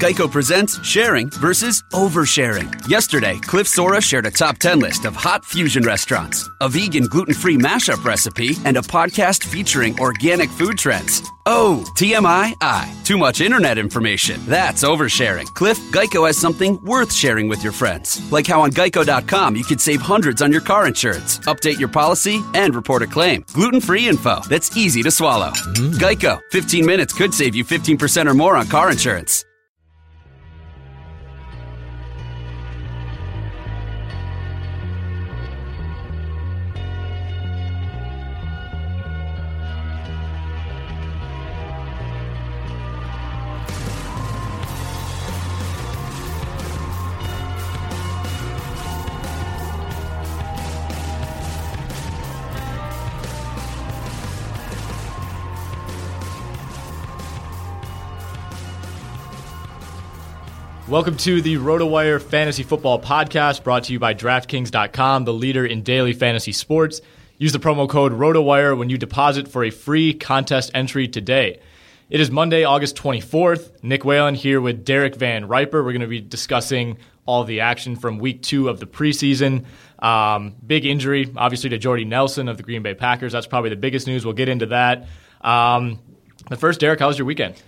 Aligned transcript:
Geico 0.00 0.30
presents 0.30 0.82
sharing 0.86 1.30
versus 1.30 1.82
oversharing. 1.92 2.72
Yesterday, 2.88 3.38
Cliff 3.40 3.66
Sora 3.66 4.00
shared 4.00 4.26
a 4.26 4.30
top 4.30 4.58
10 4.58 4.78
list 4.78 5.04
of 5.04 5.14
hot 5.16 5.44
fusion 5.44 5.82
restaurants, 5.82 6.48
a 6.60 6.68
vegan 6.68 7.04
gluten 7.04 7.34
free 7.34 7.56
mashup 7.56 8.04
recipe, 8.04 8.56
and 8.64 8.76
a 8.76 8.82
podcast 8.82 9.44
featuring 9.44 9.98
organic 9.98 10.50
food 10.50 10.78
trends. 10.78 11.22
Oh, 11.46 11.84
TMI, 11.96 12.54
I. 12.60 12.94
Too 13.04 13.16
much 13.18 13.40
internet 13.40 13.78
information. 13.78 14.40
That's 14.46 14.84
oversharing. 14.84 15.46
Cliff, 15.54 15.78
Geico 15.90 16.26
has 16.26 16.38
something 16.38 16.78
worth 16.84 17.12
sharing 17.12 17.48
with 17.48 17.62
your 17.64 17.72
friends. 17.72 18.20
Like 18.30 18.46
how 18.46 18.60
on 18.62 18.70
geico.com 18.72 19.56
you 19.56 19.64
could 19.64 19.80
save 19.80 20.00
hundreds 20.00 20.42
on 20.42 20.52
your 20.52 20.60
car 20.60 20.86
insurance, 20.86 21.38
update 21.40 21.78
your 21.78 21.88
policy, 21.88 22.42
and 22.54 22.74
report 22.74 23.02
a 23.02 23.06
claim. 23.06 23.44
Gluten 23.54 23.80
free 23.80 24.08
info 24.08 24.40
that's 24.48 24.76
easy 24.76 25.02
to 25.02 25.10
swallow. 25.10 25.50
Mm. 25.50 25.94
Geico, 25.94 26.40
15 26.52 26.86
minutes 26.86 27.12
could 27.12 27.34
save 27.34 27.54
you 27.54 27.64
15% 27.64 28.26
or 28.30 28.34
more 28.34 28.56
on 28.56 28.66
car 28.68 28.90
insurance. 28.90 29.44
Welcome 60.90 61.18
to 61.18 61.40
the 61.40 61.54
RotoWire 61.54 62.20
Fantasy 62.20 62.64
Football 62.64 63.00
Podcast 63.00 63.62
brought 63.62 63.84
to 63.84 63.92
you 63.92 64.00
by 64.00 64.12
DraftKings.com, 64.12 65.24
the 65.24 65.32
leader 65.32 65.64
in 65.64 65.84
daily 65.84 66.12
fantasy 66.12 66.50
sports. 66.50 67.00
Use 67.38 67.52
the 67.52 67.60
promo 67.60 67.88
code 67.88 68.10
RotoWire 68.10 68.76
when 68.76 68.90
you 68.90 68.98
deposit 68.98 69.46
for 69.46 69.62
a 69.62 69.70
free 69.70 70.12
contest 70.12 70.72
entry 70.74 71.06
today. 71.06 71.60
It 72.08 72.18
is 72.20 72.32
Monday, 72.32 72.64
August 72.64 72.96
24th. 72.96 73.84
Nick 73.84 74.04
Whalen 74.04 74.34
here 74.34 74.60
with 74.60 74.84
Derek 74.84 75.14
Van 75.14 75.46
Riper. 75.46 75.84
We're 75.84 75.92
going 75.92 76.00
to 76.00 76.08
be 76.08 76.20
discussing 76.20 76.98
all 77.24 77.44
the 77.44 77.60
action 77.60 77.94
from 77.94 78.18
week 78.18 78.42
two 78.42 78.68
of 78.68 78.80
the 78.80 78.86
preseason. 78.86 79.66
Um, 80.00 80.56
big 80.66 80.84
injury, 80.84 81.32
obviously, 81.36 81.70
to 81.70 81.78
Jordy 81.78 82.04
Nelson 82.04 82.48
of 82.48 82.56
the 82.56 82.64
Green 82.64 82.82
Bay 82.82 82.94
Packers. 82.94 83.30
That's 83.30 83.46
probably 83.46 83.70
the 83.70 83.76
biggest 83.76 84.08
news. 84.08 84.24
We'll 84.24 84.34
get 84.34 84.48
into 84.48 84.66
that. 84.66 85.06
Um, 85.40 86.00
but 86.48 86.58
first, 86.58 86.80
Derek, 86.80 86.98
how 86.98 87.06
was 87.06 87.16
your 87.16 87.26
weekend? 87.26 87.62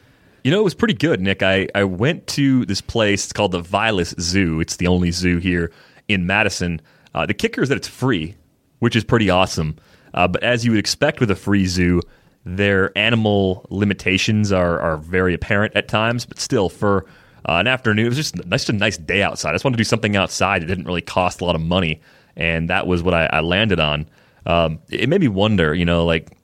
You 0.45 0.51
know, 0.51 0.59
it 0.59 0.65
was 0.65 0.75
pretty 0.75 0.95
good, 0.95 1.21
Nick. 1.21 1.43
I, 1.43 1.69
I 1.75 1.85
went 1.85 2.27
to 2.29 2.65
this 2.65 2.81
place. 2.81 3.25
It's 3.25 3.33
called 3.33 3.53
the 3.53 3.61
Vilas 3.61 4.15
Zoo. 4.19 4.61
It's 4.61 4.77
the 4.77 4.89
only 4.89 5.13
zoo 5.13 5.39
here 5.39 5.71
in 6.09 6.27
Madison. 6.27 6.81
Uh, 7.15 7.27
the 7.27 7.35
kicker 7.35 7.63
is 7.63 7.69
that 7.69 7.79
it's 7.79 7.89
free, 7.89 8.35
which 8.81 8.97
is 8.97 9.05
pretty 9.05 9.31
awesome. 9.31 9.77
Uh, 10.15 10.27
but 10.27 10.43
as 10.43 10.65
you 10.65 10.73
would 10.73 10.81
expect 10.81 11.21
with 11.21 11.31
a 11.31 11.37
free 11.37 11.67
zoo, 11.67 12.01
their 12.45 12.97
animal 12.99 13.67
limitations 13.71 14.51
are, 14.51 14.81
are 14.81 14.97
very 14.97 15.33
apparent 15.33 15.77
at 15.77 15.87
times. 15.87 16.27
But 16.27 16.41
still, 16.41 16.69
for 16.69 17.05
uh, 17.49 17.55
an 17.55 17.69
afternoon, 17.69 18.07
it 18.07 18.09
was 18.09 18.19
just, 18.19 18.35
just 18.49 18.69
a 18.69 18.73
nice 18.73 18.97
day 18.97 19.23
outside. 19.23 19.51
I 19.51 19.55
just 19.55 19.65
wanted 19.65 19.77
to 19.77 19.81
do 19.81 19.85
something 19.85 20.17
outside. 20.17 20.65
It 20.65 20.67
didn't 20.67 20.87
really 20.87 21.03
cost 21.03 21.41
a 21.41 21.45
lot 21.45 21.55
of 21.55 21.61
money, 21.61 22.01
and 22.35 22.69
that 22.69 22.89
was 22.89 23.01
what 23.03 23.15
I, 23.15 23.27
I 23.27 23.41
landed 23.41 23.79
on. 23.79 24.09
Um, 24.45 24.81
it 24.91 25.09
made 25.09 25.21
me 25.21 25.29
wonder, 25.29 25.73
you 25.73 25.85
know, 25.85 26.05
like 26.05 26.37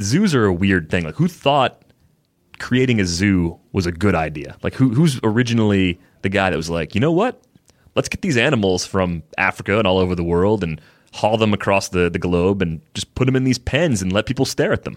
zoos 0.00 0.34
are 0.34 0.44
a 0.44 0.52
weird 0.52 0.90
thing. 0.90 1.04
Like, 1.04 1.14
who 1.14 1.28
thought 1.28 1.81
creating 2.62 3.00
a 3.00 3.04
zoo 3.04 3.58
was 3.72 3.84
a 3.84 3.92
good 3.92 4.14
idea? 4.14 4.56
Like, 4.62 4.74
who, 4.74 4.88
who's 4.94 5.20
originally 5.22 6.00
the 6.22 6.28
guy 6.30 6.48
that 6.48 6.56
was 6.56 6.70
like, 6.70 6.94
you 6.94 7.00
know 7.00 7.12
what? 7.12 7.42
Let's 7.94 8.08
get 8.08 8.22
these 8.22 8.38
animals 8.38 8.86
from 8.86 9.22
Africa 9.36 9.76
and 9.78 9.86
all 9.86 9.98
over 9.98 10.14
the 10.14 10.24
world 10.24 10.64
and 10.64 10.80
haul 11.12 11.36
them 11.36 11.52
across 11.52 11.90
the, 11.90 12.08
the 12.08 12.18
globe 12.18 12.62
and 12.62 12.80
just 12.94 13.14
put 13.14 13.26
them 13.26 13.36
in 13.36 13.44
these 13.44 13.58
pens 13.58 14.00
and 14.00 14.12
let 14.12 14.24
people 14.24 14.46
stare 14.46 14.72
at 14.72 14.84
them. 14.84 14.96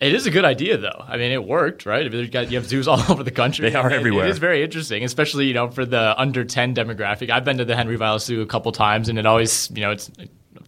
It 0.00 0.14
is 0.14 0.26
a 0.26 0.30
good 0.30 0.44
idea, 0.44 0.76
though. 0.78 1.04
I 1.06 1.16
mean, 1.16 1.32
it 1.32 1.44
worked, 1.44 1.84
right? 1.84 2.10
You, 2.10 2.28
got, 2.28 2.50
you 2.50 2.56
have 2.56 2.66
zoos 2.66 2.88
all 2.92 3.00
over 3.10 3.22
the 3.22 3.30
country. 3.30 3.68
They 3.68 3.76
are 3.76 3.90
it, 3.90 3.94
everywhere. 3.94 4.26
It 4.26 4.30
is 4.30 4.38
very 4.38 4.62
interesting, 4.62 5.04
especially 5.04 5.46
you 5.46 5.54
know 5.54 5.70
for 5.70 5.84
the 5.84 6.18
under 6.20 6.44
ten 6.44 6.74
demographic. 6.74 7.30
I've 7.30 7.44
been 7.44 7.58
to 7.58 7.64
the 7.64 7.76
Henry 7.76 7.96
Vilas 7.96 8.24
Zoo 8.24 8.42
a 8.42 8.46
couple 8.46 8.72
times, 8.72 9.08
and 9.08 9.18
it 9.18 9.26
always 9.26 9.70
you 9.70 9.82
know 9.82 9.92
it's 9.92 10.10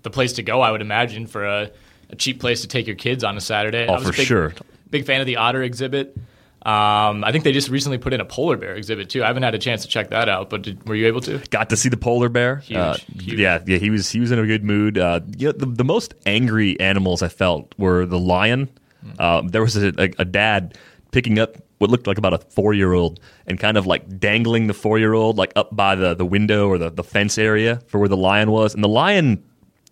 the 0.02 0.10
place 0.10 0.34
to 0.34 0.42
go. 0.42 0.60
I 0.60 0.70
would 0.70 0.80
imagine 0.80 1.26
for 1.26 1.44
a, 1.44 1.70
a 2.10 2.16
cheap 2.16 2.40
place 2.40 2.62
to 2.62 2.68
take 2.68 2.86
your 2.86 2.96
kids 2.96 3.24
on 3.24 3.36
a 3.36 3.40
Saturday. 3.40 3.86
Oh, 3.88 3.94
I 3.94 3.98
was 3.98 4.06
for 4.06 4.12
big, 4.12 4.26
sure. 4.26 4.54
Big 4.90 5.04
fan 5.04 5.20
of 5.20 5.26
the 5.26 5.36
otter 5.36 5.62
exhibit. 5.62 6.16
Um, 6.62 7.22
I 7.22 7.30
think 7.30 7.44
they 7.44 7.52
just 7.52 7.68
recently 7.68 7.98
put 7.98 8.12
in 8.12 8.20
a 8.20 8.24
polar 8.24 8.56
bear 8.56 8.74
exhibit 8.74 9.08
too. 9.08 9.22
I 9.22 9.28
haven't 9.28 9.44
had 9.44 9.54
a 9.54 9.58
chance 9.58 9.82
to 9.82 9.88
check 9.88 10.10
that 10.10 10.28
out, 10.28 10.50
but 10.50 10.62
did, 10.62 10.88
were 10.88 10.96
you 10.96 11.06
able 11.06 11.20
to? 11.20 11.38
Got 11.50 11.70
to 11.70 11.76
see 11.76 11.88
the 11.88 11.96
polar 11.96 12.28
bear. 12.28 12.56
Huge, 12.56 12.76
Uh, 12.76 12.96
huge. 13.20 13.38
Yeah, 13.38 13.62
yeah, 13.66 13.78
he 13.78 13.90
was 13.90 14.10
he 14.10 14.18
was 14.18 14.32
in 14.32 14.38
a 14.40 14.46
good 14.46 14.64
mood. 14.64 14.98
Uh, 14.98 15.20
yeah, 15.36 15.52
the, 15.56 15.66
the 15.66 15.84
most 15.84 16.14
angry 16.24 16.78
animals 16.80 17.22
I 17.22 17.28
felt 17.28 17.72
were 17.78 18.04
the 18.04 18.18
lion. 18.18 18.68
Hmm. 19.00 19.22
Um, 19.22 19.48
there 19.48 19.62
was 19.62 19.76
a, 19.76 19.92
a, 19.96 20.10
a 20.18 20.24
dad 20.24 20.76
picking 21.12 21.38
up 21.38 21.56
what 21.78 21.88
looked 21.90 22.06
like 22.08 22.18
about 22.18 22.32
a 22.34 22.38
four 22.38 22.74
year 22.74 22.94
old 22.94 23.20
and 23.46 23.60
kind 23.60 23.76
of 23.76 23.86
like 23.86 24.18
dangling 24.18 24.66
the 24.66 24.74
four 24.74 24.98
year 24.98 25.12
old 25.12 25.36
like 25.36 25.52
up 25.54 25.76
by 25.76 25.94
the, 25.94 26.14
the 26.14 26.26
window 26.26 26.68
or 26.68 26.78
the, 26.78 26.90
the 26.90 27.04
fence 27.04 27.38
area 27.38 27.80
for 27.86 28.00
where 28.00 28.08
the 28.08 28.16
lion 28.16 28.50
was, 28.50 28.74
and 28.74 28.82
the 28.82 28.88
lion 28.88 29.44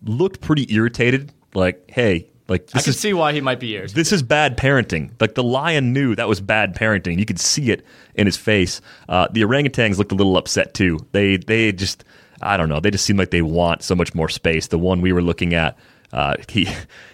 looked 0.03 0.41
pretty 0.41 0.65
irritated. 0.73 1.31
Like, 1.53 1.89
hey, 1.89 2.27
like 2.47 2.69
I 2.73 2.81
can 2.81 2.91
is 2.91 2.99
see 2.99 3.13
why 3.13 3.33
he 3.33 3.41
might 3.41 3.59
be 3.59 3.67
yours. 3.67 3.93
this 3.93 4.11
is 4.11 4.21
bad 4.21 4.57
parenting. 4.57 5.11
Like 5.19 5.35
the 5.35 5.43
lion 5.43 5.93
knew 5.93 6.15
that 6.15 6.27
was 6.27 6.41
bad 6.41 6.75
parenting. 6.75 7.17
You 7.17 7.25
could 7.25 7.39
see 7.39 7.71
it 7.71 7.83
in 8.13 8.27
his 8.27 8.37
face. 8.37 8.81
Uh, 9.09 9.27
the 9.31 9.41
orangutans 9.41 9.97
looked 9.97 10.11
a 10.11 10.15
little 10.15 10.37
upset 10.37 10.73
too. 10.73 10.99
They 11.11 11.37
they 11.37 11.71
just 11.71 12.03
I 12.41 12.57
don't 12.57 12.69
know. 12.69 12.79
They 12.79 12.91
just 12.91 13.05
seem 13.05 13.17
like 13.17 13.31
they 13.31 13.41
want 13.41 13.81
so 13.81 13.95
much 13.95 14.13
more 14.13 14.29
space. 14.29 14.67
The 14.67 14.77
one 14.77 15.01
we 15.01 15.11
were 15.11 15.21
looking 15.21 15.53
at, 15.53 15.77
uh, 16.13 16.35
he 16.49 16.67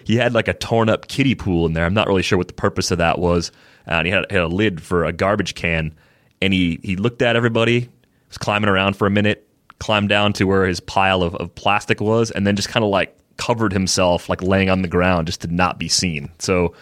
he 0.04 0.16
had 0.16 0.34
like 0.34 0.48
a 0.48 0.54
torn 0.54 0.88
up 0.88 1.08
kiddie 1.08 1.34
pool 1.34 1.66
in 1.66 1.72
there. 1.72 1.86
I'm 1.86 1.94
not 1.94 2.06
really 2.06 2.22
sure 2.22 2.36
what 2.36 2.48
the 2.48 2.54
purpose 2.54 2.90
of 2.90 2.98
that 2.98 3.18
was. 3.18 3.50
Uh, 3.88 3.94
and 3.94 4.06
he 4.06 4.12
had, 4.12 4.30
had 4.30 4.42
a 4.42 4.48
lid 4.48 4.80
for 4.82 5.04
a 5.04 5.12
garbage 5.12 5.54
can. 5.54 5.94
And 6.40 6.52
he 6.52 6.78
he 6.82 6.96
looked 6.96 7.22
at 7.22 7.36
everybody, 7.36 7.88
was 8.28 8.38
climbing 8.38 8.68
around 8.68 8.96
for 8.96 9.06
a 9.06 9.10
minute, 9.10 9.48
climbed 9.78 10.08
down 10.08 10.32
to 10.34 10.44
where 10.44 10.66
his 10.66 10.80
pile 10.80 11.22
of, 11.22 11.34
of 11.36 11.54
plastic 11.54 12.00
was, 12.00 12.30
and 12.30 12.46
then 12.46 12.56
just 12.56 12.68
kind 12.68 12.84
of 12.84 12.90
like 12.90 13.16
covered 13.36 13.72
himself, 13.72 14.28
like 14.28 14.42
laying 14.42 14.70
on 14.70 14.82
the 14.82 14.88
ground 14.88 15.26
just 15.26 15.40
to 15.42 15.48
not 15.48 15.78
be 15.78 15.88
seen. 15.88 16.30
So, 16.38 16.74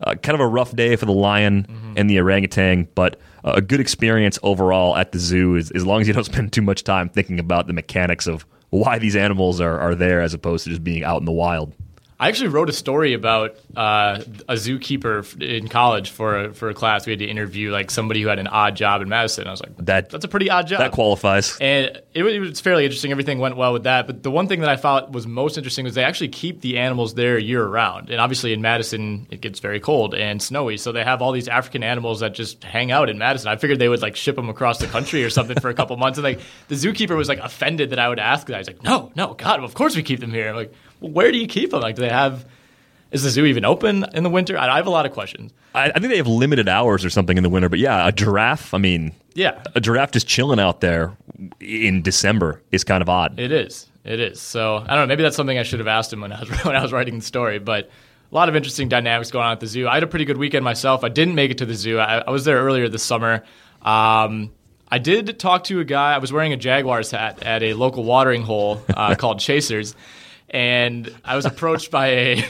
uh, 0.00 0.14
kind 0.14 0.34
of 0.34 0.40
a 0.40 0.46
rough 0.46 0.74
day 0.76 0.94
for 0.96 1.06
the 1.06 1.12
lion 1.12 1.66
and 1.96 2.10
the 2.10 2.20
orangutan, 2.20 2.86
but 2.94 3.18
uh, 3.44 3.52
a 3.56 3.60
good 3.62 3.80
experience 3.80 4.38
overall 4.42 4.96
at 4.96 5.12
the 5.12 5.18
zoo 5.18 5.56
is, 5.56 5.70
as 5.70 5.86
long 5.86 6.00
as 6.02 6.08
you 6.08 6.12
don't 6.12 6.24
spend 6.32 6.52
too 6.52 6.62
much 6.62 6.84
time 6.84 7.08
thinking 7.08 7.38
about 7.40 7.66
the 7.66 7.72
mechanics 7.72 8.26
of 8.26 8.44
why 8.70 8.98
these 8.98 9.16
animals 9.16 9.60
are, 9.60 9.78
are 9.78 9.94
there 9.94 10.20
as 10.20 10.34
opposed 10.34 10.64
to 10.64 10.70
just 10.70 10.84
being 10.84 11.04
out 11.04 11.18
in 11.20 11.24
the 11.24 11.32
wild. 11.32 11.72
I 12.18 12.28
actually 12.28 12.48
wrote 12.48 12.70
a 12.70 12.72
story 12.72 13.12
about 13.12 13.56
uh, 13.76 14.22
a 14.48 14.54
zookeeper 14.54 15.42
in 15.42 15.68
college 15.68 16.08
for 16.10 16.44
a, 16.44 16.54
for 16.54 16.70
a 16.70 16.74
class. 16.74 17.04
We 17.04 17.12
had 17.12 17.18
to 17.18 17.26
interview 17.26 17.70
like 17.70 17.90
somebody 17.90 18.22
who 18.22 18.28
had 18.28 18.38
an 18.38 18.46
odd 18.46 18.74
job 18.74 19.02
in 19.02 19.08
Madison. 19.10 19.46
I 19.46 19.50
was 19.50 19.60
like, 19.60 19.76
That 19.78 20.08
that's 20.08 20.24
a 20.24 20.28
pretty 20.28 20.48
odd 20.48 20.66
job. 20.66 20.78
that 20.78 20.92
qualifies. 20.92 21.58
And 21.60 21.86
it, 22.14 22.24
it 22.24 22.40
was 22.40 22.58
fairly 22.60 22.84
interesting. 22.84 23.10
Everything 23.10 23.38
went 23.38 23.58
well 23.58 23.74
with 23.74 23.82
that. 23.82 24.06
But 24.06 24.22
the 24.22 24.30
one 24.30 24.48
thing 24.48 24.60
that 24.60 24.70
I 24.70 24.76
thought 24.76 25.12
was 25.12 25.26
most 25.26 25.58
interesting 25.58 25.84
was 25.84 25.94
they 25.94 26.04
actually 26.04 26.28
keep 26.28 26.62
the 26.62 26.78
animals 26.78 27.12
there 27.14 27.38
year 27.38 27.66
round. 27.66 28.08
And 28.08 28.18
obviously 28.18 28.54
in 28.54 28.62
Madison, 28.62 29.26
it 29.30 29.42
gets 29.42 29.60
very 29.60 29.78
cold 29.78 30.14
and 30.14 30.40
snowy. 30.42 30.78
So 30.78 30.92
they 30.92 31.04
have 31.04 31.20
all 31.20 31.32
these 31.32 31.48
African 31.48 31.82
animals 31.82 32.20
that 32.20 32.32
just 32.32 32.64
hang 32.64 32.90
out 32.92 33.10
in 33.10 33.18
Madison. 33.18 33.48
I 33.48 33.56
figured 33.56 33.78
they 33.78 33.90
would 33.90 34.00
like 34.00 34.16
ship 34.16 34.36
them 34.36 34.48
across 34.48 34.78
the 34.78 34.86
country 34.86 35.22
or 35.22 35.28
something 35.28 35.60
for 35.60 35.68
a 35.68 35.74
couple 35.74 35.94
months. 35.98 36.16
And 36.16 36.24
like 36.24 36.40
the 36.68 36.76
zookeeper 36.76 37.14
was 37.14 37.28
like 37.28 37.40
offended 37.40 37.90
that 37.90 37.98
I 37.98 38.08
would 38.08 38.18
ask 38.18 38.46
that. 38.46 38.56
He's 38.56 38.68
like, 38.68 38.82
no, 38.82 39.12
no, 39.14 39.34
God, 39.34 39.62
of 39.62 39.74
course 39.74 39.94
we 39.94 40.02
keep 40.02 40.20
them 40.20 40.30
here. 40.32 40.48
I'm 40.48 40.56
like, 40.56 40.72
where 41.00 41.32
do 41.32 41.38
you 41.38 41.46
keep 41.46 41.70
them? 41.70 41.80
Like, 41.80 41.96
do 41.96 42.02
they 42.02 42.08
have, 42.08 42.46
is 43.10 43.22
the 43.22 43.30
zoo 43.30 43.44
even 43.46 43.64
open 43.64 44.04
in 44.14 44.22
the 44.24 44.30
winter? 44.30 44.56
I, 44.58 44.68
I 44.68 44.76
have 44.76 44.86
a 44.86 44.90
lot 44.90 45.06
of 45.06 45.12
questions. 45.12 45.52
I, 45.74 45.90
I 45.90 45.92
think 45.98 46.08
they 46.10 46.16
have 46.16 46.26
limited 46.26 46.68
hours 46.68 47.04
or 47.04 47.10
something 47.10 47.36
in 47.36 47.42
the 47.42 47.50
winter, 47.50 47.68
but 47.68 47.78
yeah, 47.78 48.06
a 48.08 48.12
giraffe. 48.12 48.72
I 48.74 48.78
mean, 48.78 49.12
Yeah. 49.34 49.62
a 49.74 49.80
giraffe 49.80 50.12
just 50.12 50.26
chilling 50.26 50.58
out 50.60 50.80
there 50.80 51.12
in 51.60 52.02
December 52.02 52.62
is 52.72 52.84
kind 52.84 53.02
of 53.02 53.08
odd. 53.08 53.38
It 53.38 53.52
is. 53.52 53.86
It 54.04 54.20
is. 54.20 54.40
So 54.40 54.76
I 54.76 54.94
don't 54.94 54.98
know. 55.00 55.06
Maybe 55.06 55.22
that's 55.22 55.36
something 55.36 55.58
I 55.58 55.64
should 55.64 55.80
have 55.80 55.88
asked 55.88 56.12
him 56.12 56.20
when 56.20 56.32
I 56.32 56.40
was 56.40 56.48
when 56.64 56.76
I 56.76 56.82
was 56.82 56.92
writing 56.92 57.18
the 57.18 57.24
story. 57.24 57.58
But 57.58 57.90
a 58.30 58.34
lot 58.34 58.48
of 58.48 58.54
interesting 58.56 58.88
dynamics 58.88 59.30
going 59.32 59.44
on 59.46 59.52
at 59.52 59.60
the 59.60 59.66
zoo. 59.66 59.88
I 59.88 59.94
had 59.94 60.02
a 60.04 60.06
pretty 60.06 60.24
good 60.24 60.36
weekend 60.36 60.64
myself. 60.64 61.02
I 61.04 61.08
didn't 61.08 61.34
make 61.34 61.50
it 61.50 61.58
to 61.58 61.66
the 61.66 61.74
zoo. 61.74 61.98
I, 61.98 62.18
I 62.18 62.30
was 62.30 62.44
there 62.44 62.58
earlier 62.58 62.88
this 62.88 63.02
summer. 63.02 63.42
Um, 63.82 64.52
I 64.88 64.98
did 64.98 65.38
talk 65.40 65.64
to 65.64 65.80
a 65.80 65.84
guy. 65.84 66.14
I 66.14 66.18
was 66.18 66.32
wearing 66.32 66.52
a 66.52 66.56
Jaguars 66.56 67.10
hat 67.10 67.42
at 67.42 67.62
a 67.64 67.74
local 67.74 68.04
watering 68.04 68.42
hole 68.42 68.80
uh, 68.96 69.14
called 69.18 69.40
Chasers, 69.40 69.96
and 70.50 71.12
I 71.24 71.36
was 71.36 71.44
approached 71.46 71.90
by 71.90 72.06
a 72.08 72.44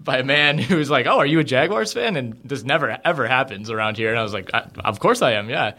by 0.00 0.18
a 0.18 0.24
man 0.24 0.58
who 0.58 0.76
was 0.76 0.90
like, 0.90 1.06
"Oh, 1.06 1.18
are 1.18 1.26
you 1.26 1.38
a 1.40 1.44
Jaguars 1.44 1.92
fan?" 1.92 2.16
And 2.16 2.38
this 2.44 2.62
never 2.64 2.98
ever 3.04 3.26
happens 3.26 3.70
around 3.70 3.96
here. 3.96 4.10
And 4.10 4.18
I 4.18 4.22
was 4.22 4.32
like, 4.32 4.50
I, 4.52 4.66
"Of 4.84 5.00
course 5.00 5.22
I 5.22 5.32
am, 5.32 5.48
yeah." 5.50 5.72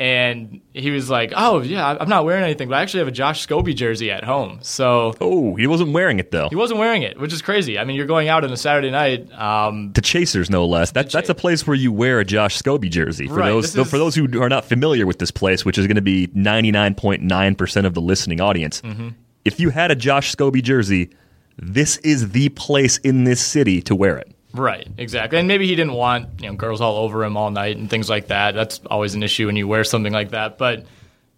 And 0.00 0.60
he 0.74 0.92
was 0.92 1.10
like, 1.10 1.32
"Oh, 1.34 1.60
yeah, 1.60 1.96
I'm 2.00 2.08
not 2.08 2.24
wearing 2.24 2.44
anything, 2.44 2.68
but 2.68 2.76
I 2.76 2.82
actually 2.82 3.00
have 3.00 3.08
a 3.08 3.12
Josh 3.12 3.44
Scobee 3.44 3.74
jersey 3.74 4.12
at 4.12 4.22
home." 4.22 4.60
So 4.62 5.12
Oh, 5.20 5.56
he 5.56 5.66
wasn't 5.66 5.90
wearing 5.92 6.20
it 6.20 6.30
though. 6.30 6.48
he 6.50 6.54
wasn't 6.54 6.78
wearing 6.78 7.02
it, 7.02 7.18
which 7.18 7.32
is 7.32 7.42
crazy. 7.42 7.80
I 7.80 7.84
mean, 7.84 7.96
you're 7.96 8.06
going 8.06 8.28
out 8.28 8.44
on 8.44 8.52
a 8.52 8.56
Saturday 8.56 8.92
night. 8.92 9.32
Um, 9.32 9.92
to 9.94 10.00
Chasers, 10.00 10.50
no 10.50 10.66
less. 10.66 10.92
That, 10.92 11.10
that's 11.10 11.28
a 11.28 11.34
place 11.34 11.66
where 11.66 11.74
you 11.74 11.90
wear 11.90 12.20
a 12.20 12.24
Josh 12.24 12.56
Scobee 12.62 12.90
jersey. 12.90 13.26
For 13.26 13.34
Right, 13.34 13.48
those 13.48 13.74
is- 13.74 13.90
for 13.90 13.98
those 13.98 14.14
who 14.14 14.40
are 14.40 14.48
not 14.48 14.64
familiar 14.66 15.04
with 15.04 15.18
this 15.18 15.32
place, 15.32 15.64
which 15.64 15.78
is 15.78 15.88
going 15.88 15.96
to 15.96 16.00
be 16.02 16.28
ninety 16.32 16.70
nine 16.70 16.94
point 16.94 17.22
nine 17.22 17.56
percent 17.56 17.84
of 17.84 17.94
the 17.94 18.00
listening 18.00 18.40
audience, 18.40 18.80
Mm-hmm. 18.82 19.08
If 19.48 19.58
you 19.58 19.70
had 19.70 19.90
a 19.90 19.94
Josh 19.94 20.36
Scobee 20.36 20.62
jersey, 20.62 21.08
this 21.56 21.96
is 21.98 22.32
the 22.32 22.50
place 22.50 22.98
in 22.98 23.24
this 23.24 23.40
city 23.40 23.80
to 23.82 23.96
wear 23.96 24.18
it. 24.18 24.30
Right, 24.52 24.86
exactly. 24.98 25.38
And 25.38 25.48
maybe 25.48 25.66
he 25.66 25.74
didn't 25.74 25.94
want 25.94 26.42
you 26.42 26.48
know 26.48 26.54
girls 26.54 26.82
all 26.82 26.96
over 26.98 27.24
him 27.24 27.36
all 27.38 27.50
night 27.50 27.78
and 27.78 27.88
things 27.88 28.10
like 28.10 28.26
that. 28.26 28.54
That's 28.54 28.82
always 28.90 29.14
an 29.14 29.22
issue 29.22 29.46
when 29.46 29.56
you 29.56 29.66
wear 29.66 29.84
something 29.84 30.12
like 30.12 30.30
that. 30.32 30.58
But 30.58 30.84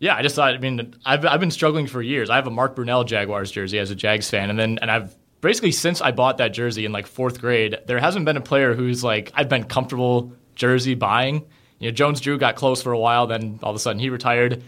yeah, 0.01 0.17
I 0.17 0.23
just 0.23 0.35
thought. 0.35 0.55
I 0.55 0.59
mean, 0.59 0.95
I've 1.07 1.25
I've 1.25 1.39
been 1.39 1.53
struggling 1.53 1.87
for 1.87 2.03
years. 2.03 2.31
I 2.31 2.35
have 2.35 2.49
a 2.49 2.51
Mark 2.51 2.75
Brunell 2.75 3.07
Jaguars 3.07 3.53
jersey 3.53 3.79
as 3.79 3.93
a 3.93 3.95
Jags 3.95 4.29
fan, 4.29 4.51
and 4.51 4.59
then 4.59 4.79
and 4.83 4.91
I've 4.91 5.15
basically 5.41 5.71
since 5.71 6.01
I 6.01 6.11
bought 6.11 6.39
that 6.39 6.49
jersey 6.49 6.85
in 6.85 6.91
like 6.91 7.07
fourth 7.07 7.41
grade, 7.41 7.79
there 7.87 8.01
hasn't 8.01 8.25
been 8.25 8.37
a 8.37 8.41
player 8.41 8.75
who's 8.75 9.05
like 9.05 9.31
I've 9.35 9.49
been 9.49 9.65
comfortable 9.65 10.33
jersey 10.57 10.95
buying. 10.97 11.47
You 11.79 11.91
know, 11.91 11.95
Jones 11.95 12.21
Drew 12.21 12.39
got 12.39 12.57
close 12.57 12.83
for 12.83 12.91
a 12.91 12.99
while, 12.99 13.29
then 13.29 13.61
all 13.63 13.71
of 13.71 13.77
a 13.77 13.79
sudden 13.79 14.01
he 14.01 14.11
retired, 14.11 14.63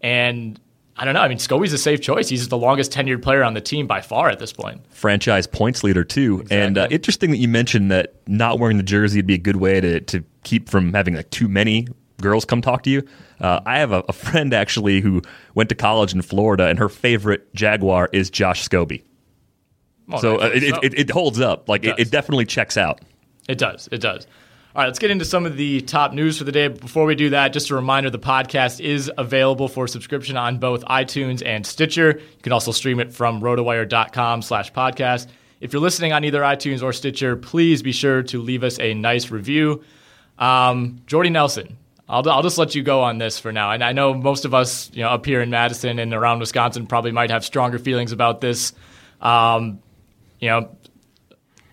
and. 0.00 0.60
I 0.96 1.04
don't 1.04 1.14
know. 1.14 1.20
I 1.20 1.28
mean, 1.28 1.38
Scobee's 1.38 1.72
a 1.72 1.78
safe 1.78 2.00
choice. 2.00 2.28
He's 2.28 2.48
the 2.48 2.56
longest 2.56 2.92
tenured 2.92 3.22
player 3.22 3.42
on 3.42 3.54
the 3.54 3.60
team 3.60 3.86
by 3.86 4.00
far 4.00 4.28
at 4.28 4.38
this 4.38 4.52
point. 4.52 4.80
Franchise 4.90 5.46
points 5.46 5.82
leader 5.82 6.04
too, 6.04 6.44
and 6.50 6.78
uh, 6.78 6.86
interesting 6.90 7.30
that 7.32 7.38
you 7.38 7.48
mentioned 7.48 7.90
that 7.90 8.14
not 8.28 8.60
wearing 8.60 8.76
the 8.76 8.84
jersey 8.84 9.18
would 9.18 9.26
be 9.26 9.34
a 9.34 9.38
good 9.38 9.56
way 9.56 9.80
to 9.80 10.00
to 10.00 10.24
keep 10.44 10.68
from 10.68 10.92
having 10.92 11.14
like 11.14 11.30
too 11.30 11.48
many 11.48 11.88
girls 12.20 12.44
come 12.44 12.62
talk 12.62 12.84
to 12.84 12.90
you. 12.90 13.02
Uh, 13.40 13.60
I 13.66 13.78
have 13.78 13.90
a, 13.90 14.04
a 14.08 14.12
friend 14.12 14.54
actually 14.54 15.00
who 15.00 15.22
went 15.54 15.68
to 15.70 15.74
college 15.74 16.14
in 16.14 16.22
Florida, 16.22 16.66
and 16.66 16.78
her 16.78 16.88
favorite 16.88 17.52
Jaguar 17.54 18.08
is 18.12 18.30
Josh 18.30 18.66
Scobee. 18.66 19.02
So 20.20 20.40
uh, 20.40 20.50
it, 20.54 20.74
so. 20.74 20.80
it, 20.82 20.98
it 20.98 21.10
holds 21.10 21.40
up. 21.40 21.68
Like 21.68 21.84
it, 21.84 21.96
does. 21.96 22.06
it 22.06 22.10
definitely 22.10 22.44
checks 22.44 22.76
out. 22.76 23.00
It 23.48 23.58
does. 23.58 23.88
It 23.90 24.00
does. 24.00 24.26
All 24.76 24.80
right, 24.82 24.88
let's 24.88 24.98
get 24.98 25.12
into 25.12 25.24
some 25.24 25.46
of 25.46 25.56
the 25.56 25.82
top 25.82 26.12
news 26.12 26.36
for 26.36 26.42
the 26.42 26.50
day. 26.50 26.66
Before 26.66 27.04
we 27.04 27.14
do 27.14 27.30
that, 27.30 27.52
just 27.52 27.70
a 27.70 27.76
reminder 27.76 28.10
the 28.10 28.18
podcast 28.18 28.80
is 28.80 29.08
available 29.16 29.68
for 29.68 29.86
subscription 29.86 30.36
on 30.36 30.58
both 30.58 30.84
iTunes 30.86 31.46
and 31.46 31.64
Stitcher. 31.64 32.18
You 32.18 32.42
can 32.42 32.52
also 32.52 32.72
stream 32.72 32.98
it 32.98 33.12
from 33.12 33.40
rotowire.com 33.40 34.42
slash 34.42 34.72
podcast. 34.72 35.28
If 35.60 35.72
you're 35.72 35.80
listening 35.80 36.12
on 36.12 36.24
either 36.24 36.40
iTunes 36.40 36.82
or 36.82 36.92
Stitcher, 36.92 37.36
please 37.36 37.82
be 37.84 37.92
sure 37.92 38.24
to 38.24 38.42
leave 38.42 38.64
us 38.64 38.80
a 38.80 38.94
nice 38.94 39.30
review. 39.30 39.84
Um, 40.40 41.02
Jordy 41.06 41.30
Nelson, 41.30 41.76
I'll, 42.08 42.28
I'll 42.28 42.42
just 42.42 42.58
let 42.58 42.74
you 42.74 42.82
go 42.82 43.00
on 43.00 43.18
this 43.18 43.38
for 43.38 43.52
now. 43.52 43.70
And 43.70 43.84
I 43.84 43.92
know 43.92 44.12
most 44.12 44.44
of 44.44 44.54
us 44.54 44.90
you 44.92 45.04
know, 45.04 45.10
up 45.10 45.24
here 45.24 45.40
in 45.40 45.50
Madison 45.50 46.00
and 46.00 46.12
around 46.12 46.40
Wisconsin 46.40 46.88
probably 46.88 47.12
might 47.12 47.30
have 47.30 47.44
stronger 47.44 47.78
feelings 47.78 48.10
about 48.10 48.40
this. 48.40 48.72
Um, 49.20 49.78
you 50.40 50.48
know, 50.48 50.76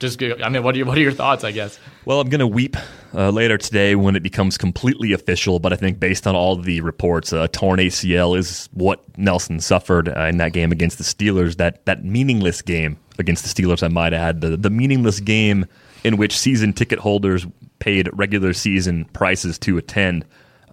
just 0.01 0.21
I 0.21 0.49
mean, 0.49 0.63
what 0.63 0.75
are 0.75 0.79
your, 0.79 0.87
what 0.87 0.97
are 0.97 1.01
your 1.01 1.11
thoughts? 1.11 1.43
I 1.43 1.51
guess. 1.51 1.79
Well, 2.05 2.19
I'm 2.19 2.27
going 2.27 2.39
to 2.39 2.47
weep 2.47 2.75
uh, 3.13 3.29
later 3.29 3.57
today 3.57 3.95
when 3.95 4.15
it 4.15 4.23
becomes 4.23 4.57
completely 4.57 5.13
official. 5.13 5.59
But 5.59 5.71
I 5.71 5.75
think 5.75 5.99
based 5.99 6.27
on 6.27 6.35
all 6.35 6.57
the 6.57 6.81
reports, 6.81 7.31
a 7.31 7.47
torn 7.47 7.79
ACL 7.79 8.37
is 8.37 8.67
what 8.73 9.01
Nelson 9.17 9.59
suffered 9.59 10.09
uh, 10.09 10.21
in 10.25 10.37
that 10.37 10.51
game 10.51 10.71
against 10.71 10.97
the 10.97 11.03
Steelers. 11.03 11.57
That 11.57 11.85
that 11.85 12.03
meaningless 12.03 12.61
game 12.61 12.97
against 13.19 13.43
the 13.43 13.63
Steelers, 13.63 13.83
I 13.83 13.87
might 13.87 14.13
add, 14.13 14.41
the 14.41 14.57
the 14.57 14.69
meaningless 14.69 15.19
game 15.19 15.65
in 16.03 16.17
which 16.17 16.37
season 16.37 16.73
ticket 16.73 16.99
holders 16.99 17.45
paid 17.79 18.09
regular 18.13 18.53
season 18.53 19.05
prices 19.13 19.57
to 19.59 19.77
attend. 19.77 20.25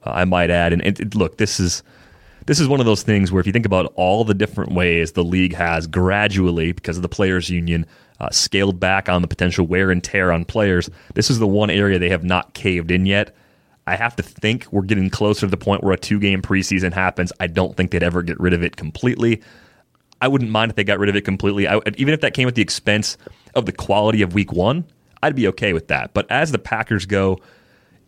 Uh, 0.05 0.11
I 0.11 0.25
might 0.25 0.51
add, 0.51 0.73
and, 0.73 0.83
and 0.83 1.15
look, 1.15 1.37
this 1.37 1.61
is 1.61 1.83
this 2.47 2.61
is 2.61 2.67
one 2.67 2.81
of 2.81 2.87
those 2.87 3.03
things 3.03 3.31
where 3.31 3.41
if 3.41 3.47
you 3.47 3.53
think 3.53 3.67
about 3.67 3.93
all 3.95 4.25
the 4.25 4.33
different 4.33 4.73
ways 4.73 5.13
the 5.13 5.23
league 5.23 5.55
has 5.55 5.87
gradually, 5.87 6.73
because 6.73 6.97
of 6.97 7.03
the 7.03 7.09
players' 7.09 7.51
union, 7.51 7.85
uh, 8.21 8.31
scaled 8.31 8.81
back 8.81 9.09
on 9.09 9.23
the 9.23 9.29
potential 9.29 9.67
wear 9.67 9.91
and 9.91 10.03
tear 10.03 10.33
on 10.33 10.45
players, 10.45 10.91
this 11.15 11.31
is 11.31 11.39
the 11.39 11.47
one 11.47 11.71
area 11.71 11.99
they 11.99 12.09
have 12.09 12.25
not 12.25 12.55
caved 12.55 12.91
in 12.91 13.07
yet. 13.07 13.35
I 13.87 13.97
have 13.97 14.17
to 14.17 14.23
think 14.23 14.67
we're 14.71 14.83
getting 14.83 15.09
closer 15.09 15.41
to 15.41 15.51
the 15.51 15.57
point 15.57 15.83
where 15.83 15.95
a 15.95 15.99
two 15.99 16.21
game 16.21 16.43
preseason 16.43 16.93
happens. 16.93 17.33
I 17.41 17.47
don't 17.47 17.77
think 17.77 17.91
they'd 17.91 18.03
ever 18.03 18.23
get 18.23 18.39
rid 18.39 18.53
of 18.53 18.63
it 18.63 18.77
completely. 18.77 19.43
I 20.21 20.29
wouldn't 20.29 20.51
mind 20.51 20.71
if 20.71 20.77
they 20.77 20.85
got 20.85 20.99
rid 20.99 21.09
of 21.09 21.17
it 21.17 21.25
completely. 21.25 21.67
I, 21.69 21.81
even 21.97 22.13
if 22.13 22.21
that 22.21 22.35
came 22.35 22.49
at 22.49 22.55
the 22.55 22.63
expense 22.63 23.17
of 23.55 23.67
the 23.67 23.73
quality 23.73 24.21
of 24.23 24.35
week 24.35 24.53
one, 24.53 24.85
I'd 25.23 25.37
be 25.37 25.49
okay 25.49 25.73
with 25.73 25.89
that. 25.89 26.13
But 26.13 26.31
as 26.31 26.53
the 26.53 26.59
Packers 26.59 27.07
go, 27.07 27.39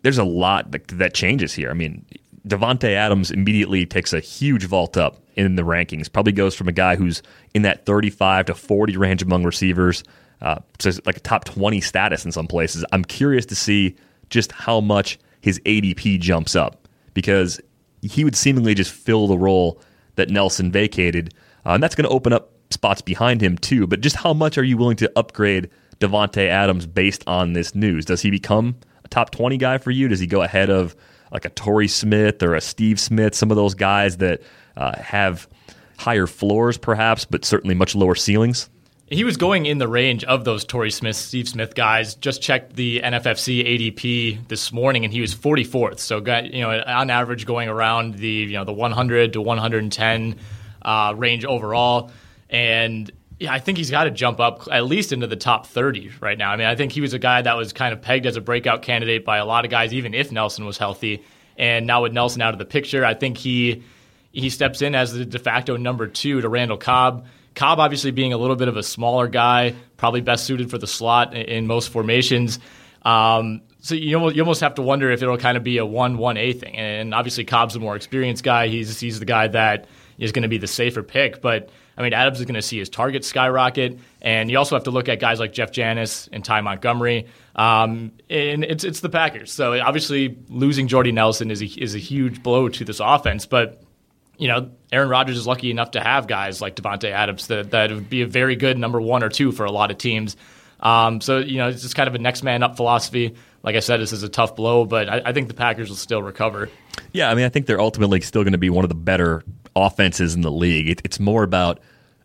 there's 0.03 0.17
a 0.17 0.23
lot 0.23 0.71
that, 0.71 0.87
that 0.89 1.13
changes 1.13 1.53
here. 1.53 1.69
I 1.69 1.73
mean, 1.73 2.05
Davante 2.47 2.93
Adams 2.93 3.31
immediately 3.31 3.85
takes 3.85 4.13
a 4.13 4.19
huge 4.19 4.65
vault 4.65 4.97
up 4.97 5.21
in 5.35 5.55
the 5.55 5.61
rankings. 5.61 6.11
Probably 6.11 6.33
goes 6.33 6.55
from 6.55 6.67
a 6.67 6.71
guy 6.71 6.95
who's 6.95 7.21
in 7.53 7.61
that 7.61 7.85
35 7.85 8.47
to 8.47 8.55
40 8.55 8.97
range 8.97 9.21
among 9.21 9.43
receivers 9.43 10.03
uh, 10.41 10.59
to 10.79 11.01
like 11.05 11.17
a 11.17 11.21
top 11.21 11.45
20 11.45 11.81
status 11.81 12.25
in 12.25 12.31
some 12.31 12.47
places. 12.47 12.83
I'm 12.91 13.03
curious 13.03 13.45
to 13.47 13.55
see 13.55 13.95
just 14.29 14.51
how 14.51 14.81
much 14.81 15.19
his 15.41 15.59
ADP 15.59 16.19
jumps 16.19 16.55
up 16.55 16.87
because 17.13 17.61
he 18.01 18.23
would 18.23 18.35
seemingly 18.35 18.73
just 18.73 18.91
fill 18.91 19.27
the 19.27 19.37
role 19.37 19.79
that 20.15 20.29
Nelson 20.29 20.71
vacated, 20.71 21.33
uh, 21.65 21.71
and 21.71 21.83
that's 21.83 21.95
going 21.95 22.07
to 22.07 22.13
open 22.13 22.33
up 22.33 22.51
spots 22.71 23.01
behind 23.01 23.41
him 23.41 23.57
too. 23.57 23.85
But 23.85 24.01
just 24.01 24.15
how 24.15 24.33
much 24.33 24.57
are 24.57 24.63
you 24.63 24.77
willing 24.77 24.97
to 24.97 25.11
upgrade 25.15 25.69
Davante 25.99 26.47
Adams 26.47 26.87
based 26.87 27.23
on 27.27 27.53
this 27.53 27.75
news? 27.75 28.05
Does 28.05 28.21
he 28.21 28.31
become 28.31 28.77
a 29.03 29.07
top 29.07 29.31
20 29.31 29.57
guy 29.57 29.77
for 29.77 29.91
you? 29.91 30.07
Does 30.07 30.19
he 30.19 30.27
go 30.27 30.41
ahead 30.41 30.69
of 30.69 30.95
like 31.31 31.45
a 31.45 31.49
Torrey 31.49 31.87
Smith 31.87 32.43
or 32.43 32.55
a 32.55 32.61
Steve 32.61 32.99
Smith, 32.99 33.35
some 33.35 33.51
of 33.51 33.57
those 33.57 33.73
guys 33.73 34.17
that 34.17 34.41
uh, 34.77 34.97
have 34.99 35.47
higher 35.97 36.27
floors 36.27 36.77
perhaps, 36.77 37.25
but 37.25 37.45
certainly 37.45 37.75
much 37.75 37.95
lower 37.95 38.15
ceilings? 38.15 38.69
He 39.07 39.25
was 39.25 39.35
going 39.35 39.65
in 39.65 39.77
the 39.77 39.89
range 39.89 40.23
of 40.23 40.45
those 40.45 40.63
Torrey 40.63 40.89
Smith, 40.89 41.17
Steve 41.17 41.47
Smith 41.49 41.75
guys. 41.75 42.15
Just 42.15 42.41
checked 42.41 42.77
the 42.77 43.01
NFFC 43.01 43.65
ADP 43.67 44.47
this 44.47 44.71
morning, 44.71 45.03
and 45.03 45.13
he 45.13 45.19
was 45.19 45.35
44th. 45.35 45.99
So, 45.99 46.17
you 46.19 46.61
know, 46.61 46.81
on 46.87 47.09
average, 47.09 47.45
going 47.45 47.67
around 47.67 48.15
the 48.15 48.29
you 48.29 48.53
know 48.53 48.63
the 48.63 48.71
100 48.71 49.33
to 49.33 49.41
110 49.41 50.35
uh, 50.81 51.13
range 51.17 51.43
overall. 51.43 52.11
And 52.49 53.11
yeah, 53.41 53.51
I 53.51 53.57
think 53.57 53.79
he's 53.79 53.89
got 53.89 54.03
to 54.03 54.11
jump 54.11 54.39
up 54.39 54.67
at 54.71 54.85
least 54.85 55.11
into 55.11 55.25
the 55.25 55.35
top 55.35 55.65
30 55.65 56.11
right 56.21 56.37
now. 56.37 56.51
I 56.51 56.57
mean, 56.57 56.67
I 56.67 56.75
think 56.75 56.91
he 56.91 57.01
was 57.01 57.15
a 57.15 57.19
guy 57.19 57.41
that 57.41 57.57
was 57.57 57.73
kind 57.73 57.91
of 57.91 57.99
pegged 57.99 58.27
as 58.27 58.35
a 58.35 58.41
breakout 58.41 58.83
candidate 58.83 59.25
by 59.25 59.37
a 59.37 59.45
lot 59.45 59.65
of 59.65 59.71
guys, 59.71 59.95
even 59.95 60.13
if 60.13 60.31
Nelson 60.31 60.63
was 60.63 60.77
healthy. 60.77 61.23
And 61.57 61.87
now 61.87 62.03
with 62.03 62.13
Nelson 62.13 62.43
out 62.43 62.53
of 62.53 62.59
the 62.59 62.65
picture, 62.65 63.03
I 63.03 63.15
think 63.15 63.39
he 63.39 63.81
he 64.31 64.51
steps 64.51 64.83
in 64.83 64.93
as 64.93 65.13
the 65.13 65.25
de 65.25 65.39
facto 65.39 65.75
number 65.75 66.05
two 66.07 66.39
to 66.39 66.49
Randall 66.49 66.77
Cobb. 66.77 67.25
Cobb 67.55 67.79
obviously 67.79 68.11
being 68.11 68.31
a 68.31 68.37
little 68.37 68.55
bit 68.55 68.67
of 68.67 68.77
a 68.77 68.83
smaller 68.83 69.27
guy, 69.27 69.73
probably 69.97 70.21
best 70.21 70.45
suited 70.45 70.69
for 70.69 70.77
the 70.77 70.85
slot 70.85 71.33
in 71.35 71.65
most 71.65 71.89
formations. 71.89 72.59
Um, 73.01 73.61
so 73.79 73.95
you 73.95 74.17
almost, 74.17 74.35
you 74.35 74.43
almost 74.43 74.61
have 74.61 74.75
to 74.75 74.83
wonder 74.83 75.09
if 75.09 75.23
it'll 75.23 75.39
kind 75.39 75.57
of 75.57 75.63
be 75.63 75.79
a 75.79 75.85
one-one-A 75.85 76.53
thing. 76.53 76.75
And 76.75 77.15
obviously 77.15 77.43
Cobb's 77.43 77.75
a 77.75 77.79
more 77.79 77.95
experienced 77.95 78.43
guy. 78.43 78.67
He's 78.67 78.99
he's 78.99 79.17
the 79.17 79.25
guy 79.25 79.47
that 79.47 79.87
is 80.19 80.31
going 80.31 80.43
to 80.43 80.47
be 80.47 80.59
the 80.59 80.67
safer 80.67 81.01
pick. 81.01 81.41
But 81.41 81.69
I 82.01 82.03
mean, 82.03 82.13
Adams 82.13 82.39
is 82.39 82.45
going 82.45 82.55
to 82.55 82.61
see 82.61 82.79
his 82.79 82.89
target 82.89 83.23
skyrocket, 83.23 83.99
and 84.21 84.49
you 84.49 84.57
also 84.57 84.75
have 84.75 84.85
to 84.85 84.91
look 84.91 85.07
at 85.07 85.19
guys 85.19 85.39
like 85.39 85.53
Jeff 85.53 85.71
Janis 85.71 86.27
and 86.33 86.43
Ty 86.43 86.61
Montgomery. 86.61 87.27
Um, 87.55 88.13
and 88.29 88.63
it's 88.63 88.83
it's 88.83 89.01
the 89.01 89.09
Packers. 89.09 89.51
So 89.51 89.79
obviously 89.79 90.37
losing 90.49 90.87
Jordy 90.87 91.11
Nelson 91.11 91.51
is 91.51 91.61
a, 91.61 91.65
is 91.65 91.93
a 91.93 91.99
huge 91.99 92.41
blow 92.41 92.69
to 92.69 92.83
this 92.83 92.99
offense, 92.99 93.45
but 93.45 93.83
you 94.37 94.47
know, 94.47 94.71
Aaron 94.91 95.09
Rodgers 95.09 95.37
is 95.37 95.45
lucky 95.45 95.69
enough 95.69 95.91
to 95.91 96.01
have 96.01 96.25
guys 96.25 96.61
like 96.61 96.75
Davante 96.75 97.11
Adams 97.11 97.45
that, 97.47 97.69
that 97.71 97.91
would 97.91 98.09
be 98.09 98.23
a 98.23 98.27
very 98.27 98.55
good 98.55 98.75
number 98.75 98.99
one 98.99 99.21
or 99.21 99.29
two 99.29 99.51
for 99.51 99.65
a 99.65 99.71
lot 99.71 99.91
of 99.91 99.99
teams. 99.99 100.35
Um, 100.79 101.21
so, 101.21 101.37
you 101.37 101.57
know, 101.57 101.67
it's 101.67 101.83
just 101.83 101.93
kind 101.95 102.07
of 102.07 102.15
a 102.15 102.17
next 102.17 102.41
man 102.41 102.63
up 102.63 102.75
philosophy. 102.75 103.35
Like 103.61 103.75
I 103.75 103.81
said, 103.81 103.97
this 103.97 104.11
is 104.11 104.23
a 104.23 104.29
tough 104.29 104.55
blow, 104.55 104.85
but 104.85 105.07
I, 105.07 105.21
I 105.25 105.33
think 105.33 105.47
the 105.47 105.53
Packers 105.53 105.89
will 105.89 105.95
still 105.95 106.23
recover. 106.23 106.69
Yeah, 107.11 107.29
I 107.29 107.35
mean, 107.35 107.45
I 107.45 107.49
think 107.49 107.67
they're 107.67 107.79
ultimately 107.79 108.19
still 108.21 108.41
going 108.41 108.53
to 108.53 108.57
be 108.57 108.71
one 108.71 108.83
of 108.83 108.89
the 108.89 108.95
better 108.95 109.43
offenses 109.75 110.33
in 110.33 110.41
the 110.41 110.51
league. 110.51 110.89
It, 110.89 111.01
it's 111.03 111.19
more 111.19 111.43
about 111.43 111.79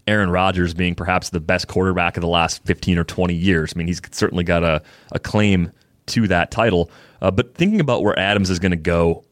Aaron 0.06 0.30
Rodgers 0.30 0.72
being 0.74 0.94
perhaps 0.94 1.30
the 1.30 1.40
best 1.40 1.68
quarterback 1.68 2.16
of 2.16 2.20
the 2.20 2.28
last 2.28 2.64
15 2.64 2.98
or 2.98 3.04
20 3.04 3.34
years. 3.34 3.72
I 3.74 3.78
mean, 3.78 3.86
he's 3.88 4.00
certainly 4.12 4.44
got 4.44 4.62
a, 4.62 4.82
a 5.12 5.18
claim 5.18 5.72
to 6.06 6.28
that 6.28 6.50
title. 6.50 6.90
Uh, 7.20 7.30
but 7.30 7.54
thinking 7.54 7.80
about 7.80 8.02
where 8.02 8.18
Adams 8.18 8.50
is 8.50 8.58
going 8.58 8.70
to 8.70 8.76
go 8.76 9.24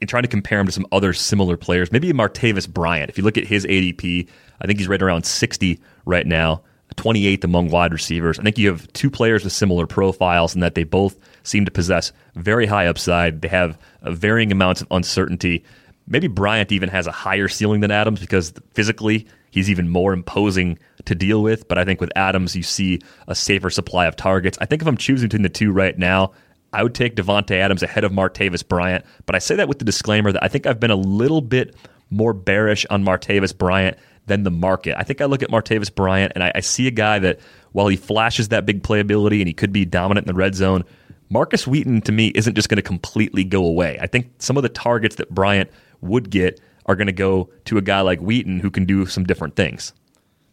and 0.00 0.08
trying 0.08 0.22
to 0.22 0.28
compare 0.28 0.60
him 0.60 0.66
to 0.66 0.72
some 0.72 0.86
other 0.92 1.12
similar 1.12 1.56
players, 1.56 1.92
maybe 1.92 2.12
Martavis 2.12 2.68
Bryant. 2.68 3.10
If 3.10 3.18
you 3.18 3.24
look 3.24 3.36
at 3.36 3.46
his 3.46 3.66
ADP, 3.66 4.28
I 4.60 4.66
think 4.66 4.78
he's 4.78 4.88
right 4.88 5.00
around 5.00 5.24
60 5.24 5.80
right 6.06 6.26
now, 6.26 6.62
28th 6.96 7.44
among 7.44 7.70
wide 7.70 7.92
receivers. 7.92 8.38
I 8.38 8.42
think 8.42 8.56
you 8.56 8.68
have 8.68 8.90
two 8.92 9.10
players 9.10 9.44
with 9.44 9.52
similar 9.52 9.86
profiles 9.86 10.54
in 10.54 10.60
that 10.60 10.74
they 10.74 10.84
both 10.84 11.18
seem 11.42 11.64
to 11.64 11.70
possess 11.70 12.12
very 12.34 12.66
high 12.66 12.86
upside. 12.86 13.42
They 13.42 13.48
have 13.48 13.78
varying 14.02 14.52
amounts 14.52 14.80
of 14.80 14.88
uncertainty. 14.90 15.64
Maybe 16.06 16.28
Bryant 16.28 16.72
even 16.72 16.88
has 16.88 17.06
a 17.06 17.12
higher 17.12 17.48
ceiling 17.48 17.80
than 17.80 17.90
Adams 17.90 18.20
because 18.20 18.52
physically 18.72 19.26
he's 19.54 19.70
even 19.70 19.88
more 19.88 20.12
imposing 20.12 20.76
to 21.04 21.14
deal 21.14 21.40
with. 21.40 21.68
But 21.68 21.78
I 21.78 21.84
think 21.84 22.00
with 22.00 22.10
Adams, 22.16 22.56
you 22.56 22.64
see 22.64 22.98
a 23.28 23.36
safer 23.36 23.70
supply 23.70 24.06
of 24.06 24.16
targets. 24.16 24.58
I 24.60 24.66
think 24.66 24.82
if 24.82 24.88
I'm 24.88 24.96
choosing 24.96 25.28
between 25.28 25.42
the 25.42 25.48
two 25.48 25.70
right 25.70 25.96
now, 25.96 26.32
I 26.72 26.82
would 26.82 26.94
take 26.94 27.14
Davante 27.14 27.52
Adams 27.52 27.84
ahead 27.84 28.02
of 28.02 28.10
Martavis 28.10 28.66
Bryant, 28.66 29.04
but 29.26 29.36
I 29.36 29.38
say 29.38 29.54
that 29.54 29.68
with 29.68 29.78
the 29.78 29.84
disclaimer 29.84 30.32
that 30.32 30.42
I 30.42 30.48
think 30.48 30.66
I've 30.66 30.80
been 30.80 30.90
a 30.90 30.96
little 30.96 31.40
bit 31.40 31.76
more 32.10 32.32
bearish 32.32 32.84
on 32.90 33.04
Martavis 33.04 33.56
Bryant 33.56 33.96
than 34.26 34.42
the 34.42 34.50
market. 34.50 34.96
I 34.98 35.04
think 35.04 35.20
I 35.20 35.26
look 35.26 35.44
at 35.44 35.50
Martavis 35.50 35.94
Bryant 35.94 36.32
and 36.34 36.42
I, 36.42 36.50
I 36.56 36.60
see 36.60 36.88
a 36.88 36.90
guy 36.90 37.20
that 37.20 37.38
while 37.70 37.86
he 37.86 37.96
flashes 37.96 38.48
that 38.48 38.66
big 38.66 38.82
playability 38.82 39.38
and 39.38 39.46
he 39.46 39.54
could 39.54 39.72
be 39.72 39.84
dominant 39.84 40.26
in 40.26 40.34
the 40.34 40.36
red 40.36 40.56
zone, 40.56 40.82
Markus 41.30 41.64
Wheaton 41.64 42.00
to 42.02 42.12
me 42.12 42.32
isn't 42.34 42.54
just 42.54 42.68
going 42.68 42.76
to 42.76 42.82
completely 42.82 43.44
go 43.44 43.64
away. 43.64 43.98
I 44.00 44.08
think 44.08 44.32
some 44.40 44.56
of 44.56 44.64
the 44.64 44.68
targets 44.68 45.16
that 45.16 45.30
Bryant 45.30 45.70
would 46.00 46.28
get 46.28 46.60
are 46.86 46.96
going 46.96 47.06
to 47.06 47.12
go 47.12 47.50
to 47.66 47.78
a 47.78 47.82
guy 47.82 48.00
like 48.00 48.20
Wheaton 48.20 48.60
who 48.60 48.70
can 48.70 48.84
do 48.84 49.06
some 49.06 49.24
different 49.24 49.56
things. 49.56 49.92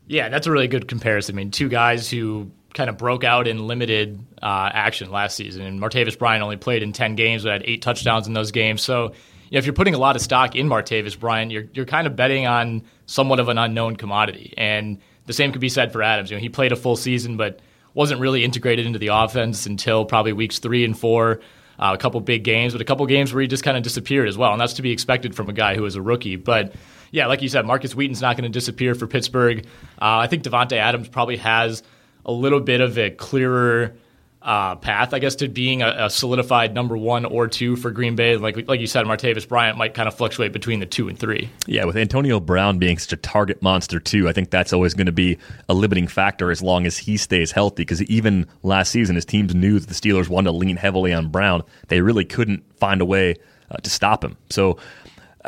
Yeah, 0.07 0.29
that's 0.29 0.47
a 0.47 0.51
really 0.51 0.67
good 0.67 0.87
comparison. 0.87 1.35
I 1.35 1.37
mean, 1.37 1.51
two 1.51 1.69
guys 1.69 2.09
who 2.09 2.51
kind 2.73 2.89
of 2.89 2.97
broke 2.97 3.23
out 3.23 3.47
in 3.47 3.67
limited 3.67 4.19
uh, 4.41 4.69
action 4.73 5.11
last 5.11 5.35
season. 5.35 5.61
And 5.63 5.79
Martavis 5.79 6.17
Bryant 6.17 6.43
only 6.43 6.57
played 6.57 6.83
in 6.83 6.93
10 6.93 7.15
games, 7.15 7.43
but 7.43 7.51
had 7.51 7.63
eight 7.65 7.81
touchdowns 7.81 8.27
in 8.27 8.33
those 8.33 8.51
games. 8.51 8.81
So, 8.81 9.13
you 9.49 9.53
know, 9.53 9.59
if 9.59 9.65
you're 9.65 9.73
putting 9.73 9.95
a 9.95 9.99
lot 9.99 10.15
of 10.15 10.21
stock 10.21 10.55
in 10.55 10.67
Martavis 10.67 11.19
Bryant, 11.19 11.51
you're, 11.51 11.65
you're 11.73 11.85
kind 11.85 12.07
of 12.07 12.15
betting 12.15 12.47
on 12.47 12.83
somewhat 13.05 13.39
of 13.39 13.49
an 13.49 13.57
unknown 13.57 13.97
commodity. 13.97 14.53
And 14.57 14.99
the 15.25 15.33
same 15.33 15.51
could 15.51 15.61
be 15.61 15.69
said 15.69 15.91
for 15.91 16.01
Adams. 16.01 16.31
You 16.31 16.37
know, 16.37 16.41
he 16.41 16.49
played 16.49 16.71
a 16.71 16.75
full 16.75 16.95
season, 16.95 17.37
but 17.37 17.59
wasn't 17.93 18.21
really 18.21 18.43
integrated 18.43 18.85
into 18.85 18.99
the 18.99 19.07
offense 19.07 19.65
until 19.65 20.05
probably 20.05 20.33
weeks 20.33 20.59
three 20.59 20.85
and 20.85 20.97
four. 20.97 21.41
Uh, 21.79 21.93
a 21.93 21.97
couple 21.97 22.19
big 22.21 22.43
games, 22.43 22.73
but 22.73 22.81
a 22.81 22.85
couple 22.85 23.05
games 23.05 23.33
where 23.33 23.41
he 23.41 23.47
just 23.47 23.63
kind 23.63 23.75
of 23.75 23.83
disappeared 23.83 24.27
as 24.27 24.37
well. 24.37 24.51
And 24.51 24.61
that's 24.61 24.73
to 24.73 24.81
be 24.81 24.91
expected 24.91 25.35
from 25.35 25.49
a 25.49 25.53
guy 25.53 25.75
who 25.75 25.85
is 25.85 25.95
a 25.95 26.01
rookie. 26.01 26.35
But 26.35 26.73
yeah, 27.11 27.27
like 27.27 27.41
you 27.41 27.49
said, 27.49 27.65
Markus 27.65 27.95
Wheaton's 27.95 28.21
not 28.21 28.37
going 28.37 28.43
to 28.43 28.49
disappear 28.49 28.93
for 28.93 29.07
Pittsburgh. 29.07 29.65
Uh, 30.01 30.17
I 30.17 30.27
think 30.27 30.43
Davante 30.43 30.73
Adams 30.73 31.07
probably 31.07 31.37
has– 31.37 31.83
a 32.25 32.31
little 32.31 32.59
bit 32.59 32.81
of 32.81 32.97
a 32.97 33.09
clearer 33.09 33.95
uh, 34.41 34.75
path, 34.75 35.13
I 35.13 35.19
guess, 35.19 35.35
to 35.35 35.47
being 35.47 35.83
a, 35.83 36.05
a, 36.05 36.09
solidified 36.09 36.73
number 36.73 36.97
one 36.97 37.25
or 37.25 37.47
two 37.47 37.75
for 37.75 37.91
Green 37.91 38.15
Bay. 38.15 38.37
Like 38.37 38.67
like 38.67 38.79
you 38.79 38.87
said, 38.87 39.05
Martavis 39.05 39.47
Bryant 39.47 39.77
might 39.77 39.93
kind 39.93 40.07
of 40.07 40.15
fluctuate 40.15 40.51
between 40.51 40.79
the 40.79 40.87
two 40.87 41.07
and 41.07 41.17
three. 41.17 41.49
Yeah, 41.67 41.85
with 41.85 41.95
Antonio 41.95 42.39
Brown 42.39 42.79
being 42.79 42.97
such 42.97 43.13
a 43.13 43.17
target 43.17 43.61
monster 43.61 43.99
too, 43.99 44.27
I 44.27 44.33
think 44.33 44.49
that's 44.49 44.73
always 44.73 44.95
going 44.95 45.05
to 45.05 45.11
be 45.11 45.37
a 45.69 45.75
limiting 45.75 46.07
factor 46.07 46.49
as 46.49 46.63
long 46.63 46.87
as 46.87 46.97
he 46.97 47.17
stays 47.17 47.51
healthy. 47.51 47.83
Because 47.83 48.01
even 48.03 48.47
last 48.63 48.91
season, 48.91 49.15
his 49.15 49.25
teams 49.25 49.53
knew 49.53 49.77
that 49.77 49.87
the 49.87 49.93
Steelers 49.93 50.27
wanted 50.27 50.51
to 50.51 50.57
lean 50.57 50.75
heavily 50.75 51.13
on 51.13 51.29
Brown. 51.29 51.63
They 51.89 52.01
really 52.01 52.25
couldn't 52.25 52.63
find 52.79 52.99
a 52.99 53.05
way 53.05 53.35
uh, 53.69 53.77
to 53.77 53.89
stop 53.91 54.23
him. 54.23 54.37
So 54.49 54.77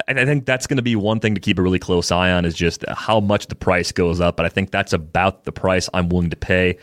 and 0.07 0.19
I 0.19 0.25
think 0.25 0.45
that's 0.45 0.67
going 0.67 0.77
to 0.77 0.83
be 0.83 0.95
one 0.95 1.19
thing 1.19 1.35
to 1.35 1.41
keep 1.41 1.59
a 1.59 1.62
really 1.62 1.79
close 1.79 2.12
eye 2.12 2.31
on 2.31 2.45
is 2.45 2.55
just 2.55 2.83
how 2.89 3.19
much 3.19 3.47
the 3.47 3.55
price 3.55 3.91
goes 3.91 4.19
up. 4.19 4.38
But 4.38 4.45
I 4.45 4.50
think 4.50 4.71
that's 4.71 4.93
about 4.93 5.45
the 5.45 5.51
price 5.51 5.89
I'm 5.93 6.09
willing 6.09 6.29
to 6.31 6.35
pay. 6.35 6.77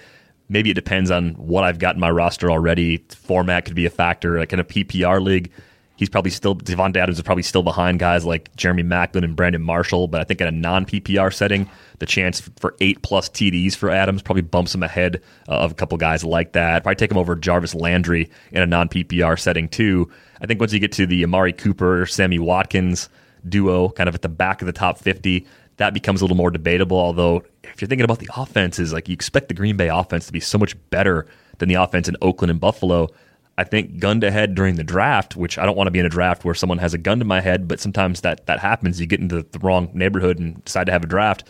Maybe 0.51 0.71
it 0.71 0.75
depends 0.75 1.11
on 1.11 1.31
what 1.35 1.63
I've 1.63 1.79
got 1.79 1.95
in 1.95 2.01
my 2.01 2.11
roster 2.11 2.51
already. 2.51 2.99
Format 3.09 3.65
could 3.65 3.77
be 3.77 3.87
a 3.87 3.91
factor. 3.91 4.39
Like 4.39 4.53
in 4.53 4.59
a 4.59 4.65
PPR 4.65 5.23
league, 5.23 5.51
he's 5.95 6.09
probably 6.09 6.33
still 6.33 6.57
Davante 6.57 6.97
Adams 6.97 7.19
is 7.19 7.23
probably 7.23 7.45
still 7.45 7.63
behind 7.63 8.01
guys 8.01 8.25
like 8.25 8.55
Jeremy 8.57 8.83
Maclin 8.83 9.23
and 9.23 9.37
Brandon 9.37 9.63
Marshall. 9.63 10.09
But 10.09 10.21
I 10.21 10.25
think 10.25 10.41
in 10.41 10.49
a 10.49 10.51
non 10.51 10.87
PPR 10.87 11.33
setting, 11.33 11.71
the 12.01 12.07
chance 12.07 12.41
for 12.59 12.75
eight 12.81 13.01
plus 13.03 13.29
TDs 13.29 13.77
for 13.77 13.91
Adams 13.91 14.23
probably 14.23 14.43
bumps 14.43 14.75
him 14.75 14.83
ahead 14.83 15.23
uh, 15.49 15.59
of 15.59 15.71
a 15.71 15.75
couple 15.75 15.97
guys 15.99 16.25
like 16.25 16.53
that. 16.53 16.83
Probably 16.83 16.97
take 16.97 17.13
him 17.13 17.19
over 17.19 17.37
Jarvis 17.37 17.75
Landry 17.75 18.29
in 18.51 18.61
a 18.61 18.67
non 18.67 18.89
PPR 18.89 19.39
setting 19.39 19.69
too. 19.69 20.11
I 20.41 20.47
think 20.47 20.59
once 20.59 20.73
you 20.73 20.81
get 20.81 20.91
to 20.93 21.07
the 21.07 21.23
Amari 21.23 21.53
Cooper, 21.53 22.07
Sammy 22.07 22.41
Watkins 22.41 23.09
duo, 23.49 23.91
kind 23.91 24.09
of 24.09 24.15
at 24.15 24.23
the 24.23 24.29
back 24.29 24.63
of 24.63 24.67
the 24.67 24.73
top 24.73 24.99
50, 24.99 25.47
that 25.81 25.95
becomes 25.95 26.21
a 26.21 26.25
little 26.25 26.37
more 26.37 26.51
debatable. 26.51 26.99
Although, 26.99 27.43
if 27.65 27.81
you're 27.81 27.89
thinking 27.89 28.05
about 28.05 28.19
the 28.19 28.29
offenses, 28.37 28.93
like 28.93 29.09
you 29.09 29.15
expect 29.15 29.49
the 29.49 29.55
Green 29.55 29.79
Bay 29.79 29.89
offense 29.89 30.27
to 30.27 30.33
be 30.33 30.39
so 30.39 30.59
much 30.59 30.77
better 30.91 31.27
than 31.57 31.71
the 31.71 31.77
offense 31.77 32.07
in 32.07 32.17
Oakland 32.21 32.51
and 32.51 32.61
Buffalo. 32.61 33.09
I 33.57 33.65
think 33.65 33.99
gun 33.99 34.21
to 34.21 34.31
head 34.31 34.55
during 34.55 34.77
the 34.77 34.85
draft, 34.85 35.37
which 35.37 35.57
I 35.57 35.65
don't 35.65 35.77
want 35.77 35.87
to 35.87 35.91
be 35.91 35.99
in 35.99 36.05
a 36.07 36.11
draft 36.11 36.45
where 36.45 36.55
someone 36.55 36.79
has 36.79 36.93
a 36.93 36.99
gun 36.99 37.19
to 37.19 37.25
my 37.25 37.41
head, 37.41 37.67
but 37.67 37.81
sometimes 37.81 38.21
that 38.21 38.45
that 38.47 38.61
happens. 38.61 39.01
You 39.01 39.07
get 39.07 39.21
into 39.21 39.43
the 39.43 39.59
wrong 39.59 39.91
neighborhood 39.95 40.39
and 40.39 40.63
decide 40.65 40.85
to 40.85 40.93
have 40.93 41.03
a 41.03 41.07
draft. 41.07 41.45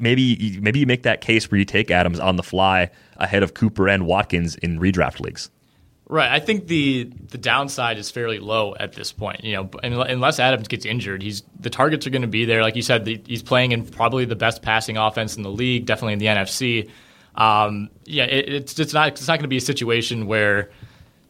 Maybe 0.00 0.58
maybe 0.60 0.80
you 0.80 0.86
make 0.86 1.04
that 1.04 1.20
case 1.20 1.48
where 1.48 1.58
you 1.58 1.64
take 1.64 1.92
Adams 1.92 2.18
on 2.18 2.34
the 2.34 2.42
fly 2.42 2.90
ahead 3.18 3.44
of 3.44 3.54
Cooper 3.54 3.88
and 3.88 4.04
Watkins 4.04 4.56
in 4.56 4.80
redraft 4.80 5.20
leagues. 5.20 5.48
Right. 6.10 6.30
I 6.30 6.40
think 6.40 6.68
the 6.68 7.04
the 7.28 7.36
downside 7.36 7.98
is 7.98 8.10
fairly 8.10 8.38
low 8.38 8.74
at 8.74 8.94
this 8.94 9.12
point. 9.12 9.44
You 9.44 9.56
know, 9.56 9.70
unless 9.82 10.40
Adams 10.40 10.66
gets 10.66 10.86
injured, 10.86 11.22
he's 11.22 11.42
the 11.60 11.68
targets 11.68 12.06
are 12.06 12.10
going 12.10 12.22
to 12.22 12.28
be 12.28 12.46
there. 12.46 12.62
Like 12.62 12.76
you 12.76 12.82
said, 12.82 13.04
the, 13.04 13.20
he's 13.26 13.42
playing 13.42 13.72
in 13.72 13.84
probably 13.84 14.24
the 14.24 14.36
best 14.36 14.62
passing 14.62 14.96
offense 14.96 15.36
in 15.36 15.42
the 15.42 15.50
league, 15.50 15.84
definitely 15.84 16.14
in 16.14 16.18
the 16.18 16.26
NFC. 16.26 16.90
Um, 17.34 17.90
yeah, 18.06 18.24
it, 18.24 18.48
it's 18.48 18.78
it's 18.78 18.94
not 18.94 19.08
it's 19.08 19.28
not 19.28 19.34
going 19.34 19.42
to 19.42 19.48
be 19.48 19.58
a 19.58 19.60
situation 19.60 20.26
where 20.26 20.70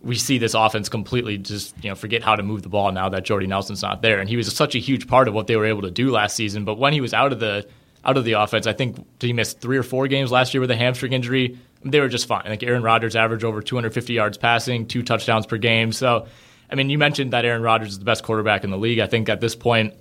we 0.00 0.14
see 0.14 0.38
this 0.38 0.54
offense 0.54 0.88
completely 0.88 1.38
just 1.38 1.75
you 1.82 1.90
know 1.90 1.97
forget 1.97 2.23
how 2.23 2.37
to 2.37 2.44
move 2.44 2.62
the 2.62 2.68
ball 2.68 2.92
now 2.92 3.08
that 3.08 3.25
Jordy 3.25 3.49
Nelson's 3.49 3.82
not 3.82 4.00
there, 4.00 4.20
and 4.20 4.28
he 4.28 4.37
was 4.37 4.54
such 4.54 4.76
a 4.76 4.78
huge 4.78 5.08
part 5.08 5.26
of 5.26 5.35
what 5.35 5.49
they 5.49 5.56
were 5.56 5.66
able 5.66 5.82
to 5.82 5.90
do 5.90 6.12
last 6.12 6.37
season. 6.37 6.64
But 6.64 6.78
when 6.78 6.92
he 6.92 7.00
was 7.00 7.12
out 7.12 7.32
of 7.32 7.40
the 7.40 7.66
out 8.04 8.16
of 8.16 8.25
the 8.25 8.35
offense, 8.35 8.68
I 8.68 8.75
think 8.75 9.04
he 9.20 9.32
missed 9.32 9.61
three 9.61 9.76
or 9.76 9.82
four 9.82 10.06
games 10.06 10.30
last 10.30 10.54
year 10.54 10.61
with 10.61 10.70
a 10.70 10.76
hamstring 10.76 11.14
injury. 11.14 11.58
They 11.85 12.00
were 12.00 12.08
just 12.08 12.26
fine. 12.26 12.44
Like 12.47 12.62
Aaron 12.62 12.82
Rodgers 12.82 13.14
averaged 13.14 13.44
over 13.44 13.62
250 13.62 14.12
yards 14.12 14.37
passing, 14.37 14.87
two 14.87 15.02
touchdowns 15.02 15.47
per 15.47 15.58
game. 15.58 15.92
So, 15.92 16.26
I 16.70 16.75
mean, 16.75 16.90
you 16.90 16.99
mentioned 16.99 17.32
that 17.32 17.44
Aaron 17.44 17.62
Rodgers 17.62 17.90
is 17.90 17.99
the 17.99 18.04
best 18.04 18.25
quarterback 18.25 18.64
in 18.64 18.70
the 18.70 18.78
league. 18.78 18.99
I 18.99 19.06
think 19.06 19.28
at 19.28 19.40
this 19.40 19.54
point, 19.54 19.94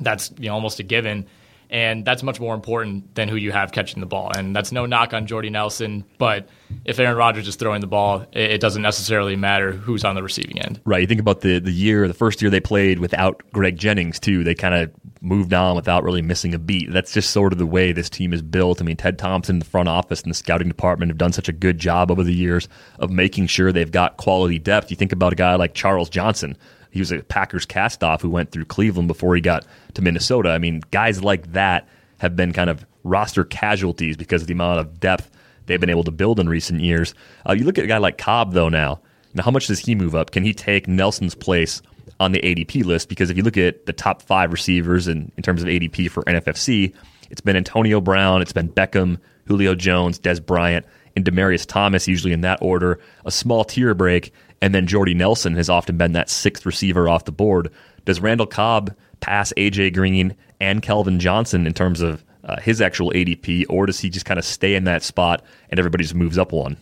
that's 0.00 0.32
you 0.38 0.48
know 0.48 0.54
almost 0.54 0.80
a 0.80 0.82
given 0.82 1.26
and 1.72 2.04
that's 2.04 2.22
much 2.22 2.38
more 2.38 2.54
important 2.54 3.14
than 3.14 3.30
who 3.30 3.36
you 3.36 3.50
have 3.50 3.72
catching 3.72 4.00
the 4.00 4.06
ball. 4.06 4.30
And 4.36 4.54
that's 4.54 4.72
no 4.72 4.84
knock 4.84 5.14
on 5.14 5.26
Jordy 5.26 5.48
Nelson, 5.48 6.04
but 6.18 6.46
if 6.84 6.98
Aaron 7.00 7.16
Rodgers 7.16 7.48
is 7.48 7.56
throwing 7.56 7.80
the 7.80 7.86
ball, 7.86 8.26
it 8.32 8.60
doesn't 8.60 8.82
necessarily 8.82 9.36
matter 9.36 9.72
who's 9.72 10.04
on 10.04 10.14
the 10.14 10.22
receiving 10.22 10.60
end. 10.60 10.80
Right. 10.84 11.00
You 11.00 11.06
think 11.06 11.20
about 11.20 11.40
the 11.40 11.58
the 11.58 11.72
year, 11.72 12.06
the 12.06 12.14
first 12.14 12.42
year 12.42 12.50
they 12.50 12.60
played 12.60 12.98
without 12.98 13.42
Greg 13.52 13.78
Jennings 13.78 14.20
too. 14.20 14.44
They 14.44 14.54
kind 14.54 14.74
of 14.74 14.90
moved 15.22 15.54
on 15.54 15.74
without 15.74 16.04
really 16.04 16.20
missing 16.20 16.52
a 16.52 16.58
beat. 16.58 16.92
That's 16.92 17.12
just 17.12 17.30
sort 17.30 17.52
of 17.52 17.58
the 17.58 17.66
way 17.66 17.92
this 17.92 18.10
team 18.10 18.34
is 18.34 18.42
built. 18.42 18.82
I 18.82 18.84
mean, 18.84 18.96
Ted 18.96 19.18
Thompson, 19.18 19.58
the 19.58 19.64
front 19.64 19.88
office, 19.88 20.20
and 20.22 20.30
the 20.30 20.34
scouting 20.34 20.68
department 20.68 21.10
have 21.10 21.18
done 21.18 21.32
such 21.32 21.48
a 21.48 21.52
good 21.52 21.78
job 21.78 22.10
over 22.10 22.22
the 22.22 22.34
years 22.34 22.68
of 22.98 23.10
making 23.10 23.46
sure 23.46 23.72
they've 23.72 23.90
got 23.90 24.18
quality 24.18 24.58
depth. 24.58 24.90
You 24.90 24.96
think 24.96 25.12
about 25.12 25.32
a 25.32 25.36
guy 25.36 25.54
like 25.54 25.72
Charles 25.72 26.10
Johnson 26.10 26.56
he 26.92 27.00
was 27.00 27.10
a 27.10 27.22
Packers 27.22 27.66
castoff 27.66 28.20
who 28.20 28.30
went 28.30 28.52
through 28.52 28.66
Cleveland 28.66 29.08
before 29.08 29.34
he 29.34 29.40
got 29.40 29.66
to 29.94 30.02
Minnesota. 30.02 30.50
I 30.50 30.58
mean, 30.58 30.82
guys 30.90 31.24
like 31.24 31.52
that 31.54 31.88
have 32.18 32.36
been 32.36 32.52
kind 32.52 32.70
of 32.70 32.86
roster 33.02 33.44
casualties 33.44 34.16
because 34.16 34.42
of 34.42 34.48
the 34.48 34.52
amount 34.52 34.78
of 34.78 35.00
depth 35.00 35.30
they've 35.66 35.80
been 35.80 35.90
able 35.90 36.04
to 36.04 36.10
build 36.10 36.38
in 36.38 36.48
recent 36.48 36.80
years. 36.82 37.14
Uh, 37.48 37.54
you 37.54 37.64
look 37.64 37.78
at 37.78 37.84
a 37.84 37.88
guy 37.88 37.98
like 37.98 38.18
Cobb, 38.18 38.52
though, 38.52 38.68
now. 38.68 39.00
Now, 39.34 39.42
how 39.42 39.50
much 39.50 39.68
does 39.68 39.78
he 39.78 39.94
move 39.94 40.14
up? 40.14 40.32
Can 40.32 40.44
he 40.44 40.52
take 40.52 40.86
Nelson's 40.86 41.34
place 41.34 41.80
on 42.20 42.32
the 42.32 42.40
ADP 42.40 42.84
list? 42.84 43.08
Because 43.08 43.30
if 43.30 43.36
you 43.38 43.42
look 43.42 43.56
at 43.56 43.86
the 43.86 43.92
top 43.94 44.20
five 44.20 44.52
receivers 44.52 45.08
in, 45.08 45.32
in 45.36 45.42
terms 45.42 45.62
of 45.62 45.68
ADP 45.68 46.10
for 46.10 46.22
NFFC, 46.24 46.94
it's 47.30 47.40
been 47.40 47.56
Antonio 47.56 48.00
Brown, 48.02 48.42
it's 48.42 48.52
been 48.52 48.68
Beckham, 48.68 49.18
Julio 49.46 49.74
Jones, 49.74 50.18
Dez 50.18 50.44
Bryant, 50.44 50.84
and 51.16 51.24
Demaryius 51.24 51.66
Thomas, 51.66 52.06
usually 52.06 52.32
in 52.32 52.42
that 52.42 52.58
order. 52.60 52.98
A 53.24 53.30
small 53.30 53.64
tier 53.64 53.94
break, 53.94 54.32
and 54.62 54.74
then 54.74 54.86
Jordy 54.86 55.12
Nelson 55.12 55.56
has 55.56 55.68
often 55.68 55.98
been 55.98 56.12
that 56.12 56.30
sixth 56.30 56.64
receiver 56.64 57.08
off 57.08 57.24
the 57.24 57.32
board. 57.32 57.70
Does 58.04 58.20
Randall 58.20 58.46
Cobb 58.46 58.94
pass 59.20 59.52
AJ 59.56 59.92
Green 59.92 60.36
and 60.60 60.80
Calvin 60.80 61.18
Johnson 61.18 61.66
in 61.66 61.74
terms 61.74 62.00
of 62.00 62.24
uh, 62.44 62.60
his 62.60 62.80
actual 62.80 63.10
ADP, 63.10 63.66
or 63.68 63.86
does 63.86 63.98
he 63.98 64.08
just 64.08 64.24
kind 64.24 64.38
of 64.38 64.44
stay 64.44 64.74
in 64.74 64.84
that 64.84 65.02
spot 65.02 65.44
and 65.68 65.78
everybody 65.78 66.04
just 66.04 66.14
moves 66.14 66.38
up 66.38 66.52
one? 66.52 66.76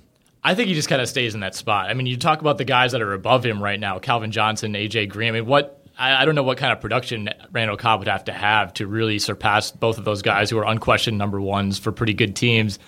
I 0.44 0.54
think 0.54 0.68
he 0.68 0.74
just 0.74 0.88
kind 0.88 1.02
of 1.02 1.08
stays 1.08 1.34
in 1.34 1.40
that 1.40 1.54
spot. 1.54 1.90
I 1.90 1.94
mean, 1.94 2.06
you 2.06 2.16
talk 2.16 2.40
about 2.40 2.58
the 2.58 2.64
guys 2.64 2.92
that 2.92 3.02
are 3.02 3.12
above 3.14 3.44
him 3.44 3.62
right 3.62 3.80
now, 3.80 3.98
Calvin 3.98 4.30
Johnson, 4.30 4.74
AJ 4.74 5.08
Green. 5.08 5.30
I 5.30 5.32
mean, 5.32 5.46
what 5.46 5.82
I, 5.98 6.22
I 6.22 6.24
don't 6.26 6.34
know 6.34 6.42
what 6.42 6.58
kind 6.58 6.72
of 6.72 6.80
production 6.80 7.30
Randall 7.50 7.78
Cobb 7.78 8.00
would 8.00 8.08
have 8.08 8.24
to 8.24 8.32
have 8.32 8.74
to 8.74 8.86
really 8.86 9.18
surpass 9.18 9.70
both 9.70 9.96
of 9.96 10.04
those 10.04 10.20
guys 10.20 10.50
who 10.50 10.58
are 10.58 10.66
unquestioned 10.66 11.16
number 11.16 11.40
ones 11.40 11.78
for 11.78 11.92
pretty 11.92 12.14
good 12.14 12.36
teams. 12.36 12.78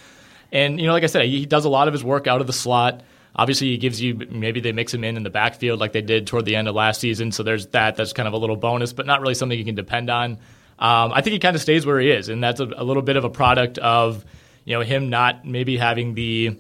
And 0.51 0.79
you 0.79 0.87
know, 0.87 0.93
like 0.93 1.03
I 1.03 1.07
said, 1.07 1.25
he 1.27 1.47
does 1.47 1.65
a 1.65 1.71
lot 1.71 1.89
of 1.89 1.95
his 1.95 2.05
work 2.05 2.27
out 2.27 2.43
of 2.43 2.47
the 2.47 2.53
slot. 2.53 3.03
Obviously, 3.35 3.69
he 3.69 3.79
gives 3.79 4.01
you 4.01 4.15
maybe 4.31 4.61
they 4.61 4.73
mix 4.73 4.93
him 4.93 5.05
in 5.05 5.17
in 5.17 5.23
the 5.23 5.31
backfield 5.31 5.81
like 5.81 5.93
they 5.93 6.03
did 6.03 6.27
toward 6.27 6.45
the 6.45 6.57
end 6.57 6.69
of 6.69 6.75
last 6.75 7.01
season. 7.01 7.33
So 7.33 7.43
there's 7.43 7.67
that. 7.69 7.97
That's 7.97 8.13
kind 8.13 8.29
of 8.29 8.35
a 8.35 8.37
little 8.37 8.57
bonus, 8.57 8.93
but 8.93 9.07
not 9.07 9.21
really 9.23 9.35
something 9.35 9.59
you 9.59 9.65
can 9.65 9.75
depend 9.75 10.11
on. 10.11 10.33
Um, 10.79 11.13
I 11.13 11.21
think 11.23 11.33
he 11.33 11.39
kind 11.39 11.57
of 11.57 11.63
stays 11.63 11.87
where 11.87 12.01
he 12.01 12.11
is, 12.11 12.29
and 12.29 12.43
that's 12.43 12.61
a, 12.61 12.65
a, 12.65 12.85
little 12.85 13.03
bit 13.03 13.17
of 13.17 13.25
a 13.25 13.31
product 13.31 13.79
of 13.79 14.25
you 14.65 14.75
know 14.75 14.83
him 14.83 15.09
not 15.09 15.47
maybe 15.47 15.77
having 15.77 16.15
the 16.15 16.57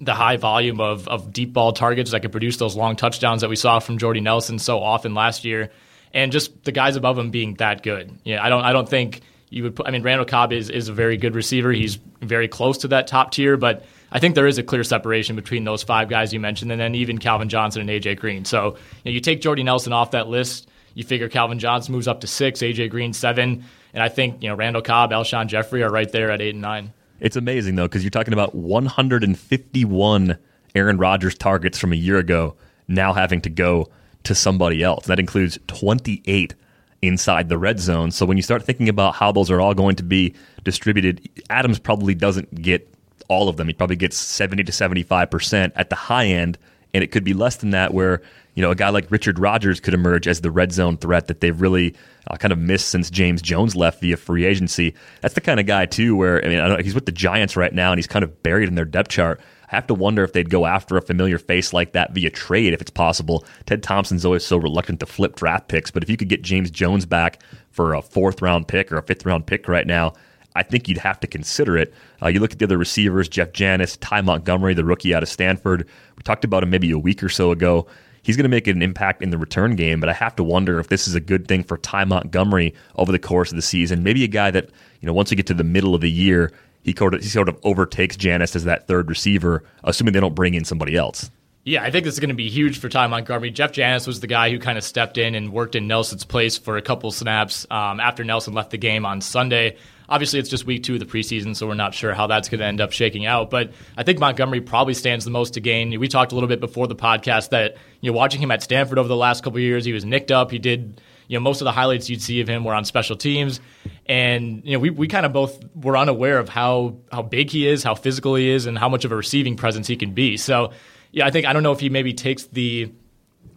the 0.00 0.14
high 0.14 0.36
volume 0.36 0.80
of, 0.80 1.08
of 1.08 1.32
deep 1.32 1.52
ball 1.52 1.72
targets 1.72 2.12
that 2.12 2.20
could 2.20 2.30
produce 2.30 2.56
those 2.56 2.76
long 2.76 2.94
touchdowns 2.94 3.40
that 3.40 3.50
we 3.50 3.56
saw 3.56 3.80
from 3.80 3.98
Jordy 3.98 4.20
Nelson 4.20 4.58
so 4.58 4.80
often 4.80 5.12
last 5.12 5.44
year, 5.44 5.70
and 6.14 6.30
just 6.30 6.64
the 6.64 6.72
guys 6.72 6.96
above 6.96 7.18
him 7.18 7.30
being 7.30 7.54
that 7.54 7.82
good. 7.82 8.16
Yeah, 8.24 8.42
I 8.42 8.48
don't 8.48 8.64
I 8.64 8.72
don't 8.72 8.88
think 8.88 9.22
you 9.50 9.64
would. 9.64 9.76
Put, 9.76 9.88
I 9.88 9.90
mean, 9.90 10.02
Randall 10.02 10.26
Cobb 10.26 10.52
is 10.52 10.70
is 10.70 10.88
a 10.88 10.92
very 10.92 11.16
good 11.16 11.34
receiver. 11.34 11.72
He's 11.72 11.96
very 12.22 12.48
close 12.48 12.78
to 12.78 12.88
that 12.88 13.08
top 13.08 13.32
tier, 13.32 13.56
but 13.56 13.84
I 14.10 14.18
think 14.18 14.34
there 14.34 14.46
is 14.46 14.58
a 14.58 14.62
clear 14.62 14.84
separation 14.84 15.36
between 15.36 15.64
those 15.64 15.82
five 15.82 16.08
guys 16.08 16.32
you 16.32 16.40
mentioned, 16.40 16.72
and 16.72 16.80
then 16.80 16.94
even 16.94 17.18
Calvin 17.18 17.48
Johnson 17.48 17.82
and 17.82 17.90
AJ 17.90 18.18
Green. 18.18 18.44
So 18.44 18.76
you, 19.04 19.10
know, 19.10 19.10
you 19.12 19.20
take 19.20 19.40
Jordy 19.40 19.62
Nelson 19.62 19.92
off 19.92 20.12
that 20.12 20.28
list, 20.28 20.68
you 20.94 21.04
figure 21.04 21.28
Calvin 21.28 21.58
Johnson 21.58 21.92
moves 21.92 22.08
up 22.08 22.20
to 22.22 22.26
six, 22.26 22.60
AJ 22.60 22.90
Green 22.90 23.12
seven, 23.12 23.64
and 23.92 24.02
I 24.02 24.08
think 24.08 24.42
you 24.42 24.48
know 24.48 24.54
Randall 24.54 24.82
Cobb, 24.82 25.10
Alshon 25.10 25.46
Jeffery 25.46 25.82
are 25.82 25.90
right 25.90 26.10
there 26.10 26.30
at 26.30 26.40
eight 26.40 26.54
and 26.54 26.62
nine. 26.62 26.92
It's 27.20 27.36
amazing 27.36 27.74
though 27.74 27.88
because 27.88 28.02
you're 28.02 28.10
talking 28.10 28.32
about 28.32 28.54
151 28.54 30.38
Aaron 30.74 30.98
Rodgers 30.98 31.34
targets 31.36 31.78
from 31.78 31.92
a 31.92 31.96
year 31.96 32.18
ago 32.18 32.56
now 32.86 33.12
having 33.12 33.40
to 33.42 33.50
go 33.50 33.88
to 34.24 34.34
somebody 34.34 34.82
else. 34.82 35.06
That 35.06 35.18
includes 35.18 35.58
28 35.66 36.54
inside 37.02 37.48
the 37.48 37.58
red 37.58 37.78
zone. 37.78 38.10
So 38.10 38.26
when 38.26 38.36
you 38.36 38.42
start 38.42 38.64
thinking 38.64 38.88
about 38.88 39.14
how 39.14 39.32
those 39.32 39.50
are 39.50 39.60
all 39.60 39.74
going 39.74 39.96
to 39.96 40.02
be 40.02 40.34
distributed, 40.64 41.28
Adams 41.50 41.78
probably 41.78 42.14
doesn't 42.14 42.62
get 42.62 42.92
all 43.28 43.48
of 43.48 43.56
them. 43.56 43.68
He 43.68 43.74
probably 43.74 43.96
gets 43.96 44.16
70 44.16 44.64
to 44.64 44.72
75% 44.72 45.72
at 45.74 45.90
the 45.90 45.96
high 45.96 46.26
end, 46.26 46.58
and 46.92 47.04
it 47.04 47.12
could 47.12 47.24
be 47.24 47.34
less 47.34 47.56
than 47.56 47.70
that 47.70 47.94
where, 47.94 48.22
you 48.54 48.62
know, 48.62 48.70
a 48.70 48.74
guy 48.74 48.88
like 48.88 49.10
Richard 49.10 49.38
Rodgers 49.38 49.80
could 49.80 49.94
emerge 49.94 50.26
as 50.26 50.40
the 50.40 50.50
red 50.50 50.72
zone 50.72 50.96
threat 50.96 51.28
that 51.28 51.40
they've 51.40 51.60
really 51.60 51.94
uh, 52.26 52.36
kind 52.36 52.52
of 52.52 52.58
missed 52.58 52.88
since 52.88 53.10
James 53.10 53.42
Jones 53.42 53.76
left 53.76 54.00
via 54.00 54.16
free 54.16 54.44
agency. 54.44 54.94
That's 55.20 55.34
the 55.34 55.40
kind 55.40 55.60
of 55.60 55.66
guy, 55.66 55.86
too, 55.86 56.16
where, 56.16 56.44
I 56.44 56.48
mean, 56.48 56.58
I 56.58 56.82
he's 56.82 56.94
with 56.94 57.06
the 57.06 57.12
Giants 57.12 57.56
right 57.56 57.72
now, 57.72 57.92
and 57.92 57.98
he's 57.98 58.06
kind 58.06 58.24
of 58.24 58.42
buried 58.42 58.68
in 58.68 58.74
their 58.74 58.84
depth 58.84 59.10
chart. 59.10 59.40
I 59.70 59.76
have 59.76 59.86
to 59.88 59.94
wonder 59.94 60.24
if 60.24 60.32
they'd 60.32 60.48
go 60.48 60.64
after 60.64 60.96
a 60.96 61.02
familiar 61.02 61.38
face 61.38 61.74
like 61.74 61.92
that 61.92 62.12
via 62.12 62.30
trade 62.30 62.72
if 62.72 62.80
it's 62.80 62.90
possible. 62.90 63.44
Ted 63.66 63.82
Thompson's 63.82 64.24
always 64.24 64.44
so 64.44 64.56
reluctant 64.56 65.00
to 65.00 65.06
flip 65.06 65.36
draft 65.36 65.68
picks, 65.68 65.90
but 65.90 66.02
if 66.02 66.08
you 66.08 66.16
could 66.16 66.30
get 66.30 66.40
James 66.40 66.70
Jones 66.70 67.04
back 67.04 67.42
for 67.70 67.92
a 67.92 68.00
fourth 68.00 68.40
round 68.40 68.66
pick 68.66 68.90
or 68.90 68.96
a 68.96 69.02
fifth 69.02 69.26
round 69.26 69.46
pick 69.46 69.68
right 69.68 69.86
now, 69.86 70.14
I 70.58 70.64
think 70.64 70.88
you'd 70.88 70.98
have 70.98 71.20
to 71.20 71.28
consider 71.28 71.78
it. 71.78 71.94
Uh, 72.20 72.28
you 72.28 72.40
look 72.40 72.52
at 72.52 72.58
the 72.58 72.64
other 72.64 72.76
receivers, 72.76 73.28
Jeff 73.28 73.52
Janis, 73.52 73.96
Ty 73.98 74.22
Montgomery, 74.22 74.74
the 74.74 74.84
rookie 74.84 75.14
out 75.14 75.22
of 75.22 75.28
Stanford. 75.28 75.86
We 76.16 76.22
talked 76.24 76.44
about 76.44 76.64
him 76.64 76.70
maybe 76.70 76.90
a 76.90 76.98
week 76.98 77.22
or 77.22 77.28
so 77.28 77.52
ago. 77.52 77.86
He's 78.22 78.36
going 78.36 78.42
to 78.44 78.50
make 78.50 78.66
an 78.66 78.82
impact 78.82 79.22
in 79.22 79.30
the 79.30 79.38
return 79.38 79.76
game, 79.76 80.00
but 80.00 80.08
I 80.08 80.12
have 80.12 80.34
to 80.36 80.44
wonder 80.44 80.80
if 80.80 80.88
this 80.88 81.06
is 81.06 81.14
a 81.14 81.20
good 81.20 81.46
thing 81.46 81.62
for 81.62 81.78
Ty 81.78 82.04
Montgomery 82.06 82.74
over 82.96 83.12
the 83.12 83.20
course 83.20 83.50
of 83.50 83.56
the 83.56 83.62
season. 83.62 84.02
Maybe 84.02 84.24
a 84.24 84.28
guy 84.28 84.50
that, 84.50 84.68
you 85.00 85.06
know, 85.06 85.12
once 85.12 85.30
we 85.30 85.36
get 85.36 85.46
to 85.46 85.54
the 85.54 85.64
middle 85.64 85.94
of 85.94 86.00
the 86.00 86.10
year, 86.10 86.52
he 86.82 86.92
sort 86.92 87.14
of, 87.14 87.22
he 87.22 87.28
sort 87.28 87.48
of 87.48 87.56
overtakes 87.62 88.16
Janis 88.16 88.56
as 88.56 88.64
that 88.64 88.88
third 88.88 89.08
receiver, 89.08 89.62
assuming 89.84 90.12
they 90.12 90.20
don't 90.20 90.34
bring 90.34 90.54
in 90.54 90.64
somebody 90.64 90.96
else. 90.96 91.30
Yeah, 91.64 91.82
I 91.82 91.90
think 91.90 92.04
this 92.04 92.14
is 92.14 92.20
going 92.20 92.30
to 92.30 92.34
be 92.34 92.48
huge 92.48 92.78
for 92.78 92.88
Ty 92.88 93.08
Montgomery. 93.08 93.50
Jeff 93.50 93.72
Janis 93.72 94.06
was 94.06 94.20
the 94.20 94.26
guy 94.26 94.50
who 94.50 94.58
kind 94.58 94.78
of 94.78 94.84
stepped 94.84 95.18
in 95.18 95.34
and 95.34 95.52
worked 95.52 95.74
in 95.74 95.86
Nelson's 95.86 96.24
place 96.24 96.56
for 96.56 96.78
a 96.78 96.82
couple 96.82 97.10
snaps 97.10 97.66
um, 97.70 98.00
after 98.00 98.24
Nelson 98.24 98.54
left 98.54 98.70
the 98.70 98.78
game 98.78 99.04
on 99.04 99.20
Sunday. 99.20 99.76
Obviously, 100.08 100.38
it's 100.38 100.48
just 100.48 100.64
week 100.64 100.82
two 100.82 100.94
of 100.94 101.00
the 101.00 101.06
preseason, 101.06 101.54
so 101.54 101.66
we're 101.66 101.74
not 101.74 101.92
sure 101.92 102.14
how 102.14 102.26
that's 102.26 102.48
going 102.48 102.60
to 102.60 102.66
end 102.66 102.80
up 102.80 102.92
shaking 102.92 103.26
out. 103.26 103.50
But 103.50 103.72
I 103.96 104.02
think 104.02 104.18
Montgomery 104.18 104.60
probably 104.60 104.94
stands 104.94 105.24
the 105.24 105.30
most 105.30 105.54
to 105.54 105.60
gain. 105.60 105.98
We 106.00 106.08
talked 106.08 106.32
a 106.32 106.34
little 106.34 106.48
bit 106.48 106.60
before 106.60 106.86
the 106.86 106.96
podcast 106.96 107.50
that 107.50 107.76
you 108.00 108.10
know 108.10 108.16
watching 108.16 108.40
him 108.40 108.50
at 108.50 108.62
Stanford 108.62 108.98
over 108.98 109.08
the 109.08 109.16
last 109.16 109.44
couple 109.44 109.60
years, 109.60 109.84
he 109.84 109.92
was 109.92 110.04
nicked 110.04 110.30
up. 110.30 110.50
He 110.50 110.58
did 110.58 111.00
you 111.28 111.38
know 111.38 111.42
most 111.42 111.60
of 111.60 111.66
the 111.66 111.72
highlights 111.72 112.08
you'd 112.08 112.22
see 112.22 112.40
of 112.40 112.48
him 112.48 112.64
were 112.64 112.74
on 112.74 112.84
special 112.84 113.16
teams, 113.16 113.60
and 114.06 114.62
you 114.64 114.72
know 114.72 114.78
we, 114.78 114.90
we 114.90 115.08
kind 115.08 115.26
of 115.26 115.32
both 115.32 115.62
were 115.74 115.96
unaware 115.96 116.38
of 116.38 116.48
how 116.48 116.96
how 117.12 117.22
big 117.22 117.50
he 117.50 117.68
is, 117.68 117.82
how 117.82 117.94
physical 117.94 118.34
he 118.34 118.48
is, 118.48 118.66
and 118.66 118.78
how 118.78 118.88
much 118.88 119.04
of 119.04 119.12
a 119.12 119.16
receiving 119.16 119.56
presence 119.56 119.86
he 119.86 119.96
can 119.96 120.14
be. 120.14 120.36
So 120.36 120.72
yeah, 121.12 121.26
I 121.26 121.30
think 121.30 121.46
I 121.46 121.52
don't 121.52 121.62
know 121.62 121.72
if 121.72 121.80
he 121.80 121.90
maybe 121.90 122.14
takes 122.14 122.44
the 122.44 122.92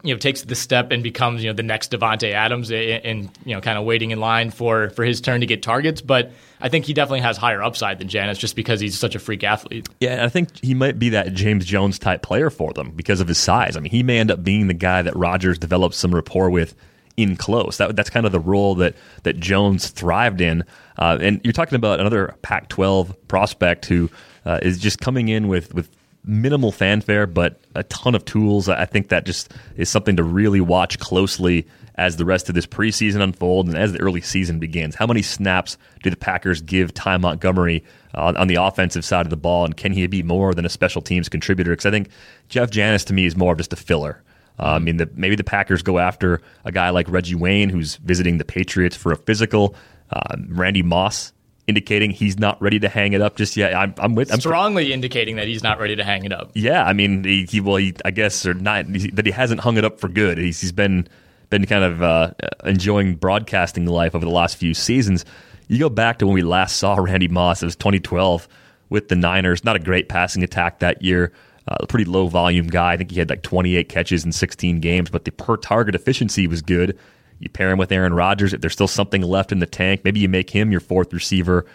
you 0.03 0.13
know 0.13 0.17
takes 0.17 0.41
the 0.43 0.55
step 0.55 0.91
and 0.91 1.03
becomes 1.03 1.43
you 1.43 1.49
know 1.49 1.55
the 1.55 1.63
next 1.63 1.91
Davante 1.91 2.31
Adams 2.31 2.71
and 2.71 3.29
you 3.45 3.55
know 3.55 3.61
kind 3.61 3.77
of 3.77 3.85
waiting 3.85 4.11
in 4.11 4.19
line 4.19 4.49
for 4.49 4.89
for 4.91 5.03
his 5.03 5.21
turn 5.21 5.41
to 5.41 5.47
get 5.47 5.61
targets, 5.61 6.01
but 6.01 6.31
I 6.59 6.69
think 6.69 6.85
he 6.85 6.93
definitely 6.93 7.21
has 7.21 7.37
higher 7.37 7.61
upside 7.61 7.99
than 7.99 8.07
Janis 8.07 8.37
just 8.37 8.55
because 8.55 8.79
he's 8.79 8.97
such 8.97 9.15
a 9.15 9.19
freak 9.19 9.43
athlete. 9.43 9.89
Yeah, 9.99 10.25
I 10.25 10.29
think 10.29 10.49
he 10.63 10.73
might 10.73 10.99
be 10.99 11.09
that 11.09 11.33
James 11.33 11.65
Jones 11.65 11.99
type 11.99 12.21
player 12.21 12.49
for 12.49 12.73
them 12.73 12.91
because 12.91 13.19
of 13.19 13.27
his 13.27 13.37
size. 13.37 13.75
I 13.75 13.79
mean, 13.79 13.91
he 13.91 14.03
may 14.03 14.19
end 14.19 14.31
up 14.31 14.43
being 14.43 14.67
the 14.67 14.73
guy 14.73 15.01
that 15.01 15.15
Rodgers 15.15 15.57
develops 15.57 15.97
some 15.97 16.13
rapport 16.13 16.49
with 16.49 16.75
in 17.17 17.35
close. 17.35 17.77
That, 17.77 17.95
that's 17.95 18.09
kind 18.09 18.25
of 18.25 18.31
the 18.31 18.39
role 18.39 18.75
that 18.75 18.95
that 19.23 19.39
Jones 19.39 19.89
thrived 19.89 20.41
in. 20.41 20.63
Uh, 20.97 21.17
and 21.21 21.41
you're 21.43 21.53
talking 21.53 21.75
about 21.75 21.99
another 21.99 22.35
Pac-12 22.41 23.15
prospect 23.27 23.85
who 23.85 24.09
uh, 24.45 24.59
is 24.61 24.77
just 24.77 24.99
coming 24.99 25.29
in 25.29 25.47
with 25.47 25.73
with 25.73 25.89
minimal 26.23 26.71
fanfare, 26.71 27.27
but 27.27 27.59
a 27.75 27.83
ton 27.83 28.15
of 28.15 28.25
tools. 28.25 28.69
I 28.69 28.85
think 28.85 29.09
that 29.09 29.25
just 29.25 29.53
is 29.75 29.89
something 29.89 30.15
to 30.17 30.23
really 30.23 30.61
watch 30.61 30.99
closely 30.99 31.67
as 31.95 32.17
the 32.17 32.25
rest 32.25 32.49
of 32.49 32.55
this 32.55 32.65
preseason 32.65 33.21
unfolds 33.21 33.69
and 33.69 33.77
as 33.77 33.93
the 33.93 33.99
early 33.99 34.21
season 34.21 34.59
begins. 34.59 34.95
How 34.95 35.05
many 35.05 35.21
snaps 35.21 35.77
do 36.03 36.09
the 36.09 36.15
Packers 36.15 36.61
give 36.61 36.93
Ty 36.93 37.17
Montgomery 37.17 37.83
uh, 38.15 38.33
on 38.37 38.47
the 38.47 38.55
offensive 38.55 39.05
side 39.05 39.25
of 39.25 39.29
the 39.29 39.37
ball, 39.37 39.65
and 39.65 39.75
can 39.75 39.91
he 39.91 40.07
be 40.07 40.23
more 40.23 40.53
than 40.53 40.65
a 40.65 40.69
special 40.69 41.01
teams 41.01 41.29
contributor? 41.29 41.71
Because 41.71 41.85
I 41.85 41.91
think 41.91 42.09
Jeff 42.49 42.69
Janis 42.69 43.03
to 43.05 43.13
me 43.13 43.25
is 43.25 43.35
more 43.35 43.53
of 43.53 43.57
just 43.57 43.73
a 43.73 43.75
filler. 43.75 44.23
Uh, 44.59 44.73
I 44.73 44.79
mean, 44.79 44.97
the, 44.97 45.09
maybe 45.15 45.35
the 45.35 45.43
Packers 45.43 45.81
go 45.81 45.97
after 45.99 46.41
a 46.65 46.71
guy 46.71 46.89
like 46.89 47.09
Reggie 47.09 47.35
Wayne, 47.35 47.69
who's 47.69 47.95
visiting 47.97 48.37
the 48.37 48.45
Patriots 48.45 48.95
for 48.95 49.11
a 49.11 49.17
physical. 49.17 49.75
Uh, 50.11 50.35
Randy 50.49 50.83
Moss 50.83 51.33
indicating 51.67 52.11
he's 52.11 52.37
not 52.39 52.61
ready 52.61 52.79
to 52.79 52.89
hang 52.89 53.13
it 53.13 53.21
up 53.21 53.35
just 53.35 53.55
yet. 53.55 53.75
I'm, 53.75 53.93
I'm 53.97 54.15
with 54.15 54.31
I'm 54.31 54.39
strongly 54.39 54.91
indicating 54.93 55.35
that 55.37 55.47
he's 55.47 55.63
not 55.63 55.79
ready 55.79 55.95
to 55.95 56.03
hang 56.03 56.25
it 56.25 56.33
up. 56.33 56.51
Yeah, 56.53 56.83
I 56.83 56.93
mean, 56.93 57.23
he, 57.23 57.45
he 57.45 57.61
well, 57.61 57.77
he, 57.77 57.93
I 58.03 58.11
guess 58.11 58.45
or 58.45 58.53
not 58.53 58.85
that 58.87 59.25
he 59.25 59.31
hasn't 59.31 59.61
hung 59.61 59.77
it 59.77 59.85
up 59.85 59.99
for 59.99 60.07
good. 60.07 60.37
He's, 60.37 60.59
he's 60.61 60.71
been 60.71 61.07
been 61.49 61.65
kind 61.65 61.83
of 61.83 62.01
uh, 62.01 62.31
enjoying 62.63 63.15
broadcasting 63.15 63.85
life 63.85 64.15
over 64.15 64.25
the 64.25 64.31
last 64.31 64.57
few 64.57 64.73
seasons. 64.73 65.25
You 65.67 65.79
go 65.79 65.89
back 65.89 66.19
to 66.19 66.25
when 66.25 66.33
we 66.33 66.41
last 66.41 66.77
saw 66.77 66.95
Randy 66.95 67.27
Moss. 67.27 67.61
It 67.61 67.65
was 67.65 67.75
2012 67.75 68.47
with 68.89 69.09
the 69.09 69.15
Niners. 69.15 69.63
Not 69.63 69.75
a 69.75 69.79
great 69.79 70.09
passing 70.09 70.43
attack 70.43 70.79
that 70.79 71.01
year. 71.01 71.31
Uh, 71.67 71.77
a 71.81 71.87
pretty 71.87 72.05
low 72.05 72.27
volume 72.27 72.67
guy. 72.67 72.93
I 72.93 72.97
think 72.97 73.11
he 73.11 73.19
had 73.19 73.29
like 73.29 73.43
28 73.43 73.87
catches 73.87 74.25
in 74.25 74.31
16 74.31 74.79
games, 74.79 75.09
but 75.09 75.25
the 75.25 75.31
per 75.31 75.57
target 75.57 75.93
efficiency 75.93 76.47
was 76.47 76.61
good. 76.61 76.97
You 77.41 77.49
pair 77.49 77.71
him 77.71 77.79
with 77.79 77.91
Aaron 77.91 78.13
Rodgers. 78.13 78.53
If 78.53 78.61
there's 78.61 78.73
still 78.73 78.87
something 78.87 79.23
left 79.23 79.51
in 79.51 79.59
the 79.59 79.65
tank, 79.65 80.01
maybe 80.05 80.19
you 80.19 80.29
make 80.29 80.51
him 80.51 80.71
your 80.71 80.79
fourth 80.79 81.11
receiver. 81.11 81.65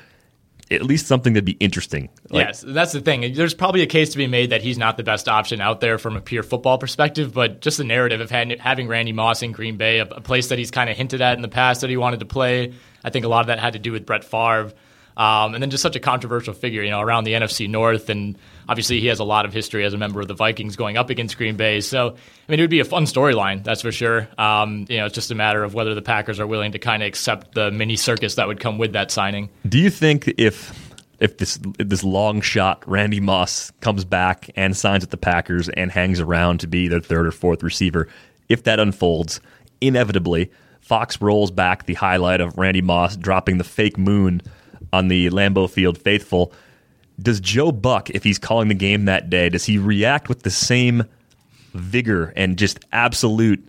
At 0.70 0.82
least 0.82 1.06
something 1.06 1.32
that'd 1.32 1.44
be 1.44 1.52
interesting. 1.52 2.08
Like, 2.30 2.46
yes, 2.46 2.64
that's 2.66 2.92
the 2.92 3.00
thing. 3.00 3.34
There's 3.34 3.54
probably 3.54 3.82
a 3.82 3.86
case 3.86 4.10
to 4.10 4.18
be 4.18 4.28
made 4.28 4.50
that 4.50 4.62
he's 4.62 4.78
not 4.78 4.96
the 4.96 5.02
best 5.02 5.28
option 5.28 5.60
out 5.60 5.80
there 5.80 5.98
from 5.98 6.16
a 6.16 6.20
pure 6.20 6.44
football 6.44 6.78
perspective, 6.78 7.32
but 7.32 7.60
just 7.60 7.78
the 7.78 7.84
narrative 7.84 8.20
of 8.20 8.30
having 8.30 8.88
Randy 8.88 9.12
Moss 9.12 9.42
in 9.42 9.52
Green 9.52 9.76
Bay, 9.76 9.98
a, 9.98 10.06
place 10.06 10.48
that 10.48 10.58
he's 10.58 10.70
kind 10.70 10.88
of 10.88 10.96
hinted 10.96 11.20
at 11.20 11.36
in 11.36 11.42
the 11.42 11.48
past 11.48 11.80
that 11.80 11.90
he 11.90 11.96
wanted 11.96 12.20
to 12.20 12.26
play. 12.26 12.72
I 13.04 13.10
think 13.10 13.24
a 13.24 13.28
lot 13.28 13.40
of 13.40 13.46
that 13.48 13.58
had 13.58 13.72
to 13.72 13.78
do 13.80 13.92
with 13.92 14.06
Brett 14.06 14.24
Favre. 14.24 14.72
Um, 15.16 15.54
and 15.54 15.62
then 15.62 15.70
just 15.70 15.82
such 15.82 15.96
a 15.96 16.00
controversial 16.00 16.52
figure, 16.52 16.82
you 16.82 16.90
know, 16.90 17.00
around 17.00 17.24
the 17.24 17.32
NFC 17.32 17.68
North. 17.68 18.08
And 18.08 18.36
obviously, 18.68 19.00
he 19.00 19.06
has 19.06 19.18
a 19.18 19.24
lot 19.24 19.44
of 19.44 19.52
history 19.52 19.84
as 19.84 19.94
a 19.94 19.98
member 19.98 20.20
of 20.20 20.28
the 20.28 20.34
Vikings 20.34 20.76
going 20.76 20.96
up 20.96 21.10
against 21.10 21.36
Green 21.36 21.56
Bay. 21.56 21.80
So, 21.80 22.08
I 22.08 22.50
mean, 22.50 22.60
it 22.60 22.62
would 22.62 22.70
be 22.70 22.80
a 22.80 22.84
fun 22.84 23.04
storyline, 23.04 23.64
that's 23.64 23.82
for 23.82 23.92
sure. 23.92 24.28
Um, 24.38 24.86
you 24.88 24.98
know, 24.98 25.06
it's 25.06 25.14
just 25.14 25.30
a 25.30 25.34
matter 25.34 25.64
of 25.64 25.74
whether 25.74 25.94
the 25.94 26.02
Packers 26.02 26.40
are 26.40 26.46
willing 26.46 26.72
to 26.72 26.78
kind 26.78 27.02
of 27.02 27.06
accept 27.06 27.54
the 27.54 27.70
mini 27.70 27.96
circus 27.96 28.36
that 28.36 28.46
would 28.46 28.60
come 28.60 28.78
with 28.78 28.92
that 28.92 29.10
signing. 29.10 29.48
Do 29.68 29.78
you 29.78 29.90
think 29.90 30.28
if 30.38 30.82
if 31.18 31.38
this 31.38 31.58
if 31.78 31.88
this 31.88 32.04
long 32.04 32.40
shot 32.40 32.86
Randy 32.86 33.20
Moss 33.20 33.70
comes 33.80 34.04
back 34.04 34.50
and 34.56 34.76
signs 34.76 35.02
with 35.02 35.10
the 35.10 35.16
Packers 35.16 35.68
and 35.70 35.90
hangs 35.90 36.20
around 36.20 36.60
to 36.60 36.66
be 36.66 36.88
their 36.88 37.00
third 37.00 37.26
or 37.26 37.32
fourth 37.32 37.62
receiver, 37.62 38.08
if 38.48 38.64
that 38.64 38.78
unfolds, 38.78 39.40
inevitably 39.80 40.50
Fox 40.86 41.20
rolls 41.20 41.50
back 41.50 41.86
the 41.86 41.94
highlight 41.94 42.40
of 42.40 42.56
Randy 42.56 42.80
Moss 42.80 43.16
dropping 43.16 43.58
the 43.58 43.64
fake 43.64 43.98
moon 43.98 44.40
on 44.92 45.08
the 45.08 45.30
Lambeau 45.30 45.68
Field 45.68 45.98
faithful. 45.98 46.52
Does 47.20 47.40
Joe 47.40 47.72
Buck, 47.72 48.10
if 48.10 48.24
he's 48.24 48.38
calling 48.38 48.68
the 48.68 48.74
game 48.74 49.06
that 49.06 49.30
day, 49.30 49.48
does 49.48 49.64
he 49.64 49.78
react 49.78 50.28
with 50.28 50.42
the 50.42 50.50
same 50.50 51.04
vigor 51.72 52.32
and 52.36 52.58
just 52.58 52.84
absolute 52.92 53.66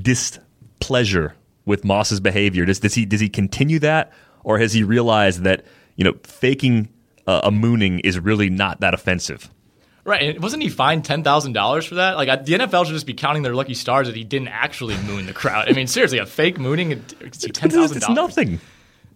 displeasure 0.00 1.34
with 1.64 1.84
Moss's 1.84 2.20
behavior? 2.20 2.64
Does, 2.64 2.80
does 2.80 2.94
he 2.94 3.04
does 3.04 3.20
he 3.20 3.28
continue 3.28 3.78
that, 3.80 4.12
or 4.44 4.58
has 4.58 4.72
he 4.72 4.82
realized 4.82 5.42
that 5.42 5.64
you 5.96 6.04
know 6.04 6.14
faking 6.22 6.88
uh, 7.26 7.40
a 7.44 7.50
mooning 7.50 8.00
is 8.00 8.18
really 8.18 8.50
not 8.50 8.80
that 8.80 8.94
offensive? 8.94 9.50
Right, 10.04 10.22
and 10.22 10.42
wasn't 10.42 10.62
he 10.62 10.68
fined 10.68 11.04
ten 11.04 11.24
thousand 11.24 11.54
dollars 11.54 11.86
for 11.86 11.96
that? 11.96 12.16
Like 12.16 12.44
the 12.44 12.54
NFL 12.54 12.84
should 12.84 12.92
just 12.92 13.06
be 13.06 13.14
counting 13.14 13.42
their 13.42 13.54
lucky 13.54 13.74
stars 13.74 14.06
that 14.06 14.16
he 14.16 14.24
didn't 14.24 14.48
actually 14.48 14.96
moon 14.98 15.26
the 15.26 15.32
crowd. 15.32 15.68
I 15.68 15.72
mean, 15.72 15.86
seriously, 15.86 16.18
a 16.18 16.26
fake 16.26 16.58
mooning, 16.58 16.90
ten 16.90 17.70
thousand 17.70 17.70
dollars. 17.70 17.96
It's 17.96 18.08
nothing. 18.10 18.60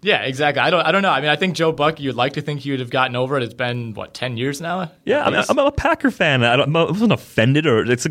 Yeah, 0.02 0.22
exactly. 0.22 0.60
I 0.60 0.70
don't. 0.70 0.82
I 0.82 0.92
don't 0.92 1.02
know. 1.02 1.10
I 1.10 1.20
mean, 1.20 1.30
I 1.30 1.36
think 1.36 1.56
Joe 1.56 1.72
Buck. 1.72 1.98
You'd 1.98 2.14
like 2.14 2.34
to 2.34 2.40
think 2.40 2.60
he 2.60 2.70
would 2.70 2.80
have 2.80 2.90
gotten 2.90 3.16
over 3.16 3.36
it. 3.36 3.42
It's 3.42 3.54
been 3.54 3.94
what 3.94 4.14
ten 4.14 4.36
years 4.36 4.60
now. 4.60 4.92
Yeah, 5.04 5.24
I 5.24 5.30
mean, 5.30 5.42
I'm 5.48 5.58
a 5.58 5.72
Packer 5.72 6.10
fan. 6.10 6.44
I, 6.44 6.56
don't, 6.56 6.74
I 6.74 6.84
wasn't 6.84 7.12
offended, 7.12 7.66
or 7.66 7.84
it's 7.84 8.06
a, 8.06 8.10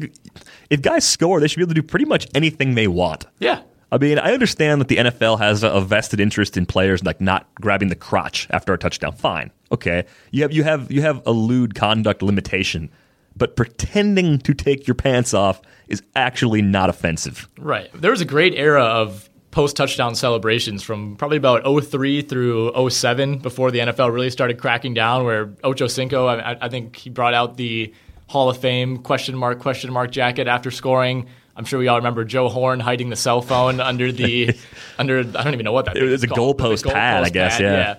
if 0.70 0.82
guys 0.82 1.08
score, 1.08 1.40
they 1.40 1.48
should 1.48 1.58
be 1.58 1.64
able 1.64 1.76
to 1.76 1.82
do 1.82 1.88
pretty 1.88 2.06
much 2.06 2.28
anything 2.36 2.76
they 2.76 2.88
want. 2.88 3.26
Yeah. 3.40 3.62
I 3.90 3.98
mean, 3.98 4.20
I 4.20 4.34
understand 4.34 4.82
that 4.82 4.90
the 4.90 4.98
NFL 4.98 5.40
has 5.40 5.64
a 5.64 5.80
vested 5.80 6.20
interest 6.20 6.58
in 6.58 6.66
players 6.66 7.06
like 7.06 7.22
not 7.22 7.48
grabbing 7.56 7.88
the 7.88 7.96
crotch 7.96 8.46
after 8.50 8.74
a 8.74 8.78
touchdown. 8.78 9.14
Fine, 9.14 9.52
okay. 9.72 10.06
You 10.32 10.42
have 10.42 10.52
you 10.52 10.64
have 10.64 10.92
you 10.92 11.02
have 11.02 11.22
a 11.26 11.32
lewd 11.32 11.74
conduct 11.74 12.22
limitation, 12.22 12.90
but 13.38 13.56
pretending 13.56 14.40
to 14.40 14.54
take 14.54 14.88
your 14.88 14.96
pants 14.96 15.34
off 15.34 15.62
is 15.88 16.04
actually 16.18 16.62
not 16.62 16.90
offensive. 16.90 17.48
Right. 17.58 17.90
There 17.94 18.12
was 18.12 18.20
a 18.20 18.26
great 18.26 18.54
era 18.56 18.84
of 18.84 19.30
post 19.52 19.76
touchdown 19.76 20.16
celebrations 20.16 20.84
from 20.84 21.16
probably 21.16 21.38
about 21.38 21.64
03 21.84 22.22
through 22.22 22.90
07 22.90 23.40
before 23.40 23.72
the 23.72 23.80
NFL 23.80 24.14
really 24.14 24.30
started 24.30 24.60
cracking 24.60 24.94
down. 24.94 25.26
Where 25.26 25.54
Ocho 25.64 25.88
Cinco, 25.88 26.28
I, 26.28 26.58
I 26.62 26.70
think 26.70 26.96
he 26.96 27.10
brought 27.10 27.34
out 27.34 27.58
the 27.58 27.94
Hall 28.28 28.50
of 28.50 28.58
Fame 28.58 28.98
question 28.98 29.38
mark 29.38 29.60
question 29.60 29.92
mark 29.92 30.12
jacket 30.12 30.48
after 30.48 30.72
scoring. 30.72 31.28
I'm 31.56 31.66
sure 31.66 31.80
we 31.80 31.88
all 31.88 31.98
remember 31.98 32.24
Joe 32.24 32.50
Horn 32.50 32.80
hiding 32.80 33.10
the 33.10 33.16
cell 33.16 33.42
phone 33.42 33.80
under 33.80 34.12
the 34.12 34.56
under 35.00 35.20
I 35.20 35.44
don't 35.44 35.54
even 35.54 35.64
know 35.64 35.72
what 35.72 35.86
that. 35.86 35.98
It 35.98 36.04
was 36.04 36.24
a 36.24 36.28
goalpost 36.28 36.84
goal 36.84 36.94
pad, 36.94 37.24
I 37.24 37.30
guess. 37.30 37.58
Pad, 37.58 37.62
yeah. 37.62 37.98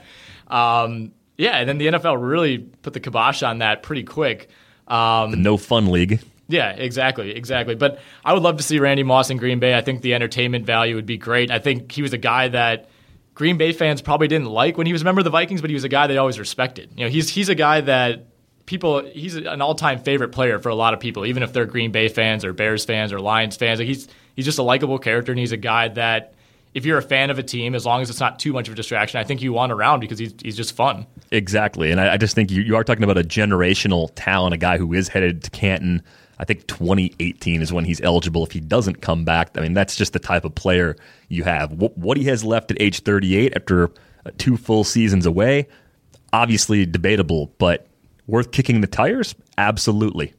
Yeah. 0.51 0.83
Um, 0.83 1.13
yeah, 1.37 1.57
and 1.59 1.69
then 1.69 1.79
the 1.79 1.87
NFL 1.87 2.17
really 2.21 2.59
put 2.59 2.93
the 2.93 3.01
kibosh 3.01 3.43
on 3.43 3.59
that 3.59 3.83
pretty 3.83 4.03
quick. 4.03 4.49
Um, 4.87 5.43
no 5.43 5.57
fun 5.57 5.87
league. 5.87 6.21
Yeah, 6.49 6.71
exactly, 6.71 7.33
exactly. 7.33 7.75
But 7.75 8.01
I 8.25 8.33
would 8.33 8.43
love 8.43 8.57
to 8.57 8.63
see 8.63 8.79
Randy 8.79 9.03
Moss 9.03 9.31
in 9.31 9.37
Green 9.37 9.59
Bay. 9.59 9.77
I 9.77 9.83
think 9.83 10.01
the 10.01 10.15
entertainment 10.15 10.65
value 10.65 10.95
would 10.95 11.07
be 11.07 11.19
great. 11.19 11.51
I 11.51 11.59
think 11.59 11.93
he 11.93 12.01
was 12.01 12.15
a 12.15 12.19
guy 12.19 12.49
that 12.49 12.89
Green 13.35 13.59
Bay 13.59 13.73
fans 13.73 14.01
probably 14.01 14.29
didn't 14.29 14.49
like 14.49 14.79
when 14.79 14.87
he 14.87 14.93
was 14.93 15.03
a 15.03 15.05
member 15.05 15.21
of 15.21 15.25
the 15.25 15.31
Vikings, 15.31 15.61
but 15.61 15.71
he 15.71 15.75
was 15.75 15.85
a 15.85 15.89
guy 15.89 16.07
they 16.07 16.17
always 16.17 16.39
respected. 16.39 16.91
You 16.97 17.05
know, 17.05 17.11
he's 17.11 17.29
he's 17.29 17.51
a 17.51 17.55
guy 17.55 17.83
that 17.83 18.27
people 18.65 19.05
he's 19.05 19.37
an 19.37 19.63
all-time 19.63 20.01
favorite 20.01 20.31
player 20.31 20.59
for 20.59 20.71
a 20.71 20.75
lot 20.75 20.95
of 20.95 21.01
people, 21.01 21.27
even 21.27 21.43
if 21.43 21.53
they're 21.53 21.67
Green 21.67 21.93
Bay 21.93 22.09
fans 22.09 22.45
or 22.45 22.53
Bears 22.53 22.85
fans 22.85 23.13
or 23.13 23.21
Lions 23.21 23.57
fans. 23.57 23.79
Like 23.79 23.89
he's 23.89 24.09
he's 24.35 24.47
just 24.47 24.59
a 24.59 24.63
likable 24.63 24.99
character, 24.99 25.33
and 25.33 25.39
he's 25.39 25.53
a 25.53 25.59
guy 25.59 25.89
that 25.89 26.35
if 26.75 26.85
you're 26.85 26.99
a 26.99 27.03
fan 27.03 27.31
of 27.31 27.39
a 27.39 27.43
team, 27.43 27.75
as 27.75 27.85
long 27.85 28.03
as 28.03 28.11
it's 28.11 28.21
not 28.21 28.39
too 28.39 28.53
much 28.53 28.69
of 28.69 28.73
a 28.73 28.77
distraction, 28.77 29.21
I 29.21 29.25
think 29.25 29.43
you 29.43 29.53
want 29.53 29.73
around 29.73 30.01
because 30.01 30.19
he's, 30.19 30.35
he's 30.43 30.57
just 30.57 30.75
fun. 30.77 31.07
Exactly. 31.31 31.91
And 31.91 32.01
I, 32.01 32.15
I 32.15 32.17
just 32.17 32.35
think 32.35 32.51
you, 32.51 32.63
you 32.63 32.77
are 32.77 32.85
talking 32.85 33.05
about 33.05 33.19
a 33.19 33.23
generational 33.23 34.11
talent, 34.15 34.55
a 34.55 34.59
guy 34.59 34.79
who 34.79 34.93
is 34.93 35.09
headed 35.09 35.43
to 35.45 35.51
Canton 35.51 36.03
I 36.39 36.45
think 36.45 36.67
2018 36.69 37.63
is 37.63 37.73
when 37.73 37.85
he's 37.85 38.01
eligible 38.01 38.45
if 38.45 38.53
he 38.53 38.61
doesn't 38.61 39.01
come 39.01 39.25
back. 39.25 39.57
I 39.57 39.61
mean, 39.61 39.75
that's 39.75 39.97
just 39.97 40.13
the 40.13 40.19
type 40.19 40.45
of 40.45 40.55
player 40.55 40.97
you 41.29 41.45
have. 41.45 41.73
What, 41.73 42.17
he 42.17 42.25
has 42.25 42.45
left 42.45 42.71
at 42.71 42.81
age 42.81 43.01
38 43.01 43.55
after 43.57 43.85
uh, 43.85 44.31
two 44.39 44.57
full 44.57 44.85
seasons 44.85 45.27
away, 45.27 45.67
obviously 46.33 46.87
debatable, 46.87 47.53
but 47.59 47.87
worth 48.27 48.53
kicking 48.53 48.81
the 48.81 48.87
tires? 48.87 49.35
Absolutely. 49.57 50.35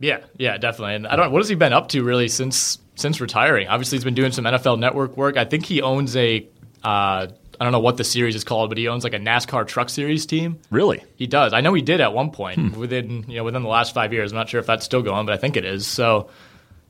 Yeah, 0.00 0.20
yeah, 0.36 0.58
definitely. 0.58 0.96
And 0.96 1.06
I 1.06 1.16
don't 1.16 1.32
what 1.32 1.40
has 1.40 1.48
he 1.48 1.54
been 1.54 1.72
up 1.72 1.88
to 1.88 2.02
really 2.02 2.28
since 2.28 2.78
since 2.94 3.20
retiring? 3.20 3.68
Obviously, 3.68 3.96
he's 3.96 4.04
been 4.04 4.14
doing 4.14 4.30
some 4.30 4.44
NFL 4.44 4.78
Network 4.78 5.16
work. 5.16 5.36
I 5.36 5.44
think 5.44 5.66
he 5.66 5.82
owns 5.82 6.16
a 6.16 6.46
uh, 6.84 7.28
I 7.60 7.64
don't 7.64 7.72
know 7.72 7.80
what 7.80 7.96
the 7.96 8.04
series 8.04 8.36
is 8.36 8.44
called, 8.44 8.70
but 8.70 8.78
he 8.78 8.88
owns 8.88 9.04
like 9.04 9.14
a 9.14 9.18
NASCAR 9.18 9.66
Truck 9.66 9.88
Series 9.88 10.26
team. 10.26 10.58
Really? 10.70 11.02
He 11.16 11.26
does. 11.26 11.52
I 11.52 11.60
know 11.60 11.74
he 11.74 11.82
did 11.82 12.00
at 12.00 12.12
one 12.12 12.30
point 12.30 12.58
hmm. 12.58 12.78
within 12.80 13.24
you 13.28 13.36
know 13.36 13.44
within 13.44 13.62
the 13.62 13.68
last 13.68 13.94
five 13.94 14.12
years. 14.12 14.32
I'm 14.32 14.36
not 14.36 14.48
sure 14.48 14.60
if 14.60 14.66
that's 14.66 14.84
still 14.84 15.02
going, 15.02 15.26
but 15.26 15.32
I 15.32 15.38
think 15.38 15.56
it 15.56 15.64
is. 15.64 15.86
So, 15.86 16.30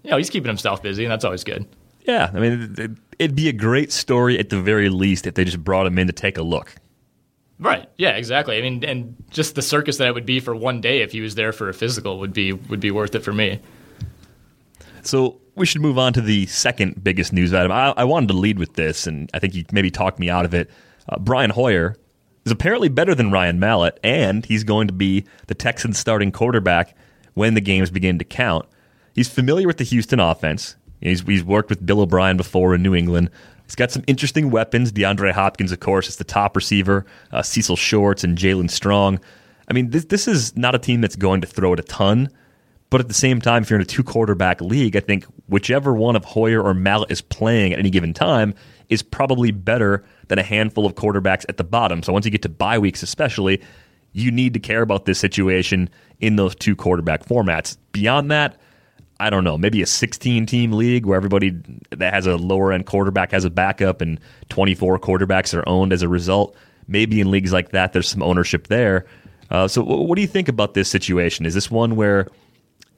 you 0.02 0.10
know, 0.10 0.16
he's 0.16 0.30
keeping 0.30 0.48
himself 0.48 0.82
busy, 0.82 1.04
and 1.04 1.12
that's 1.12 1.24
always 1.24 1.44
good. 1.44 1.66
Yeah, 2.02 2.30
I 2.32 2.38
mean, 2.38 2.96
it'd 3.18 3.36
be 3.36 3.48
a 3.48 3.52
great 3.52 3.92
story 3.92 4.38
at 4.38 4.48
the 4.48 4.60
very 4.60 4.88
least 4.88 5.26
if 5.26 5.34
they 5.34 5.44
just 5.44 5.62
brought 5.62 5.86
him 5.86 5.98
in 5.98 6.06
to 6.06 6.12
take 6.12 6.38
a 6.38 6.42
look. 6.42 6.74
Right. 7.58 7.88
Yeah. 7.96 8.10
Exactly. 8.10 8.56
I 8.56 8.62
mean, 8.62 8.84
and 8.84 9.16
just 9.30 9.54
the 9.54 9.62
circus 9.62 9.96
that 9.98 10.06
it 10.06 10.14
would 10.14 10.26
be 10.26 10.40
for 10.40 10.54
one 10.54 10.80
day 10.80 11.02
if 11.02 11.12
he 11.12 11.20
was 11.20 11.34
there 11.34 11.52
for 11.52 11.68
a 11.68 11.74
physical 11.74 12.20
would 12.20 12.32
be 12.32 12.52
would 12.52 12.80
be 12.80 12.90
worth 12.90 13.14
it 13.14 13.20
for 13.20 13.32
me. 13.32 13.60
So 15.02 15.40
we 15.54 15.66
should 15.66 15.82
move 15.82 15.98
on 15.98 16.12
to 16.14 16.20
the 16.20 16.46
second 16.46 17.02
biggest 17.02 17.32
news 17.32 17.52
item. 17.52 17.72
I, 17.72 17.92
I 17.96 18.04
wanted 18.04 18.28
to 18.28 18.34
lead 18.34 18.58
with 18.58 18.74
this, 18.74 19.06
and 19.06 19.30
I 19.34 19.38
think 19.38 19.54
you 19.54 19.64
maybe 19.72 19.90
talked 19.90 20.18
me 20.18 20.30
out 20.30 20.44
of 20.44 20.54
it. 20.54 20.70
Uh, 21.08 21.18
Brian 21.18 21.50
Hoyer 21.50 21.96
is 22.44 22.52
apparently 22.52 22.88
better 22.88 23.14
than 23.14 23.30
Ryan 23.30 23.58
Mallett, 23.58 23.98
and 24.02 24.44
he's 24.46 24.64
going 24.64 24.86
to 24.88 24.94
be 24.94 25.24
the 25.46 25.54
Texans' 25.54 25.98
starting 25.98 26.32
quarterback 26.32 26.96
when 27.34 27.54
the 27.54 27.60
games 27.60 27.90
begin 27.90 28.18
to 28.18 28.24
count. 28.24 28.66
He's 29.14 29.28
familiar 29.28 29.66
with 29.66 29.78
the 29.78 29.84
Houston 29.84 30.20
offense. 30.20 30.76
He's, 31.00 31.22
he's 31.22 31.44
worked 31.44 31.70
with 31.70 31.84
Bill 31.84 32.00
O'Brien 32.00 32.36
before 32.36 32.74
in 32.74 32.82
New 32.82 32.94
England. 32.94 33.30
He's 33.64 33.74
got 33.74 33.90
some 33.90 34.04
interesting 34.06 34.50
weapons. 34.50 34.92
DeAndre 34.92 35.32
Hopkins, 35.32 35.72
of 35.72 35.80
course, 35.80 36.08
is 36.08 36.16
the 36.16 36.24
top 36.24 36.56
receiver. 36.56 37.04
Uh, 37.30 37.42
Cecil 37.42 37.76
Shorts 37.76 38.24
and 38.24 38.38
Jaelen 38.38 38.70
Strong. 38.70 39.20
I 39.68 39.74
mean, 39.74 39.90
this, 39.90 40.06
this 40.06 40.26
is 40.26 40.56
not 40.56 40.74
a 40.74 40.78
team 40.78 41.00
that's 41.02 41.16
going 41.16 41.42
to 41.42 41.46
throw 41.46 41.74
it 41.74 41.80
a 41.80 41.82
ton, 41.82 42.30
but 42.90 43.00
at 43.00 43.08
the 43.08 43.14
same 43.14 43.40
time, 43.40 43.62
if 43.62 43.70
you're 43.70 43.78
in 43.78 43.82
a 43.82 43.86
two 43.86 44.02
quarterback 44.02 44.60
league, 44.60 44.96
I 44.96 45.00
think 45.00 45.26
whichever 45.46 45.92
one 45.92 46.16
of 46.16 46.24
Hoyer 46.24 46.62
or 46.62 46.74
Mallett 46.74 47.10
is 47.10 47.20
playing 47.20 47.72
at 47.72 47.78
any 47.78 47.90
given 47.90 48.14
time 48.14 48.54
is 48.88 49.02
probably 49.02 49.50
better 49.50 50.04
than 50.28 50.38
a 50.38 50.42
handful 50.42 50.86
of 50.86 50.94
quarterbacks 50.94 51.44
at 51.48 51.58
the 51.58 51.64
bottom. 51.64 52.02
So 52.02 52.12
once 52.12 52.24
you 52.24 52.30
get 52.30 52.42
to 52.42 52.48
bye 52.48 52.78
weeks, 52.78 53.02
especially, 53.02 53.60
you 54.12 54.30
need 54.30 54.54
to 54.54 54.60
care 54.60 54.80
about 54.80 55.04
this 55.04 55.18
situation 55.18 55.90
in 56.20 56.36
those 56.36 56.54
two 56.54 56.74
quarterback 56.74 57.24
formats. 57.26 57.76
Beyond 57.92 58.30
that, 58.30 58.56
I 59.20 59.30
don't 59.30 59.44
know, 59.44 59.58
maybe 59.58 59.82
a 59.82 59.86
16 59.86 60.46
team 60.46 60.72
league 60.72 61.04
where 61.04 61.16
everybody 61.16 61.50
that 61.90 62.14
has 62.14 62.26
a 62.26 62.36
lower 62.36 62.72
end 62.72 62.86
quarterback 62.86 63.32
has 63.32 63.44
a 63.44 63.50
backup 63.50 64.00
and 64.00 64.18
24 64.48 64.98
quarterbacks 65.00 65.52
are 65.54 65.68
owned 65.68 65.92
as 65.92 66.02
a 66.02 66.08
result. 66.08 66.56
Maybe 66.86 67.20
in 67.20 67.30
leagues 67.30 67.52
like 67.52 67.70
that, 67.70 67.92
there's 67.92 68.08
some 68.08 68.22
ownership 68.22 68.68
there. 68.68 69.04
Uh, 69.50 69.66
so, 69.66 69.82
what 69.82 70.14
do 70.16 70.22
you 70.22 70.28
think 70.28 70.48
about 70.48 70.74
this 70.74 70.88
situation? 70.88 71.46
Is 71.46 71.54
this 71.54 71.70
one 71.70 71.96
where 71.96 72.28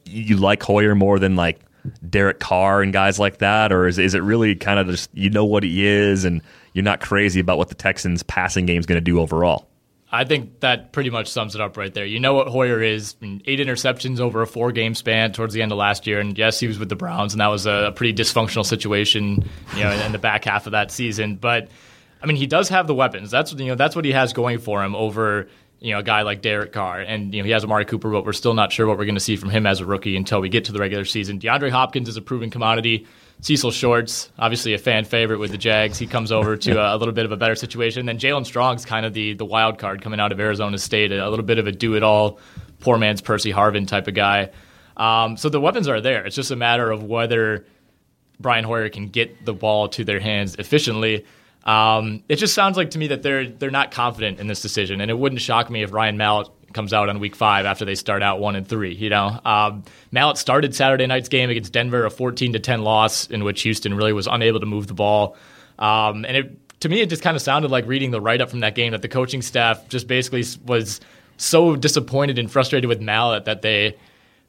you 0.05 0.37
like 0.37 0.63
Hoyer 0.63 0.95
more 0.95 1.19
than 1.19 1.37
like 1.37 1.61
Derek 2.09 2.41
Carr 2.41 2.83
and 2.83 2.93
guys 2.93 3.19
like 3.19 3.39
that, 3.39 3.73
or 3.73 3.87
is 3.87 3.99
is 3.99 4.15
it 4.15 4.23
really 4.23 4.55
kind 4.55 4.79
of 4.79 4.89
just 4.89 5.11
you 5.15 5.31
know 5.31 5.45
what 5.45 5.63
he 5.63 5.87
is 5.87 6.25
and 6.25 6.43
you're 6.73 6.85
not 6.85 7.01
crazy 7.01 7.41
about 7.41 7.59
what 7.59 7.69
the 7.69 7.75
Texans 7.75 8.23
passing 8.23 8.67
game 8.67 8.79
is 8.79 8.87
going 8.87 8.97
to 8.97 9.01
do 9.01 9.21
overall? 9.21 9.67
I 10.13 10.25
think 10.25 10.61
that 10.61 10.93
pretty 10.93 11.11
much 11.11 11.29
sums 11.29 11.55
it 11.55 11.61
up 11.61 11.77
right 11.77 11.95
there. 11.95 12.05
You 12.05 12.19
know 12.19 12.35
what 12.35 12.49
Hoyer 12.49 12.83
is 12.83 13.15
eight 13.23 13.61
interceptions 13.61 14.19
over 14.19 14.43
a 14.43 14.47
four 14.47 14.73
game 14.73 14.95
span 14.97 15.33
towards 15.33 15.55
the 15.55 15.63
end 15.63 15.71
of 15.71 15.79
last 15.79 16.07
year. 16.07 16.19
And 16.19 16.37
yes, 16.37 16.59
he 16.59 16.67
was 16.67 16.81
with 16.81 16.89
the 16.89 16.97
Browns, 16.97 17.33
and 17.33 17.41
that 17.41 17.47
was 17.47 17.67
a, 17.67 17.93
pretty 17.95 18.13
dysfunctional 18.13 18.67
situation, 18.67 19.49
you 19.77 19.85
know, 19.85 19.93
in 19.93 20.13
the 20.13 20.19
back 20.19 20.45
half 20.45 20.67
of 20.67 20.73
that 20.73 20.91
season. 20.91 21.37
But 21.37 21.69
I 22.23 22.27
mean, 22.27 22.37
he 22.37 22.47
does 22.47 22.69
have 22.71 22.89
the 22.89 22.95
weapons. 22.95 23.31
That's 23.31 23.53
you 23.53 23.67
know 23.67 23.77
that's 23.77 23.95
what 23.95 24.05
he 24.05 24.13
has 24.13 24.33
going 24.33 24.59
for 24.59 24.85
him 24.85 24.97
over 24.97 25.49
you 25.81 25.93
know 25.93 26.01
a 26.01 26.03
guy 26.03 26.23
like 26.23 26.43
Derek 26.43 26.73
Carr, 26.73 27.01
and 27.01 27.35
you 27.35 27.41
know 27.41 27.47
he 27.47 27.53
has 27.53 27.65
Amari 27.65 27.85
Cooper, 27.85 28.11
but 28.11 28.25
we're 28.25 28.33
still 28.33 28.55
not 28.55 28.73
sure 28.73 28.87
what 28.87 28.99
we're 28.99 29.07
going 29.07 29.15
to 29.15 29.21
see 29.21 29.37
from 29.37 29.51
him 29.51 29.67
as 29.67 29.81
a 29.81 29.87
rookie 29.87 30.17
until 30.17 30.41
we 30.41 30.49
get 30.49 30.67
to 30.67 30.73
the 30.73 30.79
regular 30.79 31.05
season. 31.05 31.41
DeAndre 31.41 31.71
Hopkins 31.71 32.09
is 32.09 32.17
a 32.17 32.23
proven 32.23 32.51
commodity. 32.51 33.07
Cecil 33.41 33.71
Shorts, 33.71 34.31
obviously 34.39 34.75
a 34.75 34.79
fan 34.79 35.05
favorite 35.05 35.39
with 35.39 35.51
the 35.51 35.57
Jags. 35.57 35.99
He 35.99 36.07
comes 36.07 36.31
over 36.31 36.59
to 36.59 36.73
a, 36.73 36.95
a 36.95 36.99
little 36.99 37.15
bit 37.15 37.25
of 37.25 37.33
a 37.33 37.39
better 37.39 37.55
situation. 37.55 38.05
Then 38.05 38.19
Jaelen 38.19 38.45
Strong's 38.45 38.85
kind 38.85 39.07
of 39.07 39.15
the 39.15 39.33
the 39.33 39.47
wild 39.47 39.79
card 39.79 40.03
coming 40.03 40.21
out 40.21 40.33
of 40.33 40.39
Arizona 40.39 40.77
State, 40.77 41.13
a, 41.13 41.27
a 41.27 41.31
little 41.31 41.45
bit 41.45 41.59
of 41.59 41.67
a 41.67 41.73
do 41.73 41.95
it 41.97 42.03
all, 42.03 42.39
poor 42.81 42.99
man's 42.99 43.23
Percy 43.23 43.53
Harvin 43.53 43.87
type 43.89 44.07
of 44.09 44.15
guy. 44.15 44.51
Um, 44.99 45.39
so 45.39 45.49
the 45.49 45.61
weapons 45.61 45.89
are 45.89 46.03
there. 46.03 46.27
It's 46.27 46.37
just 46.37 46.51
a 46.51 46.57
matter 46.57 46.91
of 46.91 47.03
whether 47.03 47.65
Brian 48.39 48.65
Hoyer 48.65 48.91
can 48.91 49.09
get 49.09 49.47
the 49.47 49.55
ball 49.55 49.89
to 49.91 50.05
their 50.05 50.21
hands 50.21 50.57
efficiently. 50.57 51.25
Um, 51.65 52.23
it 52.29 52.37
just 52.37 52.55
sounds 52.55 52.77
like 52.77 52.91
to 52.91 52.99
me 52.99 53.09
that 53.09 53.23
they're 53.23 53.49
they're 53.49 53.71
not 53.71 53.91
confident 53.91 54.41
in 54.41 54.47
this 54.47 54.63
decision, 54.63 55.01
and 55.01 55.11
it 55.11 55.19
wouldn't 55.19 55.41
shock 55.41 55.71
me 55.71 55.83
if 55.83 55.93
Ryan 55.93 56.17
Mallett 56.17 56.49
comes 56.73 56.93
out 56.93 57.09
on 57.09 57.19
week 57.19 57.35
five 57.35 57.67
after 57.67 57.85
they 57.85 57.95
start 57.95 58.23
out 58.23 58.41
one 58.41 58.57
and 58.57 58.67
three. 58.67 58.95
You 58.95 59.11
know, 59.11 59.41
um, 59.45 59.85
Mallett 60.13 60.39
started 60.39 60.75
Saturday 60.75 61.07
night's 61.07 61.29
game 61.29 61.51
against 61.51 61.73
Denver, 61.73 62.05
a 62.07 62.11
14 62.11 62.53
to 62.53 62.59
10 62.59 62.83
loss 62.83 63.27
in 63.27 63.45
which 63.45 63.63
Houston 63.63 63.95
really 63.95 64.13
was 64.13 64.27
unable 64.27 64.61
to 64.61 64.67
move 64.67 64.87
the 64.87 64.95
ball. 64.95 65.37
Um, 65.79 66.25
and 66.25 66.37
it, 66.37 66.81
to 66.81 66.89
me, 66.89 67.01
it 67.01 67.09
just 67.09 67.23
kind 67.23 67.37
of 67.37 67.43
sounded 67.43 67.71
like 67.71 67.87
reading 67.87 68.11
the 68.11 68.21
write 68.21 68.41
up 68.41 68.51
from 68.51 68.61
that 68.61 68.75
game 68.75 68.93
that 68.93 69.03
the 69.03 69.09
coaching 69.09 69.43
staff 69.43 69.89
just 69.89 70.07
basically 70.07 70.45
was 70.65 71.01
so 71.37 71.75
disappointed 71.75 72.39
and 72.39 72.51
frustrated 72.51 72.89
with 72.89 73.01
Mallett 73.01 73.47
that 73.47 73.63
they 73.63 73.97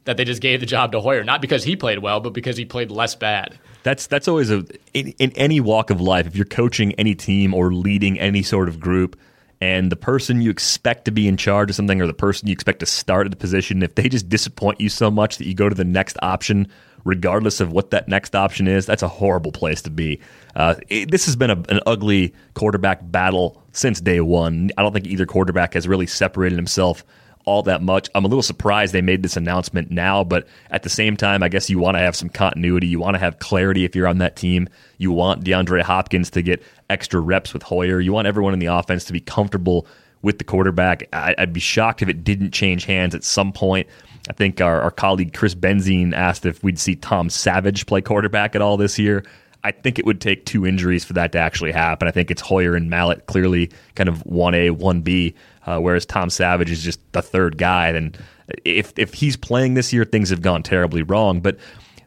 that 0.04 0.16
they 0.16 0.24
just 0.24 0.42
gave 0.42 0.60
the 0.60 0.66
job 0.66 0.92
to 0.92 1.00
Hoyer, 1.00 1.24
not 1.24 1.40
because 1.40 1.64
he 1.64 1.76
played 1.76 2.00
well, 2.00 2.20
but 2.20 2.32
because 2.32 2.56
he 2.56 2.64
played 2.64 2.90
less 2.90 3.14
bad. 3.14 3.58
That's 3.82 4.06
that's 4.06 4.28
always 4.28 4.50
a 4.50 4.64
in, 4.94 5.08
in 5.18 5.32
any 5.32 5.60
walk 5.60 5.90
of 5.90 6.00
life. 6.00 6.26
If 6.26 6.36
you're 6.36 6.44
coaching 6.44 6.92
any 6.94 7.14
team 7.14 7.54
or 7.54 7.72
leading 7.72 8.18
any 8.18 8.42
sort 8.42 8.68
of 8.68 8.80
group, 8.80 9.18
and 9.60 9.92
the 9.92 9.96
person 9.96 10.40
you 10.40 10.50
expect 10.50 11.04
to 11.04 11.12
be 11.12 11.28
in 11.28 11.36
charge 11.36 11.70
of 11.70 11.76
something 11.76 12.00
or 12.00 12.06
the 12.06 12.12
person 12.12 12.48
you 12.48 12.52
expect 12.52 12.80
to 12.80 12.86
start 12.86 13.26
at 13.26 13.30
the 13.30 13.36
position, 13.36 13.82
if 13.82 13.94
they 13.94 14.08
just 14.08 14.28
disappoint 14.28 14.80
you 14.80 14.88
so 14.88 15.10
much 15.10 15.38
that 15.38 15.46
you 15.46 15.54
go 15.54 15.68
to 15.68 15.74
the 15.74 15.84
next 15.84 16.16
option, 16.20 16.66
regardless 17.04 17.60
of 17.60 17.70
what 17.70 17.90
that 17.90 18.08
next 18.08 18.34
option 18.34 18.66
is, 18.66 18.86
that's 18.86 19.02
a 19.02 19.08
horrible 19.08 19.52
place 19.52 19.82
to 19.82 19.90
be. 19.90 20.20
Uh, 20.56 20.74
it, 20.88 21.10
this 21.12 21.26
has 21.26 21.36
been 21.36 21.50
a, 21.50 21.62
an 21.68 21.80
ugly 21.86 22.34
quarterback 22.54 23.00
battle 23.02 23.62
since 23.70 24.00
day 24.00 24.20
one. 24.20 24.70
I 24.76 24.82
don't 24.82 24.92
think 24.92 25.06
either 25.06 25.26
quarterback 25.26 25.74
has 25.74 25.86
really 25.86 26.08
separated 26.08 26.56
himself 26.56 27.04
all 27.44 27.62
that 27.64 27.82
much. 27.82 28.08
I'm 28.14 28.24
a 28.24 28.28
little 28.28 28.42
surprised 28.42 28.92
they 28.92 29.02
made 29.02 29.22
this 29.22 29.36
announcement 29.36 29.90
now, 29.90 30.24
but 30.24 30.46
at 30.70 30.82
the 30.82 30.88
same 30.88 31.16
time, 31.16 31.42
I 31.42 31.48
guess 31.48 31.68
you 31.68 31.78
want 31.78 31.96
to 31.96 32.00
have 32.00 32.16
some 32.16 32.28
continuity. 32.28 32.86
You 32.86 33.00
want 33.00 33.14
to 33.14 33.18
have 33.18 33.38
clarity 33.38 33.84
if 33.84 33.96
you're 33.96 34.06
on 34.06 34.18
that 34.18 34.36
team. 34.36 34.68
You 34.98 35.12
want 35.12 35.44
DeAndre 35.44 35.82
Hopkins 35.82 36.30
to 36.30 36.42
get 36.42 36.62
extra 36.88 37.20
reps 37.20 37.52
with 37.52 37.62
Hoyer. 37.62 38.00
You 38.00 38.12
want 38.12 38.28
everyone 38.28 38.52
in 38.52 38.60
the 38.60 38.66
offense 38.66 39.04
to 39.04 39.12
be 39.12 39.20
comfortable 39.20 39.86
with 40.22 40.38
the 40.38 40.44
quarterback. 40.44 41.08
I'd 41.12 41.52
be 41.52 41.60
shocked 41.60 42.00
if 42.02 42.08
it 42.08 42.24
didn't 42.24 42.52
change 42.52 42.84
hands 42.84 43.14
at 43.14 43.24
some 43.24 43.52
point. 43.52 43.88
I 44.30 44.32
think 44.32 44.60
our, 44.60 44.80
our 44.80 44.92
colleague 44.92 45.34
Chris 45.34 45.54
Benzine 45.54 46.14
asked 46.14 46.46
if 46.46 46.62
we'd 46.62 46.78
see 46.78 46.94
Tom 46.94 47.28
Savage 47.28 47.86
play 47.86 48.00
quarterback 48.00 48.54
at 48.54 48.62
all 48.62 48.76
this 48.76 48.98
year. 48.98 49.24
I 49.64 49.72
think 49.72 49.98
it 49.98 50.06
would 50.06 50.20
take 50.20 50.44
two 50.44 50.66
injuries 50.66 51.04
for 51.04 51.12
that 51.14 51.32
to 51.32 51.38
actually 51.38 51.72
happen. 51.72 52.08
I 52.08 52.10
think 52.10 52.30
it's 52.30 52.42
Hoyer 52.42 52.74
and 52.74 52.90
Mallett 52.90 53.26
clearly 53.26 53.70
kind 53.94 54.08
of 54.08 54.22
1A, 54.24 54.76
1B, 54.76 55.34
uh, 55.66 55.78
whereas 55.78 56.06
Tom 56.06 56.30
Savage 56.30 56.70
is 56.70 56.82
just 56.82 57.00
the 57.12 57.22
third 57.22 57.58
guy. 57.58 57.88
And 57.88 58.16
if, 58.64 58.92
if 58.96 59.14
he's 59.14 59.36
playing 59.36 59.74
this 59.74 59.92
year, 59.92 60.04
things 60.04 60.30
have 60.30 60.42
gone 60.42 60.62
terribly 60.62 61.02
wrong. 61.02 61.40
But 61.40 61.58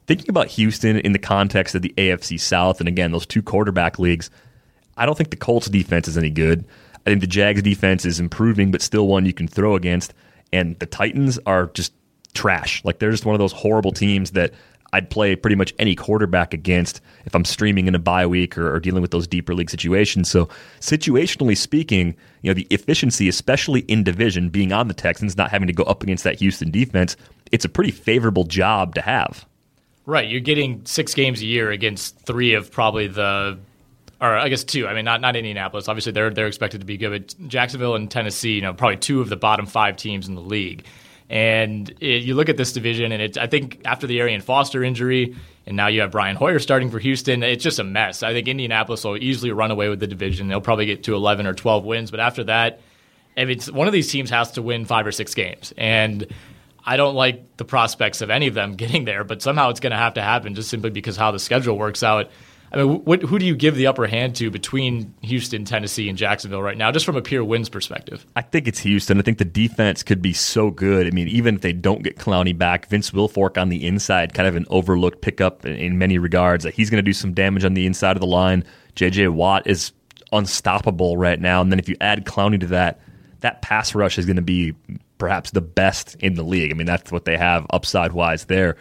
thinking 0.08 0.30
about 0.30 0.48
Houston 0.48 0.98
in 0.98 1.12
the 1.12 1.20
context 1.20 1.76
of 1.76 1.82
the 1.82 1.94
AFC 1.98 2.40
South, 2.40 2.80
and 2.80 2.88
again, 2.88 3.12
those 3.12 3.26
two 3.26 3.42
quarterback 3.42 4.00
leagues, 4.00 4.30
I 4.98 5.06
don't 5.06 5.18
think 5.18 5.30
the 5.30 5.38
Colts 5.38 5.68
defense 5.68 6.08
is 6.08 6.18
any 6.18 6.30
good. 6.30 6.66
I 7.06 7.10
think 7.10 7.22
the 7.22 7.28
Jags 7.28 7.62
defense 7.62 8.06
is 8.06 8.20
improving, 8.20 8.72
but 8.72 8.82
still 8.82 9.08
one 9.08 9.26
you 9.26 9.34
can 9.34 9.48
throw 9.48 9.76
against. 9.76 10.14
And 10.52 10.78
the 10.80 10.86
Titans 10.86 11.38
are 11.46 11.68
just 11.68 11.94
trash. 12.34 12.84
Like 12.84 13.00
they're 13.00 13.12
just 13.12 13.26
one 13.26 13.36
of 13.36 13.40
those 13.40 13.52
horrible 13.52 13.92
teams 13.92 14.32
that 14.32 14.54
I'd 14.96 15.10
play 15.10 15.36
pretty 15.36 15.58
much 15.58 15.74
any 15.78 15.94
quarterback 15.94 16.54
against 16.54 17.02
if 17.26 17.36
I'm 17.36 17.44
streaming 17.44 17.88
in 17.88 17.96
a 17.96 18.00
bye 18.00 18.26
week 18.26 18.58
or, 18.58 18.74
or, 18.74 18.80
dealing 18.80 19.02
with 19.02 19.12
those 19.12 19.28
deeper 19.28 19.54
league 19.54 19.70
situations. 19.70 20.30
So, 20.30 20.48
situationally 20.80 21.58
speaking, 21.58 22.16
you 22.42 22.50
know, 22.50 22.54
the 22.54 22.66
efficiency, 22.70 23.28
especially 23.28 23.82
in 23.82 24.06
division, 24.06 24.48
being 24.48 24.72
on 24.72 24.88
the 24.88 24.94
Texans, 24.94 25.36
not 25.36 25.52
having 25.52 25.68
to 25.68 25.74
go 25.74 25.84
up 25.84 26.02
against 26.02 26.24
that 26.24 26.40
Houston 26.40 26.72
defense, 26.72 27.18
it's 27.52 27.66
a 27.66 27.70
pretty 27.70 27.92
favorable 27.92 28.46
job 28.46 28.96
to 28.96 29.02
have. 29.02 29.46
Right. 30.06 30.30
You're 30.30 30.40
getting 30.40 30.86
six 30.86 31.14
games 31.14 31.42
a 31.42 31.46
year 31.46 31.72
against 31.72 32.18
three 32.20 32.54
of 32.54 32.72
probably 32.72 33.08
the 33.08 33.58
or 34.22 34.34
I 34.38 34.48
guess 34.48 34.64
two. 34.64 34.88
I 34.88 34.94
mean, 34.94 35.04
not 35.04 35.20
not 35.20 35.36
Indianapolis. 35.36 35.90
Obviously, 35.90 36.14
they're 36.14 36.30
they're 36.30 36.48
expected 36.48 36.80
to 36.80 36.86
be 36.86 36.96
good, 36.96 37.10
but 37.10 37.50
Jacksonville 37.50 37.96
and 37.96 38.10
Tennessee, 38.10 38.54
you 38.54 38.62
know, 38.62 38.74
probably 38.74 38.98
two 38.98 39.20
of 39.20 39.28
the 39.28 39.36
bottom 39.36 39.66
five 39.66 39.98
teams 39.98 40.30
in 40.30 40.36
the 40.36 40.42
league. 40.42 40.86
And 41.30 41.90
it, 42.02 42.24
you 42.24 42.36
look 42.36 42.50
at 42.50 42.58
this 42.58 42.72
division, 42.72 43.12
and 43.12 43.22
it, 43.22 43.38
I 43.38 43.48
think 43.48 43.82
after 43.86 44.06
the 44.06 44.20
Arian 44.20 44.42
Foster 44.42 44.84
injury, 44.84 45.36
and 45.66 45.76
now 45.76 45.88
you 45.88 46.02
have 46.02 46.12
Brian 46.12 46.36
Hoyer 46.36 46.60
starting 46.60 46.92
for 46.92 47.00
Houston, 47.00 47.42
it's 47.42 47.64
just 47.64 47.80
a 47.80 47.84
mess. 47.84 48.22
I 48.22 48.34
think 48.34 48.48
Indianapolis 48.48 49.04
will 49.04 49.18
easily 49.18 49.52
run 49.52 49.72
away 49.72 49.90
with 49.90 50.00
the 50.00 50.08
division. 50.08 50.48
They'll 50.48 50.62
probably 50.62 50.86
get 50.86 51.04
to 51.06 51.16
11 51.16 51.48
or 51.48 51.54
12 51.54 51.84
wins, 51.84 52.12
but 52.12 52.20
after 52.20 52.44
that, 52.44 52.80
if 53.36 53.50
it's 53.50 53.70
one 53.70 53.88
of 53.88 53.94
these 53.94 54.12
teams 54.12 54.30
has 54.30 54.52
to 54.52 54.62
win 54.62 54.86
five 54.86 55.08
or 55.08 55.12
six 55.12 55.34
games, 55.34 55.74
and 55.78 56.28
I 56.86 56.98
don't 56.98 57.16
like 57.16 57.58
the 57.58 57.66
prospects 57.66 58.22
of 58.22 58.30
any 58.30 58.48
of 58.48 58.54
them 58.54 58.76
getting 58.76 59.06
there, 59.06 59.24
but 59.24 59.42
somehow 59.42 59.70
it's 59.70 59.80
going 59.80 59.92
to 59.92 59.98
have 59.98 60.14
to 60.16 60.22
happen 60.22 60.56
just 60.56 60.70
simply 60.70 60.92
because 60.92 61.18
how 61.18 61.32
the 61.32 61.40
schedule 61.40 61.78
works 61.78 62.04
out. 62.04 62.30
I 62.76 62.84
mean, 62.84 63.06
what, 63.06 63.22
who 63.22 63.40
do 63.40 63.46
you 63.46 63.56
give 63.56 63.76
the 63.76 63.88
upper 63.88 64.06
hand 64.06 64.36
to 64.36 64.52
between 64.52 65.14
Houston, 65.22 65.64
Tennessee, 65.64 66.10
and 66.10 66.18
Jacksonville 66.18 66.62
right 66.62 66.78
now, 66.78 66.92
just 66.92 67.06
from 67.06 67.16
a 67.16 67.22
pure 67.22 67.44
wins 67.44 67.70
perspective? 67.70 68.26
I 68.36 68.42
think 68.42 68.68
it's 68.68 68.80
Houston. 68.80 69.18
I 69.18 69.22
think 69.22 69.38
the 69.38 69.46
defense 69.46 70.04
could 70.04 70.22
be 70.22 70.34
so 70.34 70.72
good. 70.72 71.08
I 71.08 71.12
mean, 71.12 71.30
even 71.30 71.56
if 71.56 71.62
they 71.62 71.72
don't 71.72 72.04
get 72.04 72.18
Clowney 72.18 72.56
back, 72.56 72.90
Vince 72.90 73.12
Wilfork 73.12 73.60
on 73.60 73.70
the 73.70 73.88
inside, 73.88 74.34
kind 74.34 74.48
of 74.48 74.58
an 74.58 74.66
overlooked 74.70 75.22
pickup 75.22 75.66
in, 75.66 75.78
in 75.78 75.98
many 75.98 76.18
regards. 76.18 76.66
He's 76.66 76.90
going 76.90 76.98
to 76.98 77.10
do 77.10 77.14
some 77.14 77.34
damage 77.34 77.64
on 77.64 77.76
the 77.76 77.86
inside 77.86 78.18
of 78.18 78.22
the 78.22 78.28
line. 78.28 78.66
J.J. 78.96 79.30
Watt 79.30 79.66
is 79.66 79.94
unstoppable 80.34 81.16
right 81.16 81.40
now. 81.40 81.62
And 81.62 81.72
then 81.72 81.80
if 81.80 81.88
you 81.88 81.96
add 82.02 82.26
Clowney 82.26 82.60
to 82.60 82.68
that, 82.68 83.00
that 83.40 83.62
pass 83.62 83.96
rush 83.96 84.18
is 84.18 84.26
going 84.26 84.36
to 84.36 84.42
be 84.42 84.74
perhaps 85.18 85.52
the 85.52 85.62
best 85.62 86.16
in 86.16 86.34
the 86.34 86.44
league. 86.44 86.72
I 86.72 86.74
mean, 86.74 86.88
that's 86.88 87.10
what 87.10 87.24
they 87.24 87.38
have 87.38 87.66
upside 87.70 88.12
wise 88.12 88.46
there 88.46 88.76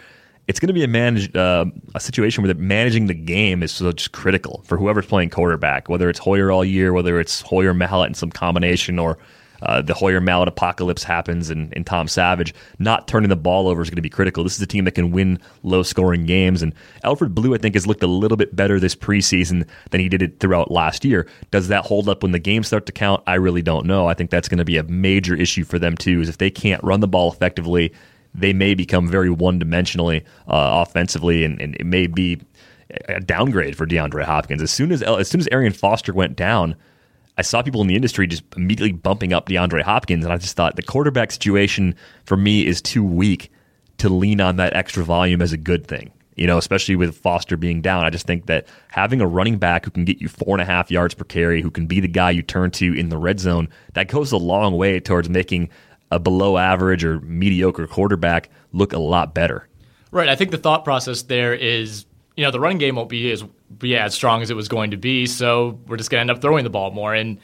it's 0.46 0.61
going 0.61 0.68
to 0.68 0.74
be 0.74 0.85
a 0.85 0.88
managed 0.88 1.37
uh, 1.37 1.64
a 1.94 2.00
situation 2.00 2.44
where 2.44 2.54
managing 2.54 3.07
the 3.07 3.14
game 3.14 3.62
is 3.62 3.72
so 3.72 3.92
just 3.92 4.12
critical 4.12 4.62
for 4.66 4.76
whoever's 4.76 5.07
playing 5.07 5.30
quarterback, 5.30 5.88
whether 5.88 6.11
it's 6.11 6.18
Hoyer 6.18 6.50
all 6.50 6.64
year, 6.64 6.92
whether 6.92 7.18
it's 7.18 7.40
Hoyer 7.42 7.72
Mallett 7.72 8.09
in 8.09 8.14
some 8.14 8.30
combination, 8.30 8.98
or 8.98 9.16
uh, 9.62 9.80
the 9.80 9.94
Hoyer 9.94 10.20
Mallett 10.20 10.48
apocalypse 10.48 11.02
happens 11.02 11.48
and, 11.48 11.72
and 11.74 11.87
Tom 11.87 12.09
Savage. 12.09 12.54
Not 12.78 13.09
turning 13.09 13.30
the 13.30 13.37
ball 13.37 13.68
over 13.68 13.80
is 13.80 13.88
going 13.88 13.96
to 13.96 14.02
be 14.02 14.11
critical. 14.11 14.44
This 14.44 14.57
is 14.57 14.61
a 14.61 14.66
team 14.66 14.85
that 14.85 14.92
can 14.92 15.11
win 15.12 15.38
low 15.62 15.83
scoring 15.83 16.26
games, 16.26 16.61
and 16.61 16.74
Alfred 17.02 17.35
Blue 17.35 17.54
I 17.54 17.59
think 17.59 17.74
has 17.74 17.87
looked 17.87 18.02
a 18.02 18.09
little 18.09 18.37
bit 18.37 18.54
better 18.54 18.78
this 18.78 18.94
preseason 18.94 19.66
than 19.90 20.00
he 20.00 20.11
did 20.11 20.20
it 20.20 20.40
throughout 20.40 20.70
last 20.70 21.07
year. 21.07 21.26
Does 21.52 21.68
that 21.68 21.87
hold 21.87 22.07
up 22.09 22.22
when 22.22 22.33
the 22.33 22.38
games 22.38 22.66
start 22.66 22.85
to 22.87 22.92
count? 22.92 23.22
I 23.26 23.37
really 23.37 23.62
don't 23.62 23.87
know. 23.87 24.07
I 24.07 24.14
think 24.14 24.30
that's 24.30 24.48
going 24.48 24.59
to 24.59 24.64
be 24.64 24.76
a 24.76 24.83
major 24.85 25.35
issue 25.35 25.64
for 25.64 25.78
them 25.78 25.96
too. 25.96 26.20
Is 26.20 26.28
if 26.28 26.37
they 26.37 26.50
can't 26.50 26.85
run 26.85 27.00
the 27.00 27.09
ball 27.09 27.33
effectively 27.33 27.94
they 28.35 28.53
may 28.53 28.75
become 28.75 29.09
very 29.09 29.31
one 29.31 29.61
dimensionally 29.61 30.23
uh, 30.49 30.85
offensively, 30.87 31.44
and, 31.44 31.61
and, 31.61 31.77
it 31.77 31.87
may 31.87 32.07
be 32.07 32.40
a 33.09 33.20
downgrade 33.20 33.77
for 33.77 33.87
DeAndre 33.87 34.25
Hopkins. 34.25 34.62
As 34.62 34.70
soon 34.70 34.92
as 34.92 35.03
as 35.03 35.29
soon 35.29 35.40
as 35.40 35.49
Arian 35.51 35.73
Foster 35.73 36.12
went 36.12 36.37
down, 36.37 36.77
I 37.38 37.42
saw 37.42 37.62
people 37.62 37.81
in 37.81 37.87
the 37.87 37.97
industry 37.97 38.27
just 38.27 38.44
immediately 38.57 38.92
bumping 38.92 39.33
up 39.33 39.49
DeAndre 39.49 39.83
Hopkins, 39.83 40.25
and 40.25 40.33
I 40.33 40.37
just 40.37 40.57
thought 40.57 40.77
the 40.77 40.83
quarterback 40.83 41.33
situation 41.33 41.94
for 42.25 42.37
me 42.37 42.66
is 42.66 42.83
too 42.83 43.05
weak 43.05 43.51
to 43.99 44.09
lean 44.09 44.40
on 44.40 44.57
that 44.57 44.75
extra 44.75 45.05
volume 45.05 45.40
as 45.40 45.53
a 45.53 45.57
good 45.57 45.87
thing. 45.87 46.11
You 46.37 46.49
know, 46.49 46.59
especially 46.59 46.97
with 46.97 47.16
Foster 47.16 47.57
being 47.57 47.81
down, 47.81 48.05
I 48.05 48.11
just 48.11 48.27
think 48.27 48.47
that 48.47 48.66
having 48.88 49.20
a 49.20 49.27
running 49.27 49.57
back 49.57 49.85
who 49.85 49.92
can 49.92 50.05
get 50.05 50.20
you 50.20 50.29
four 50.29 50.51
and 50.51 50.61
a 50.61 50.64
half 50.64 50.90
yards 50.90 51.14
per 51.14 51.25
carry, 51.25 51.62
who 51.62 51.70
can 51.70 51.87
be 51.87 52.01
the 52.01 52.09
guy 52.09 52.33
you 52.33 52.42
turn 52.42 52.73
to 52.73 52.92
in 52.92 53.09
the 53.09 53.18
red 53.18 53.38
zone, 53.38 53.68
that 53.92 54.09
goes 54.09 54.33
a 54.33 54.37
long 54.37 54.77
way 54.77 54.99
towards 54.99 55.31
making 55.31 55.70
a 56.11 56.19
below 56.19 56.59
average 56.59 57.05
or 57.05 57.21
mediocre 57.21 57.87
quarterback 57.87 58.51
look 58.73 58.93
a 58.93 58.99
lot 58.99 59.35
better. 59.35 59.69
Right. 60.11 60.29
I 60.29 60.37
think 60.37 60.51
the 60.51 60.59
thought 60.59 60.85
process 60.85 61.23
there 61.23 61.55
is, 61.55 62.07
you 62.37 62.45
know, 62.45 62.51
the 62.51 62.61
running 62.61 62.79
game 62.79 62.97
won't 62.97 63.09
be 63.09 63.31
as 63.33 63.45
be 63.79 63.97
as 63.97 64.14
strong 64.14 64.43
as 64.43 64.51
it 64.51 64.55
was 64.55 64.69
going 64.69 64.93
to 64.93 64.97
be, 64.97 65.27
so 65.27 65.81
we're 65.87 65.97
just 65.97 66.11
going 66.11 66.19
to 66.19 66.21
end 66.21 66.31
up 66.31 66.40
throwing 66.40 66.62
the 66.62 66.71
ball 66.71 66.93
more. 66.93 67.14
And 67.14 67.38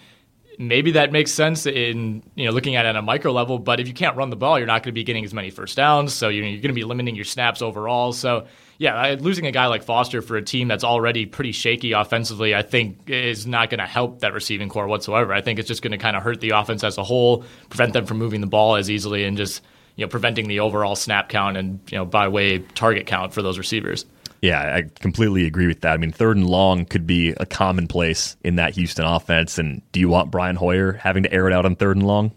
maybe 0.58 0.92
that 0.92 1.10
makes 1.10 1.32
sense 1.32 1.66
in 1.66 2.22
you 2.34 2.44
know 2.44 2.52
looking 2.52 2.76
at 2.76 2.84
it 2.84 2.90
on 2.90 2.96
a 2.96 3.02
micro 3.02 3.32
level. 3.32 3.58
But 3.58 3.80
if 3.80 3.88
you 3.88 3.94
can't 3.94 4.16
run 4.16 4.30
the 4.30 4.36
ball, 4.36 4.58
you're 4.58 4.66
not 4.66 4.82
going 4.82 4.92
to 4.92 4.98
be 4.98 5.04
getting 5.04 5.24
as 5.24 5.34
many 5.34 5.50
first 5.50 5.76
downs. 5.76 6.12
So 6.12 6.28
you're, 6.28 6.44
you're 6.44 6.60
going 6.60 6.68
to 6.68 6.74
be 6.74 6.84
limiting 6.84 7.16
your 7.16 7.24
snaps 7.24 7.62
overall. 7.62 8.12
So 8.12 8.46
yeah, 8.80 9.16
losing 9.20 9.46
a 9.46 9.52
guy 9.52 9.66
like 9.66 9.82
Foster 9.82 10.22
for 10.22 10.38
a 10.38 10.42
team 10.42 10.66
that's 10.66 10.84
already 10.84 11.26
pretty 11.26 11.52
shaky 11.52 11.92
offensively, 11.92 12.54
I 12.54 12.62
think 12.62 13.10
is 13.10 13.46
not 13.46 13.68
going 13.68 13.80
to 13.80 13.86
help 13.86 14.20
that 14.20 14.32
receiving 14.32 14.70
corps 14.70 14.88
whatsoever. 14.88 15.34
I 15.34 15.42
think 15.42 15.58
it's 15.58 15.68
just 15.68 15.82
going 15.82 15.92
to 15.92 15.98
kind 15.98 16.16
of 16.16 16.22
hurt 16.22 16.40
the 16.40 16.50
offense 16.50 16.82
as 16.82 16.96
a 16.96 17.04
whole, 17.04 17.44
prevent 17.68 17.92
them 17.92 18.06
from 18.06 18.16
moving 18.16 18.40
the 18.40 18.46
ball 18.46 18.76
as 18.76 18.90
easily, 18.90 19.24
and 19.24 19.36
just 19.36 19.62
you 19.96 20.06
know 20.06 20.08
preventing 20.08 20.48
the 20.48 20.60
overall 20.60 20.96
snap 20.96 21.28
count 21.28 21.58
and 21.58 21.78
you 21.90 21.98
know 21.98 22.06
by 22.06 22.28
way 22.28 22.60
target 22.74 23.06
count 23.06 23.34
for 23.34 23.42
those 23.42 23.58
receivers. 23.58 24.06
Yeah, 24.40 24.76
I 24.76 24.84
completely 25.00 25.44
agree 25.44 25.66
with 25.66 25.82
that. 25.82 25.92
I 25.92 25.96
mean, 25.98 26.10
third 26.10 26.38
and 26.38 26.48
long 26.48 26.86
could 26.86 27.06
be 27.06 27.34
a 27.36 27.44
commonplace 27.44 28.38
in 28.42 28.56
that 28.56 28.72
Houston 28.76 29.04
offense. 29.04 29.58
And 29.58 29.82
do 29.92 30.00
you 30.00 30.08
want 30.08 30.30
Brian 30.30 30.56
Hoyer 30.56 30.92
having 30.92 31.24
to 31.24 31.32
air 31.34 31.46
it 31.48 31.52
out 31.52 31.66
on 31.66 31.76
third 31.76 31.98
and 31.98 32.06
long? 32.06 32.32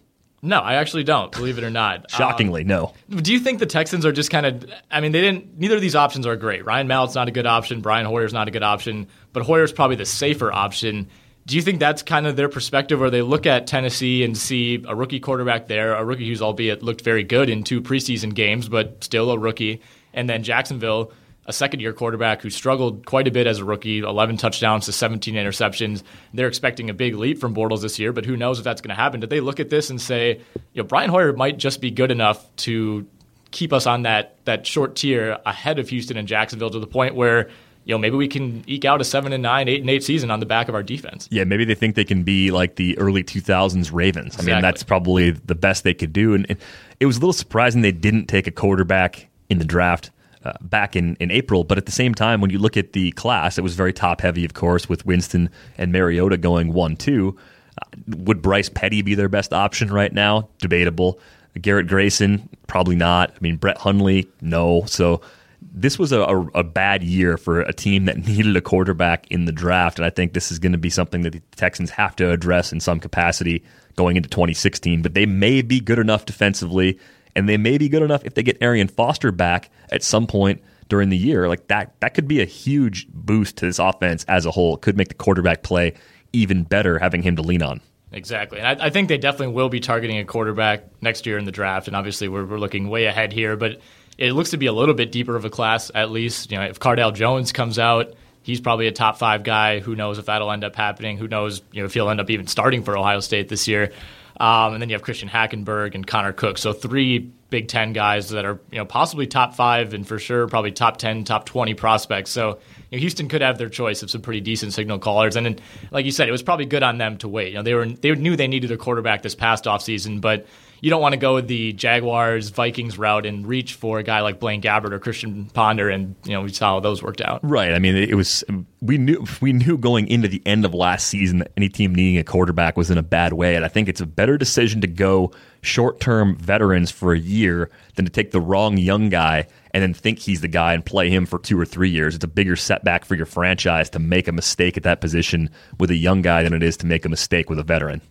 No, 0.46 0.60
I 0.60 0.74
actually 0.74 1.06
don't. 1.06 1.32
Believe 1.32 1.58
it 1.58 1.64
or 1.64 1.70
not. 1.70 2.12
Shockingly, 2.12 2.64
um, 2.64 2.68
no. 2.68 2.94
Do 3.10 3.32
you 3.32 3.40
think 3.40 3.60
the 3.60 3.66
Texans 3.66 4.06
are 4.06 4.12
just 4.12 4.30
kind 4.30 4.46
of? 4.46 4.70
I 4.92 5.00
mean, 5.00 5.14
they 5.14 5.22
didn't. 5.22 5.58
Neither 5.58 5.76
of 5.76 5.82
these 5.82 5.96
options 5.96 6.28
are 6.28 6.36
great. 6.36 6.66
Ryan 6.66 6.88
Mallett's 6.88 7.16
not 7.16 7.30
a 7.30 7.32
good 7.32 7.46
option. 7.46 7.80
Brian 7.80 8.06
Hoyer's 8.06 8.34
not 8.34 8.50
a 8.50 8.52
good 8.52 8.62
option. 8.62 9.08
But 9.32 9.44
Hoyer's 9.44 9.72
probably 9.72 9.96
the 9.96 10.06
safer 10.06 10.52
option. 10.52 11.08
Do 11.46 11.56
you 11.56 11.62
think 11.62 11.80
that's 11.80 12.04
kind 12.04 12.28
of 12.28 12.36
their 12.36 12.50
perspective, 12.50 13.00
where 13.00 13.10
they 13.10 13.22
look 13.22 13.46
at 13.46 13.68
Tennessee 13.68 14.24
and 14.26 14.38
see 14.38 14.84
a 14.86 14.96
rookie 14.96 15.22
quarterback 15.22 15.68
there, 15.68 15.94
a 15.94 16.04
rookie 16.04 16.28
who's 16.28 16.42
albeit 16.42 16.84
looked 16.84 17.02
very 17.02 17.24
good 17.24 17.50
in 17.50 17.64
two 17.64 17.82
preseason 17.82 18.34
games, 18.34 18.68
but 18.68 19.02
still 19.04 19.32
a 19.32 19.38
rookie, 19.38 19.82
and 20.14 20.30
then 20.30 20.44
Jacksonville, 20.44 21.12
a 21.46 21.54
second 21.54 21.82
year 21.82 21.94
quarterback 21.94 22.42
who 22.42 22.50
struggled 22.50 23.06
quite 23.06 23.28
a 23.28 23.32
bit 23.32 23.48
as 23.48 23.60
a 23.60 23.66
rookie 23.66 24.00
11 24.00 24.38
touchdowns 24.38 24.86
to 24.86 24.92
17 24.92 25.36
interceptions. 25.36 26.04
They're 26.34 26.48
expecting 26.48 26.90
a 26.90 26.94
big 26.94 27.16
leap 27.16 27.40
from 27.40 27.54
Bortles 27.54 27.82
this 27.82 28.00
year, 28.00 28.14
but 28.14 28.26
who 28.26 28.38
knows 28.38 28.60
if 28.60 28.64
that's 28.64 28.82
going 28.82 28.96
to 28.96 29.02
happen. 29.02 29.20
Did 29.20 29.30
they 29.30 29.42
look 29.42 29.60
at 29.60 29.70
this 29.70 29.90
and 29.90 30.00
say, 30.00 30.40
you 30.74 30.82
know, 30.82 30.84
Brian 30.84 31.10
Hoyer 31.10 31.34
might 31.34 31.58
just 31.58 31.82
be 31.82 31.92
good 31.92 32.12
enough 32.12 32.44
to 32.58 33.06
keep 33.52 33.74
us 33.74 33.86
on 33.86 34.04
that, 34.04 34.38
that 34.46 34.66
short 34.66 34.96
tier 34.96 35.38
ahead 35.46 35.80
of 35.80 35.90
Houston 35.90 36.18
and 36.18 36.28
Jacksonville 36.28 36.70
to 36.70 36.80
the 36.80 36.88
point 36.88 37.16
where 37.16 37.50
you 37.86 37.94
know, 37.94 37.98
maybe 37.98 38.16
we 38.16 38.28
can 38.28 38.64
eke 38.66 38.86
out 38.86 39.02
a 39.02 39.04
seven 39.04 39.34
and 39.34 39.44
nine, 39.44 39.68
eight 39.68 39.82
and 39.82 39.90
eight 39.90 40.04
season 40.04 40.32
on 40.32 40.40
the 40.40 40.46
back 40.46 40.70
of 40.70 40.76
our 40.76 40.84
defense. 40.84 41.28
Yeah, 41.32 41.44
maybe 41.44 41.66
they 41.66 41.76
think 41.76 41.96
they 41.96 42.06
can 42.06 42.24
be 42.24 42.50
like 42.50 42.76
the 42.76 42.98
early 42.98 43.24
2000s 43.24 43.92
Ravens. 43.92 44.40
I 44.40 44.44
mean, 44.44 44.62
that's 44.62 44.84
probably 44.84 45.32
the 45.32 45.56
best 45.56 45.84
they 45.84 45.94
could 45.94 46.14
do. 46.14 46.34
And 46.34 46.58
it 47.02 47.06
was 47.06 47.18
a 47.18 47.20
little 47.20 47.34
surprising 47.34 47.82
they 47.82 47.92
didn't 47.92 48.28
take 48.28 48.48
a 48.48 48.52
quarterback 48.52 49.28
in 49.50 49.60
the 49.60 49.66
draft 49.66 50.12
uh, 50.44 50.54
back 50.62 50.96
in, 50.96 51.16
in 51.20 51.32
April. 51.32 51.64
But 51.64 51.78
at 51.78 51.86
the 51.86 51.92
same 51.92 52.14
time, 52.14 52.42
when 52.42 52.50
you 52.50 52.60
look 52.60 52.78
at 52.78 52.94
the 52.94 53.12
class, 53.12 53.58
it 53.58 53.62
was 53.62 53.76
very 53.76 53.94
top 53.94 54.22
heavy, 54.22 54.46
of 54.46 54.54
course, 54.54 54.90
with 54.90 55.06
Winston 55.06 55.50
and 55.78 55.92
Mariota 55.92 56.38
going 56.38 56.74
1 56.74 56.96
2. 56.98 57.38
Uh, 57.82 57.86
would 58.18 58.42
Bryce 58.42 58.70
Petty 58.70 59.02
be 59.02 59.16
their 59.16 59.30
best 59.30 59.54
option 59.54 59.92
right 59.92 60.14
now? 60.14 60.50
Debatable. 60.60 61.20
Garrett 61.62 61.88
Grayson, 61.88 62.50
probably 62.68 62.96
not. 62.96 63.32
I 63.32 63.38
mean, 63.42 63.58
Brett 63.58 63.78
Hundley, 63.78 64.28
no. 64.42 64.84
So 64.86 65.22
this 65.62 65.98
was 65.98 66.12
a, 66.12 66.22
a, 66.22 66.48
a, 66.56 66.64
bad 66.64 67.04
year 67.04 67.38
for 67.38 67.62
a 67.62 67.74
team 67.74 68.06
that 68.06 68.18
needed 68.28 68.56
a 68.56 68.62
quarterback 68.62 69.28
in 69.30 69.46
the 69.46 69.52
draft. 69.52 70.00
And 70.00 70.06
I 70.06 70.10
think 70.10 70.34
this 70.34 70.52
is 70.52 70.60
going 70.60 70.72
to 70.72 70.78
be 70.78 70.90
something 70.90 71.22
that 71.22 71.34
the 71.34 71.42
Texans 71.56 71.90
have 71.92 72.16
to 72.18 72.32
address 72.32 72.72
in 72.72 72.80
some 72.80 73.00
capacity 73.00 73.64
going 73.96 74.18
into 74.18 74.30
2016. 74.30 75.02
But 75.02 75.14
they 75.14 75.26
may 75.26 75.62
be 75.62 75.80
good 75.80 76.00
enough 76.00 76.26
defensively 76.26 77.00
and 77.36 77.48
they 77.48 77.58
may 77.58 77.78
be 77.78 77.90
good 77.90 78.04
enough 78.04 78.24
if 78.26 78.34
they 78.34 78.44
get 78.44 78.58
Arian 78.62 78.88
Foster 78.88 79.32
back 79.32 79.70
at 79.92 80.04
some 80.04 80.28
point 80.28 80.62
during 80.90 81.10
the 81.10 81.18
year. 81.18 81.48
Like 81.48 81.68
that, 81.68 82.00
that 82.02 82.14
could 82.14 82.28
be 82.28 82.42
a 82.42 82.46
huge 82.46 83.08
boost 83.10 83.58
to 83.58 83.66
this 83.66 83.80
offense 83.80 84.26
as 84.28 84.46
a 84.46 84.52
whole. 84.52 84.76
It 84.76 84.82
could 84.82 84.98
make 84.98 85.08
the 85.08 85.16
quarterback 85.16 85.64
play 85.64 85.94
even 86.34 86.64
better 86.64 87.00
having 87.00 87.24
him 87.24 87.36
to 87.36 87.42
lean 87.42 87.62
on. 87.62 87.82
Exactly. 88.12 88.60
And 88.60 88.68
I, 88.68 88.86
I, 88.86 88.90
think 88.92 89.10
they 89.10 89.18
definitely 89.18 89.56
will 89.56 89.70
be 89.70 89.80
targeting 89.80 90.20
a 90.20 90.26
quarterback 90.26 90.84
next 91.02 91.26
year 91.26 91.40
in 91.40 91.46
the 91.46 91.52
draft. 91.52 91.88
And 91.88 91.96
obviously, 91.96 92.28
we're, 92.28 92.46
we're 92.46 92.60
looking 92.60 92.88
way 92.90 93.06
ahead 93.06 93.34
here, 93.34 93.56
but 93.58 93.80
it 94.20 94.34
looks 94.34 94.52
to 94.52 94.58
be 94.58 94.68
a 94.68 94.74
little 94.74 94.94
bit 94.94 95.12
deeper 95.12 95.36
of 95.36 95.46
a 95.46 95.50
class, 95.50 95.90
at 95.96 96.12
least. 96.12 96.52
You 96.52 96.60
know, 96.60 96.66
if 96.66 96.80
Cardale 96.80 97.14
Jones 97.14 97.52
comes 97.52 97.80
out, 97.80 98.14
he's 98.44 98.62
probably 98.62 98.86
a 98.86 98.92
top 98.92 99.18
five 99.18 99.44
guy. 99.44 99.80
Who 99.80 99.96
knows 99.96 100.20
if 100.20 100.28
that'll 100.28 100.52
end 100.52 100.64
up 100.64 100.76
happening? 100.76 101.18
Who 101.18 101.28
knows 101.28 101.64
you 101.72 101.82
know, 101.82 101.86
if 101.86 101.94
he'll 101.96 102.10
end 102.10 102.22
up 102.22 102.30
even 102.30 102.46
starting 102.46 102.84
for 102.84 102.96
Ohio 102.96 103.20
State 103.20 103.50
this 103.50 103.68
year? 103.68 103.92
Um, 104.40 104.74
and 104.74 104.82
then 104.82 104.90
you 104.90 104.96
have 104.96 105.04
Christian 105.04 105.30
Hackenberg 105.30 105.96
and 105.96 106.06
Connor 106.06 106.34
Cook. 106.34 106.58
So 106.58 106.74
three 106.74 107.32
Big 107.50 107.68
Ten 107.68 107.94
guys 107.94 108.30
that 108.30 108.46
are 108.46 108.60
you 108.72 108.80
know 108.80 108.86
possibly 108.86 109.28
top 109.28 109.54
five 109.54 109.94
and 109.94 110.08
for 110.08 110.18
sure 110.18 110.48
probably 110.48 110.72
top 110.72 110.98
ten, 110.98 111.24
top 111.24 111.46
twenty 111.46 111.76
prospects. 111.76 112.32
So 112.32 112.60
you 112.90 112.98
know, 112.98 113.02
Houston 113.02 113.28
could 113.28 113.42
have 113.42 113.60
their 113.60 113.70
choice 113.70 114.02
of 114.02 114.10
some 114.10 114.22
pretty 114.22 114.42
decent 114.42 114.74
signal 114.74 114.98
callers. 114.98 115.36
And 115.36 115.46
then, 115.46 115.60
like 115.92 116.06
you 116.06 116.12
said, 116.12 116.28
it 116.28 116.32
was 116.32 116.42
probably 116.42 116.66
good 116.66 116.82
on 116.82 116.98
them 116.98 117.18
to 117.20 117.28
wait. 117.28 117.50
You 117.50 117.56
know, 117.56 117.62
they 117.62 117.76
were 117.76 117.86
they 117.86 118.16
knew 118.16 118.36
they 118.36 118.48
needed 118.48 118.72
a 118.72 118.78
quarterback 118.78 119.22
this 119.22 119.36
past 119.36 119.66
offseason, 119.66 120.20
but 120.20 120.48
you 120.84 120.90
don't 120.90 121.02
want 121.02 121.14
to 121.14 121.18
go 121.18 121.40
the 121.40 121.72
Jaguars 121.72 122.50
Vikings 122.50 122.98
route 122.98 123.26
and 123.26 123.48
reach 123.48 123.76
for 123.76 124.00
a 124.00 124.04
guy 124.04 124.20
like 124.20 124.42
Blaine 124.42 124.62
Gabbert 124.62 124.92
or 124.92 125.00
Christian 125.00 125.46
Ponder, 125.46 125.90
and 125.90 126.14
you 126.26 126.34
know 126.34 126.42
we 126.42 126.50
saw 126.50 126.74
how 126.74 126.82
those 126.82 127.02
worked 127.02 127.22
out. 127.22 127.40
Right. 127.42 127.72
I 127.72 127.80
mean, 127.80 127.96
it 127.96 128.16
was 128.16 128.44
we 128.82 128.98
knew 128.98 129.26
we 129.40 129.54
knew 129.54 129.78
going 129.78 130.10
into 130.10 130.28
the 130.28 130.42
end 130.46 130.66
of 130.66 130.74
last 130.74 131.08
season 131.08 131.38
that 131.38 131.54
any 131.56 131.70
team 131.70 131.96
needing 131.96 132.18
a 132.18 132.24
quarterback 132.26 132.76
was 132.76 132.92
in 132.92 132.98
a 132.98 133.04
bad 133.04 133.32
way, 133.32 133.56
and 133.56 133.64
I 133.64 133.70
think 133.70 133.88
it's 133.88 134.02
a 134.02 134.06
better 134.06 134.38
decision 134.38 134.82
to 134.82 134.88
go 134.88 135.32
short 135.62 136.02
term 136.02 136.36
veterans 136.36 136.92
for 136.92 137.14
a 137.14 137.18
year 137.20 137.72
than 137.96 138.04
to 138.04 138.12
take 138.12 138.32
the 138.32 138.42
wrong 138.42 138.76
young 138.76 139.08
guy 139.08 139.48
and 139.74 139.82
then 139.82 139.94
think 139.94 140.20
he's 140.20 140.42
the 140.42 140.50
guy 140.50 140.74
and 140.74 140.86
play 140.86 141.10
him 141.10 141.26
for 141.26 141.40
two 141.40 141.58
or 141.58 141.66
three 141.66 141.92
years. 141.92 142.14
It's 142.14 142.26
a 142.26 142.28
bigger 142.28 142.58
setback 142.58 143.06
for 143.06 143.16
your 143.16 143.26
franchise 143.26 143.90
to 143.92 144.00
make 144.00 144.28
a 144.28 144.34
mistake 144.34 144.76
at 144.76 144.84
that 144.84 145.00
position 145.00 145.50
with 145.80 145.92
a 145.92 145.96
young 145.96 146.22
guy 146.22 146.44
than 146.44 146.54
it 146.54 146.62
is 146.62 146.76
to 146.78 146.86
make 146.86 147.06
a 147.06 147.10
mistake 147.10 147.50
with 147.50 147.58
a 147.58 147.64
veteran. 147.64 148.02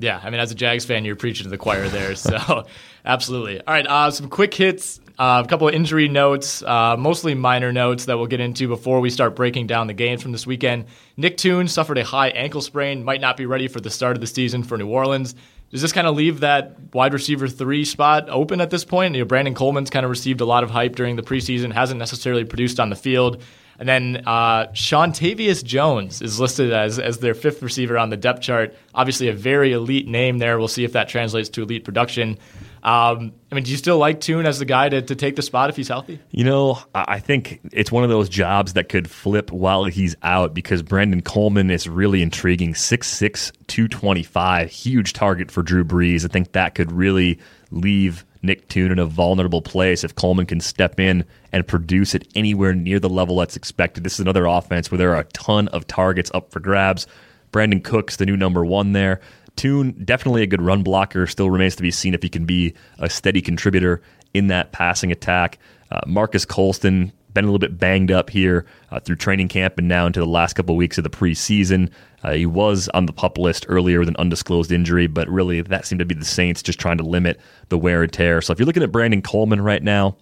Yeah, 0.00 0.18
I 0.22 0.30
mean, 0.30 0.40
as 0.40 0.50
a 0.50 0.54
Jags 0.54 0.86
fan, 0.86 1.04
you're 1.04 1.14
preaching 1.14 1.44
to 1.44 1.50
the 1.50 1.58
choir 1.58 1.86
there. 1.88 2.14
So, 2.14 2.64
absolutely. 3.04 3.58
All 3.60 3.74
right, 3.74 3.86
uh, 3.86 4.10
some 4.10 4.30
quick 4.30 4.54
hits, 4.54 4.98
uh, 5.18 5.42
a 5.44 5.48
couple 5.48 5.68
of 5.68 5.74
injury 5.74 6.08
notes, 6.08 6.62
uh, 6.62 6.96
mostly 6.98 7.34
minor 7.34 7.70
notes 7.70 8.06
that 8.06 8.16
we'll 8.16 8.26
get 8.26 8.40
into 8.40 8.66
before 8.66 9.00
we 9.00 9.10
start 9.10 9.36
breaking 9.36 9.66
down 9.66 9.88
the 9.88 9.92
games 9.92 10.22
from 10.22 10.32
this 10.32 10.46
weekend. 10.46 10.86
Nick 11.18 11.36
Toon 11.36 11.68
suffered 11.68 11.98
a 11.98 12.04
high 12.04 12.28
ankle 12.28 12.62
sprain, 12.62 13.04
might 13.04 13.20
not 13.20 13.36
be 13.36 13.44
ready 13.44 13.68
for 13.68 13.80
the 13.80 13.90
start 13.90 14.16
of 14.16 14.22
the 14.22 14.26
season 14.26 14.62
for 14.62 14.78
New 14.78 14.88
Orleans. 14.88 15.34
Does 15.70 15.82
this 15.82 15.92
kind 15.92 16.06
of 16.06 16.16
leave 16.16 16.40
that 16.40 16.76
wide 16.94 17.12
receiver 17.12 17.46
three 17.46 17.84
spot 17.84 18.28
open 18.30 18.60
at 18.62 18.70
this 18.70 18.84
point? 18.84 19.14
You 19.14 19.20
know, 19.20 19.26
Brandon 19.26 19.54
Coleman's 19.54 19.90
kind 19.90 20.04
of 20.04 20.10
received 20.10 20.40
a 20.40 20.46
lot 20.46 20.64
of 20.64 20.70
hype 20.70 20.96
during 20.96 21.16
the 21.16 21.22
preseason, 21.22 21.72
hasn't 21.72 21.98
necessarily 21.98 22.44
produced 22.44 22.80
on 22.80 22.88
the 22.88 22.96
field. 22.96 23.42
And 23.80 23.88
then 23.88 24.24
uh, 24.26 24.66
Seantavius 24.74 25.64
Jones 25.64 26.20
is 26.20 26.38
listed 26.38 26.70
as, 26.70 26.98
as 26.98 27.18
their 27.18 27.32
fifth 27.32 27.62
receiver 27.62 27.96
on 27.96 28.10
the 28.10 28.16
depth 28.18 28.42
chart. 28.42 28.76
Obviously, 28.94 29.28
a 29.28 29.32
very 29.32 29.72
elite 29.72 30.06
name 30.06 30.36
there. 30.36 30.58
We'll 30.58 30.68
see 30.68 30.84
if 30.84 30.92
that 30.92 31.08
translates 31.08 31.48
to 31.50 31.62
elite 31.62 31.82
production. 31.82 32.38
Um, 32.82 33.32
I 33.50 33.54
mean, 33.54 33.64
do 33.64 33.70
you 33.70 33.78
still 33.78 33.96
like 33.96 34.20
Toon 34.20 34.44
as 34.44 34.58
the 34.58 34.66
guy 34.66 34.90
to, 34.90 35.00
to 35.00 35.14
take 35.14 35.34
the 35.36 35.42
spot 35.42 35.70
if 35.70 35.76
he's 35.76 35.88
healthy? 35.88 36.20
You 36.30 36.44
know, 36.44 36.78
I 36.94 37.20
think 37.20 37.60
it's 37.72 37.90
one 37.90 38.04
of 38.04 38.10
those 38.10 38.28
jobs 38.28 38.74
that 38.74 38.90
could 38.90 39.08
flip 39.08 39.50
while 39.50 39.84
he's 39.84 40.14
out 40.22 40.52
because 40.52 40.82
Brandon 40.82 41.22
Coleman 41.22 41.70
is 41.70 41.88
really 41.88 42.20
intriguing. 42.20 42.74
6'6, 42.74 43.52
225, 43.66 44.70
huge 44.70 45.14
target 45.14 45.50
for 45.50 45.62
Drew 45.62 45.84
Brees. 45.84 46.26
I 46.26 46.28
think 46.28 46.52
that 46.52 46.74
could 46.74 46.92
really 46.92 47.38
leave 47.70 48.26
Nick 48.42 48.68
Toon 48.68 48.92
in 48.92 48.98
a 48.98 49.06
vulnerable 49.06 49.62
place 49.62 50.04
if 50.04 50.14
Coleman 50.14 50.46
can 50.46 50.60
step 50.60 50.98
in 50.98 51.24
and 51.52 51.66
produce 51.66 52.14
it 52.14 52.26
anywhere 52.34 52.74
near 52.74 52.98
the 52.98 53.08
level 53.08 53.36
that's 53.36 53.56
expected. 53.56 54.04
This 54.04 54.14
is 54.14 54.20
another 54.20 54.46
offense 54.46 54.90
where 54.90 54.98
there 54.98 55.14
are 55.14 55.20
a 55.20 55.24
ton 55.24 55.68
of 55.68 55.86
targets 55.86 56.30
up 56.34 56.50
for 56.50 56.60
grabs. 56.60 57.06
Brandin 57.52 57.82
Cooks, 57.82 58.16
the 58.16 58.26
new 58.26 58.36
number 58.36 58.64
one 58.64 58.92
there. 58.92 59.20
Toon, 59.56 59.92
definitely 60.04 60.42
a 60.42 60.46
good 60.46 60.62
run 60.62 60.82
blocker. 60.82 61.26
Still 61.26 61.50
remains 61.50 61.76
to 61.76 61.82
be 61.82 61.90
seen 61.90 62.14
if 62.14 62.22
he 62.22 62.28
can 62.28 62.46
be 62.46 62.74
a 62.98 63.10
steady 63.10 63.42
contributor 63.42 64.00
in 64.32 64.46
that 64.46 64.72
passing 64.72 65.12
attack. 65.12 65.58
Uh, 65.90 66.00
Marques 66.06 66.44
Colston, 66.44 67.12
been 67.34 67.44
a 67.44 67.46
little 67.46 67.58
bit 67.58 67.78
banged 67.78 68.10
up 68.10 68.30
here 68.30 68.66
uh, 68.90 69.00
through 69.00 69.16
training 69.16 69.48
camp 69.48 69.78
and 69.78 69.88
now 69.88 70.06
into 70.06 70.20
the 70.20 70.26
last 70.26 70.54
couple 70.54 70.74
of 70.74 70.78
weeks 70.78 70.98
of 70.98 71.04
the 71.04 71.10
preseason. 71.10 71.90
Uh, 72.22 72.32
he 72.32 72.46
was 72.46 72.88
on 72.90 73.06
the 73.06 73.12
pup 73.12 73.38
list 73.38 73.66
earlier 73.68 74.00
with 74.00 74.08
an 74.08 74.16
undisclosed 74.18 74.70
injury, 74.70 75.06
but 75.06 75.28
really 75.28 75.60
that 75.62 75.86
seemed 75.86 76.00
to 76.00 76.04
be 76.04 76.14
the 76.14 76.24
Saints 76.24 76.62
just 76.62 76.78
trying 76.78 76.98
to 76.98 77.04
limit 77.04 77.40
the 77.68 77.78
wear 77.78 78.02
and 78.02 78.12
tear. 78.12 78.42
So 78.42 78.52
if 78.52 78.58
you're 78.58 78.66
looking 78.66 78.82
at 78.82 78.92
Brandon 78.92 79.22
Coleman 79.22 79.60
right 79.62 79.82
now, 79.82 80.16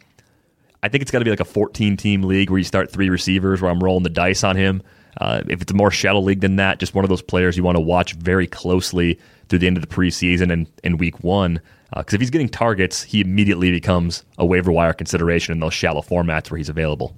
I 0.82 0.88
think 0.88 1.02
it's 1.02 1.10
got 1.10 1.18
to 1.18 1.24
be 1.24 1.30
like 1.30 1.40
a 1.40 1.44
14 1.44 1.96
team 1.96 2.22
league 2.22 2.50
where 2.50 2.58
you 2.58 2.64
start 2.64 2.92
three 2.92 3.10
receivers 3.10 3.60
where 3.60 3.70
I'm 3.70 3.82
rolling 3.82 4.04
the 4.04 4.10
dice 4.10 4.44
on 4.44 4.56
him. 4.56 4.82
Uh, 5.20 5.42
if 5.48 5.60
it's 5.60 5.72
a 5.72 5.74
more 5.74 5.90
shallow 5.90 6.20
league 6.20 6.40
than 6.40 6.56
that, 6.56 6.78
just 6.78 6.94
one 6.94 7.04
of 7.04 7.08
those 7.08 7.22
players 7.22 7.56
you 7.56 7.64
want 7.64 7.76
to 7.76 7.80
watch 7.80 8.12
very 8.14 8.46
closely 8.46 9.18
through 9.48 9.58
the 9.58 9.66
end 9.66 9.76
of 9.76 9.80
the 9.80 9.92
preseason 9.92 10.52
and, 10.52 10.70
and 10.84 11.00
week 11.00 11.24
one. 11.24 11.60
Because 11.96 12.14
uh, 12.14 12.16
if 12.16 12.20
he's 12.20 12.30
getting 12.30 12.48
targets, 12.48 13.02
he 13.02 13.20
immediately 13.20 13.72
becomes 13.72 14.24
a 14.36 14.46
waiver 14.46 14.70
wire 14.70 14.92
consideration 14.92 15.52
in 15.52 15.60
those 15.60 15.74
shallow 15.74 16.02
formats 16.02 16.50
where 16.50 16.58
he's 16.58 16.68
available. 16.68 17.16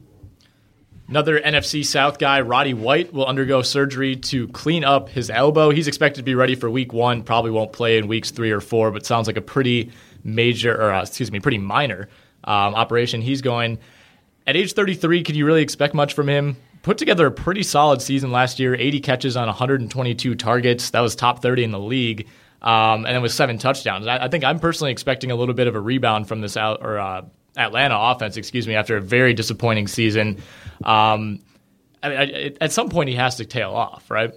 Another 1.11 1.41
NFC 1.41 1.85
South 1.85 2.19
guy, 2.19 2.41
Roddy 2.41 2.73
White, 2.73 3.13
will 3.13 3.27
undergo 3.27 3.63
surgery 3.63 4.17
to 4.17 4.49
clean 4.49 4.85
up 4.85 5.09
his 5.09 5.29
elbow. 5.29 5.71
He's 5.71 5.89
expected 5.89 6.21
to 6.21 6.25
be 6.25 6.35
ready 6.35 6.55
for 6.55 6.71
week 6.71 6.93
one. 6.93 7.23
Probably 7.23 7.51
won't 7.51 7.73
play 7.73 7.99
in 7.99 8.07
weeks 8.07 8.31
three 8.31 8.53
or 8.53 8.61
four, 8.61 8.93
but 8.93 9.05
sounds 9.05 9.27
like 9.27 9.37
a 9.37 9.43
pretty 9.43 9.91
major, 10.25 10.75
or 10.75 10.93
uh, 10.93 11.03
excuse 11.03 11.31
me, 11.33 11.41
pretty 11.41 11.59
minor 11.59 12.09
um, 12.45 12.75
operation. 12.75 13.21
He's 13.21 13.43
going 13.43 13.79
at 14.47 14.57
age 14.57 14.73
33. 14.73 15.25
Could 15.25 15.37
you 15.37 15.45
really 15.45 15.63
expect 15.63 15.95
much 15.95 16.15
from 16.15 16.29
him? 16.29 16.57
put 16.83 16.99
together 16.99 17.27
a 17.27 17.31
pretty 17.31 17.63
solid 17.63 18.01
season 18.01 18.33
last 18.33 18.59
year 18.59 18.75
80 18.75 19.01
catches 19.01 19.37
on 19.37 19.47
122 19.47 20.35
targets. 20.35 20.91
That 20.91 21.01
was 21.01 21.15
top 21.15 21.43
30 21.43 21.65
in 21.65 21.71
the 21.71 21.79
league. 21.79 22.29
Um, 22.63 23.07
and 23.07 23.15
then 23.15 23.23
with 23.23 23.33
seven 23.33 23.57
touchdowns. 23.59 24.07
I, 24.07 24.25
I, 24.25 24.29
think 24.29 24.45
I'm 24.45 24.59
personally 24.59 24.93
expecting 24.93 25.31
a 25.31 25.35
little 25.35 25.55
bit 25.55 25.67
of 25.67 25.75
a 25.75 25.81
rebound 25.81 26.29
from 26.29 26.43
this 26.43 26.59
out, 26.59 26.83
or 26.83 26.99
uh, 26.99 27.23
Atlanta 27.57 27.97
offense, 27.99 28.37
excuse 28.37 28.69
me, 28.69 28.75
after 28.75 28.99
a 28.99 29.01
very 29.01 29.33
disappointing 29.33 29.89
season. 29.89 30.43
Um, 30.85 31.41
I 32.03 32.09
mean, 32.09 32.19
I, 32.19 32.53
at 32.61 32.73
some 32.73 32.89
point 32.89 33.09
he 33.09 33.15
has 33.17 33.37
to 33.37 33.45
tail 33.45 33.71
off, 33.73 34.11
right? 34.11 34.33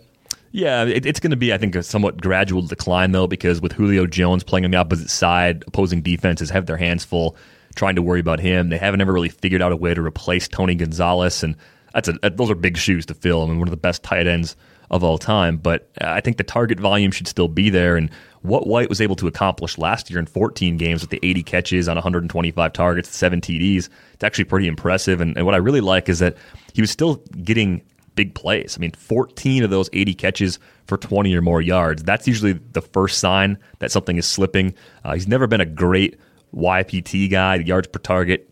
Yeah, 0.52 0.84
it, 0.86 1.06
it's 1.06 1.20
going 1.20 1.32
to 1.32 1.38
be, 1.38 1.52
I 1.52 1.58
think, 1.58 1.76
a 1.76 1.82
somewhat 1.82 2.22
gradual 2.22 2.62
decline, 2.62 3.12
though, 3.12 3.28
because 3.28 3.60
with 3.60 3.72
Julio 3.72 4.06
Jones 4.06 4.44
playing 4.44 4.66
on 4.66 4.72
the 4.72 4.78
opposite 4.78 5.10
side, 5.10 5.64
opposing 5.68 6.02
defenses 6.02 6.50
have 6.52 6.68
their 6.68 6.78
hands 6.78 7.04
full 7.04 7.36
trying 7.76 7.96
to 7.96 8.04
worry 8.04 8.20
about 8.20 8.40
him. 8.40 8.70
They 8.70 8.78
haven't 8.78 9.02
ever 9.02 9.12
really 9.12 9.30
figured 9.30 9.62
out 9.62 9.72
a 9.72 9.76
way 9.76 9.96
to 9.96 10.02
replace 10.02 10.48
Tony 10.48 10.76
Gonzalez, 10.76 11.44
and 11.44 11.56
that's 11.94 12.08
a, 12.08 12.30
those 12.30 12.52
are 12.52 12.56
big 12.56 12.78
shoes 12.78 13.06
to 13.08 13.16
fill. 13.16 13.44
I 13.44 13.48
mean, 13.48 13.58
one 13.58 13.68
of 13.68 13.72
the 13.72 13.78
best 13.78 14.04
tight 14.04 14.28
ends 14.28 14.56
of 14.92 15.04
all 15.04 15.18
time. 15.18 15.58
But 15.58 15.90
I 16.00 16.22
think 16.22 16.38
the 16.38 16.44
target 16.44 16.80
volume 16.80 17.12
should 17.12 17.28
still 17.28 17.48
be 17.48 17.70
there. 17.70 17.98
And 17.98 18.12
what 18.44 18.68
White 18.68 18.90
was 18.90 19.02
able 19.02 19.16
to 19.16 19.28
accomplish 19.28 19.78
last 19.78 20.10
year 20.10 20.20
in 20.20 20.26
14 20.26 20.78
games 20.78 21.02
with 21.02 21.10
the 21.10 21.20
80 21.24 21.44
catches 21.44 21.88
on 21.88 21.96
125 21.96 22.74
targets, 22.74 23.10
seven 23.10 23.42
TDs, 23.42 23.90
it's 24.14 24.24
actually 24.24 24.44
pretty 24.44 24.68
impressive. 24.68 25.22
And, 25.22 25.36
and 25.38 25.46
what 25.46 25.56
I 25.56 25.60
really 25.60 25.82
like 25.82 26.10
is 26.10 26.20
that 26.20 26.38
he 26.74 26.82
was 26.82 26.92
still 26.92 27.16
getting 27.44 27.82
big 28.16 28.36
plays. 28.36 28.76
I 28.78 28.82
mean, 28.82 28.92
14 28.92 29.64
of 29.64 29.70
those 29.70 29.90
80 29.94 30.14
catches 30.14 30.60
for 30.86 30.98
20 30.98 31.34
or 31.34 31.42
more 31.42 31.62
yards. 31.62 32.04
That's 32.04 32.28
usually 32.28 32.54
the 32.54 32.82
first 32.82 33.20
sign 33.20 33.58
that 33.80 33.92
something 33.92 34.18
is 34.18 34.28
slipping. 34.28 34.76
Uh, 35.04 35.14
he's 35.14 35.28
never 35.28 35.48
been 35.48 35.62
a 35.62 35.66
great 35.66 36.20
YPT 36.54 37.32
guy, 37.32 37.56
yards 37.56 37.88
per 37.88 38.00
target, 38.00 38.50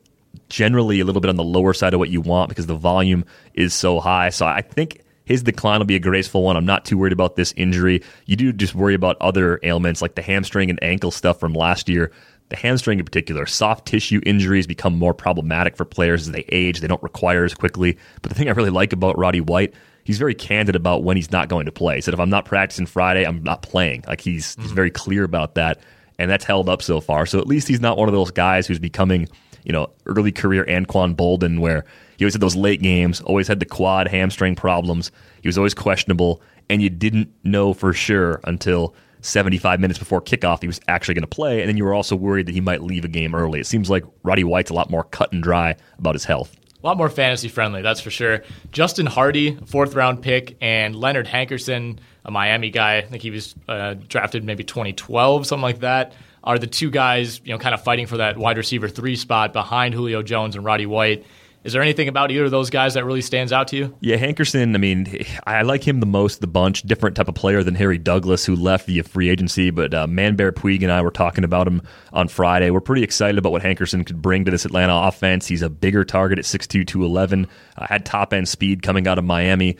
generally 0.50 1.02
a 1.02 1.06
little 1.06 1.22
bit 1.22 1.30
on 1.30 1.36
the 1.36 1.44
lower 1.44 1.74
side 1.74 1.94
of 1.94 2.00
what 2.00 2.10
you 2.10 2.22
want 2.22 2.50
because 2.50 2.66
the 2.66 2.76
volume 2.76 3.26
is 3.54 3.74
so 3.74 4.00
high. 4.00 4.30
So 4.30 4.46
I 4.46 4.62
think 4.62 5.02
his 5.32 5.44
decline 5.44 5.80
will 5.80 5.86
be 5.86 5.96
a 5.96 6.00
graceful 6.00 6.44
one. 6.44 6.58
I'm 6.58 6.66
not 6.66 6.84
too 6.84 6.98
worried 6.98 7.14
about 7.14 7.38
this 7.38 7.54
injury. 7.56 8.04
You 8.26 8.36
do 8.36 8.52
just 8.52 8.76
worry 8.76 8.94
about 8.94 9.16
other 9.22 9.60
ailments 9.64 10.02
like 10.02 10.16
the 10.16 10.22
hamstring 10.22 10.70
and 10.70 10.82
ankle 10.84 11.10
stuff 11.10 11.40
from 11.40 11.54
last 11.54 11.88
year. 11.88 12.12
The 12.50 12.58
hamstring 12.58 13.00
in 13.00 13.06
particular, 13.06 13.46
soft 13.46 13.88
tissue 13.88 14.20
injuries 14.26 14.68
become 14.68 14.98
more 14.98 15.14
problematic 15.14 15.78
for 15.78 15.86
players 15.86 16.28
as 16.28 16.34
they 16.34 16.44
age. 16.50 16.82
They 16.82 16.88
don't 16.88 17.02
require 17.02 17.46
as 17.46 17.54
quickly. 17.54 17.98
But 18.22 18.30
the 18.30 18.36
thing 18.36 18.50
I 18.50 18.52
really 18.52 18.72
like 18.72 18.92
about 18.92 19.18
Roddy 19.18 19.40
White, 19.40 19.74
he's 20.04 20.18
very 20.18 20.36
candid 20.36 20.76
about 20.76 21.04
when 21.04 21.16
he's 21.16 21.32
not 21.32 21.48
going 21.48 21.66
to 21.66 21.72
play. 21.72 21.96
He 21.96 22.02
said, 22.02 22.14
if 22.14 22.20
I'm 22.20 22.30
not 22.30 22.44
practicing 22.44 22.86
Friday, 22.86 23.24
I'm 23.24 23.42
not 23.42 23.62
playing. 23.62 24.04
Like 24.08 24.20
he's, 24.20 24.52
mm-hmm. 24.52 24.64
he's 24.64 24.72
very 24.74 24.92
clear 24.92 25.24
about 25.24 25.56
that 25.56 25.80
and 26.20 26.30
that's 26.30 26.44
held 26.44 26.68
up 26.68 26.82
so 26.82 27.00
far. 27.00 27.26
So 27.26 27.40
at 27.40 27.48
least 27.48 27.70
he's 27.70 27.80
not 27.80 27.98
one 27.98 28.10
of 28.10 28.14
those 28.14 28.32
guys 28.32 28.68
who's 28.68 28.80
becoming, 28.80 29.30
you 29.64 29.72
know, 29.72 29.92
early 30.06 30.34
career 30.34 30.66
Anquan 30.66 31.16
Boldin 31.16 31.60
where 31.60 31.86
he 32.22 32.26
always 32.26 32.36
had 32.36 32.42
those 32.42 32.56
late 32.56 32.84
games, 32.84 33.20
always 33.22 33.48
had 33.48 33.60
the 33.60 33.66
quad 33.66 34.08
hamstring 34.08 34.56
problems. 34.56 35.12
He 35.42 35.48
was 35.48 35.58
always 35.58 35.74
questionable, 35.74 36.40
and 36.70 36.80
you 36.80 36.88
didn't 36.88 37.34
know 37.44 37.74
for 37.74 37.94
sure 37.94 38.40
until 38.44 38.94
75 39.22 39.80
minutes 39.80 39.98
before 39.98 40.22
kickoff 40.22 40.62
he 40.62 40.68
was 40.68 40.80
actually 40.88 41.16
going 41.16 41.24
to 41.24 41.28
play, 41.28 41.62
and 41.62 41.68
then 41.68 41.78
you 41.78 41.84
were 41.84 41.96
also 41.96 42.16
worried 42.16 42.46
that 42.46 42.54
he 42.54 42.62
might 42.62 42.84
leave 42.84 43.06
a 43.06 43.08
game 43.08 43.34
early. 43.34 43.60
It 43.60 43.66
seems 43.66 43.90
like 43.90 44.04
Roddy 44.22 44.44
White's 44.44 44.70
a 44.70 44.76
lot 44.76 44.92
more 44.92 45.04
cut 45.06 45.34
and 45.34 45.42
dry 45.42 45.76
about 45.98 46.14
his 46.14 46.24
health. 46.24 46.56
A 46.84 46.86
lot 46.86 46.96
more 46.96 47.10
fantasy 47.10 47.48
friendly, 47.48 47.82
that's 47.82 48.02
for 48.02 48.12
sure. 48.12 48.44
Justin 48.72 49.08
Hardy, 49.08 49.56
fourth 49.66 49.96
round 49.96 50.22
pick, 50.22 50.58
and 50.62 50.96
Leonard 50.96 51.26
Hankerson 51.26 51.98
a 52.24 52.30
Miami 52.30 52.70
guy. 52.70 52.98
I 52.98 53.02
think 53.02 53.24
he 53.24 53.32
was 53.32 53.56
uh, 53.68 53.96
drafted 54.08 54.44
maybe 54.44 54.64
2012, 54.64 55.48
something 55.48 55.64
like 55.64 55.80
that. 55.80 56.14
Are 56.44 56.60
the 56.60 56.68
two 56.68 56.92
guys, 56.92 57.42
you 57.44 57.52
know, 57.52 57.58
kind 57.58 57.74
of 57.74 57.84
fighting 57.84 58.06
for 58.06 58.18
that 58.18 58.38
wide 58.38 58.58
receiver 58.58 58.88
three 58.88 59.16
spot 59.16 59.54
behind 59.54 59.96
Julio 59.96 60.22
Jones 60.22 60.56
and 60.56 60.64
Roddy 60.64 60.86
White? 60.86 61.26
Is 61.64 61.74
there 61.74 61.82
anything 61.84 62.08
about 62.08 62.32
either 62.32 62.46
of 62.46 62.52
those 62.52 62.72
guys 62.72 62.96
that 62.96 63.06
really 63.06 63.22
stands 63.22 63.54
out 63.54 63.68
to 63.68 63.78
you? 63.78 63.96
Yeah, 64.00 64.18
Hankerson, 64.18 64.74
I 64.74 64.80
mean, 64.80 65.26
I 65.46 65.62
like 65.62 65.88
him 65.88 66.00
the 66.00 66.08
most 66.08 66.42
the 66.42 66.48
bunch. 66.48 66.82
Different 66.82 67.16
type 67.16 67.28
of 67.28 67.36
player 67.36 67.62
than 67.62 67.76
Harry 67.76 68.00
Douglas, 68.00 68.44
who 68.46 68.56
left 68.56 68.88
via 68.88 69.04
free 69.04 69.30
agency. 69.30 69.70
But 69.70 69.94
uh, 69.94 70.08
Manbear 70.08 70.52
Puig 70.52 70.82
and 70.82 70.92
I 70.92 71.02
were 71.04 71.12
talking 71.12 71.44
about 71.44 71.68
him 71.68 71.84
on 72.14 72.28
Friday. 72.28 72.72
We're 72.72 72.82
pretty 72.82 73.04
excited 73.04 73.38
about 73.38 73.52
what 73.52 73.62
Hankerson 73.62 74.04
could 74.06 74.24
bring 74.24 74.46
to 74.46 74.52
this 74.52 74.66
Atlanta 74.66 75.08
offense. 75.08 75.46
He's 75.46 75.62
a 75.62 75.70
bigger 75.70 76.04
target 76.04 76.40
at 76.40 76.46
6'2", 76.46 76.88
211. 76.88 77.48
Uh, 77.78 77.86
had 77.86 78.06
top 78.06 78.34
end 78.34 78.50
speed 78.50 78.82
coming 78.82 79.08
out 79.08 79.20
of 79.20 79.24
Miami 79.24 79.78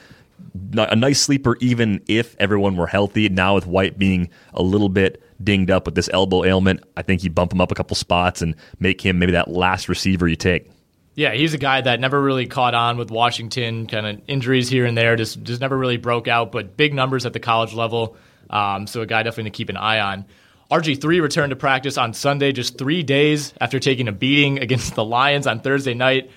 a 0.74 0.96
nice 0.96 1.22
sleeper 1.22 1.56
even 1.62 2.02
if 2.08 2.36
everyone 2.40 2.76
were 2.76 2.88
healthy. 2.88 3.30
Now 3.30 3.56
with 3.56 3.68
White 3.68 3.98
being 3.98 4.30
a 4.54 4.62
little 4.62 4.90
bit 4.90 5.22
dinged 5.44 5.72
up 5.72 5.86
with 5.86 5.96
this 5.96 6.10
elbow 6.12 6.44
ailment, 6.44 6.84
I 6.98 7.04
think 7.04 7.24
you 7.24 7.30
bump 7.30 7.54
him 7.54 7.62
up 7.62 7.72
a 7.72 7.76
couple 7.76 7.96
spots 7.96 8.42
and 8.42 8.56
make 8.80 9.02
him 9.02 9.20
maybe 9.20 9.34
that 9.34 9.50
last 9.50 9.88
receiver 9.88 10.28
you 10.28 10.36
take. 10.36 10.70
Yeah, 11.14 11.34
he's 11.34 11.54
a 11.54 11.58
guy 11.58 11.82
that 11.82 12.00
never 12.00 12.22
really 12.22 12.48
caught 12.48 12.74
on 12.74 12.98
with 12.98 13.12
Washington, 13.12 13.86
kind 13.88 14.06
of 14.06 14.22
injuries 14.28 14.70
here 14.70 14.86
and 14.86 14.98
there, 14.98 15.16
just 15.16 15.44
just 15.44 15.60
never 15.60 15.78
really 15.78 15.98
broke 15.98 16.28
out, 16.28 16.52
but 16.52 16.78
big 16.78 16.94
numbers 16.94 17.26
at 17.26 17.34
the 17.34 17.40
college 17.40 17.74
level. 17.74 18.16
Um, 18.50 18.88
so 18.88 19.02
a 19.02 19.06
guy 19.06 19.24
definitely 19.24 19.52
to 19.52 19.58
keep 19.58 19.70
an 19.70 19.78
eye 19.78 20.00
on. 20.00 20.26
RG3 20.72 21.22
returned 21.22 21.50
to 21.50 21.56
practice 21.58 21.98
on 21.98 22.14
Sunday, 22.14 22.54
just 22.54 22.78
three 22.78 23.04
days 23.04 23.54
after 23.60 23.80
taking 23.80 24.08
a 24.08 24.14
beating 24.14 24.60
against 24.64 24.96
the 24.96 25.04
Lions 25.04 25.48
on 25.48 25.60
Thursday 25.60 25.94
night. 25.94 26.32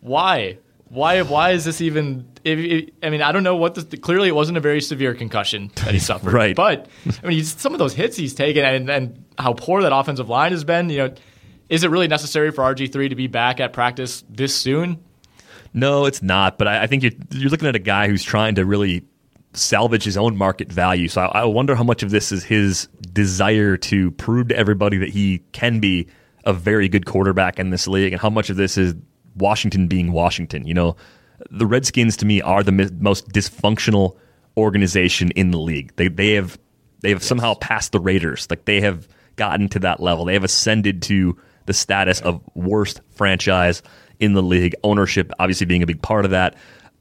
Why? 0.00 0.58
Why? 0.90 1.22
Why 1.22 1.50
is 1.52 1.64
this 1.64 1.80
even? 1.80 2.28
If, 2.44 2.58
if, 2.58 2.90
I 3.02 3.10
mean, 3.10 3.22
I 3.22 3.32
don't 3.32 3.42
know 3.42 3.56
what. 3.56 3.74
This, 3.74 3.84
clearly, 4.00 4.28
it 4.28 4.34
wasn't 4.34 4.58
a 4.58 4.60
very 4.60 4.80
severe 4.80 5.14
concussion 5.14 5.70
that 5.76 5.92
he 5.92 5.98
suffered. 6.00 6.32
right. 6.32 6.54
But 6.54 6.86
I 7.22 7.26
mean, 7.26 7.44
some 7.44 7.72
of 7.72 7.78
those 7.78 7.94
hits 7.94 8.16
he's 8.16 8.34
taken, 8.34 8.64
and, 8.64 8.90
and 8.90 9.24
how 9.38 9.52
poor 9.54 9.82
that 9.82 9.94
offensive 9.94 10.28
line 10.28 10.52
has 10.52 10.64
been. 10.64 10.88
You 10.90 10.98
know, 10.98 11.14
is 11.68 11.84
it 11.84 11.90
really 11.90 12.08
necessary 12.08 12.50
for 12.50 12.62
RG 12.62 12.92
three 12.92 13.08
to 13.08 13.14
be 13.14 13.26
back 13.26 13.60
at 13.60 13.72
practice 13.72 14.24
this 14.28 14.54
soon? 14.54 15.02
No, 15.74 16.06
it's 16.06 16.22
not. 16.22 16.58
But 16.58 16.68
I, 16.68 16.82
I 16.84 16.86
think 16.86 17.02
you're 17.02 17.12
you're 17.30 17.50
looking 17.50 17.68
at 17.68 17.76
a 17.76 17.80
guy 17.80 18.08
who's 18.08 18.22
trying 18.22 18.54
to 18.56 18.64
really 18.64 19.04
salvage 19.52 20.04
his 20.04 20.16
own 20.16 20.36
market 20.36 20.72
value. 20.72 21.08
So 21.08 21.22
I, 21.22 21.40
I 21.40 21.44
wonder 21.44 21.74
how 21.74 21.84
much 21.84 22.02
of 22.02 22.10
this 22.10 22.32
is 22.32 22.44
his 22.44 22.88
desire 23.12 23.76
to 23.76 24.10
prove 24.12 24.48
to 24.48 24.56
everybody 24.56 24.96
that 24.98 25.10
he 25.10 25.42
can 25.52 25.80
be 25.80 26.06
a 26.44 26.52
very 26.52 26.88
good 26.88 27.06
quarterback 27.06 27.58
in 27.58 27.70
this 27.70 27.86
league, 27.86 28.12
and 28.12 28.22
how 28.22 28.30
much 28.30 28.50
of 28.50 28.56
this 28.56 28.78
is 28.78 28.94
Washington 29.36 29.86
being 29.88 30.12
Washington. 30.12 30.66
You 30.66 30.74
know, 30.74 30.96
the 31.50 31.66
Redskins 31.66 32.16
to 32.18 32.26
me 32.26 32.40
are 32.40 32.62
the 32.62 32.72
mi- 32.72 32.90
most 32.98 33.28
dysfunctional 33.28 34.16
organization 34.56 35.30
in 35.32 35.50
the 35.50 35.58
league. 35.58 35.94
They 35.96 36.08
they 36.08 36.32
have 36.32 36.58
they 37.00 37.10
have 37.10 37.20
yes. 37.20 37.28
somehow 37.28 37.54
passed 37.54 37.92
the 37.92 38.00
Raiders. 38.00 38.46
Like 38.48 38.64
they 38.64 38.80
have 38.80 39.06
gotten 39.36 39.68
to 39.70 39.78
that 39.80 40.00
level. 40.00 40.24
They 40.24 40.34
have 40.34 40.44
ascended 40.44 41.02
to 41.02 41.38
the 41.68 41.74
status 41.74 42.20
of 42.22 42.42
worst 42.54 43.00
franchise 43.10 43.82
in 44.18 44.32
the 44.32 44.42
league. 44.42 44.74
Ownership 44.82 45.30
obviously 45.38 45.66
being 45.66 45.82
a 45.84 45.86
big 45.86 46.02
part 46.02 46.24
of 46.24 46.32
that. 46.32 46.56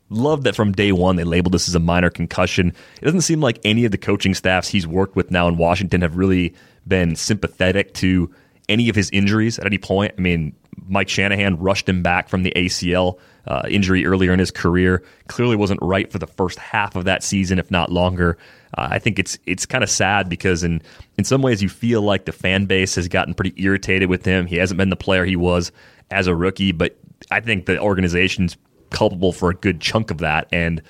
Love 0.09 0.43
that 0.43 0.55
from 0.55 0.71
day 0.71 0.91
one 0.91 1.15
they 1.15 1.23
labeled 1.23 1.53
this 1.53 1.67
as 1.67 1.73
a 1.73 1.79
minor 1.79 2.09
concussion. 2.09 2.73
It 3.01 3.05
doesn't 3.05 3.21
seem 3.21 3.41
like 3.41 3.59
any 3.63 3.85
of 3.85 3.91
the 3.91 3.97
coaching 3.97 4.33
staffs 4.33 4.67
he's 4.67 4.85
worked 4.85 5.15
with 5.15 5.31
now 5.31 5.47
in 5.47 5.57
Washington 5.57 6.01
have 6.01 6.17
really 6.17 6.53
been 6.85 7.15
sympathetic 7.15 7.93
to 7.95 8.29
any 8.69 8.89
of 8.89 8.95
his 8.95 9.09
injuries 9.11 9.57
at 9.57 9.65
any 9.65 9.77
point. 9.77 10.13
I 10.17 10.21
mean, 10.21 10.53
Mike 10.87 11.09
Shanahan 11.09 11.57
rushed 11.57 11.87
him 11.87 12.03
back 12.03 12.29
from 12.29 12.43
the 12.43 12.51
ACL 12.55 13.19
uh, 13.47 13.63
injury 13.69 14.05
earlier 14.05 14.33
in 14.33 14.39
his 14.39 14.51
career. 14.51 15.03
Clearly 15.27 15.55
wasn't 15.55 15.79
right 15.81 16.11
for 16.11 16.19
the 16.19 16.27
first 16.27 16.59
half 16.59 16.95
of 16.95 17.05
that 17.05 17.23
season, 17.23 17.59
if 17.59 17.71
not 17.71 17.91
longer. 17.91 18.37
Uh, 18.77 18.89
I 18.91 18.99
think 18.99 19.17
it's 19.19 19.37
it's 19.45 19.65
kind 19.65 19.83
of 19.83 19.89
sad 19.89 20.29
because 20.29 20.63
in 20.63 20.81
in 21.17 21.23
some 21.23 21.41
ways 21.41 21.63
you 21.63 21.69
feel 21.69 22.01
like 22.01 22.25
the 22.25 22.31
fan 22.31 22.65
base 22.65 22.95
has 22.95 23.07
gotten 23.07 23.33
pretty 23.33 23.53
irritated 23.61 24.09
with 24.09 24.25
him. 24.25 24.45
He 24.45 24.57
hasn't 24.57 24.77
been 24.77 24.89
the 24.89 24.95
player 24.95 25.25
he 25.25 25.35
was 25.35 25.71
as 26.11 26.27
a 26.27 26.35
rookie, 26.35 26.71
but 26.71 26.97
I 27.31 27.39
think 27.39 27.65
the 27.65 27.79
organization's 27.79 28.57
culpable 28.89 29.33
for 29.33 29.49
a 29.49 29.55
good 29.55 29.81
chunk 29.81 30.11
of 30.11 30.19
that 30.19 30.47
and. 30.51 30.81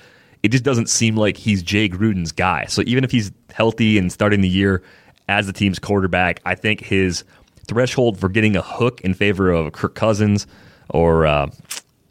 It 0.44 0.50
just 0.52 0.62
doesn't 0.62 0.88
seem 0.88 1.16
like 1.16 1.36
he's 1.36 1.64
Jay 1.64 1.88
Gruden's 1.88 2.30
guy. 2.30 2.66
So 2.66 2.82
even 2.86 3.02
if 3.02 3.10
he's 3.10 3.32
healthy 3.50 3.98
and 3.98 4.12
starting 4.12 4.40
the 4.40 4.48
year 4.48 4.84
as 5.28 5.48
the 5.48 5.52
team's 5.52 5.80
quarterback, 5.80 6.40
I 6.44 6.54
think 6.54 6.80
his 6.80 7.24
threshold 7.66 8.20
for 8.20 8.28
getting 8.28 8.54
a 8.54 8.62
hook 8.62 9.00
in 9.00 9.14
favor 9.14 9.50
of 9.50 9.72
Kirk 9.72 9.96
Cousins 9.96 10.46
or 10.90 11.26
uh, 11.26 11.48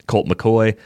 Colt 0.08 0.28
McCoy, 0.28 0.78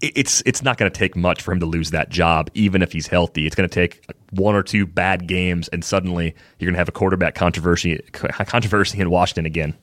it's 0.00 0.42
it's 0.44 0.62
not 0.62 0.76
going 0.76 0.90
to 0.90 0.96
take 0.96 1.16
much 1.16 1.42
for 1.42 1.52
him 1.52 1.60
to 1.60 1.66
lose 1.66 1.90
that 1.90 2.10
job, 2.10 2.50
even 2.54 2.82
if 2.82 2.92
he's 2.92 3.06
healthy. 3.06 3.46
It's 3.46 3.56
going 3.56 3.68
to 3.68 3.74
take 3.74 4.04
one 4.30 4.54
or 4.54 4.62
two 4.62 4.86
bad 4.86 5.26
games, 5.26 5.68
and 5.68 5.84
suddenly 5.84 6.34
you're 6.58 6.66
going 6.66 6.74
to 6.74 6.78
have 6.78 6.88
a 6.88 6.92
quarterback 6.92 7.34
controversy 7.34 7.98
controversy 8.12 9.00
in 9.00 9.10
Washington 9.10 9.46
again. 9.46 9.74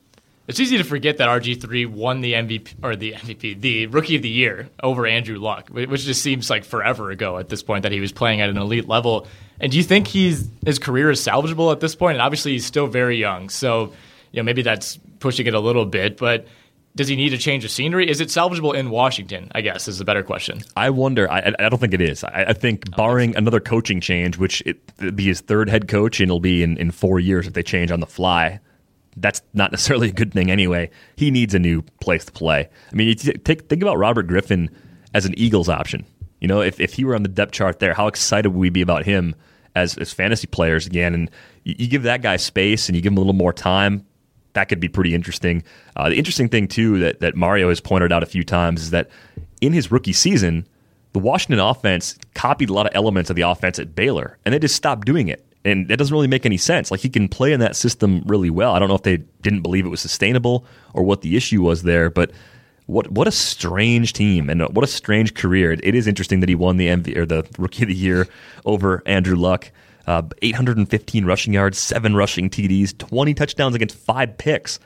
It's 0.46 0.60
easy 0.60 0.78
to 0.78 0.84
forget 0.84 1.18
that 1.18 1.30
RG 1.30 1.62
three 1.62 1.86
won 1.86 2.20
the 2.20 2.34
MVP 2.34 2.74
or 2.84 2.96
the 2.96 3.14
MVP, 3.14 3.62
the 3.62 3.88
Rookie 3.88 4.18
of 4.18 4.22
the 4.22 4.30
Year 4.30 4.70
over 4.84 5.08
Andrew 5.08 5.40
Luck, 5.40 5.70
which 5.70 6.04
just 6.04 6.22
seems 6.22 6.50
like 6.50 6.66
forever 6.66 7.12
ago 7.12 7.38
at 7.38 7.48
this 7.48 7.64
point 7.64 7.84
that 7.84 7.94
he 7.94 8.02
was 8.02 8.12
playing 8.12 8.42
at 8.42 8.50
an 8.50 8.58
elite 8.58 8.88
level. 8.88 9.26
And 9.62 9.72
do 9.72 9.78
you 9.78 9.84
think 9.84 10.08
he's 10.08 10.50
his 10.66 10.80
career 10.80 11.10
is 11.10 11.26
salvageable 11.26 11.72
at 11.72 11.80
this 11.80 11.96
point? 11.96 12.16
And 12.16 12.22
obviously, 12.22 12.52
he's 12.52 12.66
still 12.66 12.88
very 12.88 13.18
young, 13.18 13.50
so 13.50 13.94
you 14.32 14.38
know 14.38 14.44
maybe 14.44 14.62
that's 14.62 15.00
pushing 15.20 15.48
it 15.48 15.54
a 15.54 15.60
little 15.62 15.86
bit. 15.86 16.18
But 16.18 16.46
does 16.96 17.08
he 17.08 17.16
need 17.16 17.30
to 17.30 17.38
change 17.38 17.64
the 17.64 17.70
scenery? 17.70 18.10
Is 18.10 18.22
it 18.22 18.30
salvageable 18.30 18.76
in 18.76 18.90
Washington? 18.90 19.52
I 19.54 19.62
guess 19.62 19.88
is 19.88 19.98
the 19.98 20.06
better 20.06 20.24
question. 20.24 20.62
I 20.76 20.92
wonder. 20.92 21.30
I, 21.32 21.54
I 21.58 21.70
don't 21.70 21.80
think 21.80 21.94
it 21.94 22.02
is. 22.02 22.24
I, 22.24 22.46
I 22.50 22.54
think 22.54 22.96
barring 22.96 23.32
okay. 23.32 23.40
another 23.40 23.60
coaching 23.60 24.00
change, 24.00 24.38
which 24.38 24.62
it 24.66 25.16
be 25.16 25.26
his 25.26 25.42
third 25.42 25.70
head 25.70 25.88
coach, 25.88 26.20
and 26.20 26.30
it'll 26.30 26.40
be 26.40 26.62
in, 26.62 26.78
in 26.78 26.92
four 26.92 27.20
years 27.20 27.48
if 27.48 27.54
they 27.54 27.64
change 27.64 27.92
on 27.92 28.00
the 28.00 28.06
fly. 28.06 28.60
That's 29.18 29.42
not 29.54 29.72
necessarily 29.72 30.10
a 30.10 30.14
good 30.14 30.34
thing 30.34 30.52
anyway. 30.52 30.90
He 31.16 31.32
needs 31.32 31.54
a 31.54 31.60
new 31.60 31.82
place 32.00 32.26
to 32.26 32.32
play. 32.32 32.70
I 32.92 32.96
mean, 32.96 33.16
take 33.16 33.70
think 33.70 33.82
about 33.82 33.98
Robert 33.98 34.28
Griffin 34.28 34.70
as 35.14 35.26
an 35.26 35.34
Eagles 35.38 35.70
option. 35.70 36.06
You 36.40 36.48
know, 36.48 36.62
if, 36.62 36.80
if 36.80 36.94
he 36.94 37.06
were 37.06 37.16
on 37.16 37.24
the 37.24 37.30
depth 37.30 37.54
chart 37.54 37.80
there, 37.80 37.94
how 37.94 38.08
excited 38.08 38.50
would 38.50 38.60
we 38.60 38.70
be 38.70 38.82
about 38.82 39.06
him 39.06 39.34
as, 39.76 39.98
as 39.98 40.12
fantasy 40.12 40.46
players 40.48 40.86
again? 40.86 41.14
And 41.14 41.32
you, 41.64 41.76
you 41.78 41.88
give 41.88 42.04
that 42.04 42.22
guy 42.22 42.36
space 42.36 42.90
and 42.90 42.96
you 42.96 43.02
give 43.02 43.14
him 43.14 43.18
a 43.18 43.22
little 43.22 43.34
more 43.34 43.54
time, 43.54 44.06
that 44.54 44.70
could 44.70 44.80
be 44.80 44.88
pretty 44.88 45.14
interesting. 45.14 45.64
Uh, 45.96 46.10
the 46.10 46.16
interesting 46.16 46.50
thing, 46.50 46.68
too, 46.68 47.00
that, 47.00 47.20
that 47.20 47.36
Mario 47.36 47.70
has 47.70 47.80
pointed 47.80 48.12
out 48.12 48.24
a 48.24 48.28
few 48.28 48.44
times 48.44 48.84
is 48.84 48.90
that 48.92 49.10
in 49.62 49.74
his 49.74 49.92
rookie 49.92 50.14
season, 50.14 50.68
the 51.14 51.20
Washington 51.20 51.60
offense 51.60 52.18
copied 52.34 52.70
a 52.70 52.74
lot 52.74 52.86
of 52.86 52.92
elements 52.96 53.30
of 53.30 53.36
the 53.36 53.44
offense 53.44 53.80
at 53.80 53.96
Baylor, 53.96 54.38
and 54.46 54.54
they 54.54 54.60
just 54.60 54.76
stopped 54.76 55.06
doing 55.06 55.28
it. 55.28 55.46
And 55.66 55.88
that 55.88 55.98
doesn't 55.98 56.14
really 56.14 56.28
make 56.28 56.46
any 56.46 56.58
sense. 56.58 56.92
Like 56.92 57.00
he 57.00 57.10
can 57.10 57.30
play 57.30 57.54
in 57.54 57.62
that 57.62 57.76
system 57.76 58.22
really 58.26 58.50
well. 58.50 58.74
I 58.74 58.80
don't 58.80 58.90
know 58.90 58.96
if 58.96 59.04
they 59.04 59.18
didn't 59.42 59.62
believe 59.62 59.86
it 59.86 59.90
was 59.90 60.02
sustainable 60.02 60.66
or 60.94 61.04
what 61.04 61.22
the 61.22 61.38
issue 61.38 61.62
was 61.62 61.84
there, 61.84 62.10
but 62.10 62.32
what 62.86 63.10
what 63.12 63.28
a 63.30 63.32
strange 63.32 64.12
team 64.12 64.50
and 64.50 64.62
what 64.76 64.84
a 64.84 64.88
strange 64.88 65.34
career. 65.36 65.72
It, 65.72 65.80
it 65.84 65.96
is 65.96 66.06
interesting 66.06 66.42
that 66.42 66.50
he 66.50 66.56
won 66.56 66.76
the 66.76 66.88
MV 66.88 67.16
or 67.16 67.26
the 67.26 67.48
Rookie 67.58 67.84
of 67.84 67.88
the 67.88 67.96
Year 67.96 68.28
over 68.66 69.02
Andrew 69.06 69.38
Luck. 69.38 69.72
Uh, 70.06 70.24
815 70.42 71.26
rushing 71.26 71.54
yards, 71.54 71.78
seven 71.78 72.16
rushing 72.16 72.50
TDs, 72.50 72.98
20 72.98 73.34
touchdowns 73.34 73.76
against 73.76 73.96
five 73.96 74.38
picks. 74.38 74.80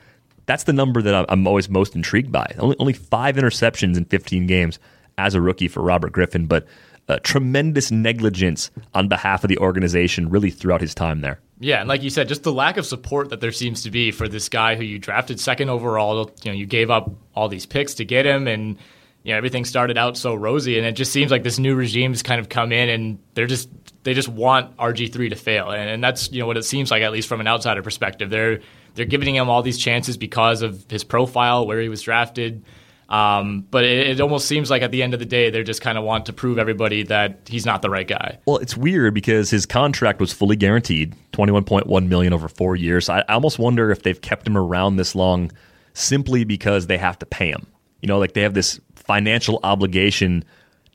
That's 0.46 0.64
the 0.64 0.72
number 0.72 1.02
that 1.02 1.26
I'm 1.28 1.46
always 1.46 1.68
most 1.68 1.94
intrigued 1.94 2.32
by. 2.32 2.54
Only, 2.58 2.76
only 2.78 2.92
five 2.92 3.36
interceptions 3.36 3.96
in 3.96 4.04
15 4.04 4.46
games 4.46 4.78
as 5.18 5.34
a 5.34 5.40
rookie 5.40 5.68
for 5.68 5.82
Robert 5.82 6.12
Griffin, 6.12 6.46
but 6.46 6.66
uh, 7.08 7.18
tremendous 7.22 7.90
negligence 7.90 8.70
on 8.94 9.08
behalf 9.08 9.42
of 9.42 9.48
the 9.48 9.58
organization 9.58 10.28
really 10.28 10.50
throughout 10.50 10.80
his 10.80 10.94
time 10.94 11.20
there. 11.20 11.40
Yeah, 11.58 11.80
and 11.80 11.88
like 11.88 12.02
you 12.02 12.10
said, 12.10 12.28
just 12.28 12.44
the 12.44 12.52
lack 12.52 12.76
of 12.76 12.86
support 12.86 13.30
that 13.30 13.40
there 13.40 13.50
seems 13.50 13.82
to 13.82 13.90
be 13.90 14.12
for 14.12 14.28
this 14.28 14.48
guy 14.48 14.76
who 14.76 14.84
you 14.84 14.98
drafted 14.98 15.40
second 15.40 15.70
overall. 15.70 16.30
You 16.42 16.52
know, 16.52 16.56
you 16.56 16.66
gave 16.66 16.90
up 16.90 17.10
all 17.34 17.48
these 17.48 17.66
picks 17.66 17.94
to 17.94 18.04
get 18.04 18.26
him, 18.26 18.46
and 18.46 18.78
you 19.22 19.32
know 19.32 19.36
everything 19.36 19.64
started 19.64 19.98
out 19.98 20.16
so 20.16 20.34
rosy, 20.34 20.78
and 20.78 20.86
it 20.86 20.92
just 20.92 21.12
seems 21.12 21.30
like 21.30 21.42
this 21.42 21.58
new 21.58 21.74
regime's 21.74 22.22
kind 22.22 22.40
of 22.40 22.48
come 22.48 22.72
in, 22.72 22.88
and 22.88 23.18
they're 23.34 23.46
just 23.46 23.68
they 24.04 24.14
just 24.14 24.28
want 24.28 24.76
RG 24.76 25.12
three 25.12 25.28
to 25.28 25.36
fail, 25.36 25.70
and, 25.70 25.88
and 25.90 26.02
that's 26.02 26.32
you 26.32 26.40
know 26.40 26.46
what 26.46 26.56
it 26.56 26.64
seems 26.64 26.90
like 26.90 27.02
at 27.02 27.12
least 27.12 27.28
from 27.28 27.40
an 27.40 27.46
outsider 27.46 27.82
perspective. 27.82 28.30
They're 28.30 28.60
they're 28.94 29.06
giving 29.06 29.34
him 29.34 29.48
all 29.48 29.62
these 29.62 29.78
chances 29.78 30.16
because 30.16 30.62
of 30.62 30.86
his 30.88 31.04
profile, 31.04 31.66
where 31.66 31.80
he 31.80 31.88
was 31.88 32.02
drafted. 32.02 32.64
Um, 33.08 33.66
but 33.70 33.84
it, 33.84 34.08
it, 34.08 34.20
almost 34.20 34.46
seems 34.46 34.70
like 34.70 34.82
at 34.82 34.90
the 34.90 35.02
end 35.02 35.14
of 35.14 35.20
the 35.20 35.26
day, 35.26 35.48
they 35.48 35.62
just 35.62 35.80
kind 35.80 35.96
of 35.96 36.04
want 36.04 36.26
to 36.26 36.34
prove 36.34 36.58
everybody 36.58 37.04
that 37.04 37.40
he's 37.46 37.64
not 37.64 37.80
the 37.80 37.88
right 37.88 38.06
guy. 38.06 38.38
Well, 38.44 38.58
it's 38.58 38.76
weird 38.76 39.14
because 39.14 39.48
his 39.48 39.64
contract 39.64 40.20
was 40.20 40.32
fully 40.34 40.56
guaranteed, 40.56 41.14
twenty 41.32 41.52
one 41.52 41.64
point 41.64 41.86
one 41.86 42.10
million 42.10 42.34
over 42.34 42.48
four 42.48 42.76
years. 42.76 43.08
I, 43.08 43.20
I 43.20 43.32
almost 43.32 43.58
wonder 43.58 43.90
if 43.90 44.02
they've 44.02 44.20
kept 44.20 44.46
him 44.46 44.58
around 44.58 44.96
this 44.96 45.14
long 45.14 45.50
simply 45.94 46.44
because 46.44 46.86
they 46.86 46.98
have 46.98 47.18
to 47.20 47.26
pay 47.26 47.50
him. 47.50 47.66
You 48.02 48.08
know, 48.08 48.18
like 48.18 48.34
they 48.34 48.42
have 48.42 48.54
this 48.54 48.78
financial 49.08 49.58
obligation 49.64 50.44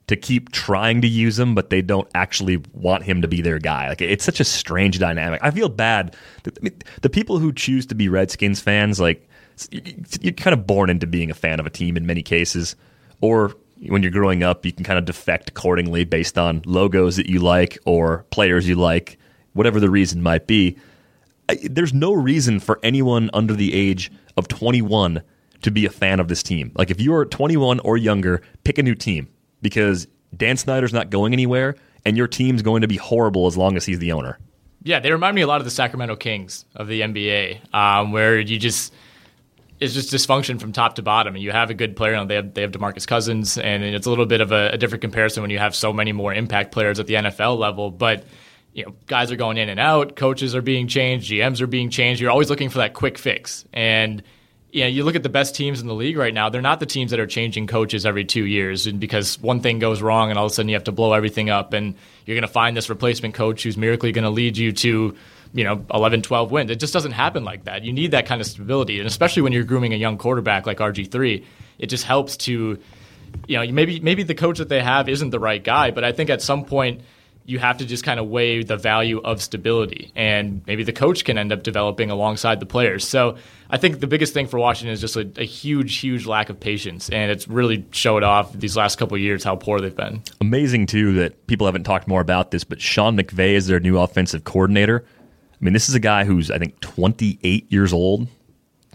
to 0.07 0.15
keep 0.15 0.51
trying 0.51 1.01
to 1.01 1.07
use 1.07 1.39
him, 1.39 1.55
but 1.55 1.69
they 1.69 1.81
don't 1.81 2.07
actually 2.13 2.61
want 2.73 3.03
him 3.03 3.21
to 3.21 3.27
be 3.27 3.41
their 3.41 3.59
guy. 3.59 3.89
Like 3.89 4.01
it's 4.01 4.23
such 4.23 4.39
a 4.39 4.45
strange 4.45 4.99
dynamic. 4.99 5.39
I 5.43 5.51
feel 5.51 5.67
bad. 5.67 6.15
I 6.45 6.51
mean, 6.61 6.73
the 7.01 7.09
people 7.09 7.39
who 7.39 7.51
choose 7.51 7.85
to 7.87 7.95
be 7.95 8.07
Redskins 8.07 8.61
fans, 8.61 8.99
like 8.99 9.27
you're 9.71 10.33
kind 10.33 10.53
of 10.53 10.65
born 10.67 10.89
into 10.89 11.07
being 11.07 11.31
a 11.31 11.33
fan 11.33 11.59
of 11.59 11.65
a 11.65 11.69
team 11.69 11.97
in 11.97 12.05
many 12.05 12.21
cases, 12.21 12.75
or 13.21 13.53
when 13.87 14.01
you're 14.03 14.11
growing 14.11 14.43
up, 14.43 14.65
you 14.65 14.71
can 14.71 14.83
kind 14.83 14.99
of 14.99 15.05
defect 15.05 15.49
accordingly 15.49 16.05
based 16.05 16.37
on 16.37 16.61
logos 16.65 17.15
that 17.15 17.27
you 17.27 17.39
like 17.39 17.77
or 17.85 18.25
players 18.29 18.67
you 18.67 18.75
like, 18.75 19.17
whatever 19.53 19.79
the 19.79 19.89
reason 19.89 20.21
might 20.21 20.47
be. 20.47 20.77
There's 21.63 21.93
no 21.93 22.13
reason 22.13 22.59
for 22.59 22.79
anyone 22.83 23.29
under 23.33 23.53
the 23.53 23.73
age 23.73 24.11
of 24.37 24.47
21 24.47 25.21
to 25.63 25.71
be 25.71 25.85
a 25.85 25.89
fan 25.89 26.19
of 26.19 26.27
this 26.27 26.43
team. 26.43 26.71
Like 26.75 26.91
if 26.91 27.01
you're 27.01 27.25
21 27.25 27.79
or 27.79 27.97
younger, 27.97 28.41
pick 28.63 28.77
a 28.77 28.83
new 28.83 28.95
team 28.95 29.27
because 29.61 30.07
Dan 30.35 30.57
Snyder's 30.57 30.93
not 30.93 31.09
going 31.09 31.33
anywhere 31.33 31.75
and 32.05 32.17
your 32.17 32.27
team's 32.27 32.61
going 32.61 32.81
to 32.81 32.87
be 32.87 32.97
horrible 32.97 33.47
as 33.47 33.57
long 33.57 33.77
as 33.77 33.85
he's 33.85 33.99
the 33.99 34.11
owner. 34.11 34.37
Yeah, 34.83 34.99
they 34.99 35.11
remind 35.11 35.35
me 35.35 35.41
a 35.41 35.47
lot 35.47 35.61
of 35.61 35.65
the 35.65 35.71
Sacramento 35.71 36.17
Kings 36.17 36.65
of 36.75 36.87
the 36.87 37.01
NBA, 37.01 37.73
um, 37.73 38.11
where 38.11 38.39
you 38.39 38.59
just 38.59 38.93
it's 39.79 39.93
just 39.93 40.13
dysfunction 40.13 40.59
from 40.59 40.71
top 40.71 40.95
to 40.95 41.01
bottom. 41.01 41.35
And 41.35 41.43
you 41.43 41.51
have 41.51 41.69
a 41.69 41.73
good 41.73 41.95
player, 41.95 42.13
and 42.13 42.29
they 42.29 42.35
have 42.35 42.53
they 42.53 42.61
have 42.61 42.71
Demarcus 42.71 43.07
Cousins, 43.07 43.57
and 43.57 43.83
it's 43.83 44.05
a 44.05 44.09
little 44.09 44.25
bit 44.25 44.41
of 44.41 44.51
a, 44.51 44.71
a, 44.73 44.77
different 44.77 45.01
comparison 45.01 45.41
when 45.41 45.49
you 45.51 45.57
have 45.57 45.73
so 45.73 45.93
many 45.93 46.11
more 46.11 46.33
impact 46.33 46.73
players 46.73 46.99
at 46.99 47.07
the 47.07 47.13
NFL 47.13 47.57
level. 47.57 47.91
But 47.91 48.25
you 48.73 48.85
know, 48.85 48.93
guys 49.07 49.31
are 49.31 49.37
going 49.37 49.57
in 49.57 49.69
and 49.69 49.79
out, 49.79 50.17
coaches 50.17 50.53
are 50.53 50.61
being 50.61 50.89
changed, 50.89 51.31
GMs 51.31 51.61
are 51.61 51.67
being 51.67 51.89
changed. 51.89 52.19
You're 52.19 52.31
always 52.31 52.49
looking 52.49 52.69
for 52.69 52.79
that 52.79 52.93
quick 52.93 53.17
fix, 53.17 53.63
and 53.71 54.21
know, 54.81 54.87
you 54.87 55.03
look 55.03 55.15
at 55.15 55.23
the 55.23 55.29
best 55.29 55.55
teams 55.55 55.81
in 55.81 55.87
the 55.87 55.93
league 55.93 56.17
right 56.17 56.33
now. 56.33 56.49
They're 56.49 56.61
not 56.61 56.79
the 56.79 56.85
teams 56.85 57.11
that 57.11 57.19
are 57.19 57.27
changing 57.27 57.67
coaches 57.67 58.05
every 58.05 58.25
two 58.25 58.45
years, 58.45 58.87
and 58.87 58.99
because 58.99 59.39
one 59.39 59.59
thing 59.59 59.79
goes 59.79 60.01
wrong, 60.01 60.29
and 60.29 60.39
all 60.39 60.45
of 60.45 60.51
a 60.51 60.55
sudden 60.55 60.69
you 60.69 60.75
have 60.75 60.85
to 60.85 60.91
blow 60.91 61.13
everything 61.13 61.49
up, 61.49 61.73
and 61.73 61.95
you're 62.25 62.35
going 62.35 62.41
to 62.41 62.47
find 62.47 62.75
this 62.75 62.89
replacement 62.89 63.35
coach 63.35 63.63
who's 63.63 63.77
miraculously 63.77 64.11
going 64.11 64.23
to 64.23 64.31
lead 64.31 64.57
you 64.57 64.71
to 64.71 65.15
you 65.53 65.63
know 65.63 65.85
11 65.93 66.23
12 66.23 66.51
wins 66.51 66.71
it 66.71 66.79
just 66.79 66.93
doesn't 66.93 67.11
happen 67.11 67.43
like 67.43 67.65
that 67.65 67.83
you 67.83 67.93
need 67.93 68.09
that 68.11 68.25
kind 68.25 68.41
of 68.41 68.47
stability 68.47 68.97
and 68.97 69.07
especially 69.07 69.43
when 69.43 69.53
you're 69.53 69.63
grooming 69.63 69.93
a 69.93 69.95
young 69.95 70.17
quarterback 70.17 70.65
like 70.65 70.79
RG3 70.79 71.45
it 71.77 71.87
just 71.87 72.05
helps 72.05 72.37
to 72.37 72.79
you 73.47 73.57
know 73.57 73.71
maybe 73.71 73.99
maybe 73.99 74.23
the 74.23 74.33
coach 74.33 74.57
that 74.57 74.69
they 74.69 74.81
have 74.81 75.07
isn't 75.07 75.29
the 75.29 75.39
right 75.39 75.63
guy 75.63 75.91
but 75.91 76.03
I 76.03 76.11
think 76.11 76.31
at 76.31 76.41
some 76.41 76.65
point 76.65 77.01
you 77.45 77.59
have 77.59 77.77
to 77.77 77.85
just 77.85 78.03
kind 78.03 78.19
of 78.19 78.27
weigh 78.27 78.63
the 78.63 78.77
value 78.77 79.19
of 79.21 79.41
stability 79.41 80.11
and 80.15 80.61
maybe 80.65 80.83
the 80.83 80.93
coach 80.93 81.25
can 81.25 81.37
end 81.37 81.51
up 81.51 81.63
developing 81.63 82.09
alongside 82.09 82.59
the 82.59 82.65
players 82.65 83.07
so 83.07 83.37
I 83.69 83.77
think 83.77 83.99
the 83.99 84.07
biggest 84.07 84.33
thing 84.33 84.47
for 84.47 84.59
Washington 84.59 84.93
is 84.93 85.01
just 85.01 85.15
a, 85.15 85.29
a 85.37 85.45
huge 85.45 85.97
huge 85.97 86.25
lack 86.25 86.49
of 86.49 86.59
patience 86.59 87.09
and 87.09 87.31
it's 87.31 87.47
really 87.47 87.85
showed 87.91 88.23
off 88.23 88.53
these 88.53 88.77
last 88.77 88.97
couple 88.97 89.17
years 89.17 89.43
how 89.43 89.55
poor 89.55 89.79
they've 89.79 89.95
been 89.95 90.21
amazing 90.41 90.85
too 90.85 91.13
that 91.13 91.47
people 91.47 91.67
haven't 91.67 91.83
talked 91.83 92.07
more 92.07 92.21
about 92.21 92.51
this 92.51 92.63
but 92.63 92.81
Sean 92.81 93.17
McVay 93.17 93.53
is 93.53 93.67
their 93.67 93.79
new 93.79 93.97
offensive 93.97 94.43
coordinator 94.43 95.05
I 95.63 95.65
mean, 95.65 95.71
this 95.71 95.87
is 95.87 95.95
a 95.95 95.99
guy 96.01 96.25
who's, 96.25 96.51
I 96.51 96.59
think, 96.59 96.77
28 96.81 97.71
years 97.71 97.93
old, 97.93 98.27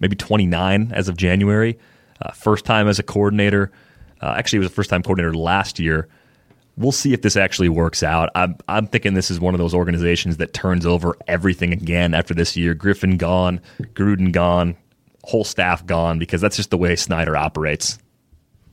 maybe 0.03 0.17
29 0.17 0.93
as 0.93 1.09
of 1.09 1.17
January. 1.17 1.79
Uh, 2.21 2.31
first 2.33 2.67
time 2.67 2.89
as 2.89 2.99
a 2.99 3.03
coordinator. 3.03 3.73
Uh, 4.21 4.35
actually, 4.37 4.57
he 4.57 4.61
was 4.61 4.71
a 4.71 4.75
first 4.75 4.91
time 4.91 5.03
coordinator 5.03 5.33
last 5.33 5.79
year. 5.79 6.09
We'll 6.79 6.93
see 6.93 7.13
if 7.13 7.23
this 7.23 7.37
actually 7.37 7.69
works 7.69 8.05
out. 8.05 8.31
I'm, 8.37 8.57
I'm 8.69 8.87
thinking 8.87 9.15
this 9.15 9.31
is 9.33 9.41
one 9.41 9.53
of 9.53 9.59
those 9.59 9.75
organizations 9.75 10.37
that 10.37 10.55
turns 10.55 10.87
over 10.87 11.17
everything 11.27 11.73
again 11.73 12.15
after 12.15 12.35
this 12.35 12.57
year. 12.57 12.73
Griffin 12.73 13.17
gone, 13.17 13.61
Gruden 13.95 14.31
gone, 14.31 14.77
whole 15.25 15.43
staff 15.43 15.85
gone, 15.85 16.21
because 16.21 16.41
that's 16.41 16.57
just 16.57 16.71
the 16.71 16.79
way 16.79 16.95
Snyder 16.95 17.37
operates. 17.37 17.99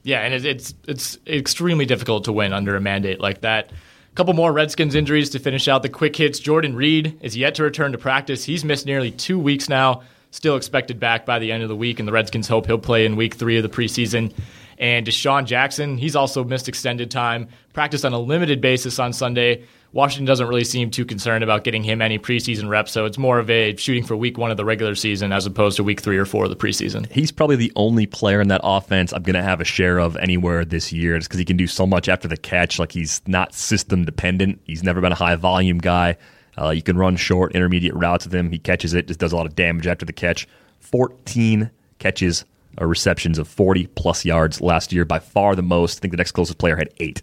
Yeah, 0.04 0.20
and 0.20 0.46
it's 0.46 0.76
it's 0.88 1.18
extremely 1.26 1.88
difficult 1.88 2.26
to 2.26 2.32
win 2.32 2.54
under 2.54 2.76
a 2.76 2.80
mandate 2.80 3.20
like 3.20 3.42
that 3.42 3.72
A 3.72 4.16
couple 4.16 4.34
more 4.36 4.54
Redskins 4.54 4.94
injuries 4.94 5.32
to 5.32 5.40
finish 5.40 5.68
out 5.68 5.82
the 5.82 5.90
quick 5.90 6.16
hits. 6.16 6.38
Jordan 6.40 6.76
Reed 6.76 7.18
is 7.22 7.36
yet 7.36 7.56
to 7.56 7.64
return 7.64 7.92
to 7.92 7.98
practice. 7.98 8.46
He's 8.46 8.64
missed 8.64 8.86
nearly 8.86 9.10
two 9.10 9.40
weeks 9.40 9.68
now. 9.68 10.04
Still 10.32 10.58
expected 10.58 11.00
back 11.00 11.26
by 11.26 11.40
the 11.40 11.52
end 11.52 11.64
of 11.64 11.70
the 11.70 11.76
week, 11.76 11.98
and 12.00 12.08
the 12.08 12.12
Redskins 12.14 12.48
hope 12.48 12.68
he'll 12.68 12.78
play 12.78 13.06
in 13.06 13.16
week 13.16 13.34
three 13.34 13.58
of 13.58 13.64
the 13.64 13.70
preseason. 13.70 14.32
And 14.78 15.06
DeSean 15.06 15.46
Jackson, 15.46 15.98
he's 15.98 16.16
also 16.16 16.44
missed 16.44 16.68
extended 16.68 17.10
time, 17.12 17.48
practiced 17.74 18.06
on 18.06 18.14
a 18.14 18.20
limited 18.20 18.62
basis 18.62 19.00
on 19.00 19.14
Sunday. 19.14 19.66
Washington 19.96 20.26
doesn't 20.26 20.48
really 20.48 20.66
seem 20.66 20.92
too 20.92 21.06
concerned 21.06 21.42
about 21.42 21.64
getting 21.64 21.82
him 21.82 22.02
any 22.02 22.20
preseason 22.20 22.68
reps, 22.68 22.92
so 22.92 23.06
it's 23.06 23.18
more 23.18 23.40
of 23.40 23.50
a 23.50 23.74
shooting 23.78 24.04
for 24.04 24.18
week 24.18 24.38
one 24.38 24.52
of 24.52 24.58
the 24.58 24.66
regular 24.66 24.94
season 24.94 25.32
as 25.32 25.46
opposed 25.46 25.78
to 25.78 25.86
week 25.86 26.02
three 26.02 26.18
or 26.18 26.26
four 26.26 26.44
of 26.44 26.50
the 26.50 26.56
preseason. 26.58 27.10
He's 27.10 27.32
probably 27.32 27.56
the 27.56 27.72
only 27.78 28.06
player 28.06 28.42
in 28.42 28.50
that 28.50 28.60
offense 28.62 29.14
I'm 29.14 29.24
going 29.24 29.36
to 29.36 29.42
have 29.42 29.62
a 29.62 29.66
share 29.66 29.98
of 30.00 30.18
anywhere 30.18 30.66
this 30.66 30.92
year 30.92 31.18
just 31.18 31.30
because 31.30 31.40
he 31.40 31.46
can 31.46 31.56
do 31.56 31.66
so 31.66 31.88
much 31.88 32.10
after 32.10 32.28
the 32.28 32.36
catch. 32.36 32.78
Like 32.78 32.92
he's 32.92 33.22
not 33.26 33.54
system 33.54 34.04
dependent, 34.04 34.60
he's 34.66 34.84
never 34.84 35.00
been 35.00 35.14
a 35.14 35.16
high 35.16 35.38
volume 35.38 35.78
guy. 35.78 36.18
Uh, 36.58 36.72
you 36.72 36.82
can 36.82 36.98
run 36.98 37.16
short, 37.16 37.54
intermediate 37.56 37.96
routes 37.96 38.26
with 38.26 38.36
him. 38.36 38.52
He 38.52 38.60
catches 38.60 38.94
it, 38.94 39.08
just 39.08 39.20
does 39.22 39.32
a 39.32 39.38
lot 39.38 39.46
of 39.46 39.56
damage 39.56 39.88
after 39.88 40.06
the 40.06 40.14
catch. 40.14 40.46
14 40.82 41.72
catches 42.00 42.44
or 42.78 42.88
receptions 42.88 43.38
of 43.38 43.48
40 43.48 43.88
plus 43.88 44.26
yards 44.26 44.62
last 44.62 44.94
year, 44.94 45.06
by 45.06 45.20
far 45.20 45.56
the 45.56 45.64
most. 45.64 46.00
I 46.00 46.02
think 46.02 46.12
the 46.12 46.18
next 46.18 46.32
closest 46.32 46.58
player 46.58 46.76
had 46.76 46.90
eight. 46.98 47.22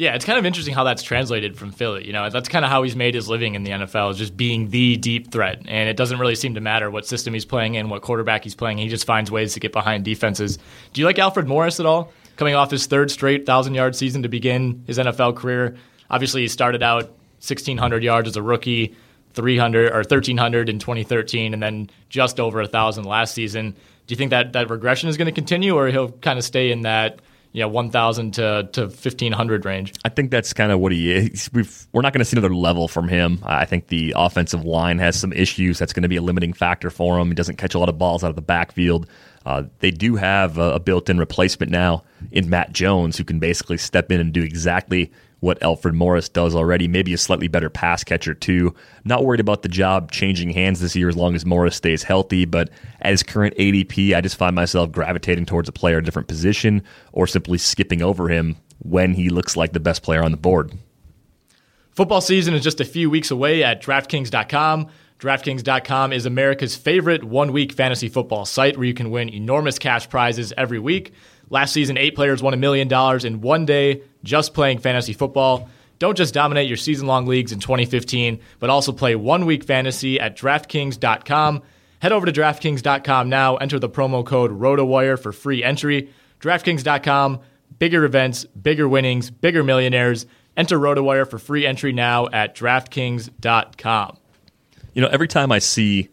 Yeah, 0.00 0.14
it's 0.14 0.24
kind 0.24 0.38
of 0.38 0.46
interesting 0.46 0.72
how 0.72 0.84
that's 0.84 1.02
translated 1.02 1.58
from 1.58 1.72
Philly. 1.72 2.06
You 2.06 2.14
know, 2.14 2.30
that's 2.30 2.48
kind 2.48 2.64
of 2.64 2.70
how 2.70 2.82
he's 2.82 2.96
made 2.96 3.14
his 3.14 3.28
living 3.28 3.54
in 3.54 3.64
the 3.64 3.72
NFL, 3.72 4.12
is 4.12 4.16
just 4.16 4.34
being 4.34 4.70
the 4.70 4.96
deep 4.96 5.30
threat. 5.30 5.60
And 5.68 5.90
it 5.90 5.96
doesn't 5.98 6.18
really 6.18 6.36
seem 6.36 6.54
to 6.54 6.60
matter 6.62 6.90
what 6.90 7.06
system 7.06 7.34
he's 7.34 7.44
playing 7.44 7.74
in, 7.74 7.90
what 7.90 8.00
quarterback 8.00 8.42
he's 8.42 8.54
playing. 8.54 8.78
He 8.78 8.88
just 8.88 9.04
finds 9.04 9.30
ways 9.30 9.52
to 9.52 9.60
get 9.60 9.72
behind 9.72 10.06
defenses. 10.06 10.56
Do 10.94 11.02
you 11.02 11.06
like 11.06 11.18
Alfred 11.18 11.46
Morris 11.46 11.80
at 11.80 11.86
all? 11.86 12.14
Coming 12.36 12.54
off 12.54 12.70
his 12.70 12.86
third 12.86 13.10
straight 13.10 13.44
thousand 13.44 13.74
yard 13.74 13.94
season 13.94 14.22
to 14.22 14.30
begin 14.30 14.84
his 14.86 14.96
NFL 14.96 15.36
career. 15.36 15.76
Obviously, 16.08 16.40
he 16.40 16.48
started 16.48 16.82
out 16.82 17.02
1,600 17.40 18.02
yards 18.02 18.26
as 18.26 18.36
a 18.36 18.42
rookie, 18.42 18.96
300 19.34 19.92
or 19.92 19.96
1,300 19.96 20.70
in 20.70 20.78
2013, 20.78 21.52
and 21.52 21.62
then 21.62 21.90
just 22.08 22.40
over 22.40 22.62
a 22.62 22.66
thousand 22.66 23.04
last 23.04 23.34
season. 23.34 23.76
Do 24.10 24.14
you 24.14 24.16
think 24.16 24.30
that 24.30 24.54
that 24.54 24.70
regression 24.70 25.08
is 25.08 25.16
going 25.16 25.26
to 25.26 25.32
continue, 25.32 25.76
or 25.76 25.86
he'll 25.86 26.10
kind 26.10 26.36
of 26.36 26.44
stay 26.44 26.72
in 26.72 26.80
that? 26.80 27.20
you 27.52 27.60
know, 27.60 27.68
1,000 27.68 28.34
to, 28.34 28.68
to 28.74 28.82
1,500 28.82 29.64
range. 29.64 29.92
I 30.04 30.08
think 30.08 30.30
that's 30.30 30.52
kind 30.52 30.70
of 30.70 30.78
what 30.78 30.92
he 30.92 31.10
is. 31.10 31.50
we 31.52 31.62
are 31.62 32.02
not 32.02 32.12
going 32.12 32.20
to 32.20 32.24
see 32.24 32.36
another 32.36 32.54
level 32.54 32.86
from 32.86 33.08
him. 33.08 33.40
I 33.42 33.64
think 33.64 33.88
the 33.88 34.14
offensive 34.16 34.64
line 34.64 35.00
has 35.00 35.18
some 35.18 35.32
issues. 35.32 35.80
That's 35.80 35.92
going 35.92 36.04
to 36.04 36.08
be 36.08 36.14
a 36.14 36.22
limiting 36.22 36.52
factor 36.52 36.90
for 36.90 37.18
him. 37.18 37.26
He 37.26 37.34
doesn't 37.34 37.56
catch 37.56 37.74
a 37.74 37.80
lot 37.80 37.88
of 37.88 37.98
balls 37.98 38.22
out 38.22 38.30
of 38.30 38.36
the 38.36 38.42
backfield. 38.42 39.08
Uh, 39.44 39.64
they 39.80 39.90
do 39.90 40.14
have 40.14 40.58
a, 40.58 40.74
a 40.74 40.78
built-in 40.78 41.18
replacement 41.18 41.72
now 41.72 42.04
in 42.30 42.48
Matt 42.48 42.72
Jones, 42.72 43.16
who 43.16 43.24
can 43.24 43.40
basically 43.40 43.78
step 43.78 44.12
in 44.12 44.20
and 44.20 44.32
do 44.32 44.44
exactly 44.44 45.10
what 45.40 45.62
Alfred 45.62 45.94
Morris 45.94 46.28
does 46.28 46.54
already. 46.54 46.86
Maybe 46.86 47.12
a 47.12 47.18
slightly 47.18 47.48
better 47.48 47.68
pass 47.68 48.04
catcher 48.04 48.34
too. 48.34 48.74
Not 49.04 49.24
worried 49.24 49.40
about 49.40 49.62
the 49.62 49.68
job 49.68 50.12
changing 50.12 50.50
hands 50.50 50.80
this 50.80 50.94
year 50.94 51.08
as 51.08 51.16
long 51.16 51.34
as 51.34 51.44
Morris 51.44 51.76
stays 51.76 52.02
healthy. 52.02 52.44
But 52.44 52.70
at 53.00 53.10
his 53.10 53.22
current 53.22 53.56
ADP, 53.56 54.14
I 54.14 54.20
just 54.20 54.36
find 54.36 54.54
myself 54.54 54.92
gravitating 54.92 55.46
towards 55.46 55.68
a 55.68 55.72
player 55.72 55.98
in 55.98 56.04
a 56.04 56.06
different 56.06 56.28
position 56.28 56.82
or 57.12 57.26
simply 57.26 57.58
skipping 57.58 58.02
over 58.02 58.28
him 58.28 58.56
when 58.78 59.14
he 59.14 59.28
looks 59.28 59.56
like 59.56 59.72
the 59.72 59.80
best 59.80 60.02
player 60.02 60.22
on 60.22 60.30
the 60.30 60.36
board. 60.36 60.72
Football 61.90 62.20
season 62.20 62.54
is 62.54 62.62
just 62.62 62.80
a 62.80 62.84
few 62.84 63.10
weeks 63.10 63.30
away 63.30 63.64
at 63.64 63.82
DraftKings.com. 63.82 64.88
DraftKings.com 65.18 66.14
is 66.14 66.24
America's 66.24 66.76
favorite 66.76 67.22
one 67.22 67.52
week 67.52 67.72
fantasy 67.72 68.08
football 68.08 68.46
site 68.46 68.78
where 68.78 68.86
you 68.86 68.94
can 68.94 69.10
win 69.10 69.28
enormous 69.28 69.78
cash 69.78 70.08
prizes 70.08 70.52
every 70.56 70.78
week. 70.78 71.12
Last 71.50 71.72
season, 71.72 71.98
eight 71.98 72.14
players 72.14 72.42
won 72.42 72.54
a 72.54 72.56
million 72.56 72.88
dollars 72.88 73.24
in 73.24 73.40
one 73.40 73.66
day 73.66 74.02
just 74.22 74.54
playing 74.54 74.78
fantasy 74.78 75.12
football. 75.12 75.68
Don't 75.98 76.16
just 76.16 76.32
dominate 76.32 76.68
your 76.68 76.76
season 76.76 77.06
long 77.06 77.26
leagues 77.26 77.52
in 77.52 77.60
2015, 77.60 78.40
but 78.58 78.70
also 78.70 78.92
play 78.92 79.14
one 79.16 79.44
week 79.44 79.64
fantasy 79.64 80.18
at 80.18 80.36
DraftKings.com. 80.36 81.62
Head 82.00 82.12
over 82.12 82.24
to 82.24 82.32
DraftKings.com 82.32 83.28
now, 83.28 83.56
enter 83.56 83.78
the 83.78 83.90
promo 83.90 84.24
code 84.24 84.50
ROTOWIRE 84.52 85.18
for 85.18 85.32
free 85.32 85.62
entry. 85.62 86.10
DraftKings.com, 86.40 87.40
bigger 87.78 88.04
events, 88.04 88.44
bigger 88.44 88.88
winnings, 88.88 89.30
bigger 89.30 89.62
millionaires. 89.62 90.24
Enter 90.56 90.78
RotoWire 90.78 91.28
for 91.28 91.38
free 91.38 91.66
entry 91.66 91.92
now 91.92 92.28
at 92.32 92.54
DraftKings.com. 92.54 94.16
You 94.94 95.02
know, 95.02 95.08
every 95.08 95.28
time 95.28 95.52
I 95.52 95.58
see 95.58 96.08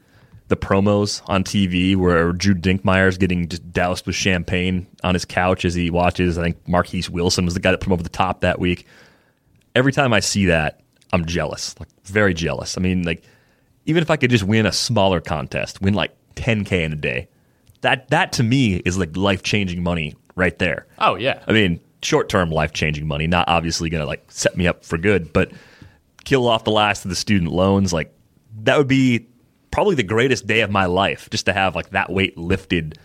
the 0.48 0.58
promos 0.58 1.22
on 1.28 1.43
TV 1.43 1.95
where 1.95 2.32
Drew 2.32 2.56
Dinkmeyer's 2.56 3.18
getting 3.18 3.50
just 3.50 3.72
doused 3.72 4.06
with 4.06 4.16
champagne 4.16 4.88
on 5.04 5.14
his 5.14 5.26
couch 5.26 5.66
as 5.66 5.74
he 5.74 5.89
watches, 5.89 6.38
I 6.38 6.43
think 6.43 6.68
Marquess 6.68 7.10
Wilson 7.10 7.45
was 7.45 7.54
the 7.54 7.60
guy 7.60 7.72
that 7.72 7.80
put 7.80 7.88
him 7.88 7.93
over 7.93 8.04
the 8.04 8.10
top 8.10 8.41
that 8.41 8.60
week. 8.60 8.86
Every 9.76 9.91
time 9.91 10.14
I 10.14 10.22
see 10.22 10.45
that, 10.45 10.82
I'm 11.12 11.26
jealous, 11.26 11.76
like 11.80 11.89
very 12.06 12.34
jealous. 12.34 12.78
I 12.78 12.82
mean, 12.82 13.04
like 13.04 13.24
even 13.86 14.02
if 14.02 14.10
I 14.10 14.18
could 14.18 14.30
just 14.30 14.43
win 14.43 14.66
a 14.66 14.72
smaller 14.72 15.22
contest, 15.22 15.82
win 15.82 15.93
like 15.93 16.16
10k 16.36 16.72
in 16.84 16.93
a 16.93 16.95
day, 16.95 17.28
that 17.82 18.10
that 18.10 18.32
to 18.34 18.43
me 18.43 18.78
is 18.78 18.98
like 18.98 19.16
life 19.16 19.43
changing 19.43 19.84
money 19.84 20.16
right 20.36 20.58
there. 20.60 20.88
Oh 21.00 21.16
yeah. 21.16 21.43
I 21.48 21.52
mean, 21.52 21.80
short 22.02 22.30
term 22.30 22.52
life 22.52 22.74
changing 22.74 23.08
money, 23.08 23.28
not 23.28 23.48
obviously 23.50 23.89
going 23.89 24.02
to 24.02 24.08
like 24.08 24.24
set 24.32 24.56
me 24.56 24.68
up 24.68 24.86
for 24.86 24.98
good, 24.98 25.34
but 25.34 25.52
kill 26.24 26.48
off 26.48 26.64
the 26.64 26.72
last 26.72 27.06
of 27.06 27.10
the 27.10 27.16
student 27.16 27.52
loans, 27.52 27.93
like 27.93 28.14
that 28.64 28.78
would 28.78 28.88
be 28.88 29.28
probably 29.72 29.95
the 29.95 30.03
greatest 30.03 30.47
day 30.47 30.61
of 30.61 30.72
my 30.72 30.86
life 30.86 31.30
just 31.30 31.45
to 31.45 31.53
have 31.53 31.76
like 31.76 31.91
that 31.91 32.11
weight 32.11 32.38
lifted 32.38 32.97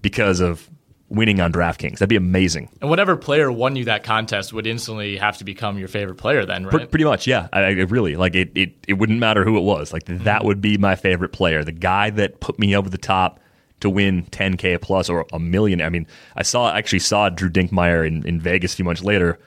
because 0.00 0.40
of 0.40 0.68
winning 1.08 1.40
on 1.40 1.52
DraftKings. 1.52 1.98
That'd 1.98 2.08
be 2.08 2.16
amazing. 2.16 2.70
And 2.80 2.88
whatever 2.88 3.16
player 3.16 3.52
won 3.52 3.76
you 3.76 3.84
that 3.84 4.02
contest 4.02 4.52
would 4.52 4.66
instantly 4.66 5.18
have 5.18 5.36
to 5.38 5.44
become 5.44 5.78
your 5.78 5.88
favorite 5.88 6.16
player 6.16 6.46
then, 6.46 6.64
right? 6.64 6.90
pretty 6.90 7.04
much, 7.04 7.26
yeah. 7.26 7.48
I, 7.52 7.60
I, 7.60 7.70
really 7.70 8.16
like 8.16 8.34
it, 8.34 8.50
it. 8.54 8.74
It 8.88 8.94
wouldn't 8.94 9.18
matter 9.18 9.44
who 9.44 9.58
it 9.58 9.62
was. 9.62 9.92
Like 9.92 10.04
mm-hmm. 10.04 10.24
that 10.24 10.44
would 10.44 10.60
be 10.60 10.78
my 10.78 10.96
favorite 10.96 11.32
player. 11.32 11.64
The 11.64 11.72
guy 11.72 12.10
that 12.10 12.40
put 12.40 12.58
me 12.58 12.74
over 12.74 12.88
the 12.88 12.98
top 12.98 13.40
to 13.80 13.90
win 13.90 14.24
10k 14.26 14.80
plus 14.80 15.10
or 15.10 15.26
a 15.32 15.38
million. 15.38 15.82
I 15.82 15.90
mean, 15.90 16.06
I 16.34 16.42
saw 16.42 16.72
actually 16.72 17.00
saw 17.00 17.28
Drew 17.28 17.50
Dinkmeyer 17.50 18.06
in, 18.06 18.26
in 18.26 18.40
Vegas 18.40 18.72
a 18.72 18.76
few 18.76 18.84
months 18.84 19.02
later 19.02 19.38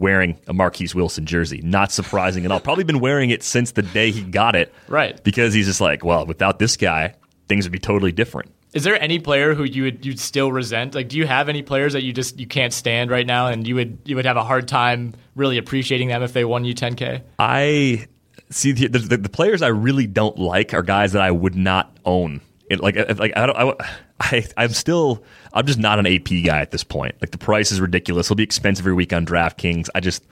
wearing 0.00 0.38
a 0.48 0.52
Marquess 0.52 0.94
Wilson 0.94 1.26
jersey. 1.26 1.60
Not 1.62 1.92
surprising 1.92 2.44
at 2.44 2.50
all. 2.50 2.58
Probably 2.58 2.84
been 2.84 3.00
wearing 3.00 3.30
it 3.30 3.42
since 3.42 3.72
the 3.72 3.82
day 3.82 4.10
he 4.10 4.22
got 4.22 4.56
it. 4.56 4.72
Right. 4.88 5.22
Because 5.22 5.54
he's 5.54 5.66
just 5.66 5.80
like, 5.80 6.04
well, 6.04 6.26
without 6.26 6.58
this 6.58 6.76
guy, 6.76 7.14
things 7.48 7.64
would 7.66 7.72
be 7.72 7.78
totally 7.78 8.10
different. 8.10 8.52
Is 8.72 8.84
there 8.84 9.00
any 9.00 9.18
player 9.18 9.54
who 9.54 9.64
you 9.64 9.82
would 9.84 10.06
you'd 10.06 10.20
still 10.20 10.52
resent? 10.52 10.94
Like, 10.94 11.08
do 11.08 11.18
you 11.18 11.26
have 11.26 11.48
any 11.48 11.62
players 11.62 11.92
that 11.92 12.02
you 12.02 12.12
just 12.12 12.38
you 12.38 12.46
can't 12.46 12.72
stand 12.72 13.10
right 13.10 13.26
now, 13.26 13.48
and 13.48 13.66
you 13.66 13.74
would 13.74 13.98
you 14.04 14.14
would 14.14 14.26
have 14.26 14.36
a 14.36 14.44
hard 14.44 14.68
time 14.68 15.14
really 15.34 15.58
appreciating 15.58 16.08
them 16.08 16.22
if 16.22 16.32
they 16.32 16.44
won 16.44 16.64
you 16.64 16.72
10k? 16.72 17.22
I 17.38 18.06
see 18.50 18.72
the, 18.72 18.86
the, 18.86 19.16
the 19.16 19.28
players 19.28 19.62
I 19.62 19.68
really 19.68 20.06
don't 20.06 20.38
like 20.38 20.72
are 20.72 20.82
guys 20.82 21.12
that 21.12 21.22
I 21.22 21.32
would 21.32 21.56
not 21.56 21.96
own. 22.04 22.40
It, 22.70 22.80
like 22.80 22.96
like 23.18 23.32
I 23.36 23.46
don't 23.46 23.56
I, 23.56 23.98
I 24.20 24.46
I'm 24.56 24.70
still 24.70 25.24
I'm 25.52 25.66
just 25.66 25.78
not 25.78 25.98
an 25.98 26.06
AP 26.06 26.28
guy 26.44 26.60
at 26.60 26.70
this 26.70 26.84
point. 26.84 27.14
Like 27.20 27.30
the 27.30 27.38
price 27.38 27.72
is 27.72 27.80
ridiculous. 27.80 28.26
It'll 28.26 28.36
be 28.36 28.42
expensive 28.42 28.84
every 28.84 28.94
week 28.94 29.12
on 29.12 29.24
DraftKings. 29.26 29.88
I 29.94 30.00
just 30.00 30.24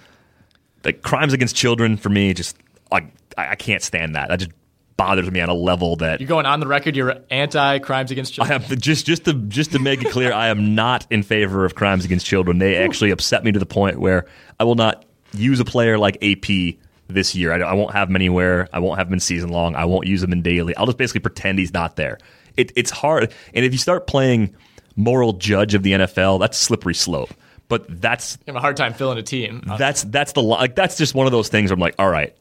like 0.84 1.02
crimes 1.02 1.32
against 1.32 1.56
children 1.56 1.96
for 1.96 2.10
me. 2.10 2.34
Just 2.34 2.56
I 2.92 3.06
I 3.36 3.56
can't 3.56 3.82
stand 3.82 4.14
that. 4.14 4.28
That 4.28 4.40
just 4.40 4.52
bothers 4.96 5.30
me 5.30 5.40
on 5.40 5.48
a 5.48 5.54
level 5.54 5.96
that 5.96 6.20
you're 6.20 6.28
going 6.28 6.44
on 6.44 6.60
the 6.60 6.66
record. 6.66 6.96
You're 6.96 7.16
anti 7.30 7.78
crimes 7.78 8.10
against 8.10 8.34
children. 8.34 8.60
I 8.60 8.64
am 8.64 8.78
just 8.78 9.06
just 9.06 9.24
to 9.24 9.32
just 9.32 9.72
to 9.72 9.78
make 9.78 10.02
it 10.02 10.10
clear. 10.10 10.32
I 10.32 10.48
am 10.48 10.74
not 10.74 11.06
in 11.08 11.22
favor 11.22 11.64
of 11.64 11.74
crimes 11.74 12.04
against 12.04 12.26
children. 12.26 12.58
They 12.58 12.76
actually 12.76 13.10
upset 13.10 13.42
me 13.42 13.52
to 13.52 13.58
the 13.58 13.66
point 13.66 13.98
where 13.98 14.26
I 14.60 14.64
will 14.64 14.74
not 14.74 15.06
use 15.32 15.60
a 15.60 15.64
player 15.64 15.98
like 15.98 16.22
AP 16.22 16.76
this 17.06 17.34
year. 17.34 17.52
I, 17.52 17.70
I 17.70 17.72
won't 17.72 17.92
have 17.92 18.08
him 18.10 18.16
anywhere. 18.16 18.68
I 18.72 18.80
won't 18.80 18.98
have 18.98 19.08
him 19.08 19.14
in 19.14 19.20
season 19.20 19.50
long. 19.50 19.74
I 19.74 19.86
won't 19.86 20.06
use 20.06 20.22
him 20.22 20.32
in 20.32 20.42
daily. 20.42 20.76
I'll 20.76 20.86
just 20.86 20.98
basically 20.98 21.20
pretend 21.20 21.58
he's 21.58 21.72
not 21.72 21.96
there. 21.96 22.18
It, 22.58 22.72
it's 22.76 22.90
hard, 22.90 23.32
and 23.54 23.64
if 23.64 23.72
you 23.72 23.78
start 23.78 24.06
playing 24.06 24.54
moral 24.96 25.32
judge 25.32 25.74
of 25.74 25.82
the 25.82 25.92
NFL, 25.92 26.40
that's 26.40 26.58
slippery 26.58 26.94
slope. 26.94 27.32
But 27.68 28.00
that's 28.00 28.36
you 28.46 28.52
have 28.52 28.56
a 28.56 28.60
hard 28.60 28.76
time 28.76 28.92
filling 28.94 29.18
a 29.18 29.22
team. 29.22 29.62
That's 29.78 30.02
that's 30.04 30.32
the 30.32 30.42
like 30.42 30.74
that's 30.74 30.96
just 30.96 31.14
one 31.14 31.26
of 31.26 31.32
those 31.32 31.48
things 31.48 31.70
where 31.70 31.74
I'm 31.74 31.80
like, 31.80 31.94
all 31.98 32.10
right, 32.10 32.34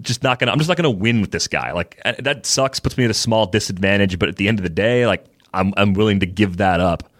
just 0.00 0.22
not 0.22 0.38
gonna 0.38 0.52
I'm 0.52 0.58
just 0.58 0.68
not 0.68 0.76
gonna 0.76 0.90
win 0.90 1.20
with 1.20 1.30
this 1.30 1.48
guy. 1.48 1.72
Like 1.72 2.00
that 2.18 2.46
sucks, 2.46 2.80
puts 2.80 2.96
me 2.98 3.04
at 3.04 3.10
a 3.10 3.14
small 3.14 3.46
disadvantage. 3.46 4.18
But 4.18 4.28
at 4.28 4.36
the 4.36 4.48
end 4.48 4.58
of 4.58 4.62
the 4.62 4.70
day, 4.70 5.06
like 5.06 5.24
I'm 5.52 5.74
I'm 5.76 5.94
willing 5.94 6.20
to 6.20 6.26
give 6.26 6.56
that 6.58 6.80
up 6.80 7.10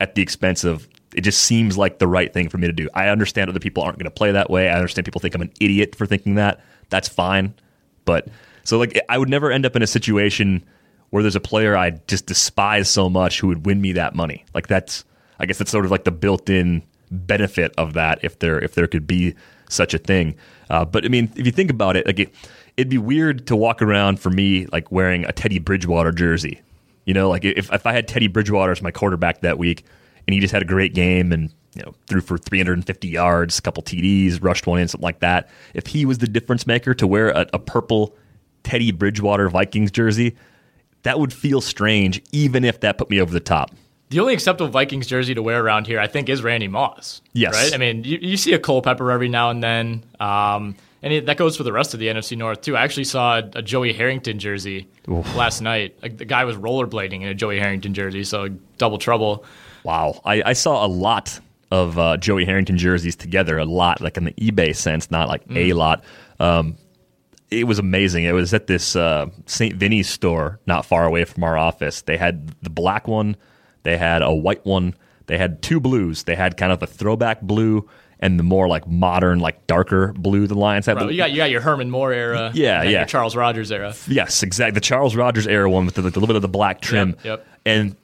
at 0.00 0.14
the 0.14 0.22
expense 0.22 0.64
of 0.64 0.88
it 1.14 1.20
just 1.20 1.42
seems 1.42 1.76
like 1.76 1.98
the 1.98 2.08
right 2.08 2.32
thing 2.32 2.48
for 2.48 2.58
me 2.58 2.66
to 2.66 2.72
do. 2.72 2.88
I 2.94 3.08
understand 3.08 3.50
other 3.50 3.60
people 3.60 3.82
aren't 3.82 3.98
going 3.98 4.04
to 4.04 4.10
play 4.10 4.32
that 4.32 4.48
way. 4.48 4.70
I 4.70 4.76
understand 4.76 5.04
people 5.04 5.20
think 5.20 5.34
I'm 5.34 5.42
an 5.42 5.52
idiot 5.60 5.94
for 5.94 6.06
thinking 6.06 6.36
that. 6.36 6.60
That's 6.88 7.08
fine. 7.08 7.54
But 8.06 8.28
so 8.64 8.78
like 8.78 8.98
I 9.08 9.18
would 9.18 9.28
never 9.28 9.50
end 9.50 9.66
up 9.66 9.76
in 9.76 9.82
a 9.82 9.86
situation 9.86 10.64
where 11.12 11.22
there's 11.22 11.36
a 11.36 11.40
player 11.40 11.76
I 11.76 11.90
just 12.08 12.24
despise 12.24 12.88
so 12.88 13.10
much 13.10 13.38
who 13.38 13.48
would 13.48 13.66
win 13.66 13.82
me 13.82 13.92
that 13.92 14.14
money. 14.14 14.46
Like 14.54 14.66
that's 14.66 15.04
I 15.38 15.44
guess 15.44 15.58
that's 15.58 15.70
sort 15.70 15.84
of 15.84 15.90
like 15.90 16.04
the 16.04 16.10
built-in 16.10 16.82
benefit 17.10 17.74
of 17.76 17.92
that 17.92 18.18
if 18.22 18.38
there 18.38 18.58
if 18.58 18.74
there 18.74 18.86
could 18.86 19.06
be 19.06 19.34
such 19.68 19.92
a 19.92 19.98
thing. 19.98 20.34
Uh, 20.70 20.86
but 20.86 21.04
I 21.04 21.08
mean, 21.08 21.30
if 21.36 21.44
you 21.44 21.52
think 21.52 21.70
about 21.70 21.96
it, 21.96 22.06
like 22.06 22.18
it, 22.18 22.34
it'd 22.78 22.88
be 22.88 22.96
weird 22.96 23.46
to 23.48 23.56
walk 23.56 23.82
around 23.82 24.20
for 24.20 24.30
me 24.30 24.64
like 24.72 24.90
wearing 24.90 25.26
a 25.26 25.32
Teddy 25.32 25.58
Bridgewater 25.58 26.12
jersey. 26.12 26.62
You 27.04 27.12
know, 27.12 27.28
like 27.28 27.44
if 27.44 27.70
if 27.70 27.86
I 27.86 27.92
had 27.92 28.08
Teddy 28.08 28.26
Bridgewater 28.26 28.72
as 28.72 28.80
my 28.80 28.90
quarterback 28.90 29.42
that 29.42 29.58
week 29.58 29.84
and 30.26 30.32
he 30.32 30.40
just 30.40 30.52
had 30.52 30.62
a 30.62 30.66
great 30.66 30.94
game 30.94 31.30
and 31.30 31.52
you 31.74 31.82
know 31.82 31.92
threw 32.06 32.22
for 32.22 32.38
350 32.38 33.08
yards, 33.08 33.58
a 33.58 33.62
couple 33.62 33.82
TDs, 33.82 34.42
rushed 34.42 34.66
one 34.66 34.80
in, 34.80 34.88
something 34.88 35.04
like 35.04 35.20
that. 35.20 35.50
If 35.74 35.88
he 35.88 36.06
was 36.06 36.18
the 36.18 36.26
difference 36.26 36.66
maker 36.66 36.94
to 36.94 37.06
wear 37.06 37.28
a, 37.28 37.46
a 37.52 37.58
purple 37.58 38.16
Teddy 38.64 38.92
Bridgewater 38.92 39.50
Vikings 39.50 39.90
jersey, 39.90 40.36
that 41.02 41.18
would 41.18 41.32
feel 41.32 41.60
strange, 41.60 42.22
even 42.32 42.64
if 42.64 42.80
that 42.80 42.98
put 42.98 43.10
me 43.10 43.20
over 43.20 43.32
the 43.32 43.40
top. 43.40 43.70
The 44.10 44.20
only 44.20 44.34
acceptable 44.34 44.70
Vikings 44.70 45.06
jersey 45.06 45.34
to 45.34 45.42
wear 45.42 45.64
around 45.64 45.86
here, 45.86 45.98
I 45.98 46.06
think, 46.06 46.28
is 46.28 46.42
Randy 46.42 46.68
Moss. 46.68 47.22
Yes. 47.32 47.54
Right? 47.54 47.74
I 47.74 47.78
mean, 47.78 48.04
you, 48.04 48.18
you 48.20 48.36
see 48.36 48.52
a 48.52 48.58
Culpepper 48.58 49.10
every 49.10 49.28
now 49.28 49.48
and 49.48 49.62
then. 49.62 50.04
Um, 50.20 50.76
and 51.02 51.14
it, 51.14 51.26
that 51.26 51.38
goes 51.38 51.56
for 51.56 51.62
the 51.62 51.72
rest 51.72 51.94
of 51.94 52.00
the 52.00 52.08
NFC 52.08 52.36
North, 52.36 52.60
too. 52.60 52.76
I 52.76 52.82
actually 52.82 53.04
saw 53.04 53.38
a, 53.38 53.50
a 53.54 53.62
Joey 53.62 53.94
Harrington 53.94 54.38
jersey 54.38 54.86
Oof. 55.08 55.34
last 55.34 55.62
night. 55.62 55.96
Like, 56.02 56.18
the 56.18 56.26
guy 56.26 56.44
was 56.44 56.56
rollerblading 56.56 57.22
in 57.22 57.28
a 57.28 57.34
Joey 57.34 57.58
Harrington 57.58 57.94
jersey, 57.94 58.22
so 58.22 58.48
double 58.76 58.98
trouble. 58.98 59.46
Wow. 59.82 60.20
I, 60.26 60.42
I 60.44 60.52
saw 60.52 60.84
a 60.84 60.88
lot 60.88 61.40
of 61.70 61.98
uh, 61.98 62.18
Joey 62.18 62.44
Harrington 62.44 62.76
jerseys 62.76 63.16
together, 63.16 63.56
a 63.56 63.64
lot, 63.64 64.02
like 64.02 64.18
in 64.18 64.24
the 64.24 64.32
eBay 64.32 64.76
sense, 64.76 65.10
not 65.10 65.28
like 65.28 65.48
mm. 65.48 65.56
a 65.56 65.72
lot. 65.72 66.04
Um, 66.38 66.76
it 67.52 67.64
was 67.64 67.78
amazing. 67.78 68.24
It 68.24 68.32
was 68.32 68.54
at 68.54 68.66
this 68.66 68.96
uh, 68.96 69.26
St. 69.46 69.74
Vinny's 69.76 70.08
store 70.08 70.60
not 70.66 70.86
far 70.86 71.04
away 71.04 71.24
from 71.24 71.44
our 71.44 71.56
office. 71.56 72.02
They 72.02 72.16
had 72.16 72.54
the 72.62 72.70
black 72.70 73.06
one, 73.06 73.36
they 73.82 73.96
had 73.96 74.22
a 74.22 74.32
white 74.32 74.64
one, 74.64 74.94
they 75.26 75.38
had 75.38 75.62
two 75.62 75.80
blues. 75.80 76.24
They 76.24 76.34
had 76.34 76.56
kind 76.56 76.72
of 76.72 76.82
a 76.82 76.86
throwback 76.86 77.40
blue 77.40 77.88
and 78.22 78.38
the 78.38 78.44
more 78.44 78.68
like 78.68 78.86
modern, 78.86 79.40
like 79.40 79.66
darker 79.66 80.12
blue 80.12 80.46
the 80.46 80.54
Lions 80.54 80.86
had. 80.86 80.96
Right, 80.96 81.10
you 81.10 81.16
got 81.16 81.32
you 81.32 81.36
got 81.36 81.50
your 81.50 81.60
Herman 81.60 81.90
Moore 81.90 82.12
era, 82.12 82.52
yeah, 82.54 82.84
yeah, 82.84 83.04
Charles 83.04 83.34
Rogers 83.34 83.72
era. 83.72 83.94
Yes, 84.06 84.42
exactly. 84.42 84.74
The 84.74 84.80
Charles 84.80 85.16
Rogers 85.16 85.46
era 85.46 85.68
one 85.68 85.86
with 85.86 85.96
the, 85.96 86.02
the 86.02 86.08
little 86.08 86.28
bit 86.28 86.36
of 86.36 86.42
the 86.42 86.48
black 86.48 86.80
trim. 86.80 87.16
Yep, 87.16 87.24
yep. 87.24 87.46
And 87.66 87.96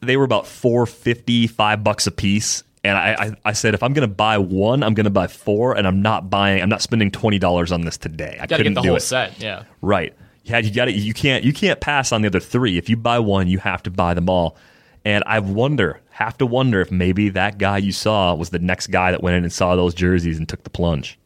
they 0.00 0.16
were 0.16 0.24
about 0.24 0.46
four 0.46 0.86
fifty, 0.86 1.48
five 1.48 1.82
bucks 1.82 2.06
a 2.06 2.12
piece. 2.12 2.62
And 2.82 2.96
I, 2.96 3.12
I, 3.12 3.36
I, 3.44 3.52
said, 3.52 3.74
if 3.74 3.82
I'm 3.82 3.92
going 3.92 4.08
to 4.08 4.14
buy 4.14 4.38
one, 4.38 4.82
I'm 4.82 4.94
going 4.94 5.04
to 5.04 5.10
buy 5.10 5.26
four, 5.26 5.76
and 5.76 5.86
I'm 5.86 6.00
not 6.00 6.30
buying. 6.30 6.62
I'm 6.62 6.70
not 6.70 6.80
spending 6.80 7.10
twenty 7.10 7.38
dollars 7.38 7.72
on 7.72 7.82
this 7.82 7.98
today. 7.98 8.38
I 8.40 8.46
couldn't 8.46 8.72
get 8.72 8.82
the 8.82 8.88
whole 8.88 8.96
it. 8.96 9.00
set. 9.00 9.38
Yeah, 9.40 9.64
right. 9.82 10.14
Yeah, 10.44 10.58
you 10.58 10.72
got 10.72 10.88
it. 10.88 10.94
You 10.94 11.12
can't 11.12 11.44
you 11.44 11.52
can't 11.52 11.78
pass 11.80 12.10
on 12.10 12.22
the 12.22 12.28
other 12.28 12.40
three. 12.40 12.78
If 12.78 12.88
you 12.88 12.96
buy 12.96 13.18
one, 13.18 13.48
you 13.48 13.58
have 13.58 13.82
to 13.82 13.90
buy 13.90 14.14
them 14.14 14.30
all. 14.30 14.56
And 15.04 15.24
I 15.26 15.38
wonder, 15.38 16.00
have 16.10 16.36
to 16.38 16.46
wonder 16.46 16.80
if 16.80 16.90
maybe 16.90 17.30
that 17.30 17.58
guy 17.58 17.78
you 17.78 17.92
saw 17.92 18.34
was 18.34 18.50
the 18.50 18.58
next 18.58 18.88
guy 18.88 19.10
that 19.10 19.22
went 19.22 19.36
in 19.36 19.44
and 19.44 19.52
saw 19.52 19.76
those 19.76 19.94
jerseys 19.94 20.38
and 20.38 20.48
took 20.48 20.62
the 20.62 20.70
plunge. 20.70 21.18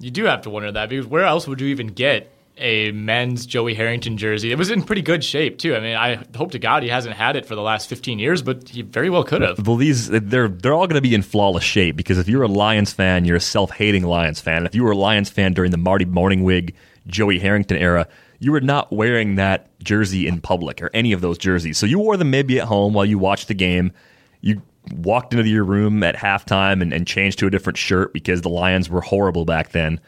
You 0.00 0.10
do 0.10 0.24
have 0.24 0.42
to 0.42 0.50
wonder 0.50 0.72
that 0.72 0.88
because 0.88 1.06
where 1.06 1.24
else 1.24 1.46
would 1.46 1.60
you 1.60 1.68
even 1.68 1.88
get 1.88 2.32
a 2.58 2.92
men's 2.92 3.46
Joey 3.46 3.74
Harrington 3.74 4.16
jersey. 4.16 4.52
It 4.52 4.58
was 4.58 4.70
in 4.70 4.82
pretty 4.82 5.02
good 5.02 5.24
shape 5.24 5.58
too. 5.58 5.74
I 5.74 5.80
mean, 5.80 5.96
I 5.96 6.22
hope 6.36 6.52
to 6.52 6.58
God 6.58 6.82
he 6.82 6.88
hasn't 6.88 7.16
had 7.16 7.36
it 7.36 7.46
for 7.46 7.54
the 7.54 7.62
last 7.62 7.88
15 7.88 8.18
years, 8.18 8.42
but 8.42 8.68
he 8.68 8.82
very 8.82 9.10
well 9.10 9.24
could 9.24 9.42
have. 9.42 9.66
Well, 9.66 9.76
these 9.76 10.08
they're 10.08 10.48
they're 10.48 10.74
all 10.74 10.86
going 10.86 10.96
to 10.96 11.00
be 11.00 11.14
in 11.14 11.22
flawless 11.22 11.64
shape 11.64 11.96
because 11.96 12.18
if 12.18 12.28
you're 12.28 12.42
a 12.42 12.48
Lions 12.48 12.92
fan, 12.92 13.24
you're 13.24 13.36
a 13.36 13.40
self-hating 13.40 14.04
Lions 14.04 14.40
fan. 14.40 14.66
If 14.66 14.74
you 14.74 14.84
were 14.84 14.92
a 14.92 14.96
Lions 14.96 15.30
fan 15.30 15.54
during 15.54 15.70
the 15.70 15.78
Marty 15.78 16.04
Mornhinweg, 16.04 16.74
Joey 17.06 17.38
Harrington 17.38 17.78
era, 17.78 18.06
you 18.38 18.52
were 18.52 18.60
not 18.60 18.92
wearing 18.92 19.36
that 19.36 19.70
jersey 19.80 20.26
in 20.26 20.40
public 20.40 20.82
or 20.82 20.90
any 20.92 21.12
of 21.12 21.20
those 21.20 21.38
jerseys. 21.38 21.78
So 21.78 21.86
you 21.86 21.98
wore 21.98 22.16
them 22.16 22.30
maybe 22.30 22.60
at 22.60 22.66
home 22.66 22.92
while 22.92 23.06
you 23.06 23.18
watched 23.18 23.48
the 23.48 23.54
game. 23.54 23.92
You 24.40 24.60
walked 24.94 25.32
into 25.32 25.48
your 25.48 25.64
room 25.64 26.02
at 26.02 26.16
halftime 26.16 26.82
and, 26.82 26.92
and 26.92 27.06
changed 27.06 27.38
to 27.38 27.46
a 27.46 27.50
different 27.50 27.78
shirt 27.78 28.12
because 28.12 28.42
the 28.42 28.48
Lions 28.48 28.90
were 28.90 29.00
horrible 29.00 29.44
back 29.44 29.70
then 29.70 30.00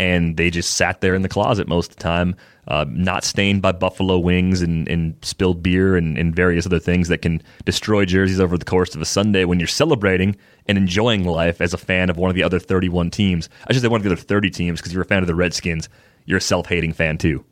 and 0.00 0.38
they 0.38 0.48
just 0.48 0.76
sat 0.76 1.02
there 1.02 1.14
in 1.14 1.20
the 1.20 1.28
closet 1.28 1.68
most 1.68 1.90
of 1.90 1.96
the 1.96 2.02
time, 2.02 2.34
uh, 2.66 2.86
not 2.88 3.22
stained 3.22 3.60
by 3.60 3.70
buffalo 3.70 4.18
wings 4.18 4.62
and, 4.62 4.88
and 4.88 5.14
spilled 5.20 5.62
beer 5.62 5.94
and, 5.94 6.16
and, 6.16 6.34
various 6.34 6.64
other 6.64 6.78
things 6.78 7.08
that 7.08 7.18
can 7.18 7.42
destroy 7.66 8.06
jerseys 8.06 8.40
over 8.40 8.56
the 8.56 8.64
course 8.64 8.94
of 8.94 9.02
a 9.02 9.04
Sunday 9.04 9.44
when 9.44 9.60
you're 9.60 9.68
celebrating 9.68 10.34
and 10.66 10.78
enjoying 10.78 11.24
life 11.24 11.60
as 11.60 11.74
a 11.74 11.78
fan 11.78 12.08
of 12.08 12.16
one 12.16 12.30
of 12.30 12.34
the 12.34 12.42
other 12.42 12.58
31 12.58 13.10
teams. 13.10 13.50
I 13.66 13.74
should 13.74 13.82
say 13.82 13.88
one 13.88 14.00
of 14.00 14.04
the 14.04 14.10
other 14.10 14.22
30 14.22 14.48
teams 14.48 14.80
because 14.80 14.94
you're 14.94 15.02
a 15.02 15.06
fan 15.06 15.22
of 15.22 15.26
the 15.26 15.34
Redskins. 15.34 15.90
You're 16.24 16.38
a 16.38 16.40
self 16.40 16.66
hating 16.66 16.94
fan 16.94 17.18
too. 17.18 17.44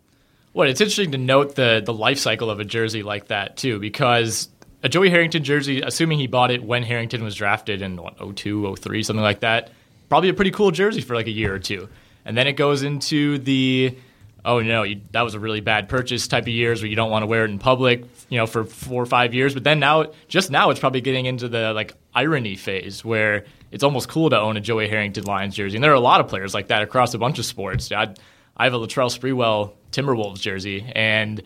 Well, 0.55 0.71
it's 0.71 0.81
interesting 0.81 1.13
to 1.13 1.19
note 1.19 1.55
the 1.55 1.83
the 1.85 1.93
life 1.93 2.19
cycle 2.19 2.51
of 2.51 2.61
a 2.61 2.65
jersey 2.65 3.03
like 3.03 3.29
that 3.29 3.59
too, 3.59 3.79
because 3.79 4.49
a 4.83 4.89
Joey 4.89 5.11
Harrington 5.11 5.45
jersey, 5.45 5.83
assuming 5.83 6.19
he 6.19 6.27
bought 6.27 6.51
it 6.51 6.63
when 6.63 6.83
Harrington 6.83 7.23
was 7.23 7.35
drafted 7.35 7.83
in 7.83 8.01
what, 8.01 8.17
02, 8.37 8.75
03, 8.77 9.03
something 9.03 9.23
like 9.23 9.41
that, 9.41 9.71
probably 10.09 10.31
a 10.31 10.35
pretty 10.35 10.53
cool 10.53 10.71
jersey 10.71 11.03
for 11.03 11.15
like 11.15 11.27
a 11.27 11.33
year 11.33 11.55
or 11.55 11.59
two 11.59 11.91
and 12.29 12.37
then 12.37 12.47
it 12.47 12.53
goes 12.53 12.83
into 12.83 13.39
the 13.39 13.97
oh 14.45 14.61
no, 14.61 14.83
you, 14.83 15.01
that 15.13 15.23
was 15.23 15.35
a 15.35 15.41
really 15.41 15.61
bad 15.61 15.89
purchase 15.89 16.29
type 16.29 16.45
of 16.45 16.49
years 16.49 16.81
where 16.83 16.89
you 16.89 16.95
don't 16.95 17.11
want 17.11 17.23
to 17.23 17.27
wear 17.27 17.45
it 17.45 17.51
in 17.51 17.59
public, 17.59 18.05
you 18.29 18.39
know, 18.39 18.47
for 18.47 18.65
four 18.65 19.03
or 19.03 19.07
five 19.07 19.35
years. 19.35 19.55
But 19.55 19.65
then 19.65 19.81
now, 19.81 20.13
just 20.29 20.51
now, 20.51 20.71
it's 20.71 20.79
probably 20.79 21.01
getting 21.01 21.27
into 21.27 21.49
the 21.49 21.73
like 21.73 21.95
irony 22.15 22.55
phase 22.55 23.03
where 23.05 23.47
it's 23.73 23.83
almost 23.83 24.11
cool 24.11 24.29
to 24.31 24.39
own 24.39 24.59
a 24.59 24.61
Joey 24.61 24.89
Harrington 24.89 25.25
Lions 25.25 25.57
jersey, 25.57 25.77
and 25.77 25.83
there 25.83 25.91
are 25.91 25.95
a 25.95 26.01
lot 26.01 26.21
of 26.21 26.29
players 26.29 26.53
like 26.53 26.69
that 26.69 26.83
across 26.83 27.15
a 27.15 27.19
bunch 27.19 27.39
of 27.39 27.47
sports. 27.47 27.91
I, 27.91 28.15
I 28.57 28.65
have 28.65 28.75
a 28.75 28.79
Latrell 28.79 29.11
Sprewell 29.11 29.73
Timberwolves 29.91 30.41
jersey, 30.41 30.85
and 30.95 31.39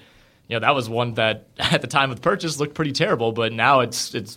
you 0.48 0.56
know 0.56 0.60
that 0.60 0.74
was 0.74 0.88
one 0.88 1.14
that 1.14 1.46
at 1.58 1.80
the 1.80 1.86
time 1.86 2.10
of 2.10 2.16
the 2.16 2.22
purchase 2.22 2.58
looked 2.58 2.74
pretty 2.74 2.92
terrible, 2.92 3.30
but 3.30 3.52
now 3.52 3.80
it's 3.80 4.16
it's 4.16 4.36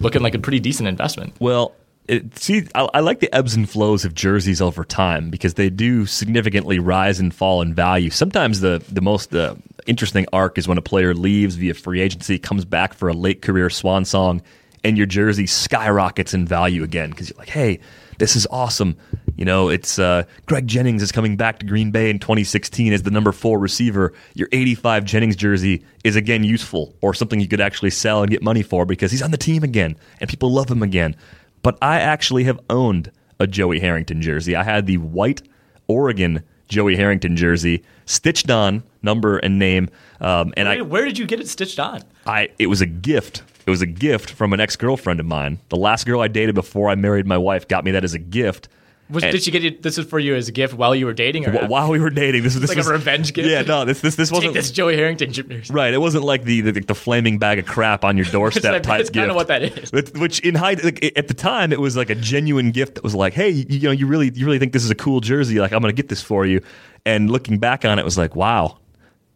looking 0.00 0.20
like 0.20 0.34
a 0.34 0.38
pretty 0.38 0.60
decent 0.60 0.86
investment. 0.86 1.34
Well, 1.40 1.74
it, 2.10 2.38
see, 2.38 2.66
I, 2.74 2.88
I, 2.94 3.00
like 3.00 3.20
the 3.20 3.32
ebbs 3.32 3.54
and 3.54 3.70
flows 3.70 4.04
of 4.04 4.14
jerseys 4.14 4.60
over 4.60 4.84
time 4.84 5.30
because 5.30 5.54
they 5.54 5.70
do 5.70 6.06
significantly 6.06 6.80
rise 6.80 7.20
and 7.20 7.32
fall 7.32 7.62
in 7.62 7.72
value. 7.72 8.10
Sometimes 8.10 8.58
the 8.60 8.82
the 8.90 9.00
most 9.00 9.32
uh, 9.32 9.54
interesting 9.86 10.26
arc 10.32 10.58
is 10.58 10.66
when 10.66 10.76
a 10.76 10.82
player 10.82 11.14
leaves 11.14 11.54
via 11.54 11.72
free 11.72 12.00
agency, 12.00 12.36
comes 12.36 12.64
back 12.64 12.94
for 12.94 13.08
a 13.08 13.12
late 13.12 13.42
career 13.42 13.70
swan 13.70 14.04
song, 14.04 14.42
and 14.82 14.96
your 14.96 15.06
jersey 15.06 15.46
skyrockets 15.46 16.34
in 16.34 16.46
value 16.46 16.82
again 16.82 17.10
because 17.10 17.30
you're 17.30 17.38
like, 17.38 17.48
hey, 17.48 17.78
this 18.18 18.34
is 18.34 18.46
awesome. 18.50 18.96
You 19.36 19.44
know, 19.44 19.68
it's 19.68 19.98
uh, 19.98 20.24
Greg 20.46 20.66
Jennings 20.66 21.02
is 21.02 21.12
coming 21.12 21.36
back 21.36 21.60
to 21.60 21.66
Green 21.66 21.92
Bay 21.92 22.10
in 22.10 22.18
2016 22.18 22.92
as 22.92 23.04
the 23.04 23.10
number 23.10 23.32
four 23.32 23.58
receiver. 23.58 24.12
Your 24.34 24.48
85 24.52 25.04
Jennings 25.04 25.36
jersey 25.36 25.84
is 26.04 26.16
again 26.16 26.44
useful 26.44 26.94
or 27.00 27.14
something 27.14 27.40
you 27.40 27.48
could 27.48 27.60
actually 27.60 27.90
sell 27.90 28.22
and 28.22 28.30
get 28.30 28.42
money 28.42 28.62
for 28.62 28.84
because 28.84 29.10
he's 29.10 29.22
on 29.22 29.30
the 29.30 29.38
team 29.38 29.62
again 29.62 29.96
and 30.20 30.28
people 30.28 30.52
love 30.52 30.70
him 30.70 30.82
again 30.82 31.16
but 31.62 31.78
I 31.82 32.00
actually 32.00 32.44
have 32.44 32.60
owned 32.68 33.10
a 33.38 33.46
Joey 33.46 33.80
Harrington 33.80 34.20
jersey. 34.22 34.54
I 34.54 34.62
had 34.62 34.86
the 34.86 34.98
white 34.98 35.42
Oregon 35.88 36.42
Joey 36.68 36.96
Harrington 36.96 37.36
jersey 37.36 37.82
stitched 38.06 38.50
on 38.50 38.82
number 39.02 39.38
and 39.38 39.58
name. 39.58 39.88
Um, 40.20 40.54
and 40.56 40.68
where, 40.68 40.78
I 40.78 40.82
where 40.82 41.04
did 41.04 41.18
you 41.18 41.26
get 41.26 41.40
it 41.40 41.48
stitched 41.48 41.78
on? 41.78 42.02
I 42.26 42.50
it 42.58 42.68
was 42.68 42.80
a 42.80 42.86
gift. 42.86 43.42
It 43.66 43.70
was 43.70 43.82
a 43.82 43.86
gift 43.86 44.30
from 44.30 44.52
an 44.52 44.60
ex 44.60 44.76
girlfriend 44.76 45.20
of 45.20 45.26
mine. 45.26 45.58
The 45.68 45.76
last 45.76 46.06
girl 46.06 46.20
I 46.20 46.28
dated 46.28 46.54
before 46.54 46.88
I 46.88 46.94
married 46.94 47.26
my 47.26 47.38
wife 47.38 47.68
got 47.68 47.84
me 47.84 47.90
that 47.90 48.04
as 48.04 48.14
a 48.14 48.18
gift. 48.18 48.68
Was, 49.10 49.22
did 49.22 49.42
she 49.42 49.50
get 49.50 49.64
it? 49.64 49.82
This 49.82 49.98
is 49.98 50.06
for 50.06 50.18
you 50.18 50.34
as 50.34 50.48
a 50.48 50.52
gift 50.52 50.74
while 50.74 50.94
you 50.94 51.06
were 51.06 51.12
dating, 51.12 51.46
or 51.46 51.66
while 51.66 51.90
we 51.90 51.98
were 51.98 52.10
dating? 52.10 52.42
This 52.42 52.54
was 52.54 52.68
like 52.68 52.76
was, 52.76 52.86
a 52.86 52.92
revenge 52.92 53.32
gift. 53.32 53.48
Yeah, 53.48 53.62
no, 53.62 53.84
this 53.84 54.00
this 54.00 54.14
this 54.14 54.30
wasn't 54.30 54.54
this 54.54 54.70
Joey 54.70 54.96
Harrington 54.96 55.32
jersey. 55.32 55.72
Right, 55.72 55.92
it 55.92 55.98
wasn't 55.98 56.24
like 56.24 56.44
the, 56.44 56.60
the, 56.60 56.72
the 56.80 56.94
flaming 56.94 57.38
bag 57.38 57.58
of 57.58 57.66
crap 57.66 58.04
on 58.04 58.16
your 58.16 58.26
doorstep 58.32 58.82
type 58.82 59.00
gift. 59.00 59.14
Kind 59.14 59.30
of 59.30 59.36
what 59.36 59.48
that 59.48 59.62
is. 59.62 59.92
Which 60.12 60.40
in 60.40 60.54
high 60.54 60.74
like, 60.74 61.12
at 61.16 61.28
the 61.28 61.34
time, 61.34 61.72
it 61.72 61.80
was 61.80 61.96
like 61.96 62.10
a 62.10 62.14
genuine 62.14 62.70
gift 62.70 62.94
that 62.96 63.04
was 63.04 63.14
like, 63.14 63.32
hey, 63.32 63.50
you, 63.50 63.64
you 63.68 63.80
know, 63.80 63.92
you 63.92 64.06
really 64.06 64.30
you 64.34 64.46
really 64.46 64.58
think 64.58 64.72
this 64.72 64.84
is 64.84 64.90
a 64.90 64.96
cool 64.96 65.20
jersey? 65.20 65.60
Like, 65.60 65.72
I'm 65.72 65.80
going 65.80 65.94
to 65.94 66.00
get 66.00 66.08
this 66.08 66.22
for 66.22 66.46
you. 66.46 66.62
And 67.04 67.30
looking 67.30 67.58
back 67.58 67.84
on 67.84 67.98
it, 67.98 68.04
was 68.04 68.18
like, 68.18 68.36
wow, 68.36 68.78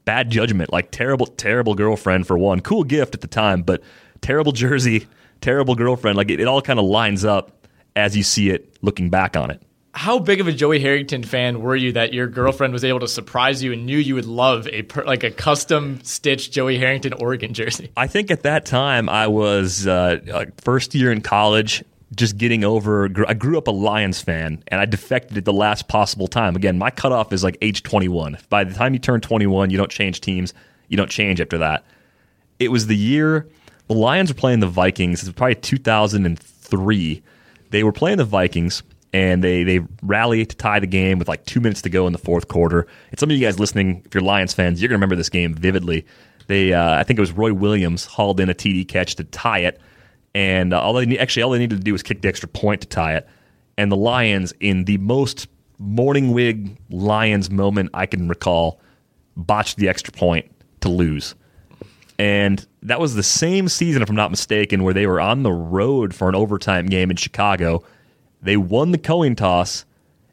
bad 0.05 0.31
judgment. 0.31 0.73
Like 0.73 0.91
terrible, 0.91 1.27
terrible 1.27 1.75
girlfriend 1.75 2.27
for 2.27 2.39
one. 2.39 2.61
Cool 2.61 2.85
gift 2.85 3.15
at 3.15 3.21
the 3.21 3.27
time, 3.27 3.63
but 3.63 3.83
terrible 4.21 4.53
jersey, 4.53 5.07
terrible 5.41 5.75
girlfriend. 5.75 6.17
Like 6.17 6.31
it, 6.31 6.41
it 6.41 6.47
all 6.47 6.63
kind 6.63 6.79
of 6.79 6.85
lines 6.85 7.25
up 7.25 7.64
as 7.97 8.17
you 8.17 8.23
see 8.23 8.51
it 8.51 8.77
looking 8.83 9.11
back 9.11 9.37
on 9.37 9.51
it 9.51 9.63
how 9.95 10.19
big 10.19 10.41
of 10.41 10.49
a 10.49 10.53
Joey 10.53 10.81
Harrington 10.81 11.23
fan 11.23 11.61
were 11.61 11.77
you 11.77 11.93
that 11.93 12.13
your 12.13 12.27
girlfriend 12.27 12.73
was 12.73 12.85
able 12.85 13.01
to 13.01 13.09
surprise 13.09 13.63
you 13.63 13.73
and 13.73 13.87
knew 13.87 13.97
you 13.97 14.17
would 14.17 14.27
love 14.27 14.67
a 14.69 14.83
per, 14.83 15.05
like 15.05 15.23
a 15.23 15.31
custom 15.31 16.01
stitched 16.03 16.53
Joey 16.53 16.79
Harrington 16.79 17.13
Oregon 17.13 17.55
jersey? 17.55 17.93
I 17.97 18.09
think 18.09 18.31
at 18.31 18.43
that 18.43 18.67
time 18.67 19.09
I 19.09 19.29
was 19.29 19.87
uh, 19.87 20.47
first 20.59 20.95
year 20.97 21.13
in 21.13 21.21
college, 21.21 21.85
just 22.15 22.37
getting 22.37 22.65
over. 22.65 23.09
I 23.29 23.35
grew 23.35 23.57
up 23.57 23.69
a 23.69 23.71
Lions 23.73 24.21
fan, 24.21 24.65
and 24.69 24.81
I 24.81 24.85
defected 24.85 25.39
at 25.39 25.45
the 25.45 25.53
last 25.53 25.87
possible 25.87 26.27
time. 26.27 26.57
Again, 26.57 26.77
my 26.77 26.91
cutoff 26.91 27.33
is 27.33 27.45
like 27.45 27.57
age 27.63 27.85
21. 27.85 28.39
By 28.49 28.65
the 28.65 28.75
time 28.75 28.95
you 28.95 28.99
turn 28.99 29.21
21, 29.21 29.71
you 29.71 29.79
don't 29.79 29.91
change 29.91 30.21
teams. 30.21 30.53
You 30.89 30.97
don't 30.97 31.11
change 31.11 31.41
after 31.41 31.59
that. 31.59 31.85
It 32.59 32.71
was 32.71 32.89
the 32.89 32.97
year 32.97 33.49
the 33.87 33.95
Lions 33.95 34.31
were 34.31 34.39
playing 34.39 34.61
the 34.61 34.67
Vikings. 34.67 35.23
It 35.23 35.27
was 35.27 35.35
probably 35.35 35.57
2003. 35.57 37.23
They 37.75 37.83
were 37.83 37.91
playing 37.91 38.19
the 38.19 38.25
Vikings 38.25 38.85
and 39.13 39.43
they 39.43 39.65
they 39.65 39.81
rally 40.01 40.47
to 40.47 40.57
tie 40.57 40.79
the 40.79 40.87
game 40.87 41.19
with 41.19 41.27
like 41.27 41.45
two 41.45 41.59
minutes 41.59 41.83
to 41.83 41.91
go 41.91 42.07
in 42.07 42.13
the 42.13 42.21
fourth 42.21 42.47
quarter. 42.47 42.87
And 43.11 43.19
some 43.19 43.33
of 43.33 43.37
you 43.37 43.45
guys 43.45 43.59
listening, 43.59 44.01
if 44.07 44.15
you're 44.15 44.23
Lions 44.23 44.55
fans, 44.55 44.81
you're 44.81 44.89
gonna 44.89 44.99
remember 44.99 45.17
this 45.17 45.29
game 45.29 45.55
vividly. 45.55 46.07
They 46.47 46.73
uh, 46.73 46.95
I 46.95 47.03
think 47.03 47.19
it 47.19 47.21
was 47.21 47.33
Roy 47.33 47.53
Williams 47.53 48.05
hauled 48.05 48.39
in 48.39 48.49
a 48.49 48.55
TD 48.55 48.87
catch 48.87 49.17
to 49.17 49.25
tie 49.25 49.59
it, 49.59 49.81
and 50.37 50.73
uh, 50.73 50.81
all 50.81 50.93
they 50.93 51.19
actually 51.19 51.43
all 51.43 51.51
they 51.51 51.59
needed 51.59 51.79
to 51.79 51.83
do 51.83 51.91
was 51.91 52.05
kick 52.05 52.23
the 52.23 52.29
extra 52.29 52.49
point 52.49 52.81
to 52.83 52.87
tie 52.87 53.17
it. 53.17 53.29
And 53.77 53.91
the 53.91 53.97
Lions, 53.97 54.55
in 54.61 54.85
the 54.85 54.99
most 54.99 55.49
Mornhinweg 55.83 56.77
Lions 56.91 57.51
moment 57.51 57.91
I 57.93 58.07
can 58.07 58.29
recall, 58.29 58.81
botched 59.37 59.79
the 59.79 59.89
extra 59.89 60.13
point 60.13 60.49
to 60.83 60.89
lose. 60.89 61.35
And 62.19 62.65
that 62.83 63.01
was 63.01 63.15
the 63.15 63.23
same 63.23 63.69
season, 63.69 64.03
if 64.03 64.09
I'm 64.09 64.17
not 64.17 64.31
mistaken, 64.31 64.85
where 64.85 64.95
they 64.95 65.07
were 65.07 65.21
on 65.21 65.43
the 65.43 65.53
road 65.53 66.15
for 66.15 66.29
an 66.29 66.35
overtime 66.35 66.87
game 66.87 67.11
in 67.11 67.17
Chicago 67.17 67.83
they 68.45 68.57
won 68.59 68.93
the 68.93 68.99
coin 68.99 69.35
toss 69.35 69.85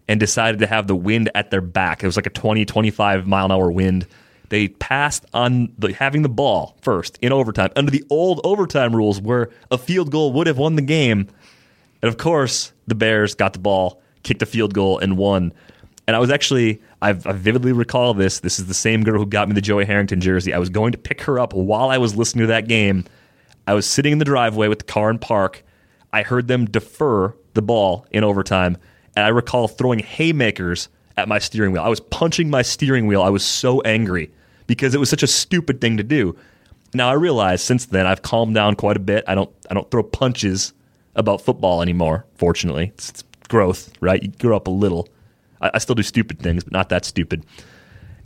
and 0.08 0.20
decided 0.20 0.60
to 0.60 0.68
have 0.68 0.86
the 0.86 0.96
wind 0.96 1.32
at 1.34 1.50
their 1.50 1.62
back. 1.62 2.04
It 2.04 2.06
was 2.06 2.18
like 2.18 2.28
a 2.28 2.32
20, 2.32 2.66
25 2.66 3.26
mile 3.26 3.46
an 3.46 3.52
hour 3.52 3.72
wind. 3.72 4.06
They 4.50 4.68
passed 4.68 5.26
on 5.34 5.74
the, 5.80 5.94
having 5.94 6.22
the 6.22 6.30
ball 6.30 6.78
first 6.82 7.18
in 7.22 7.32
overtime 7.32 7.70
under 7.78 7.90
the 7.90 8.04
old 8.10 8.42
overtime 8.44 8.94
rules 8.94 9.22
where 9.22 9.50
a 9.72 9.78
field 9.78 10.12
goal 10.12 10.34
would 10.34 10.48
have 10.48 10.58
won 10.58 10.76
the 10.76 10.82
game. 10.82 11.30
And 12.02 12.10
of 12.10 12.18
course, 12.18 12.74
the 12.86 12.96
Bears 12.96 13.34
got 13.34 13.54
the 13.54 13.60
ball, 13.60 14.02
kicked 14.24 14.42
a 14.42 14.46
field 14.46 14.74
goal, 14.74 15.00
and 15.00 15.18
won. 15.18 15.54
And 16.06 16.16
I 16.16 16.20
was 16.20 16.30
actually, 16.30 16.82
I've, 17.02 17.26
I 17.26 17.32
vividly 17.32 17.72
recall 17.72 18.14
this. 18.14 18.39
This 18.39 18.60
is 18.60 18.68
the 18.68 18.74
same 18.74 19.04
girl 19.04 19.18
who 19.18 19.26
got 19.26 19.47
me 19.47 19.56
the 19.56 19.62
Joey 19.62 19.86
Harrington 19.86 20.22
jersey. 20.22 20.54
I 20.54 20.60
was 20.60 20.70
going 20.70 20.91
to 20.91 20.97
pick 20.97 21.22
her 21.22 21.39
up 21.39 21.54
while 21.54 21.89
I 21.89 21.97
was 21.97 22.16
listening 22.16 22.43
to 22.43 22.47
that 22.47 22.68
game. 22.68 23.06
I 23.68 23.74
was 23.74 23.86
sitting 23.86 24.12
in 24.12 24.18
the 24.20 24.26
driveway 24.26 24.68
with 24.68 24.80
the 24.80 24.86
car 24.86 25.10
in 25.10 25.18
park. 25.18 25.64
I 26.14 26.24
heard 26.24 26.47
them 26.47 26.66
defer 26.66 27.36
the 27.54 27.62
ball 27.62 28.06
in 28.12 28.24
overtime, 28.24 28.78
and 29.16 29.26
I 29.26 29.30
recall 29.30 29.68
throwing 29.68 29.99
haymakers 29.99 30.89
at 31.18 31.28
my 31.28 31.39
steering 31.39 31.72
wheel. 31.72 31.84
I 31.84 31.89
was 31.89 31.99
punching 31.99 32.49
my 32.49 32.62
steering 32.62 33.08
wheel. 33.08 33.22
I 33.22 33.30
was 33.30 33.43
so 33.43 33.82
angry 33.82 34.32
because 34.68 34.93
it 34.93 34.99
was 34.99 35.10
such 35.10 35.24
a 35.24 35.28
stupid 35.28 35.82
thing 35.82 35.97
to 35.97 36.04
do. 36.04 36.36
Now 36.93 37.10
I 37.10 37.14
realize 37.14 37.62
since 37.62 37.86
then 37.86 38.06
I've 38.06 38.22
calmed 38.22 38.56
down 38.56 38.76
quite 38.76 38.97
a 38.97 39.02
bit. 39.02 39.24
I 39.28 39.36
don't 39.36 39.49
I 39.70 39.74
don't 39.74 39.89
throw 39.89 40.04
punches 40.04 40.74
about 41.16 41.41
football 41.41 41.82
anymore. 41.82 42.26
Fortunately, 42.36 42.91
it's, 42.93 43.10
it's 43.10 43.24
growth, 43.47 43.91
right? 44.02 44.22
You 44.22 44.30
grow 44.30 44.56
up 44.56 44.68
a 44.68 44.72
little. 44.72 45.08
I, 45.62 45.72
I, 45.76 45.78
still 45.78 45.95
do 45.95 46.03
stupid 46.03 46.39
things, 46.39 46.64
but 46.64 46.74
not 46.74 46.89
that 46.89 47.05
stupid. 47.05 47.45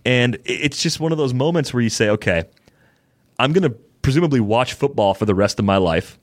And 0.05 0.37
it's 0.45 0.81
just 0.81 0.99
one 0.99 1.11
of 1.11 1.17
those 1.17 1.33
moments 1.33 1.73
where 1.73 1.81
you 1.81 1.89
say, 1.89 2.09
okay, 2.09 2.45
I'm 3.39 3.53
going 3.53 3.63
to 3.63 3.77
presumably 4.01 4.39
watch 4.39 4.73
football 4.73 5.13
for 5.13 5.25
the 5.25 5.35
rest 5.35 5.59
of 5.59 5.65
my 5.65 5.77
life 5.77 6.19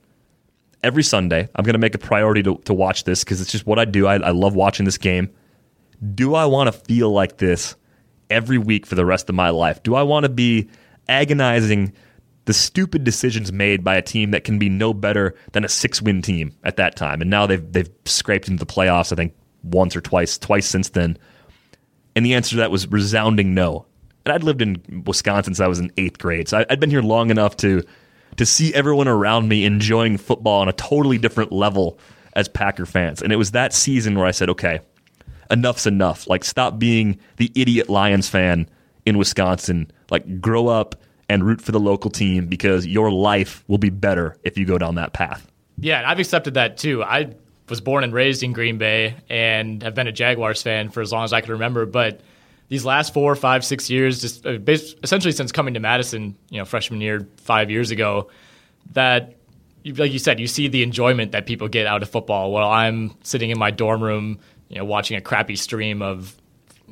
every 0.82 1.02
Sunday. 1.02 1.48
I'm 1.54 1.64
going 1.64 1.74
to 1.74 1.80
make 1.80 1.94
a 1.94 1.98
priority 1.98 2.42
to, 2.44 2.56
to 2.64 2.74
watch 2.74 3.04
this 3.04 3.24
because 3.24 3.40
it's 3.40 3.50
just 3.50 3.66
what 3.66 3.78
I 3.78 3.84
do. 3.84 4.06
I, 4.06 4.16
I 4.16 4.30
love 4.30 4.54
watching 4.54 4.84
this 4.84 4.98
game. 4.98 5.30
Do 6.14 6.34
I 6.34 6.46
want 6.46 6.72
to 6.72 6.72
feel 6.72 7.10
like 7.10 7.38
this 7.38 7.76
every 8.30 8.58
week 8.58 8.86
for 8.86 8.94
the 8.94 9.04
rest 9.04 9.28
of 9.28 9.34
my 9.34 9.50
life? 9.50 9.82
Do 9.82 9.94
I 9.94 10.02
want 10.02 10.24
to 10.24 10.28
be 10.28 10.68
agonizing 11.08 11.92
the 12.44 12.52
stupid 12.52 13.04
decisions 13.04 13.52
made 13.52 13.84
by 13.84 13.96
a 13.96 14.02
team 14.02 14.32
that 14.32 14.42
can 14.42 14.58
be 14.58 14.68
no 14.68 14.92
better 14.92 15.34
than 15.52 15.64
a 15.64 15.68
six 15.68 16.02
win 16.02 16.22
team 16.22 16.56
at 16.64 16.76
that 16.76 16.96
time? 16.96 17.20
And 17.20 17.30
now 17.30 17.46
they've 17.46 17.72
they've 17.72 17.90
scraped 18.04 18.48
into 18.48 18.64
the 18.64 18.72
playoffs, 18.72 19.12
I 19.12 19.16
think, 19.16 19.34
once 19.62 19.96
or 19.96 20.00
twice, 20.00 20.38
twice 20.38 20.66
since 20.66 20.90
then. 20.90 21.18
And 22.14 22.26
the 22.26 22.34
answer 22.34 22.50
to 22.50 22.56
that 22.56 22.70
was 22.70 22.86
resounding 22.88 23.54
no. 23.54 23.86
And 24.24 24.32
I'd 24.32 24.44
lived 24.44 24.62
in 24.62 25.04
Wisconsin 25.06 25.54
since 25.54 25.60
I 25.60 25.66
was 25.66 25.80
in 25.80 25.90
eighth 25.96 26.18
grade, 26.18 26.48
so 26.48 26.64
I'd 26.68 26.80
been 26.80 26.90
here 26.90 27.02
long 27.02 27.30
enough 27.30 27.56
to 27.58 27.82
to 28.36 28.46
see 28.46 28.72
everyone 28.74 29.08
around 29.08 29.48
me 29.48 29.64
enjoying 29.64 30.16
football 30.16 30.60
on 30.60 30.68
a 30.68 30.72
totally 30.72 31.18
different 31.18 31.52
level 31.52 31.98
as 32.34 32.48
Packer 32.48 32.86
fans. 32.86 33.22
And 33.22 33.32
it 33.32 33.36
was 33.36 33.50
that 33.50 33.72
season 33.74 34.16
where 34.18 34.26
I 34.26 34.30
said, 34.30 34.48
okay, 34.50 34.80
enough's 35.50 35.86
enough. 35.86 36.26
Like, 36.26 36.44
stop 36.44 36.78
being 36.78 37.18
the 37.36 37.52
idiot 37.54 37.90
Lions 37.90 38.28
fan 38.28 38.68
in 39.04 39.18
Wisconsin. 39.18 39.90
Like, 40.10 40.40
grow 40.40 40.68
up 40.68 40.96
and 41.28 41.44
root 41.44 41.60
for 41.60 41.72
the 41.72 41.80
local 41.80 42.10
team 42.10 42.46
because 42.46 42.86
your 42.86 43.10
life 43.10 43.64
will 43.68 43.78
be 43.78 43.90
better 43.90 44.36
if 44.44 44.56
you 44.56 44.64
go 44.64 44.78
down 44.78 44.94
that 44.96 45.12
path. 45.12 45.46
Yeah, 45.78 46.02
I've 46.06 46.18
accepted 46.18 46.54
that 46.54 46.76
too. 46.76 47.02
I 47.02 47.34
was 47.68 47.80
born 47.80 48.04
and 48.04 48.12
raised 48.12 48.42
in 48.42 48.52
Green 48.52 48.78
Bay 48.78 49.16
and 49.28 49.82
have 49.82 49.94
been 49.94 50.06
a 50.06 50.12
Jaguars 50.12 50.62
fan 50.62 50.90
for 50.90 51.00
as 51.00 51.12
long 51.12 51.24
as 51.24 51.32
I 51.32 51.40
can 51.40 51.52
remember. 51.52 51.86
But 51.86 52.20
these 52.68 52.84
last 52.84 53.14
four, 53.14 53.34
five, 53.36 53.64
six 53.64 53.90
years, 53.90 54.20
just 54.20 54.46
uh, 54.46 54.58
essentially 55.02 55.32
since 55.32 55.52
coming 55.52 55.74
to 55.74 55.80
Madison, 55.80 56.36
you 56.50 56.58
know, 56.58 56.64
freshman 56.64 57.00
year 57.00 57.26
five 57.36 57.70
years 57.70 57.90
ago, 57.90 58.30
that 58.92 59.36
like 59.84 60.12
you 60.12 60.18
said, 60.18 60.38
you 60.38 60.46
see 60.46 60.68
the 60.68 60.82
enjoyment 60.82 61.32
that 61.32 61.46
people 61.46 61.68
get 61.68 61.86
out 61.86 62.02
of 62.02 62.10
football. 62.10 62.52
While 62.52 62.68
I'm 62.68 63.16
sitting 63.22 63.50
in 63.50 63.58
my 63.58 63.70
dorm 63.70 64.02
room, 64.02 64.38
you 64.68 64.78
know, 64.78 64.84
watching 64.84 65.16
a 65.16 65.20
crappy 65.20 65.56
stream 65.56 66.02
of 66.02 66.36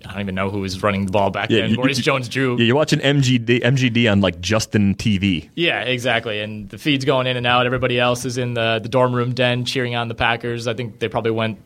I 0.07 0.13
don't 0.13 0.21
even 0.23 0.35
know 0.35 0.51
who 0.51 0.61
was 0.61 0.83
running 0.83 1.07
the 1.07 1.13
ball 1.13 1.31
back 1.31 1.51
yeah, 1.51 1.63
then. 1.63 1.75
Maurice 1.75 1.99
Jones-Drew. 1.99 2.59
Yeah, 2.59 2.65
you're 2.65 2.77
watching 2.77 3.01
MJD, 3.01 3.63
MJD 3.63 4.11
on 4.11 4.21
like 4.21 4.41
Justin 4.41 4.95
TV. 4.95 5.51
Yeah, 5.55 5.83
exactly. 5.83 6.41
And 6.41 6.69
the 6.69 6.79
feed's 6.79 7.05
going 7.05 7.27
in 7.27 7.37
and 7.37 7.47
out. 7.47 7.67
Everybody 7.67 7.99
else 7.99 8.25
is 8.25 8.39
in 8.39 8.55
the, 8.55 8.81
the 8.83 8.89
dorm 8.89 9.15
room 9.15 9.35
den 9.35 9.65
cheering 9.65 9.95
on 9.95 10.09
the 10.09 10.15
Packers. 10.15 10.67
I 10.67 10.75
think 10.75 10.99
they 10.99 11.09
probably 11.09 11.33
went, 11.33 11.59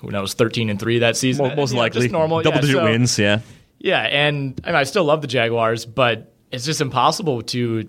who 0.00 0.10
knows, 0.10 0.34
13 0.34 0.70
and 0.70 0.78
3 0.78 1.00
that 1.00 1.16
season. 1.16 1.46
Most, 1.46 1.56
most 1.56 1.74
likely. 1.74 2.02
Just 2.02 2.12
normal. 2.12 2.42
Double 2.42 2.56
yeah, 2.56 2.60
digit 2.60 2.76
so, 2.76 2.84
wins, 2.84 3.18
yeah. 3.18 3.40
Yeah, 3.78 4.00
and 4.00 4.60
I, 4.64 4.68
mean, 4.68 4.76
I 4.76 4.84
still 4.84 5.04
love 5.04 5.20
the 5.20 5.26
Jaguars, 5.26 5.86
but 5.86 6.32
it's 6.50 6.64
just 6.64 6.80
impossible 6.80 7.42
to 7.42 7.88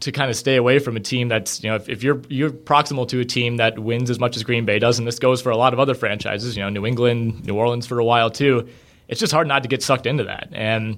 to 0.00 0.12
kind 0.12 0.30
of 0.30 0.36
stay 0.36 0.56
away 0.56 0.78
from 0.78 0.96
a 0.96 1.00
team 1.00 1.28
that's 1.28 1.62
you 1.62 1.68
know 1.68 1.76
if, 1.76 1.86
if, 1.88 2.02
you're 2.02 2.22
you're 2.30 2.48
proximal 2.50 3.06
to 3.06 3.20
a 3.20 3.24
team 3.24 3.58
that 3.58 3.78
wins 3.78 4.08
as 4.08 4.18
much 4.18 4.34
as 4.34 4.42
Green 4.42 4.64
Bay 4.64 4.78
does, 4.78 4.98
and 4.98 5.06
this 5.06 5.18
goes 5.18 5.42
for 5.42 5.50
a 5.50 5.56
lot 5.56 5.72
of 5.72 5.78
other 5.78 5.94
franchises, 5.94 6.56
you 6.56 6.62
know 6.62 6.68
New 6.68 6.84
England, 6.84 7.46
New 7.46 7.54
Orleans 7.54 7.86
for 7.86 7.98
a 7.98 8.04
while 8.04 8.30
too 8.30 8.68
it's 9.10 9.20
just 9.20 9.32
hard 9.32 9.48
not 9.48 9.64
to 9.64 9.68
get 9.68 9.82
sucked 9.82 10.06
into 10.06 10.24
that. 10.24 10.48
And 10.52 10.96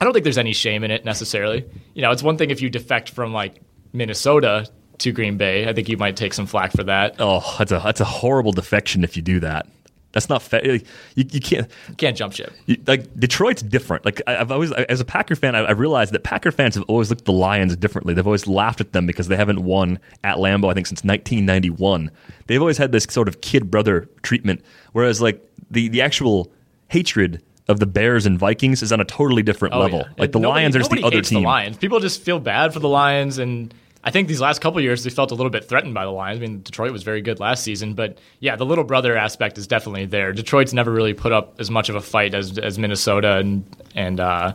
I 0.00 0.04
don't 0.04 0.12
think 0.12 0.24
there's 0.24 0.38
any 0.38 0.52
shame 0.52 0.84
in 0.84 0.90
it 0.90 1.04
necessarily. 1.04 1.64
You 1.94 2.02
know, 2.02 2.12
it's 2.12 2.22
one 2.22 2.36
thing 2.36 2.50
if 2.50 2.60
you 2.60 2.68
defect 2.68 3.08
from 3.10 3.32
like 3.32 3.62
Minnesota 3.92 4.68
to 4.98 5.12
Green 5.12 5.38
Bay. 5.38 5.66
I 5.66 5.72
think 5.72 5.88
you 5.88 5.96
might 5.96 6.16
take 6.16 6.34
some 6.34 6.46
flack 6.46 6.72
for 6.72 6.84
that. 6.84 7.16
Oh, 7.18 7.56
that's 7.58 7.72
a 7.72 7.80
that's 7.82 8.00
a 8.00 8.04
horrible 8.04 8.52
defection 8.52 9.02
if 9.02 9.16
you 9.16 9.22
do 9.22 9.40
that. 9.40 9.66
That's 10.12 10.28
not 10.28 10.42
fair. 10.42 10.64
You, 10.64 10.80
you 11.16 11.40
can't 11.40 11.68
you 11.88 11.94
can't 11.96 12.16
jump 12.16 12.34
ship. 12.34 12.52
You, 12.66 12.76
like 12.86 13.12
Detroit's 13.18 13.62
different. 13.62 14.04
Like 14.04 14.20
I, 14.26 14.32
have 14.32 14.52
always, 14.52 14.70
as 14.70 15.00
a 15.00 15.04
Packer 15.04 15.34
fan, 15.34 15.56
I, 15.56 15.60
I 15.60 15.70
realized 15.72 16.12
that 16.12 16.22
Packer 16.22 16.52
fans 16.52 16.74
have 16.74 16.84
always 16.86 17.08
looked 17.08 17.22
at 17.22 17.26
the 17.26 17.32
Lions 17.32 17.74
differently. 17.76 18.14
They've 18.14 18.26
always 18.26 18.46
laughed 18.46 18.80
at 18.80 18.92
them 18.92 19.06
because 19.06 19.28
they 19.28 19.36
haven't 19.36 19.64
won 19.64 19.98
at 20.22 20.36
Lambeau. 20.36 20.70
I 20.70 20.74
think 20.74 20.86
since 20.86 21.02
1991. 21.02 22.10
They've 22.46 22.60
always 22.60 22.78
had 22.78 22.92
this 22.92 23.04
sort 23.10 23.26
of 23.26 23.40
kid 23.40 23.70
brother 23.70 24.08
treatment. 24.22 24.62
Whereas 24.92 25.20
like 25.22 25.42
the 25.70 25.88
the 25.88 26.02
actual 26.02 26.52
hatred 26.88 27.42
of 27.68 27.80
the 27.80 27.86
Bears 27.86 28.26
and 28.26 28.38
Vikings 28.38 28.82
is 28.82 28.92
on 28.92 29.00
a 29.00 29.04
totally 29.04 29.42
different 29.42 29.74
oh, 29.74 29.80
level. 29.80 29.98
Yeah. 30.00 30.12
Like 30.18 30.32
the 30.32 30.38
nobody, 30.38 30.62
Lions 30.62 30.76
are 30.76 30.78
just 30.80 30.90
the 30.90 31.02
other 31.02 31.22
team. 31.22 31.42
The 31.42 31.48
Lions. 31.48 31.76
People 31.76 32.00
just 32.00 32.22
feel 32.22 32.38
bad 32.38 32.72
for 32.72 32.80
the 32.80 32.88
Lions, 32.88 33.38
and 33.38 33.72
I 34.02 34.10
think 34.10 34.28
these 34.28 34.40
last 34.40 34.60
couple 34.60 34.80
years 34.80 35.04
they 35.04 35.10
felt 35.10 35.30
a 35.30 35.34
little 35.34 35.50
bit 35.50 35.64
threatened 35.68 35.94
by 35.94 36.04
the 36.04 36.10
Lions. 36.10 36.38
I 36.38 36.40
mean, 36.40 36.62
Detroit 36.62 36.92
was 36.92 37.02
very 37.02 37.22
good 37.22 37.40
last 37.40 37.64
season, 37.64 37.94
but 37.94 38.18
yeah, 38.40 38.56
the 38.56 38.66
little 38.66 38.84
brother 38.84 39.16
aspect 39.16 39.56
is 39.56 39.66
definitely 39.66 40.04
there. 40.04 40.32
Detroit's 40.32 40.72
never 40.72 40.90
really 40.90 41.14
put 41.14 41.32
up 41.32 41.54
as 41.58 41.70
much 41.70 41.88
of 41.88 41.94
a 41.94 42.00
fight 42.00 42.34
as 42.34 42.58
as 42.58 42.78
Minnesota 42.78 43.38
and 43.38 43.64
and. 43.94 44.20
Uh, 44.20 44.52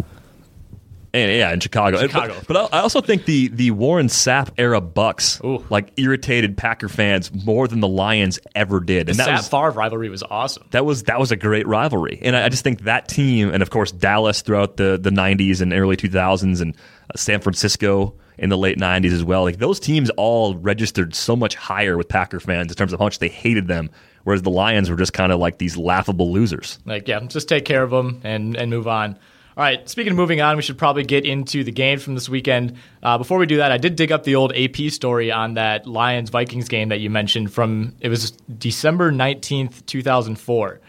and 1.14 1.32
yeah, 1.32 1.52
in 1.52 1.60
Chicago. 1.60 1.98
Chicago. 1.98 2.36
But, 2.48 2.48
but, 2.48 2.74
I 2.74 2.80
also 2.80 3.02
think 3.02 3.26
the 3.26 3.48
the 3.50 3.72
Warren 3.72 4.08
Sapp 4.08 4.52
era 4.58 4.82
Bucs 4.82 5.44
Ooh. 5.44 5.66
like 5.70 5.92
irritated 5.98 6.58
Packer 6.58 6.90
fans 6.90 7.32
more 7.46 7.68
than 7.68 7.80
the 7.80 7.88
Lions 7.88 8.40
ever 8.56 8.80
did. 8.80 9.10
And 9.10 9.18
the 9.18 9.24
that 9.24 9.42
Sapp 9.42 9.50
Favre 9.50 9.72
rivalry 9.72 10.10
was 10.10 10.24
awesome. 10.24 10.68
That 10.72 10.86
was 10.86 11.04
that 11.04 11.20
was 11.20 11.32
a 11.32 11.36
great 11.36 11.68
rivalry, 11.68 12.20
and 12.22 12.36
I, 12.36 12.46
I 12.46 12.50
just 12.50 12.64
think 12.64 12.82
that 12.82 13.08
team, 13.08 13.50
and 13.50 13.64
of 13.64 13.70
course 13.70 13.92
Dallas 13.92 14.42
throughout 14.42 14.78
the 14.78 14.98
the 15.02 15.10
'90s 15.10 15.62
and 15.62 15.74
early 15.74 15.98
2000s, 15.98 16.62
and 16.62 16.76
uh, 16.76 17.18
San 17.18 17.42
Francisco 17.42 18.16
in 18.38 18.50
the 18.50 18.58
late 18.58 18.78
90s 18.78 19.12
as 19.12 19.24
well. 19.24 19.44
Like 19.44 19.58
those 19.58 19.80
teams 19.80 20.10
all 20.12 20.56
registered 20.56 21.14
so 21.14 21.36
much 21.36 21.56
higher 21.56 21.98
with 21.98 22.08
Packer 22.08 22.40
fans 22.40 22.72
in 22.72 22.76
terms 22.76 22.94
of 22.94 23.00
how 23.00 23.06
much 23.06 23.20
they 23.20 23.28
hated 23.28 23.68
them, 23.68 23.90
whereas 24.24 24.42
the 24.42 24.50
Lions 24.50 24.90
were 24.90 24.96
just 24.96 25.14
kind 25.14 25.32
of 25.32 25.40
like 25.40 25.58
these 25.58 25.76
laughable 25.76 26.32
losers. 26.32 26.80
Like 26.86 27.08
yeah, 27.08 27.20
just 27.22 27.50
take 27.50 27.66
care 27.66 27.84
of 27.84 27.92
them 27.92 28.22
and 28.24 28.56
and 28.56 28.70
move 28.70 28.88
on. 28.88 29.18
All 29.60 29.66
right, 29.66 29.90
speaking 29.90 30.12
of 30.12 30.16
moving 30.16 30.40
on, 30.40 30.56
we 30.56 30.62
should 30.62 30.78
probably 30.78 31.04
get 31.04 31.26
into 31.26 31.66
the 31.66 31.72
game 31.74 32.00
from 32.00 32.16
this 32.16 32.30
weekend. 32.30 32.78
Uh, 33.04 33.18
before 33.18 33.38
we 33.38 33.46
do 33.46 33.58
that, 33.58 33.74
I 33.74 33.78
did 33.78 33.98
dig 33.98 34.10
up 34.10 34.24
the 34.24 34.36
old 34.36 34.54
AP 34.56 34.90
story 34.90 35.34
on 35.34 35.56
that 35.56 35.86
Lions 35.86 36.30
Vikings 36.30 36.70
game 36.70 36.88
that 36.88 37.02
you 37.02 37.10
mentioned 37.10 37.52
from 37.52 37.94
it 38.00 38.08
was 38.08 38.32
December 38.58 39.12
19th, 39.12 39.86
2004. 39.86 40.80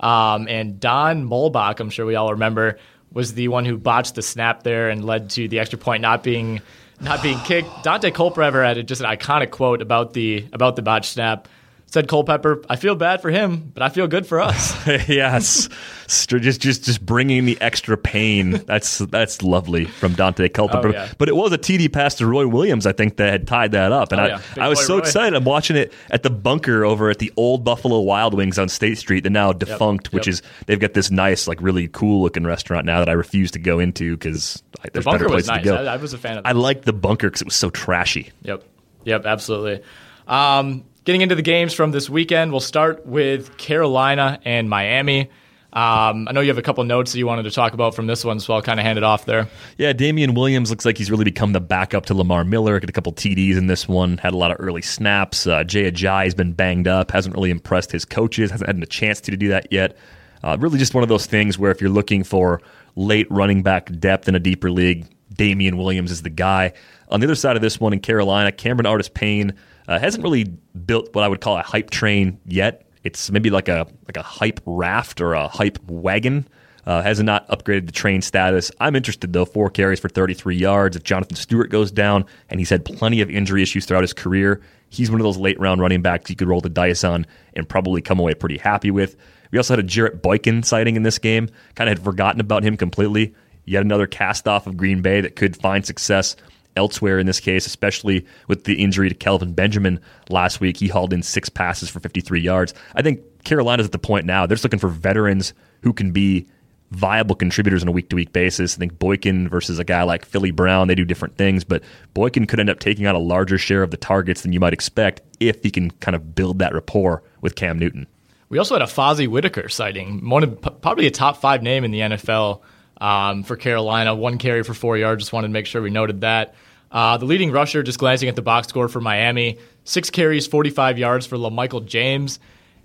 Um, 0.00 0.48
and 0.48 0.80
Don 0.80 1.28
Muhlbach, 1.28 1.78
I'm 1.78 1.88
sure 1.88 2.04
we 2.04 2.16
all 2.16 2.32
remember, 2.32 2.80
was 3.12 3.34
the 3.34 3.46
one 3.46 3.64
who 3.64 3.78
botched 3.78 4.16
the 4.16 4.22
snap 4.22 4.64
there 4.64 4.90
and 4.90 5.04
led 5.04 5.30
to 5.30 5.46
the 5.46 5.60
extra 5.60 5.78
point 5.78 6.02
not 6.02 6.24
being 6.24 6.60
not 7.00 7.22
being 7.22 7.38
kicked. 7.38 7.68
Daunte 7.84 8.12
Culpepper 8.12 8.64
had 8.64 8.88
just 8.88 9.02
an 9.02 9.06
iconic 9.06 9.52
quote 9.52 9.80
about 9.80 10.14
the 10.14 10.44
about 10.52 10.74
the 10.74 10.82
botched 10.82 11.12
snap 11.12 11.46
said 11.86 12.08
Culpepper, 12.08 12.62
I 12.68 12.76
feel 12.76 12.94
bad 12.94 13.22
for 13.22 13.30
him, 13.30 13.70
but 13.72 13.82
I 13.82 13.88
feel 13.88 14.06
good 14.08 14.26
for 14.26 14.40
us. 14.40 14.86
yes, 15.08 15.68
just 16.06 16.60
just 16.60 16.84
just 16.84 17.04
bringing 17.04 17.44
the 17.44 17.56
extra 17.60 17.96
pain. 17.96 18.50
That's 18.66 18.98
that's 18.98 19.42
lovely 19.42 19.84
from 19.84 20.14
Daunte 20.14 20.52
Culpepper. 20.52 20.88
Oh, 20.88 20.92
yeah. 20.92 21.08
But 21.16 21.28
it 21.28 21.36
was 21.36 21.52
a 21.52 21.58
TD 21.58 21.92
pass 21.92 22.16
to 22.16 22.26
Roy 22.26 22.46
Williams, 22.46 22.86
I 22.86 22.92
think, 22.92 23.16
that 23.16 23.30
had 23.30 23.46
tied 23.46 23.72
that 23.72 23.92
up. 23.92 24.12
And 24.12 24.20
oh, 24.20 24.24
I, 24.24 24.28
yeah. 24.28 24.40
I 24.58 24.68
was 24.68 24.84
so 24.84 24.94
Roy. 24.94 25.00
excited. 25.00 25.34
I'm 25.36 25.44
watching 25.44 25.76
it 25.76 25.92
at 26.10 26.22
the 26.22 26.30
bunker 26.30 26.84
over 26.84 27.08
at 27.08 27.18
the 27.18 27.32
old 27.36 27.64
Buffalo 27.64 28.00
Wild 28.00 28.34
Wings 28.34 28.58
on 28.58 28.68
State 28.68 28.98
Street, 28.98 29.22
the 29.22 29.30
now 29.30 29.52
defunct, 29.52 30.08
yep. 30.08 30.12
which 30.12 30.28
is 30.28 30.42
they've 30.66 30.80
got 30.80 30.94
this 30.94 31.10
nice, 31.10 31.46
like 31.46 31.62
really 31.62 31.88
cool 31.88 32.22
looking 32.22 32.44
restaurant 32.44 32.84
now 32.84 32.98
that 32.98 33.08
I 33.08 33.12
refuse 33.12 33.52
to 33.52 33.58
go 33.58 33.78
into 33.78 34.16
because 34.16 34.62
there's 34.92 35.04
the 35.04 35.10
better 35.10 35.28
places 35.28 35.48
nice. 35.48 35.62
to 35.62 35.64
go. 35.64 35.76
I, 35.76 35.94
I, 35.94 35.96
was 35.96 36.12
a 36.12 36.18
fan 36.18 36.38
of. 36.38 36.44
That. 36.44 36.50
I 36.50 36.52
liked 36.52 36.84
the 36.84 36.92
bunker 36.92 37.28
because 37.28 37.42
it 37.42 37.46
was 37.46 37.56
so 37.56 37.70
trashy. 37.70 38.32
Yep, 38.42 38.64
yep, 39.04 39.24
absolutely. 39.24 39.82
Um, 40.26 40.84
Getting 41.06 41.20
into 41.20 41.36
the 41.36 41.42
games 41.42 41.72
from 41.72 41.92
this 41.92 42.10
weekend, 42.10 42.50
we'll 42.50 42.58
start 42.58 43.06
with 43.06 43.56
Carolina 43.58 44.40
and 44.44 44.68
Miami. 44.68 45.30
Um, 45.72 46.26
I 46.26 46.32
know 46.32 46.40
you 46.40 46.48
have 46.48 46.58
a 46.58 46.62
couple 46.62 46.82
notes 46.82 47.12
that 47.12 47.18
you 47.18 47.28
wanted 47.28 47.44
to 47.44 47.52
talk 47.52 47.74
about 47.74 47.94
from 47.94 48.08
this 48.08 48.24
one, 48.24 48.40
so 48.40 48.54
I'll 48.54 48.60
kind 48.60 48.80
of 48.80 48.84
hand 48.84 48.98
it 48.98 49.04
off 49.04 49.24
there. 49.24 49.46
Yeah, 49.78 49.92
Damien 49.92 50.34
Williams 50.34 50.68
looks 50.68 50.84
like 50.84 50.98
he's 50.98 51.08
really 51.08 51.22
become 51.22 51.52
the 51.52 51.60
backup 51.60 52.06
to 52.06 52.14
Lamar 52.14 52.42
Miller. 52.42 52.80
Got 52.80 52.90
a 52.90 52.92
couple 52.92 53.12
TDs 53.12 53.56
in 53.56 53.68
this 53.68 53.86
one, 53.86 54.18
had 54.18 54.34
a 54.34 54.36
lot 54.36 54.50
of 54.50 54.56
early 54.58 54.82
snaps. 54.82 55.46
Uh, 55.46 55.62
Jay 55.62 55.88
Ajayi 55.88 56.24
has 56.24 56.34
been 56.34 56.52
banged 56.52 56.88
up, 56.88 57.12
hasn't 57.12 57.36
really 57.36 57.50
impressed 57.50 57.92
his 57.92 58.04
coaches, 58.04 58.50
hasn't 58.50 58.66
had 58.66 58.82
a 58.82 58.86
chance 58.86 59.20
to 59.20 59.36
do 59.36 59.46
that 59.50 59.68
yet. 59.70 59.96
Uh, 60.42 60.56
really 60.58 60.76
just 60.76 60.92
one 60.92 61.04
of 61.04 61.08
those 61.08 61.26
things 61.26 61.56
where 61.56 61.70
if 61.70 61.80
you're 61.80 61.88
looking 61.88 62.24
for 62.24 62.60
late 62.96 63.30
running 63.30 63.62
back 63.62 63.96
depth 64.00 64.26
in 64.26 64.34
a 64.34 64.40
deeper 64.40 64.72
league, 64.72 65.06
Damien 65.32 65.76
Williams 65.76 66.10
is 66.10 66.22
the 66.22 66.30
guy. 66.30 66.72
On 67.10 67.20
the 67.20 67.26
other 67.28 67.36
side 67.36 67.54
of 67.54 67.62
this 67.62 67.78
one 67.78 67.92
in 67.92 68.00
Carolina, 68.00 68.50
Cameron 68.50 68.86
Artis 68.86 69.08
Payne 69.08 69.54
uh, 69.88 69.98
hasn't 69.98 70.22
really 70.22 70.44
built 70.44 71.14
what 71.14 71.24
I 71.24 71.28
would 71.28 71.40
call 71.40 71.56
a 71.56 71.62
hype 71.62 71.90
train 71.90 72.40
yet. 72.46 72.86
It's 73.04 73.30
maybe 73.30 73.50
like 73.50 73.68
a 73.68 73.86
like 74.06 74.16
a 74.16 74.22
hype 74.22 74.60
raft 74.66 75.20
or 75.20 75.34
a 75.34 75.48
hype 75.48 75.78
wagon. 75.88 76.48
Uh, 76.84 77.02
has 77.02 77.20
not 77.20 77.48
upgraded 77.48 77.86
the 77.86 77.92
train 77.92 78.22
status. 78.22 78.70
I'm 78.78 78.94
interested 78.94 79.32
though. 79.32 79.44
Four 79.44 79.70
carries 79.70 79.98
for 79.98 80.08
33 80.08 80.56
yards. 80.56 80.94
If 80.94 81.02
Jonathan 81.02 81.34
Stewart 81.34 81.68
goes 81.68 81.90
down, 81.90 82.24
and 82.48 82.60
he's 82.60 82.70
had 82.70 82.84
plenty 82.84 83.20
of 83.20 83.28
injury 83.28 83.60
issues 83.60 83.86
throughout 83.86 84.04
his 84.04 84.12
career, 84.12 84.62
he's 84.88 85.10
one 85.10 85.20
of 85.20 85.24
those 85.24 85.36
late 85.36 85.58
round 85.58 85.80
running 85.80 86.00
backs 86.00 86.30
you 86.30 86.36
could 86.36 86.46
roll 86.46 86.60
the 86.60 86.68
dice 86.68 87.02
on 87.02 87.26
and 87.54 87.68
probably 87.68 88.00
come 88.00 88.20
away 88.20 88.34
pretty 88.34 88.58
happy 88.58 88.92
with. 88.92 89.16
We 89.50 89.58
also 89.58 89.74
had 89.74 89.80
a 89.84 89.88
Jarrett 89.88 90.22
Boykin 90.22 90.62
sighting 90.62 90.94
in 90.94 91.02
this 91.02 91.18
game. 91.18 91.48
Kind 91.74 91.90
of 91.90 91.98
had 91.98 92.04
forgotten 92.04 92.40
about 92.40 92.62
him 92.62 92.76
completely. 92.76 93.34
Yet 93.64 93.82
another 93.82 94.06
cast 94.06 94.46
off 94.46 94.68
of 94.68 94.76
Green 94.76 95.02
Bay 95.02 95.20
that 95.20 95.34
could 95.34 95.56
find 95.56 95.84
success 95.84 96.36
elsewhere 96.76 97.18
in 97.18 97.26
this 97.26 97.40
case, 97.40 97.66
especially 97.66 98.26
with 98.48 98.64
the 98.64 98.82
injury 98.82 99.08
to 99.08 99.14
Kelvin 99.14 99.52
Benjamin 99.52 100.00
last 100.28 100.60
week. 100.60 100.76
He 100.76 100.88
hauled 100.88 101.12
in 101.12 101.22
six 101.22 101.48
passes 101.48 101.88
for 101.88 102.00
53 102.00 102.40
yards. 102.40 102.74
I 102.94 103.02
think 103.02 103.20
Carolina's 103.44 103.86
at 103.86 103.92
the 103.92 103.98
point 103.98 104.26
now, 104.26 104.46
they're 104.46 104.56
just 104.56 104.64
looking 104.64 104.78
for 104.78 104.88
veterans 104.88 105.54
who 105.82 105.92
can 105.92 106.12
be 106.12 106.46
viable 106.90 107.34
contributors 107.34 107.82
on 107.82 107.88
a 107.88 107.92
week 107.92 108.08
to 108.10 108.16
week 108.16 108.32
basis. 108.32 108.76
I 108.76 108.78
think 108.78 108.98
Boykin 108.98 109.48
versus 109.48 109.78
a 109.78 109.84
guy 109.84 110.02
like 110.04 110.24
Philly 110.24 110.50
Brown, 110.50 110.88
they 110.88 110.94
do 110.94 111.04
different 111.04 111.36
things, 111.36 111.64
but 111.64 111.82
Boykin 112.14 112.46
could 112.46 112.60
end 112.60 112.70
up 112.70 112.78
taking 112.78 113.06
on 113.06 113.14
a 113.14 113.18
larger 113.20 113.58
share 113.58 113.82
of 113.82 113.90
the 113.90 113.96
targets 113.96 114.42
than 114.42 114.52
you 114.52 114.60
might 114.60 114.72
expect 114.72 115.22
if 115.40 115.62
he 115.62 115.70
can 115.70 115.90
kind 115.90 116.14
of 116.14 116.34
build 116.34 116.58
that 116.60 116.74
rapport 116.74 117.22
with 117.40 117.56
Cam 117.56 117.78
Newton. 117.78 118.06
We 118.48 118.58
also 118.58 118.74
had 118.74 118.82
a 118.82 118.86
Fozzie 118.86 119.26
Whitaker 119.26 119.68
sighting, 119.68 120.28
one 120.28 120.44
of, 120.44 120.80
probably 120.80 121.06
a 121.06 121.10
top 121.10 121.38
five 121.38 121.62
name 121.62 121.82
in 121.82 121.90
the 121.90 122.00
NFL 122.00 122.60
um, 123.00 123.42
for 123.42 123.56
Carolina. 123.56 124.14
One 124.14 124.38
carry 124.38 124.62
for 124.62 124.74
four 124.74 124.96
yards. 124.96 125.22
Just 125.22 125.32
wanted 125.32 125.48
to 125.48 125.52
make 125.52 125.66
sure 125.66 125.82
we 125.82 125.90
noted 125.90 126.20
that. 126.20 126.54
Uh, 126.90 127.16
the 127.16 127.24
leading 127.24 127.50
rusher, 127.50 127.82
just 127.82 127.98
glancing 127.98 128.28
at 128.28 128.36
the 128.36 128.42
box 128.42 128.68
score 128.68 128.88
for 128.88 129.00
Miami, 129.00 129.58
six 129.84 130.10
carries, 130.10 130.46
45 130.46 130.98
yards 130.98 131.26
for 131.26 131.36
LaMichael 131.36 131.84
James. 131.84 132.38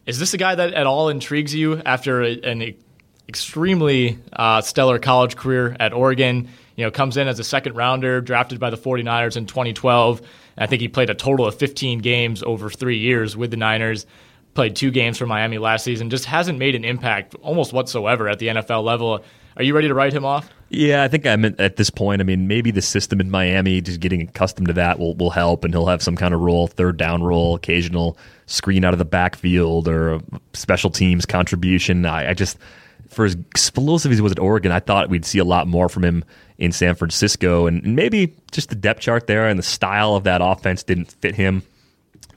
Is 0.05 0.19
this 0.19 0.33
a 0.33 0.37
guy 0.37 0.55
that 0.55 0.73
at 0.73 0.87
all 0.87 1.09
intrigues 1.09 1.53
you 1.53 1.77
after 1.85 2.23
a, 2.23 2.39
an 2.41 2.75
extremely 3.31 4.19
uh, 4.33 4.59
stellar 4.59 4.99
college 4.99 5.37
career 5.37 5.73
at 5.79 5.93
Oregon. 5.93 6.49
You 6.75 6.83
know, 6.83 6.91
comes 6.91 7.15
in 7.15 7.29
as 7.29 7.39
a 7.39 7.45
second 7.45 7.77
rounder, 7.77 8.19
drafted 8.19 8.59
by 8.59 8.69
the 8.69 8.77
49ers 8.77 9.37
in 9.37 9.45
2012. 9.45 10.21
I 10.57 10.67
think 10.67 10.81
he 10.81 10.89
played 10.89 11.09
a 11.09 11.15
total 11.15 11.45
of 11.45 11.55
15 11.55 11.99
games 11.99 12.43
over 12.43 12.69
three 12.69 12.97
years 12.97 13.37
with 13.37 13.51
the 13.51 13.55
Niners. 13.57 14.05
Played 14.53 14.75
two 14.75 14.91
games 14.91 15.17
for 15.17 15.25
Miami 15.25 15.59
last 15.59 15.85
season. 15.85 16.09
Just 16.09 16.25
hasn't 16.25 16.59
made 16.59 16.75
an 16.75 16.83
impact 16.83 17.35
almost 17.35 17.71
whatsoever 17.71 18.27
at 18.27 18.39
the 18.39 18.47
NFL 18.47 18.83
level. 18.83 19.23
Are 19.57 19.63
you 19.63 19.75
ready 19.75 19.87
to 19.87 19.93
write 19.93 20.13
him 20.13 20.25
off? 20.25 20.49
Yeah, 20.69 21.03
I 21.03 21.09
think 21.09 21.27
I'm 21.27 21.43
at 21.43 21.75
this 21.75 21.89
point. 21.89 22.21
I 22.21 22.23
mean, 22.23 22.47
maybe 22.47 22.71
the 22.71 22.81
system 22.81 23.19
in 23.19 23.29
Miami, 23.29 23.81
just 23.81 23.99
getting 23.99 24.21
accustomed 24.21 24.67
to 24.67 24.73
that, 24.73 24.99
will 24.99 25.15
will 25.15 25.29
help, 25.29 25.65
and 25.65 25.73
he'll 25.73 25.87
have 25.87 26.01
some 26.01 26.15
kind 26.15 26.33
of 26.33 26.39
role, 26.39 26.67
third 26.67 26.95
down 26.95 27.21
role, 27.21 27.55
occasional 27.55 28.17
screen 28.45 28.85
out 28.85 28.93
of 28.93 28.99
the 28.99 29.05
backfield, 29.05 29.89
or 29.89 30.21
special 30.53 30.89
teams 30.89 31.25
contribution. 31.25 32.05
I, 32.05 32.29
I 32.29 32.33
just, 32.33 32.57
for 33.09 33.25
as 33.25 33.33
explosive 33.33 34.13
as 34.13 34.17
he 34.17 34.21
was 34.21 34.31
at 34.31 34.39
Oregon, 34.39 34.71
I 34.71 34.79
thought 34.79 35.09
we'd 35.09 35.25
see 35.25 35.39
a 35.39 35.43
lot 35.43 35.67
more 35.67 35.89
from 35.89 36.05
him 36.05 36.23
in 36.57 36.71
San 36.71 36.95
Francisco, 36.95 37.67
and 37.67 37.83
maybe 37.95 38.33
just 38.51 38.69
the 38.69 38.75
depth 38.75 39.01
chart 39.01 39.27
there 39.27 39.49
and 39.49 39.59
the 39.59 39.63
style 39.63 40.15
of 40.15 40.23
that 40.23 40.39
offense 40.41 40.83
didn't 40.83 41.11
fit 41.19 41.35
him. 41.35 41.63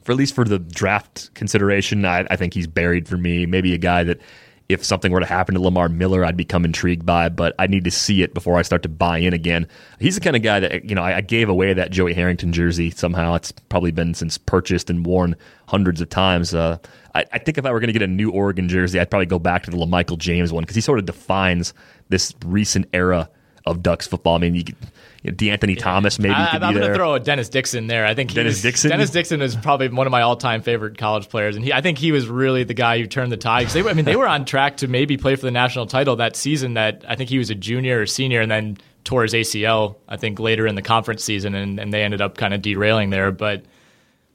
For 0.02 0.10
at 0.10 0.18
least 0.18 0.34
for 0.34 0.44
the 0.44 0.58
draft 0.58 1.32
consideration, 1.34 2.04
I, 2.04 2.26
I 2.28 2.36
think 2.36 2.52
he's 2.52 2.66
buried 2.66 3.08
for 3.08 3.16
me. 3.16 3.46
Maybe 3.46 3.72
a 3.74 3.78
guy 3.78 4.02
that 4.04 4.20
if 4.68 4.82
something 4.82 5.12
were 5.12 5.20
to 5.20 5.26
happen 5.26 5.54
to 5.54 5.60
Lamar 5.60 5.88
Miller, 5.88 6.24
I'd 6.24 6.36
become 6.36 6.64
intrigued 6.64 7.04
by, 7.04 7.28
but 7.28 7.54
I 7.58 7.66
need 7.66 7.84
to 7.84 7.90
see 7.90 8.22
it 8.22 8.32
before 8.32 8.56
I 8.56 8.62
start 8.62 8.82
to 8.84 8.88
buy 8.88 9.18
in 9.18 9.34
again. 9.34 9.68
He's 10.00 10.14
the 10.14 10.22
kind 10.22 10.36
of 10.36 10.42
guy 10.42 10.60
that, 10.60 10.88
you 10.88 10.94
know, 10.94 11.02
I, 11.02 11.18
I 11.18 11.20
gave 11.20 11.50
away 11.50 11.74
that 11.74 11.90
Joey 11.90 12.14
Harrington 12.14 12.52
jersey 12.52 12.90
somehow. 12.90 13.34
It's 13.34 13.52
probably 13.52 13.90
been 13.90 14.14
since 14.14 14.38
purchased 14.38 14.88
and 14.88 15.04
worn 15.04 15.36
hundreds 15.66 16.00
of 16.00 16.08
times. 16.08 16.54
Uh, 16.54 16.78
I, 17.14 17.26
I, 17.32 17.38
think 17.38 17.58
if 17.58 17.66
I 17.66 17.72
were 17.72 17.80
going 17.80 17.88
to 17.88 17.92
get 17.92 18.02
a 18.02 18.06
new 18.06 18.30
Oregon 18.30 18.68
jersey, 18.68 18.98
I'd 18.98 19.10
probably 19.10 19.26
go 19.26 19.38
back 19.38 19.64
to 19.64 19.70
the 19.70 19.76
LaMichael 19.76 20.16
James 20.16 20.50
one 20.50 20.62
because 20.62 20.76
he 20.76 20.80
sort 20.80 20.98
of 20.98 21.04
defines 21.04 21.74
this 22.08 22.32
recent 22.44 22.86
era 22.94 23.28
of 23.66 23.82
Ducks 23.82 24.06
football. 24.06 24.36
I 24.36 24.38
mean, 24.38 24.54
you, 24.54 24.64
you 25.24 25.30
know, 25.30 25.36
De'Anthony 25.36 25.76
Thomas 25.76 26.18
maybe 26.18 26.34
I, 26.34 26.56
am 26.56 26.60
going 26.74 26.86
to 26.86 26.94
throw 26.94 27.14
a 27.14 27.20
Dennis 27.20 27.48
Dixon 27.48 27.86
there. 27.86 28.04
I 28.04 28.14
think 28.14 28.34
Dennis 28.34 28.56
was, 28.56 28.62
Dixon. 28.62 28.90
Dennis 28.90 29.08
Dixon 29.08 29.40
is 29.40 29.56
probably 29.56 29.88
one 29.88 30.06
of 30.06 30.10
my 30.10 30.20
all-time 30.20 30.60
favorite 30.60 30.98
college 30.98 31.30
players, 31.30 31.56
and 31.56 31.64
he, 31.64 31.72
I 31.72 31.80
think 31.80 31.96
he 31.96 32.12
was 32.12 32.28
really 32.28 32.62
the 32.62 32.74
guy 32.74 32.98
who 32.98 33.06
turned 33.06 33.32
the 33.32 33.38
tide. 33.38 33.68
They, 33.68 33.82
I 33.82 33.94
mean, 33.94 34.04
they 34.04 34.16
were 34.16 34.28
on 34.28 34.44
track 34.44 34.76
to 34.78 34.88
maybe 34.88 35.16
play 35.16 35.34
for 35.34 35.46
the 35.46 35.50
national 35.50 35.86
title 35.86 36.16
that 36.16 36.36
season. 36.36 36.74
That 36.74 37.04
I 37.08 37.16
think 37.16 37.30
he 37.30 37.38
was 37.38 37.48
a 37.48 37.54
junior 37.54 38.02
or 38.02 38.06
senior, 38.06 38.42
and 38.42 38.50
then 38.50 38.76
tore 39.04 39.22
his 39.22 39.32
ACL. 39.32 39.96
I 40.08 40.18
think 40.18 40.38
later 40.38 40.66
in 40.66 40.74
the 40.74 40.82
conference 40.82 41.24
season, 41.24 41.54
and, 41.54 41.80
and 41.80 41.90
they 41.90 42.02
ended 42.02 42.20
up 42.20 42.36
kind 42.36 42.54
of 42.54 42.62
derailing 42.62 43.10
there, 43.10 43.32
but. 43.32 43.64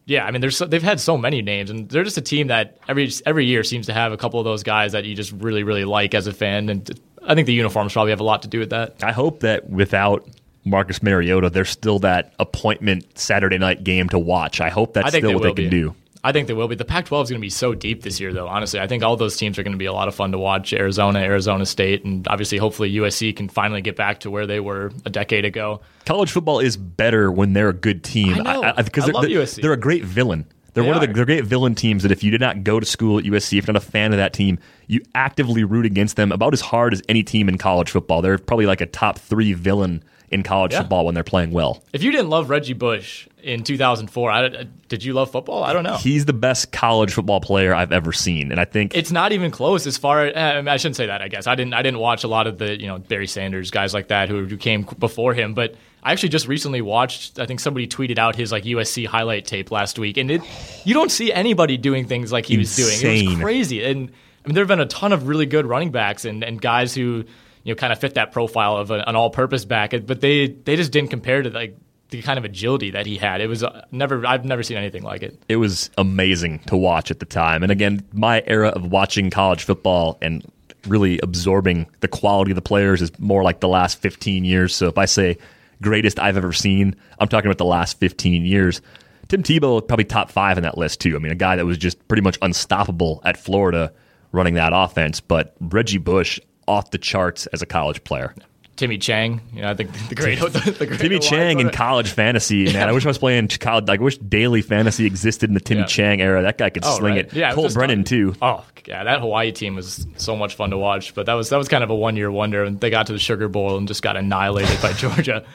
Yeah, 0.06 0.26
I 0.26 0.32
mean, 0.32 0.42
there's 0.42 0.58
so, 0.58 0.66
they've 0.66 0.82
had 0.82 1.00
so 1.00 1.20
many 1.20 1.44
names, 1.44 1.70
and 1.70 1.88
they're 1.88 2.04
just 2.04 2.18
a 2.18 2.22
team 2.22 2.48
that 2.48 2.80
every 2.88 3.12
every 3.28 3.46
year 3.46 3.64
seems 3.64 3.86
to 3.86 3.94
have 3.94 4.12
a 4.12 4.18
couple 4.18 4.40
of 4.40 4.44
those 4.44 4.64
guys 4.64 4.94
that 4.94 5.06
you 5.06 5.14
just 5.14 5.32
really 5.34 5.62
really 5.62 5.86
like 5.86 6.16
as 6.16 6.26
a 6.26 6.34
fan, 6.34 6.68
and 6.68 7.00
I 7.28 7.36
think 7.36 7.46
the 7.46 7.54
uniforms 7.54 7.94
probably 7.94 8.10
have 8.10 8.20
a 8.20 8.24
lot 8.24 8.42
to 8.42 8.48
do 8.48 8.58
with 8.58 8.72
that. 8.72 9.04
I 9.04 9.12
hope 9.12 9.42
that 9.42 9.70
without 9.70 10.28
Marcus 10.66 11.01
Mariota, 11.01 11.49
there's 11.49 11.70
still 11.70 11.99
that 11.99 12.34
appointment 12.39 13.18
Saturday 13.18 13.57
night 13.57 13.84
game 13.84 14.10
to 14.10 14.20
watch. 14.20 14.62
I 14.62 14.70
hope 14.70 14.93
that's 14.93 15.14
I 15.14 15.20
still 15.20 15.34
what 15.34 15.43
they 15.43 15.64
can 15.64 15.70
do. 15.70 15.95
I 16.22 16.34
think 16.34 16.47
they 16.47 16.53
will 16.53 16.68
be. 16.68 16.76
The 16.76 16.86
Pac 16.86 17.05
12 17.05 17.26
is 17.26 17.30
going 17.30 17.39
to 17.39 17.45
be 17.45 17.49
so 17.49 17.74
deep 17.74 18.03
this 18.03 18.20
year, 18.20 18.34
though, 18.34 18.47
honestly. 18.47 18.80
I 18.80 18.88
think 18.88 19.03
all 19.03 19.16
those 19.16 19.38
teams 19.38 19.57
are 19.57 19.64
going 19.64 19.72
to 19.72 19.78
be 19.78 19.86
a 19.86 19.93
lot 19.93 20.10
of 20.10 20.16
fun 20.16 20.34
to 20.34 20.38
watch 20.38 20.74
Arizona, 20.74 21.20
Arizona 21.20 21.66
State, 21.66 22.03
and 22.03 22.28
obviously, 22.28 22.57
hopefully, 22.57 22.93
USC 22.95 23.34
can 23.36 23.47
finally 23.47 23.82
get 23.82 23.95
back 23.95 24.20
to 24.22 24.32
where 24.32 24.45
they 24.45 24.60
were 24.60 24.91
a 25.05 25.10
decade 25.10 25.45
ago. 25.45 25.80
College 26.05 26.32
football 26.32 26.60
is 26.60 26.76
better 26.76 27.32
when 27.32 27.53
they're 27.53 27.70
a 27.70 27.74
good 27.74 28.03
team. 28.03 28.34
I 28.34 28.38
know. 28.39 28.64
I, 28.64 28.70
I, 28.72 28.74
I 28.78 29.05
love 29.12 29.30
they're, 29.30 29.45
They're 29.45 29.74
a 29.74 29.78
great 29.78 30.03
villain. 30.03 30.45
They're 30.74 30.84
they 30.84 30.89
one 30.89 30.97
are. 30.97 31.03
of 31.03 31.07
the 31.07 31.26
great 31.26 31.45
villain 31.45 31.74
teams 31.74 32.03
that 32.03 32.12
if 32.12 32.22
you 32.22 32.32
did 32.32 32.41
not 32.41 32.64
go 32.64 32.82
to 32.82 32.86
school 32.86 33.18
at 33.18 33.24
USC, 33.24 33.57
if 33.57 33.68
you're 33.68 33.74
not 33.74 33.82
a 33.82 33.86
fan 33.86 34.12
of 34.12 34.18
that 34.18 34.34
team, 34.34 34.60
you 34.88 35.01
actively 35.16 35.64
root 35.64 35.86
against 35.86 36.18
them 36.18 36.34
about 36.34 36.53
as 36.53 36.62
hard 36.62 36.93
as 36.93 37.01
any 37.07 37.24
team 37.24 37.47
in 37.47 37.57
college 37.57 37.89
football. 37.89 38.22
They're 38.22 38.38
probably 38.38 38.66
like 38.66 38.82
a 38.82 38.86
top 38.86 39.20
three 39.20 39.53
villain 39.53 40.03
in 40.32 40.43
college 40.43 40.73
yeah. 40.73 40.82
football 40.82 41.05
when 41.05 41.15
they're 41.15 41.23
playing 41.23 41.51
well. 41.51 41.84
If 41.93 42.03
you 42.03 42.11
didn't 42.11 42.30
love 42.30 42.49
Reggie 42.49 42.73
Bush 42.73 43.27
in 43.41 43.63
2004, 43.63 44.32
I, 44.32 44.67
did 44.88 45.03
you 45.03 45.13
love 45.13 45.32
football? 45.32 45.63
I 45.63 45.73
don't 45.73 45.84
know. 45.84 45.97
He's 45.97 46.25
the 46.25 46.34
best 46.34 46.71
college 46.71 47.13
football 47.13 47.41
player 47.41 47.73
I've 47.73 47.91
ever 47.91 48.11
seen, 48.11 48.51
and 48.51 48.59
I 48.59 48.65
think 48.65 48.95
it's 48.95 49.11
not 49.11 49.32
even 49.32 49.51
close. 49.51 49.88
As 49.88 49.97
far 49.97 50.25
eh, 50.25 50.32
as, 50.32 50.67
I, 50.67 50.77
shouldn't 50.77 50.97
say 50.97 51.07
that. 51.07 51.21
I 51.21 51.27
guess 51.27 51.47
I 51.47 51.55
didn't. 51.55 51.73
I 51.73 51.82
didn't 51.82 51.99
watch 51.99 52.23
a 52.23 52.27
lot 52.27 52.47
of 52.47 52.57
the 52.57 52.80
you 52.80 52.88
know 52.88 52.99
Barry 52.99 53.27
Sanders 53.27 53.71
guys 53.71 53.93
like 53.93 54.09
that 54.09 54.30
who, 54.30 54.45
who 54.45 54.57
came 54.57 54.84
before 54.97 55.34
him, 55.34 55.53
but. 55.53 55.75
I 56.01 56.13
actually 56.13 56.30
just 56.30 56.47
recently 56.47 56.82
watched. 56.82 57.39
I 57.39 57.45
think 57.45 57.59
somebody 57.59 57.86
tweeted 57.86 58.17
out 58.17 58.34
his 58.34 58.53
like 58.53 58.63
USC 58.63 59.05
highlight 59.05 59.45
tape 59.45 59.69
last 59.69 59.99
week, 59.99 60.15
and 60.15 60.32
it 60.32 60.41
you 60.86 60.93
don't 60.93 61.11
see 61.11 61.30
anybody 61.34 61.75
doing 61.75 62.07
things 62.07 62.32
like 62.32 62.45
he 62.45 62.53
Insane. 62.53 62.86
was 62.86 63.01
doing. 63.01 63.25
It 63.25 63.30
was 63.32 63.39
crazy, 63.41 63.84
and 63.84 64.09
I 64.45 64.47
mean 64.47 64.55
there 64.55 64.63
have 64.63 64.69
been 64.69 64.80
a 64.80 64.86
ton 64.86 65.11
of 65.11 65.27
really 65.27 65.45
good 65.45 65.65
running 65.65 65.91
backs 65.91 66.23
and, 66.23 66.41
and 66.41 66.61
guys 66.61 66.95
who 66.95 67.25
you 67.70 67.76
know 67.76 67.78
kind 67.78 67.93
of 67.93 67.99
fit 67.99 68.15
that 68.15 68.32
profile 68.32 68.78
of 68.78 68.89
a, 68.89 69.03
an 69.07 69.15
all-purpose 69.15 69.63
back, 69.63 69.93
but 70.07 70.22
they 70.22 70.47
they 70.47 70.76
just 70.76 70.91
didn't 70.91 71.11
compare 71.11 71.43
to 71.43 71.51
like 71.51 71.78
the 72.09 72.20
kind 72.24 72.39
of 72.39 72.43
agility 72.43 72.89
that 72.89 73.05
he 73.05 73.15
had. 73.15 73.41
It 73.41 73.47
was 73.47 73.63
uh, 73.63 73.86
never 73.91 74.26
I've 74.26 74.43
never 74.43 74.63
seen 74.63 74.76
anything 74.78 75.03
like 75.03 75.22
it. 75.22 75.39
It 75.47 75.57
was 75.57 75.91
amazing 75.95 76.59
to 76.65 76.76
watch 76.76 77.11
at 77.11 77.20
the 77.20 77.28
time. 77.28 77.61
And 77.61 77.72
again, 77.72 78.03
my 78.11 78.41
era 78.47 78.70
of 78.70 78.91
watching 78.91 79.30
college 79.30 79.63
football 79.63 80.17
and 80.20 80.43
really 80.88 81.20
absorbing 81.22 81.86
the 81.99 82.07
quality 82.07 82.49
of 82.49 82.55
the 82.55 82.61
players 82.63 83.03
is 83.03 83.11
more 83.20 83.43
like 83.43 83.59
the 83.59 83.67
last 83.67 83.99
15 84.01 84.45
years. 84.45 84.74
So 84.76 84.88
if 84.88 84.97
I 84.97 85.05
say 85.05 85.38
greatest 85.80 86.17
I've 86.17 86.38
ever 86.38 86.51
seen, 86.51 86.95
I'm 87.20 87.28
talking 87.28 87.49
about 87.49 87.59
the 87.59 87.65
last 87.65 87.99
15 87.99 88.45
years. 88.45 88.82
Tim 89.28 89.43
Tebow 89.43 89.88
probably 89.88 90.05
top 90.05 90.32
5 90.32 90.57
in 90.57 90.63
that 90.63 90.76
list 90.76 91.01
too. 91.01 91.15
I 91.15 91.20
mean, 91.20 91.32
a 91.32 91.36
guy 91.36 91.55
that 91.55 91.67
was 91.67 91.78
just 91.78 92.07
pretty 92.07 92.24
much 92.24 92.39
unstoppable 92.41 93.22
at 93.24 93.38
Florida 93.38 93.93
running 94.32 94.55
that 94.55 94.72
offense, 94.74 95.20
but 95.20 95.55
Reggie 95.59 95.99
Bush 95.99 96.39
off 96.70 96.91
the 96.91 96.97
charts 96.97 97.47
as 97.47 97.61
a 97.61 97.65
college 97.65 98.03
player. 98.03 98.34
Timmy 98.80 98.97
Chang, 98.97 99.41
you 99.53 99.61
know, 99.61 99.70
I 99.70 99.74
think 99.74 99.91
the 100.07 100.15
great, 100.15 100.39
the, 100.39 100.76
the 100.80 100.86
great 100.86 101.01
Timmy 101.01 101.20
Chang 101.20 101.59
in 101.59 101.70
college 101.70 102.09
fantasy, 102.09 102.72
man. 102.72 102.88
I 102.88 102.93
wish 102.93 103.03
I 103.05 103.09
was 103.09 103.17
playing 103.17 103.49
college. 103.49 103.89
Like, 103.89 103.99
I 103.99 104.03
wish 104.03 104.17
daily 104.20 104.61
fantasy 104.61 105.05
existed 105.05 105.49
in 105.49 105.53
the 105.53 105.59
Timmy 105.59 105.82
yeah. 105.82 105.88
Chang 105.88 106.22
era. 106.22 106.41
That 106.43 106.57
guy 106.57 106.70
could 106.70 106.86
oh, 106.86 106.97
sling 106.97 107.15
right. 107.15 107.26
it. 107.26 107.34
Yeah, 107.34 107.53
Colt 107.53 107.74
Brennan 107.74 108.05
too. 108.05 108.36
Oh, 108.41 108.63
yeah, 108.88 109.03
that 109.03 109.20
Hawaii 109.20 109.51
team 109.51 109.76
was 109.76 110.07
so 110.15 110.38
much 110.38 110.55
fun 110.55 110.70
to 110.70 110.78
watch. 110.78 111.13
But 111.13 111.26
that 111.26 111.34
was 111.34 111.49
that 111.49 111.57
was 111.57 111.67
kind 111.67 111.84
of 111.84 111.89
a 111.89 111.95
one 111.95 112.15
year 112.15 112.32
wonder, 112.32 112.63
and 112.63 112.80
they 112.80 112.89
got 112.89 113.07
to 113.07 113.13
the 113.13 113.20
Sugar 113.20 113.49
Bowl 113.49 113.78
and 113.78 113.86
just 113.86 114.01
got 114.01 114.15
annihilated 114.15 114.82
by 114.82 114.93
Georgia. 114.97 115.45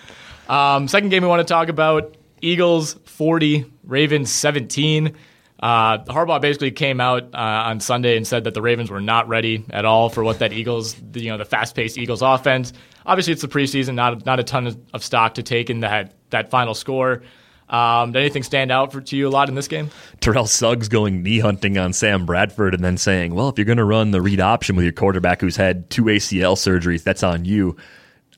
Um, 0.47 0.87
second 0.87 1.09
game 1.09 1.23
we 1.23 1.29
want 1.29 1.41
to 1.41 1.51
talk 1.51 1.69
about: 1.69 2.17
Eagles 2.43 2.95
forty, 3.07 3.65
Ravens 3.85 4.31
seventeen. 4.31 5.17
Uh, 5.61 5.99
Harbaugh 6.05 6.41
basically 6.41 6.71
came 6.71 7.01
out 7.01 7.23
uh, 7.35 7.39
on 7.67 7.81
Sunday 7.81 8.17
and 8.17 8.27
said 8.27 8.45
that 8.45 8.55
the 8.55 8.63
Ravens 8.63 8.91
were 8.91 9.01
not 9.01 9.29
ready 9.29 9.65
at 9.71 9.85
all 9.85 10.11
for 10.11 10.25
what 10.25 10.41
that 10.41 10.53
Eagles, 10.53 10.97
you 11.15 11.31
know, 11.31 11.39
the 11.39 11.45
fast-paced 11.45 11.97
Eagles 11.97 12.23
offense. 12.23 12.73
Obviously, 13.07 13.33
it's 13.33 13.43
the 13.43 13.49
preseason, 13.49 13.95
not 13.95 14.27
not 14.27 14.41
a 14.41 14.45
ton 14.45 14.67
of, 14.67 14.79
of 14.93 15.05
stock 15.05 15.35
to 15.35 15.43
take 15.43 15.71
in 15.71 15.81
that 15.81 16.15
that 16.31 16.51
final 16.51 16.75
score. 16.75 17.23
Um, 17.69 18.13
did 18.13 18.21
anything 18.21 18.43
stand 18.43 18.71
out 18.71 18.93
for, 18.93 19.01
to 19.01 19.17
you 19.17 19.27
a 19.27 19.31
lot 19.31 19.49
in 19.49 19.55
this 19.55 19.69
game? 19.69 19.91
Terrell 20.21 20.47
Suggs 20.47 20.89
going 20.89 21.23
knee 21.23 21.39
hunting 21.39 21.79
on 21.79 21.95
Sam 21.95 22.27
Bradford 22.27 22.75
and 22.75 22.85
then 22.85 22.99
saying, 22.99 23.35
"Well, 23.35 23.49
if 23.49 23.59
you're 23.59 23.65
going 23.65 23.79
to 23.79 23.85
run 23.85 24.11
the 24.11 24.21
read 24.21 24.41
option 24.41 24.77
with 24.77 24.85
your 24.85 24.93
quarterback 24.93 25.41
who's 25.41 25.57
had 25.57 25.89
two 25.89 26.05
ACL 26.05 26.57
surgeries, 26.57 27.05
that's 27.05 27.23
on 27.23 27.45
you." 27.45 27.77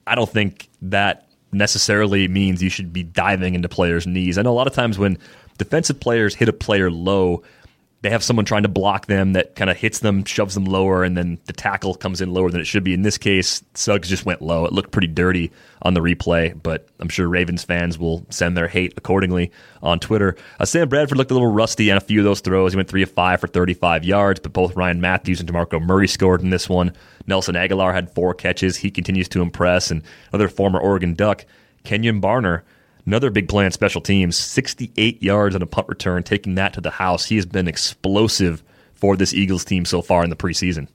I 0.06 0.14
don't 0.14 0.30
think 0.30 0.68
that 0.82 1.26
necessarily 1.50 2.28
means 2.28 2.62
you 2.62 2.70
should 2.70 2.92
be 2.92 3.02
diving 3.02 3.54
into 3.54 3.68
players' 3.68 4.06
knees. 4.06 4.38
I 4.38 4.42
know 4.42 4.52
a 4.52 4.54
lot 4.54 4.66
of 4.66 4.74
times 4.74 4.98
when 4.98 5.18
defensive 5.56 6.00
players 6.00 6.34
hit 6.34 6.48
a 6.48 6.52
player 6.52 6.90
low, 6.90 7.42
they 8.02 8.10
have 8.10 8.22
someone 8.22 8.44
trying 8.44 8.62
to 8.62 8.68
block 8.68 9.06
them 9.06 9.32
that 9.32 9.56
kind 9.56 9.70
of 9.70 9.76
hits 9.76 10.00
them, 10.00 10.22
shoves 10.24 10.54
them 10.54 10.64
lower, 10.64 11.02
and 11.02 11.16
then 11.16 11.38
the 11.46 11.52
tackle 11.52 11.94
comes 11.94 12.20
in 12.20 12.32
lower 12.32 12.50
than 12.50 12.60
it 12.60 12.66
should 12.66 12.84
be. 12.84 12.94
In 12.94 13.02
this 13.02 13.18
case, 13.18 13.64
Suggs 13.74 14.08
just 14.08 14.24
went 14.26 14.42
low. 14.42 14.64
It 14.66 14.72
looked 14.72 14.92
pretty 14.92 15.08
dirty 15.08 15.50
on 15.82 15.94
the 15.94 16.00
replay, 16.00 16.56
but 16.62 16.86
I'm 17.00 17.08
sure 17.08 17.26
Ravens 17.26 17.64
fans 17.64 17.98
will 17.98 18.24
send 18.30 18.56
their 18.56 18.68
hate 18.68 18.94
accordingly 18.96 19.50
on 19.82 19.98
Twitter. 19.98 20.36
Uh, 20.60 20.66
Sam 20.66 20.88
Bradford 20.88 21.18
looked 21.18 21.30
a 21.30 21.34
little 21.34 21.50
rusty 21.50 21.90
on 21.90 21.96
a 21.96 22.00
few 22.00 22.20
of 22.20 22.24
those 22.24 22.40
throws. 22.40 22.72
He 22.72 22.76
went 22.76 22.88
three 22.88 23.02
of 23.02 23.10
five 23.10 23.40
for 23.40 23.48
35 23.48 24.04
yards, 24.04 24.40
but 24.40 24.52
both 24.52 24.76
Ryan 24.76 25.00
Mathews 25.00 25.40
and 25.40 25.50
DeMarco 25.50 25.82
Murray 25.82 26.06
scored 26.06 26.42
in 26.42 26.50
this 26.50 26.68
one. 26.68 26.92
Nelson 27.26 27.54
Agholor 27.54 27.92
had 27.92 28.14
four 28.14 28.34
catches. 28.34 28.76
He 28.76 28.90
continues 28.90 29.28
to 29.30 29.42
impress. 29.42 29.90
And 29.90 30.02
another 30.32 30.48
former 30.48 30.78
Oregon 30.78 31.14
Duck, 31.14 31.44
Kenjon 31.84 32.20
Barner, 32.20 32.62
Another 33.06 33.30
big 33.30 33.48
play 33.48 33.64
on 33.64 33.70
special 33.70 34.00
teams, 34.00 34.36
68 34.36 35.22
yards 35.22 35.54
on 35.54 35.62
a 35.62 35.66
punt 35.66 35.88
return, 35.88 36.24
taking 36.24 36.56
that 36.56 36.74
to 36.74 36.80
the 36.80 36.90
house. 36.90 37.24
He 37.24 37.36
has 37.36 37.46
been 37.46 37.68
explosive 37.68 38.64
for 38.94 39.16
this 39.16 39.32
Eagles 39.32 39.64
team 39.64 39.84
so 39.84 40.02
far 40.02 40.24
in 40.24 40.30
the 40.30 40.36
preseason. 40.36 40.88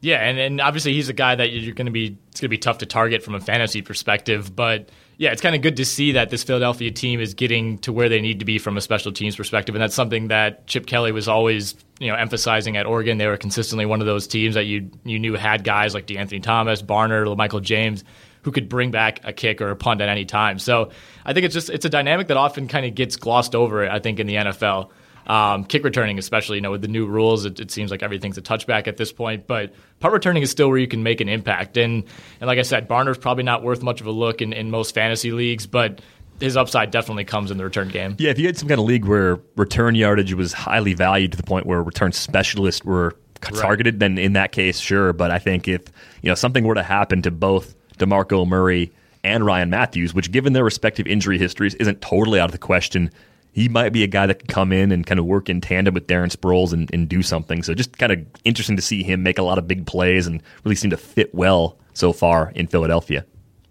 Yeah, 0.00 0.18
and, 0.18 0.38
and 0.38 0.60
obviously 0.60 0.92
he's 0.92 1.08
a 1.08 1.14
guy 1.14 1.34
that 1.34 1.50
you're 1.50 1.74
going 1.74 1.86
to 1.86 1.92
be 1.92 2.16
it's 2.30 2.40
going 2.40 2.48
to 2.48 2.50
be 2.50 2.58
tough 2.58 2.78
to 2.78 2.86
target 2.86 3.22
from 3.24 3.34
a 3.34 3.40
fantasy 3.40 3.82
perspective, 3.82 4.54
but 4.54 4.90
yeah, 5.16 5.32
it's 5.32 5.40
kind 5.40 5.56
of 5.56 5.62
good 5.62 5.78
to 5.78 5.84
see 5.84 6.12
that 6.12 6.28
this 6.28 6.44
Philadelphia 6.44 6.90
team 6.90 7.18
is 7.18 7.32
getting 7.32 7.78
to 7.78 7.92
where 7.92 8.10
they 8.10 8.20
need 8.20 8.40
to 8.40 8.44
be 8.44 8.58
from 8.58 8.76
a 8.76 8.80
special 8.82 9.10
teams 9.10 9.34
perspective, 9.34 9.74
and 9.74 9.82
that's 9.82 9.94
something 9.94 10.28
that 10.28 10.66
Chip 10.66 10.86
Kelly 10.86 11.10
was 11.10 11.26
always 11.26 11.74
you 11.98 12.08
know 12.08 12.14
emphasizing 12.14 12.76
at 12.76 12.86
Oregon. 12.86 13.16
They 13.18 13.26
were 13.26 13.38
consistently 13.38 13.86
one 13.86 14.00
of 14.00 14.06
those 14.06 14.26
teams 14.26 14.54
that 14.54 14.64
you 14.64 14.90
you 15.04 15.18
knew 15.18 15.34
had 15.34 15.64
guys 15.64 15.94
like 15.94 16.06
De'Anthony 16.06 16.42
Thomas, 16.42 16.82
Barner, 16.82 17.34
Michael 17.36 17.60
James 17.60 18.04
who 18.46 18.52
could 18.52 18.68
bring 18.68 18.92
back 18.92 19.22
a 19.24 19.32
kick 19.32 19.60
or 19.60 19.70
a 19.70 19.76
punt 19.76 20.00
at 20.00 20.08
any 20.08 20.24
time. 20.24 20.60
So 20.60 20.90
I 21.26 21.32
think 21.32 21.44
it's 21.44 21.54
just 21.54 21.68
it's 21.68 21.84
a 21.84 21.90
dynamic 21.90 22.28
that 22.28 22.36
often 22.36 22.68
kind 22.68 22.86
of 22.86 22.94
gets 22.94 23.16
glossed 23.16 23.54
over. 23.54 23.88
I 23.88 23.98
think 23.98 24.20
in 24.20 24.26
the 24.26 24.36
NFL. 24.36 24.90
Um, 25.26 25.64
kick 25.64 25.82
returning, 25.82 26.20
especially, 26.20 26.58
you 26.58 26.60
know, 26.60 26.70
with 26.70 26.82
the 26.82 26.88
new 26.88 27.04
rules, 27.04 27.46
it, 27.46 27.58
it, 27.58 27.72
seems 27.72 27.90
like 27.90 28.04
everything's 28.04 28.38
a 28.38 28.42
touchback 28.42 28.86
at 28.86 28.96
this 28.96 29.12
point. 29.12 29.48
But 29.48 29.74
punt 29.98 30.14
returning 30.14 30.44
is 30.44 30.52
still 30.52 30.68
where 30.68 30.78
you 30.78 30.86
can 30.86 31.02
make 31.02 31.20
an 31.20 31.28
impact. 31.28 31.76
And 31.76 32.04
and 32.40 32.46
like 32.46 32.60
I 32.60 32.62
said, 32.62 32.86
Barner's 32.86 33.18
probably 33.18 33.42
not 33.42 33.64
worth 33.64 33.82
much 33.82 34.00
of 34.00 34.06
a 34.06 34.12
look 34.12 34.40
in, 34.40 34.52
in 34.52 34.70
most 34.70 34.94
fantasy 34.94 35.32
leagues, 35.32 35.66
but 35.66 36.00
his 36.38 36.56
upside 36.56 36.92
definitely 36.92 37.24
comes 37.24 37.50
in 37.50 37.58
the 37.58 37.64
return 37.64 37.88
game. 37.88 38.14
Yeah, 38.18 38.30
if 38.30 38.38
you 38.38 38.46
had 38.46 38.56
some 38.56 38.68
kind 38.68 38.78
of 38.78 38.86
league 38.86 39.04
where 39.04 39.40
return 39.56 39.96
yardage 39.96 40.32
was 40.34 40.52
highly 40.52 40.94
valued 40.94 41.32
to 41.32 41.36
the 41.36 41.42
point 41.42 41.66
where 41.66 41.82
return 41.82 42.12
specialists 42.12 42.84
were 42.84 43.16
targeted, 43.40 43.94
right. 43.94 43.98
then 43.98 44.18
in 44.18 44.34
that 44.34 44.52
case, 44.52 44.78
sure. 44.78 45.12
But 45.12 45.32
I 45.32 45.40
think 45.40 45.66
if 45.66 45.82
you 46.22 46.28
know 46.28 46.36
something 46.36 46.64
were 46.64 46.74
to 46.74 46.84
happen 46.84 47.22
to 47.22 47.32
both 47.32 47.74
Demarco 47.98 48.46
Murray 48.46 48.92
and 49.26 49.44
Ryan 49.44 49.70
Mathews, 49.70 50.14
which 50.14 50.30
given 50.30 50.52
their 50.52 50.64
respective 50.64 51.06
injury 51.06 51.38
histories 51.38 51.74
isn't 51.74 52.00
totally 52.00 52.40
out 52.40 52.46
of 52.46 52.52
the 52.52 52.58
question, 52.58 53.10
he 53.52 53.68
might 53.68 53.92
be 53.92 54.02
a 54.02 54.06
guy 54.06 54.26
that 54.26 54.38
could 54.38 54.48
come 54.48 54.72
in 54.72 54.92
and 54.92 55.06
kind 55.06 55.18
of 55.18 55.24
work 55.24 55.48
in 55.48 55.60
tandem 55.60 55.94
with 55.94 56.06
Darren 56.06 56.34
Sproles 56.34 56.72
and, 56.72 56.92
and 56.92 57.08
do 57.08 57.22
something. 57.22 57.62
So 57.62 57.74
just 57.74 57.96
kind 57.98 58.12
of 58.12 58.24
interesting 58.44 58.76
to 58.76 58.82
see 58.82 59.02
him 59.02 59.22
make 59.22 59.38
a 59.38 59.42
lot 59.42 59.58
of 59.58 59.66
big 59.66 59.86
plays 59.86 60.26
and 60.26 60.42
really 60.64 60.76
seem 60.76 60.90
to 60.90 60.96
fit 60.96 61.34
well 61.34 61.78
so 61.94 62.12
far 62.12 62.52
in 62.54 62.66
Philadelphia. 62.66 63.24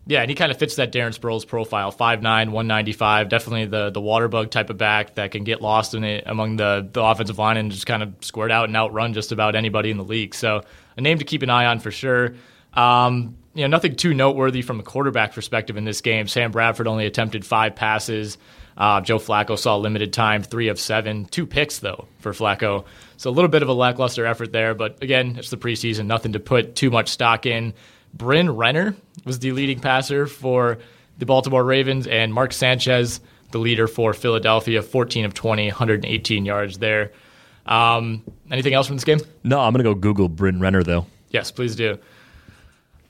Yeah, 0.07 0.21
and 0.21 0.29
he 0.29 0.35
kind 0.35 0.51
of 0.51 0.59
fits 0.59 0.75
that 0.75 0.91
Darren 0.91 1.17
Sproles 1.17 1.47
profile 1.47 1.91
5'9, 1.91 2.21
195. 2.21 3.29
Definitely 3.29 3.65
the, 3.65 3.89
the 3.89 4.01
water 4.01 4.27
bug 4.27 4.51
type 4.51 4.69
of 4.69 4.77
back 4.77 5.15
that 5.15 5.31
can 5.31 5.43
get 5.43 5.61
lost 5.61 5.95
in 5.95 6.03
it 6.03 6.23
among 6.27 6.57
the, 6.57 6.87
the 6.91 7.03
offensive 7.03 7.39
line 7.39 7.57
and 7.57 7.71
just 7.71 7.87
kind 7.87 8.03
of 8.03 8.13
squirt 8.21 8.51
out 8.51 8.67
and 8.67 8.77
outrun 8.77 9.13
just 9.13 9.31
about 9.31 9.55
anybody 9.55 9.89
in 9.89 9.97
the 9.97 10.03
league. 10.03 10.35
So 10.35 10.63
a 10.95 11.01
name 11.01 11.17
to 11.19 11.25
keep 11.25 11.41
an 11.41 11.49
eye 11.49 11.65
on 11.65 11.79
for 11.79 11.89
sure. 11.89 12.35
Um, 12.73 13.35
you 13.55 13.61
know, 13.61 13.67
nothing 13.67 13.95
too 13.95 14.13
noteworthy 14.13 14.61
from 14.61 14.79
a 14.79 14.83
quarterback 14.83 15.33
perspective 15.33 15.77
in 15.77 15.85
this 15.85 16.01
game. 16.01 16.27
Sam 16.27 16.51
Bradford 16.51 16.87
only 16.87 17.05
attempted 17.05 17.45
five 17.45 17.75
passes. 17.75 18.37
Uh, 18.77 18.99
Joe 18.99 19.17
Flacco 19.17 19.57
saw 19.57 19.77
limited 19.77 20.11
time, 20.11 20.43
three 20.43 20.67
of 20.67 20.77
seven, 20.77 21.25
two 21.25 21.45
picks 21.45 21.79
though 21.79 22.07
for 22.19 22.33
Flacco. 22.33 22.83
So 23.15 23.29
a 23.29 23.31
little 23.31 23.49
bit 23.49 23.63
of 23.63 23.69
a 23.69 23.73
lackluster 23.73 24.25
effort 24.25 24.51
there, 24.51 24.75
but 24.75 25.01
again, 25.01 25.37
it's 25.37 25.49
the 25.49 25.57
preseason, 25.57 26.05
nothing 26.05 26.33
to 26.33 26.39
put 26.41 26.75
too 26.75 26.89
much 26.89 27.07
stock 27.07 27.45
in. 27.45 27.73
Bryn 28.13 28.53
Renner 28.53 28.95
was 29.23 29.39
the 29.39 29.53
leading 29.53 29.79
passer 29.79 30.27
for 30.27 30.77
the 31.17 31.25
Baltimore 31.25 31.63
Ravens, 31.63 32.07
and 32.07 32.33
Mark 32.33 32.51
Sanchez, 32.51 33.21
the 33.51 33.57
leader 33.57 33.87
for 33.87 34.13
Philadelphia, 34.13 34.81
14 34.81 35.23
of 35.23 35.33
20, 35.33 35.67
118 35.67 36.45
yards 36.45 36.77
there. 36.77 37.13
Um, 37.65 38.21
anything 38.51 38.73
else 38.73 38.87
from 38.87 38.97
this 38.97 39.05
game? 39.05 39.19
No, 39.45 39.61
I'm 39.61 39.71
going 39.71 39.83
to 39.83 39.89
go 39.89 39.95
Google 39.95 40.27
Bryn 40.27 40.59
Renner 40.59 40.83
though. 40.83 41.05
Yes, 41.29 41.51
please 41.51 41.77
do. 41.77 41.97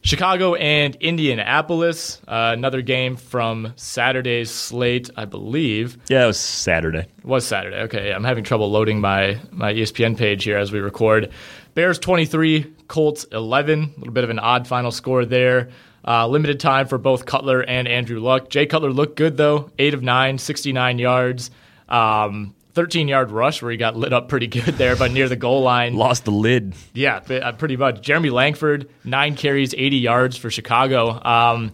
Chicago 0.05 0.53
and 0.53 0.95
Indianapolis, 0.97 2.21
uh, 2.27 2.51
another 2.53 2.83
game 2.83 3.15
from 3.15 3.73
Saturday's 3.75 4.51
slate, 4.51 5.09
I 5.17 5.25
believe. 5.25 5.97
Yeah, 6.09 6.25
it 6.25 6.27
was 6.27 6.39
Saturday. 6.39 7.07
It 7.17 7.25
was 7.25 7.45
Saturday. 7.45 7.77
Okay, 7.77 8.13
I'm 8.13 8.23
having 8.23 8.43
trouble 8.43 8.69
loading 8.69 9.01
my 9.01 9.39
my 9.51 9.73
ESPN 9.73 10.15
page 10.15 10.43
here 10.43 10.57
as 10.57 10.71
we 10.71 10.79
record. 10.79 11.31
Bears 11.73 11.97
23, 11.97 12.71
Colts 12.87 13.23
11. 13.31 13.79
A 13.79 13.99
little 13.99 14.13
bit 14.13 14.23
of 14.23 14.29
an 14.29 14.37
odd 14.37 14.67
final 14.67 14.91
score 14.91 15.25
there. 15.25 15.69
Uh, 16.07 16.27
limited 16.27 16.59
time 16.59 16.87
for 16.87 16.99
both 16.99 17.25
Cutler 17.25 17.61
and 17.61 17.87
Andrew 17.87 18.19
Luck. 18.19 18.49
Jay 18.49 18.67
Cutler 18.67 18.91
looked 18.91 19.15
good 19.15 19.37
though, 19.37 19.71
eight 19.79 19.95
of 19.95 20.03
nine, 20.03 20.37
69 20.37 20.99
yards. 20.99 21.49
Um, 21.89 22.54
13 22.75 23.07
yard 23.07 23.31
rush 23.31 23.61
where 23.61 23.71
he 23.71 23.77
got 23.77 23.95
lit 23.95 24.13
up 24.13 24.29
pretty 24.29 24.47
good 24.47 24.75
there, 24.75 24.95
but 24.95 25.11
near 25.11 25.27
the 25.29 25.35
goal 25.35 25.61
line. 25.61 25.95
Lost 25.97 26.25
the 26.25 26.31
lid. 26.31 26.75
Yeah, 26.93 27.17
uh, 27.17 27.53
pretty 27.53 27.77
much. 27.77 28.01
Jeremy 28.01 28.29
Langford, 28.29 28.89
nine 29.03 29.35
carries, 29.35 29.73
80 29.73 29.97
yards 29.97 30.37
for 30.37 30.51
Chicago. 30.51 31.11
Um, 31.23 31.71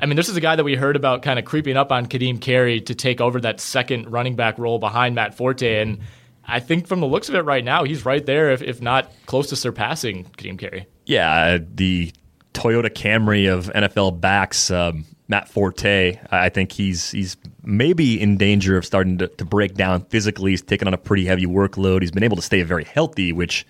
I 0.00 0.06
mean, 0.06 0.16
this 0.16 0.28
is 0.28 0.36
a 0.36 0.40
guy 0.40 0.56
that 0.56 0.64
we 0.64 0.74
heard 0.74 0.96
about 0.96 1.22
kind 1.22 1.38
of 1.38 1.44
creeping 1.44 1.76
up 1.76 1.90
on 1.90 2.06
Ka'Deem 2.06 2.40
Carey 2.40 2.80
to 2.82 2.94
take 2.94 3.20
over 3.20 3.40
that 3.40 3.60
second 3.60 4.10
running 4.10 4.36
back 4.36 4.58
role 4.58 4.78
behind 4.78 5.14
Matt 5.14 5.34
Forte. 5.36 5.80
And 5.80 6.00
I 6.44 6.60
think 6.60 6.86
from 6.86 7.00
the 7.00 7.06
looks 7.06 7.28
of 7.28 7.34
it 7.34 7.42
right 7.42 7.64
now, 7.64 7.84
he's 7.84 8.04
right 8.04 8.24
there, 8.24 8.50
if, 8.50 8.62
if 8.62 8.82
not 8.82 9.10
close 9.26 9.48
to 9.50 9.56
surpassing 9.56 10.24
Ka'Deem 10.36 10.58
Carey. 10.58 10.86
Yeah, 11.06 11.32
uh, 11.32 11.58
the 11.74 12.12
Toyota 12.52 12.90
Camry 12.90 13.52
of 13.52 13.66
NFL 13.72 14.20
backs. 14.20 14.70
Um, 14.70 15.06
Matt 15.28 15.48
Forte, 15.48 16.18
I 16.30 16.48
think 16.48 16.72
he's 16.72 17.10
he's 17.10 17.36
maybe 17.62 18.20
in 18.20 18.36
danger 18.36 18.76
of 18.76 18.84
starting 18.84 19.18
to, 19.18 19.28
to 19.28 19.44
break 19.44 19.74
down 19.74 20.04
physically. 20.06 20.50
He's 20.50 20.62
taken 20.62 20.88
on 20.88 20.94
a 20.94 20.98
pretty 20.98 21.24
heavy 21.24 21.46
workload. 21.46 22.02
He's 22.02 22.10
been 22.10 22.24
able 22.24 22.36
to 22.36 22.42
stay 22.42 22.62
very 22.62 22.84
healthy, 22.84 23.32
which 23.32 23.66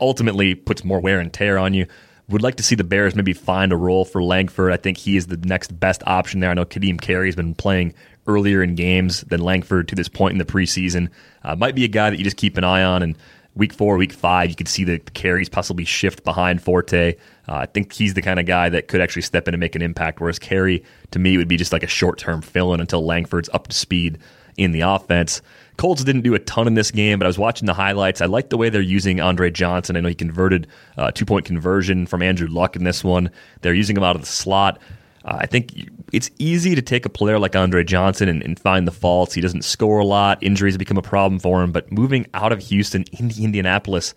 ultimately 0.00 0.54
puts 0.54 0.84
more 0.84 1.00
wear 1.00 1.20
and 1.20 1.32
tear 1.32 1.58
on 1.58 1.74
you. 1.74 1.86
Would 2.28 2.42
like 2.42 2.56
to 2.56 2.62
see 2.62 2.74
the 2.74 2.84
Bears 2.84 3.14
maybe 3.14 3.32
find 3.32 3.72
a 3.72 3.76
role 3.76 4.04
for 4.04 4.22
Langford. 4.22 4.72
I 4.72 4.76
think 4.76 4.98
he 4.98 5.16
is 5.16 5.28
the 5.28 5.36
next 5.36 5.78
best 5.78 6.02
option 6.06 6.40
there. 6.40 6.50
I 6.50 6.54
know 6.54 6.64
Ka'Deem 6.64 7.00
Carey 7.00 7.28
has 7.28 7.36
been 7.36 7.54
playing 7.54 7.94
earlier 8.26 8.64
in 8.64 8.74
games 8.74 9.20
than 9.22 9.40
Langford 9.40 9.86
to 9.88 9.94
this 9.94 10.08
point 10.08 10.32
in 10.32 10.38
the 10.38 10.44
preseason. 10.44 11.08
Uh, 11.44 11.54
might 11.54 11.76
be 11.76 11.84
a 11.84 11.88
guy 11.88 12.10
that 12.10 12.18
you 12.18 12.24
just 12.24 12.36
keep 12.36 12.56
an 12.56 12.64
eye 12.64 12.82
on. 12.82 13.04
And 13.04 13.16
week 13.56 13.72
four, 13.72 13.96
week 13.96 14.12
five, 14.12 14.50
you 14.50 14.56
could 14.56 14.68
see 14.68 14.84
the 14.84 14.98
carries 14.98 15.48
possibly 15.48 15.84
shift 15.84 16.22
behind 16.22 16.62
Forte. 16.62 17.14
Uh, 17.48 17.54
I 17.54 17.66
think 17.66 17.92
he's 17.92 18.14
the 18.14 18.22
kind 18.22 18.38
of 18.38 18.46
guy 18.46 18.68
that 18.68 18.88
could 18.88 19.00
actually 19.00 19.22
step 19.22 19.48
in 19.48 19.54
and 19.54 19.60
make 19.60 19.74
an 19.74 19.82
impact. 19.82 20.20
Whereas 20.20 20.38
Carey, 20.38 20.84
to 21.10 21.18
me, 21.18 21.36
would 21.36 21.48
be 21.48 21.56
just 21.56 21.72
like 21.72 21.82
a 21.82 21.88
short 21.88 22.18
term 22.18 22.42
fill 22.42 22.74
in 22.74 22.80
until 22.80 23.04
Langford's 23.04 23.48
up 23.52 23.68
to 23.68 23.76
speed 23.76 24.18
in 24.56 24.72
the 24.72 24.82
offense. 24.82 25.42
Colts 25.76 26.02
didn't 26.04 26.22
do 26.22 26.34
a 26.34 26.38
ton 26.38 26.66
in 26.66 26.74
this 26.74 26.90
game, 26.90 27.18
but 27.18 27.26
I 27.26 27.28
was 27.28 27.38
watching 27.38 27.66
the 27.66 27.74
highlights. 27.74 28.22
I 28.22 28.26
like 28.26 28.48
the 28.48 28.56
way 28.56 28.70
they're 28.70 28.80
using 28.80 29.20
Andre 29.20 29.50
Johnson. 29.50 29.96
I 29.96 30.00
know 30.00 30.08
he 30.08 30.14
converted 30.14 30.66
a 30.96 31.02
uh, 31.02 31.10
two 31.10 31.26
point 31.26 31.44
conversion 31.44 32.06
from 32.06 32.22
Andrew 32.22 32.48
Luck 32.48 32.76
in 32.76 32.84
this 32.84 33.04
one. 33.04 33.30
They're 33.60 33.74
using 33.74 33.96
him 33.96 34.02
out 34.02 34.16
of 34.16 34.22
the 34.22 34.28
slot. 34.28 34.80
Uh, 35.26 35.38
I 35.40 35.46
think 35.46 35.74
it's 36.12 36.30
easy 36.38 36.74
to 36.74 36.82
take 36.82 37.04
a 37.04 37.10
player 37.10 37.38
like 37.38 37.54
Andre 37.54 37.84
Johnson 37.84 38.28
and, 38.28 38.42
and, 38.42 38.58
find 38.58 38.86
the 38.86 38.92
faults. 38.92 39.34
He 39.34 39.40
doesn't 39.40 39.64
score 39.64 39.98
a 39.98 40.04
lot. 40.04 40.42
Injuries 40.42 40.78
become 40.78 40.96
a 40.96 41.02
problem 41.02 41.40
for 41.40 41.62
him. 41.62 41.72
But 41.72 41.90
moving 41.92 42.26
out 42.32 42.52
of 42.52 42.60
Houston 42.60 43.04
into 43.12 43.42
Indianapolis, 43.42 44.14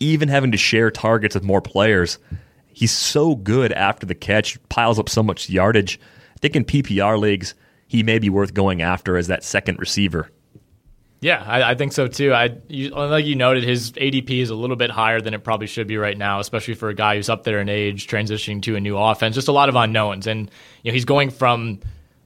even 0.00 0.28
having 0.28 0.50
to 0.50 0.58
share 0.58 0.90
targets 0.90 1.36
with 1.36 1.44
more 1.44 1.62
players, 1.62 2.18
He's 2.72 2.92
so 2.92 3.34
good 3.34 3.72
after 3.72 4.06
the 4.06 4.14
catch, 4.14 4.58
piles 4.68 4.98
up 4.98 5.08
so 5.08 5.22
much 5.22 5.50
yardage. 5.50 6.00
I 6.34 6.38
think 6.38 6.56
in 6.56 6.64
PPR 6.64 7.18
leagues, 7.18 7.54
he 7.86 8.02
may 8.02 8.18
be 8.18 8.30
worth 8.30 8.54
going 8.54 8.80
after 8.80 9.16
as 9.16 9.26
that 9.26 9.44
second 9.44 9.78
receiver. 9.78 10.30
Yeah, 11.20 11.44
I, 11.46 11.72
I, 11.72 11.74
think 11.74 11.92
so 11.92 12.06
too. 12.08 12.32
I 12.32 12.56
you, 12.68 12.88
like 12.90 13.26
you 13.26 13.36
noted, 13.36 13.62
his 13.62 13.92
ADP 13.92 14.40
is 14.40 14.48
a 14.48 14.54
little 14.54 14.76
bit 14.76 14.90
higher 14.90 15.20
than 15.20 15.34
it 15.34 15.44
probably 15.44 15.66
should 15.66 15.86
be 15.86 15.98
right 15.98 16.16
now, 16.16 16.40
especially 16.40 16.74
for 16.74 16.88
a 16.88 16.94
guy 16.94 17.16
who's 17.16 17.28
up 17.28 17.44
there 17.44 17.60
in 17.60 17.68
age, 17.68 18.06
transitioning 18.06 18.62
to 18.62 18.74
a 18.74 18.80
new 18.80 18.96
offense. 18.96 19.34
Just 19.34 19.48
a 19.48 19.52
lot 19.52 19.68
of 19.68 19.76
unknowns, 19.76 20.26
and 20.26 20.50
you 20.82 20.90
know 20.90 20.94
he's 20.94 21.04
going 21.04 21.28
from 21.28 21.80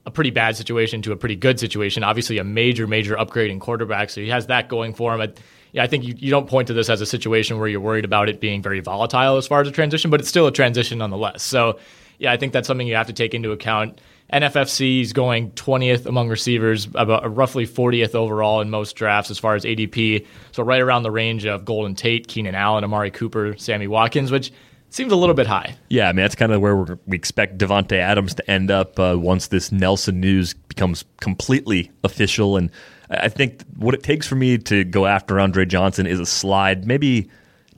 a 0.05 0.11
pretty 0.11 0.29
bad 0.29 0.55
situation 0.55 1.01
to 1.01 1.11
a 1.11 1.17
pretty 1.17 1.35
good 1.35 1.59
situation. 1.59 2.03
Obviously, 2.03 2.37
a 2.37 2.43
major, 2.45 2.87
major 2.87 3.19
upgrade 3.19 3.51
in 3.51 3.59
quarterback, 3.59 4.09
so 4.09 4.21
he 4.21 4.29
has 4.29 4.47
that 4.47 4.69
going 4.69 4.93
for 4.93 5.13
him. 5.13 5.19
I, 5.19 5.33
yeah, 5.73 5.83
I 5.83 5.87
think 5.87 6.05
you, 6.05 6.13
you 6.17 6.31
don't 6.31 6.47
point 6.47 6.67
to 6.67 6.73
this 6.73 6.89
as 6.89 7.01
a 7.01 7.05
situation 7.05 7.59
where 7.59 7.67
you're 7.67 7.81
worried 7.81 8.05
about 8.05 8.29
it 8.29 8.39
being 8.39 8.61
very 8.61 8.79
volatile 8.79 9.35
as 9.35 9.45
far 9.45 9.59
as 9.59 9.67
a 9.67 9.71
transition, 9.71 10.09
but 10.09 10.21
it's 10.21 10.29
still 10.29 10.47
a 10.47 10.51
transition 10.53 10.99
nonetheless. 10.99 11.43
So, 11.43 11.79
yeah, 12.17 12.31
I 12.31 12.37
think 12.37 12.53
that's 12.53 12.65
something 12.65 12.87
you 12.87 12.95
have 12.95 13.07
to 13.07 13.13
take 13.13 13.33
into 13.33 13.51
account. 13.51 13.99
NFFC 14.35 14.99
is 14.99 15.13
going 15.13 15.51
20th 15.51 16.05
among 16.05 16.27
receivers, 16.27 16.89
about 16.95 17.33
roughly 17.33 17.65
40th 17.65 18.15
overall 18.15 18.59
in 18.59 18.69
most 18.69 18.97
drafts 18.97 19.31
as 19.31 19.39
far 19.39 19.55
as 19.55 19.63
ADP. 19.63 20.27
So 20.51 20.61
right 20.61 20.81
around 20.81 21.03
the 21.03 21.11
range 21.11 21.45
of 21.45 21.63
Golden 21.63 21.95
Tate, 21.95 22.27
Keenan 22.27 22.53
Allen, 22.53 22.83
Amari 22.83 23.11
Cooper, 23.11 23.55
Sammy 23.57 23.87
Watkins, 23.87 24.31
which 24.31 24.51
seems 24.89 25.13
a 25.13 25.15
little 25.15 25.35
bit 25.35 25.47
high. 25.47 25.77
Yeah, 25.87 26.09
I 26.09 26.11
mean 26.11 26.23
that's 26.23 26.35
kind 26.35 26.51
of 26.51 26.59
where 26.59 26.75
we 26.75 27.15
expect 27.15 27.57
Davante 27.57 27.97
Adams 27.97 28.33
to 28.35 28.51
end 28.51 28.71
up 28.71 28.99
uh, 28.99 29.15
once 29.17 29.47
this 29.47 29.71
Nelson 29.71 30.19
news 30.19 30.53
becomes 30.53 31.05
completely 31.21 31.91
official 32.03 32.57
and 32.57 32.69
I 33.09 33.29
think 33.29 33.63
what 33.77 33.93
it 33.93 34.03
takes 34.03 34.27
for 34.27 34.35
me 34.35 34.57
to 34.57 34.83
go 34.83 35.05
after 35.05 35.39
Andre 35.39 35.65
Johnson 35.65 36.07
is 36.07 36.19
a 36.19 36.25
slide, 36.25 36.87
maybe 36.87 37.29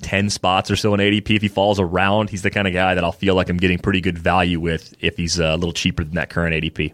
10 0.01 0.29
spots 0.29 0.69
or 0.69 0.75
so 0.75 0.93
in 0.93 0.99
ADP. 0.99 1.35
If 1.35 1.41
he 1.41 1.47
falls 1.47 1.79
around, 1.79 2.29
he's 2.29 2.41
the 2.41 2.51
kind 2.51 2.67
of 2.67 2.73
guy 2.73 2.93
that 2.93 3.03
I'll 3.03 3.11
feel 3.11 3.35
like 3.35 3.49
I'm 3.49 3.57
getting 3.57 3.79
pretty 3.79 4.01
good 4.01 4.17
value 4.17 4.59
with 4.59 4.93
if 4.99 5.17
he's 5.17 5.39
a 5.39 5.55
little 5.55 5.73
cheaper 5.73 6.03
than 6.03 6.15
that 6.15 6.29
current 6.29 6.53
ADP. 6.53 6.93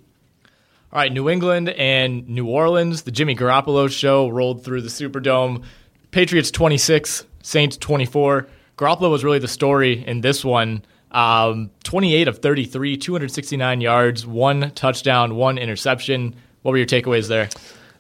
All 0.92 1.00
right, 1.00 1.12
New 1.12 1.28
England 1.30 1.70
and 1.70 2.28
New 2.30 2.48
Orleans. 2.48 3.02
The 3.02 3.12
Jimmy 3.12 3.36
Garoppolo 3.36 3.90
show 3.92 4.30
rolled 4.30 4.64
through 4.64 4.82
the 4.82 4.90
Superdome. 4.90 5.64
Patriots 6.12 6.52
26, 6.52 7.26
Saints 7.42 7.78
24. 7.78 8.48
Garoppolo 8.78 9.10
was 9.10 9.24
really 9.24 9.40
the 9.40 9.48
story 9.48 10.06
in 10.06 10.22
this 10.22 10.46
one. 10.46 10.86
Um, 11.12 11.72
28 11.84 12.28
of 12.28 12.40
33, 12.40 12.98
269 12.98 13.82
yards, 13.82 14.26
one 14.26 14.72
touchdown, 14.72 15.36
one 15.36 15.58
interception. 15.58 16.36
What 16.62 16.72
were 16.72 16.78
your 16.78 16.88
takeaways 16.88 17.28
there? 17.28 17.50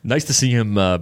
Nice 0.03 0.25
to 0.25 0.33
see 0.33 0.49
him 0.49 0.77
uh, 0.77 0.99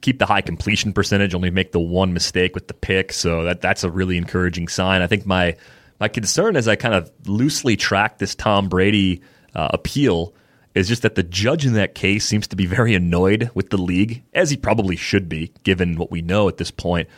keep 0.00 0.18
the 0.18 0.26
high 0.26 0.40
completion 0.40 0.92
percentage, 0.92 1.34
only 1.34 1.50
make 1.50 1.72
the 1.72 1.80
one 1.80 2.12
mistake 2.12 2.54
with 2.54 2.68
the 2.68 2.74
pick. 2.74 3.12
So 3.12 3.44
that 3.44 3.60
that's 3.60 3.84
a 3.84 3.90
really 3.90 4.16
encouraging 4.16 4.68
sign. 4.68 5.02
I 5.02 5.06
think 5.06 5.26
my 5.26 5.56
my 6.00 6.08
concern 6.08 6.56
as 6.56 6.68
I 6.68 6.76
kind 6.76 6.94
of 6.94 7.10
loosely 7.26 7.76
track 7.76 8.18
this 8.18 8.34
Tom 8.34 8.68
Brady 8.68 9.22
uh, 9.54 9.68
appeal 9.72 10.34
is 10.74 10.86
just 10.86 11.02
that 11.02 11.16
the 11.16 11.22
judge 11.22 11.66
in 11.66 11.72
that 11.74 11.94
case 11.94 12.24
seems 12.24 12.46
to 12.48 12.56
be 12.56 12.66
very 12.66 12.94
annoyed 12.94 13.50
with 13.54 13.70
the 13.70 13.78
league, 13.78 14.22
as 14.32 14.50
he 14.50 14.56
probably 14.56 14.94
should 14.94 15.28
be, 15.28 15.52
given 15.64 15.96
what 15.96 16.10
we 16.10 16.22
know 16.22 16.46
at 16.48 16.56
this 16.56 16.70
point. 16.70 17.08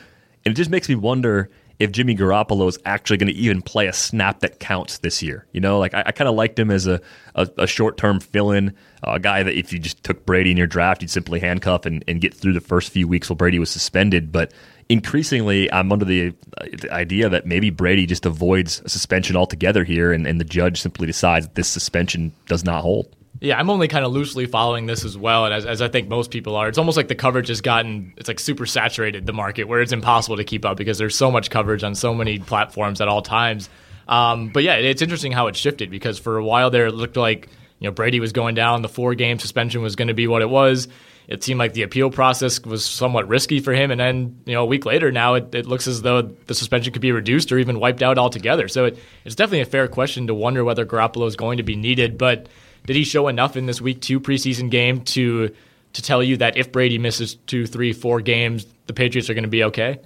And 0.45 0.53
it 0.53 0.57
just 0.57 0.71
makes 0.71 0.89
me 0.89 0.95
wonder 0.95 1.51
if 1.81 1.91
Jimmy 1.91 2.15
Garoppolo 2.15 2.69
is 2.69 2.79
actually 2.85 3.17
going 3.17 3.33
to 3.33 3.39
even 3.39 3.63
play 3.63 3.87
a 3.87 3.93
snap 3.93 4.41
that 4.41 4.61
counts 4.61 4.99
this 4.99 5.23
year. 5.23 5.47
You 5.53 5.61
know, 5.61 5.79
like 5.79 5.95
I, 5.95 6.05
I 6.07 6.13
kind 6.13 6.29
of 6.29 6.35
liked 6.35 6.59
him 6.59 6.71
as 6.71 6.87
a, 6.87 7.01
a, 7.35 7.49
a 7.57 7.67
short 7.67 7.97
term 7.97 8.21
fill 8.21 8.53
in, 8.53 8.77
uh, 9.03 9.13
a 9.13 9.19
guy 9.19 9.43
that 9.43 9.59
if 9.59 9.73
you 9.73 9.79
just 9.79 10.05
took 10.05 10.27
Brady 10.27 10.51
in 10.51 10.59
your 10.59 10.67
draft, 10.67 11.01
you'd 11.01 11.11
simply 11.11 11.41
handcuff 11.41 11.87
and, 11.87 12.05
and 12.07 12.21
get 12.21 12.35
through 12.35 12.53
the 12.53 12.61
first 12.61 12.91
few 12.91 13.09
weeks 13.09 13.31
while 13.31 13.37
Brady 13.37 13.59
was 13.59 13.71
suspended. 13.71 14.31
But 14.31 14.53
increasingly, 14.91 15.73
I'm 15.73 15.91
under 15.91 16.05
the, 16.05 16.35
the 16.61 16.93
idea 16.93 17.31
that 17.31 17.47
maybe 17.47 17.71
Brady 17.71 18.05
just 18.05 18.27
avoids 18.27 18.83
a 18.85 18.91
suspension 18.91 19.35
altogether 19.35 19.83
here, 19.83 20.13
and, 20.13 20.27
and 20.27 20.39
the 20.39 20.45
judge 20.45 20.83
simply 20.83 21.07
decides 21.07 21.47
that 21.47 21.55
this 21.55 21.69
suspension 21.69 22.33
does 22.47 22.63
not 22.63 22.83
hold. 22.83 23.17
Yeah, 23.41 23.59
I'm 23.59 23.71
only 23.71 23.89
kind 23.89 24.05
of 24.05 24.13
loosely 24.13 24.45
following 24.45 24.85
this 24.85 25.03
as 25.03 25.17
well, 25.17 25.47
and 25.47 25.55
as, 25.55 25.65
as 25.65 25.81
I 25.81 25.89
think 25.89 26.11
most 26.11 26.31
people 26.31 26.57
are, 26.57 26.69
it's 26.69 26.77
almost 26.77 26.99
like 26.99 27.09
the 27.09 27.15
coverage 27.15 27.49
has 27.49 27.63
gotten 27.63 28.13
it's 28.19 28.29
like 28.29 28.39
super 28.39 28.67
saturated 28.67 29.25
the 29.25 29.33
market 29.33 29.65
where 29.65 29.81
it's 29.81 29.93
impossible 29.93 30.37
to 30.37 30.45
keep 30.45 30.67
up 30.67 30.77
because 30.77 30.99
there's 30.99 31.17
so 31.17 31.31
much 31.31 31.49
coverage 31.49 31.83
on 31.83 31.95
so 31.95 32.13
many 32.13 32.39
platforms 32.39 33.01
at 33.01 33.09
all 33.09 33.23
times. 33.23 33.71
Um, 34.09 34.51
but 34.51 34.63
yeah, 34.63 34.75
it's 34.75 35.01
interesting 35.01 35.33
how 35.33 35.47
it 35.47 35.57
shifted 35.57 35.91
because 35.91 36.19
for 36.19 36.37
a 36.37 36.45
while 36.45 36.69
there 36.69 36.87
it 36.87 36.93
looked 36.93 37.17
like 37.17 37.49
you 37.79 37.89
know 37.89 37.93
Brady 37.93 38.21
was 38.21 38.33
going 38.33 38.55
down, 38.55 38.83
the 38.83 38.91
four 38.91 39.15
game 39.15 39.39
suspension 39.39 39.81
was 39.81 39.97
going 39.97 40.09
to 40.09 40.15
be 40.15 40.27
what 40.27 40.43
it 40.43 40.51
was. 40.51 40.89
It 41.27 41.43
seemed 41.43 41.61
like 41.61 41.73
the 41.73 41.83
appeal 41.83 42.11
process 42.11 42.61
was 42.61 42.85
somewhat 42.85 43.27
risky 43.27 43.61
for 43.61 43.73
him, 43.73 43.91
and 43.91 43.99
then 43.99 44.43
you 44.45 44.53
know 44.53 44.65
a 44.65 44.67
week 44.67 44.85
later 44.85 45.11
now 45.11 45.35
it, 45.35 45.55
it 45.55 45.65
looks 45.65 45.87
as 45.87 46.03
though 46.03 46.21
the 46.21 46.55
suspension 46.55 46.93
could 46.93 47.01
be 47.01 47.13
reduced 47.13 47.51
or 47.53 47.59
even 47.59 47.81
wiped 47.81 48.03
out 48.03 48.19
altogether. 48.19 48.69
So 48.69 48.85
it, 48.85 48.99
it's 49.25 49.35
definitely 49.35 49.63
a 49.63 49.65
fair 49.65 49.89
question 49.89 50.27
to 50.27 50.35
wonder 50.35 50.63
whether 50.63 50.85
Garoppolo 50.85 51.27
is 51.27 51.37
going 51.37 51.57
to 51.57 51.63
be 51.63 51.77
needed, 51.77 52.19
but 52.19 52.49
did 52.87 52.97
he 52.97 53.05
show 53.05 53.29
enough 53.29 53.57
in 53.57 53.67
this 53.67 53.81
week 53.81 54.01
two 54.01 54.21
preseason 54.21 54.71
game 54.71 55.03
to 55.03 55.55
to 55.93 56.03
tell 56.03 56.23
you 56.23 56.37
that 56.37 56.57
if 56.57 56.71
Brady 56.71 56.99
misses 56.99 57.35
two, 57.47 57.67
three, 57.67 57.93
four 57.93 58.21
games, 58.21 58.65
the 58.87 58.93
Patriots 58.93 59.29
are 59.29 59.35
going 59.35 59.45
to 59.45 59.51
be 59.51 59.65
okay? 59.65 59.99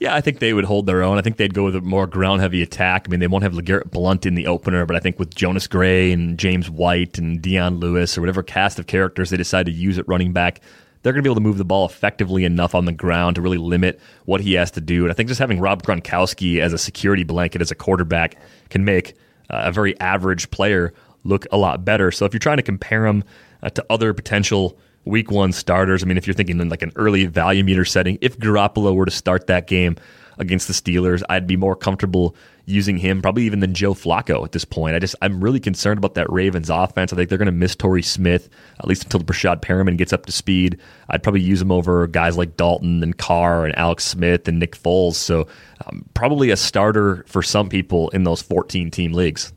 Yeah, 0.00 0.14
I 0.14 0.22
think 0.22 0.38
they 0.38 0.54
would 0.54 0.64
hold 0.64 0.86
their 0.86 1.02
own. 1.02 1.18
I 1.18 1.20
think 1.20 1.36
they'd 1.36 1.52
go 1.52 1.64
with 1.64 1.76
a 1.76 1.80
more 1.82 2.06
ground 2.06 2.40
heavy 2.40 2.62
attack. 2.62 3.04
I 3.06 3.10
mean, 3.10 3.20
they 3.20 3.26
won't 3.26 3.44
have 3.44 3.52
LeGarrette 3.52 3.90
Blunt 3.90 4.24
in 4.24 4.34
the 4.34 4.46
opener, 4.46 4.86
but 4.86 4.96
I 4.96 4.98
think 4.98 5.18
with 5.18 5.34
Jonas 5.34 5.66
Gray 5.66 6.10
and 6.10 6.38
James 6.38 6.70
White 6.70 7.18
and 7.18 7.40
Dion 7.40 7.80
Lewis 7.80 8.16
or 8.16 8.22
whatever 8.22 8.42
cast 8.42 8.78
of 8.78 8.86
characters 8.86 9.28
they 9.28 9.36
decide 9.36 9.66
to 9.66 9.72
use 9.72 9.98
at 9.98 10.08
running 10.08 10.32
back, 10.32 10.62
they're 11.02 11.12
going 11.12 11.22
to 11.22 11.28
be 11.28 11.30
able 11.30 11.40
to 11.40 11.46
move 11.46 11.58
the 11.58 11.66
ball 11.66 11.84
effectively 11.84 12.44
enough 12.44 12.74
on 12.74 12.86
the 12.86 12.92
ground 12.92 13.36
to 13.36 13.42
really 13.42 13.58
limit 13.58 14.00
what 14.24 14.40
he 14.40 14.54
has 14.54 14.70
to 14.72 14.80
do. 14.80 15.04
And 15.04 15.10
I 15.10 15.14
think 15.14 15.28
just 15.28 15.38
having 15.38 15.60
Rob 15.60 15.82
Gronkowski 15.82 16.60
as 16.60 16.72
a 16.72 16.78
security 16.78 17.24
blanket 17.24 17.60
as 17.60 17.70
a 17.70 17.74
quarterback 17.74 18.36
can 18.70 18.86
make 18.86 19.14
uh, 19.50 19.64
a 19.64 19.72
very 19.72 19.98
average 20.00 20.50
player 20.50 20.94
look 21.24 21.46
a 21.52 21.56
lot 21.56 21.84
better. 21.84 22.10
So 22.10 22.24
if 22.24 22.32
you're 22.32 22.38
trying 22.38 22.58
to 22.58 22.62
compare 22.62 23.06
him 23.06 23.24
uh, 23.62 23.70
to 23.70 23.84
other 23.90 24.14
potential 24.14 24.78
week 25.04 25.30
one 25.30 25.52
starters, 25.52 26.02
I 26.02 26.06
mean, 26.06 26.18
if 26.18 26.26
you're 26.26 26.34
thinking 26.34 26.60
in 26.60 26.68
like 26.68 26.82
an 26.82 26.92
early 26.96 27.26
value 27.26 27.64
meter 27.64 27.84
setting, 27.84 28.18
if 28.20 28.38
Garoppolo 28.38 28.94
were 28.94 29.06
to 29.06 29.10
start 29.10 29.46
that 29.48 29.66
game 29.66 29.96
against 30.38 30.66
the 30.66 30.72
Steelers, 30.72 31.22
I'd 31.28 31.46
be 31.46 31.56
more 31.56 31.76
comfortable 31.76 32.34
using 32.64 32.96
him 32.96 33.20
probably 33.20 33.44
even 33.44 33.60
than 33.60 33.74
Joe 33.74 33.94
Flacco 33.94 34.44
at 34.44 34.52
this 34.52 34.64
point. 34.64 34.96
I 34.96 34.98
just 34.98 35.14
I'm 35.20 35.42
really 35.42 35.60
concerned 35.60 35.98
about 35.98 36.14
that 36.14 36.30
Ravens 36.30 36.70
offense. 36.70 37.12
I 37.12 37.16
think 37.16 37.28
they're 37.28 37.38
going 37.38 37.46
to 37.46 37.52
miss 37.52 37.76
Torrey 37.76 38.02
Smith 38.02 38.48
at 38.78 38.86
least 38.86 39.04
until 39.04 39.20
Breshad 39.20 39.60
Perriman 39.60 39.98
gets 39.98 40.12
up 40.12 40.26
to 40.26 40.32
speed. 40.32 40.80
I'd 41.08 41.22
probably 41.22 41.42
use 41.42 41.60
him 41.60 41.72
over 41.72 42.06
guys 42.06 42.38
like 42.38 42.56
Dalton 42.56 43.02
and 43.02 43.16
Carr 43.16 43.66
and 43.66 43.76
Alex 43.76 44.04
Smith 44.04 44.48
and 44.48 44.58
Nick 44.58 44.76
Foles. 44.76 45.14
So 45.14 45.46
um, 45.86 46.06
probably 46.14 46.50
a 46.50 46.56
starter 46.56 47.24
for 47.26 47.42
some 47.42 47.68
people 47.68 48.08
in 48.10 48.24
those 48.24 48.40
14 48.42 48.90
team 48.90 49.12
leagues. 49.12 49.52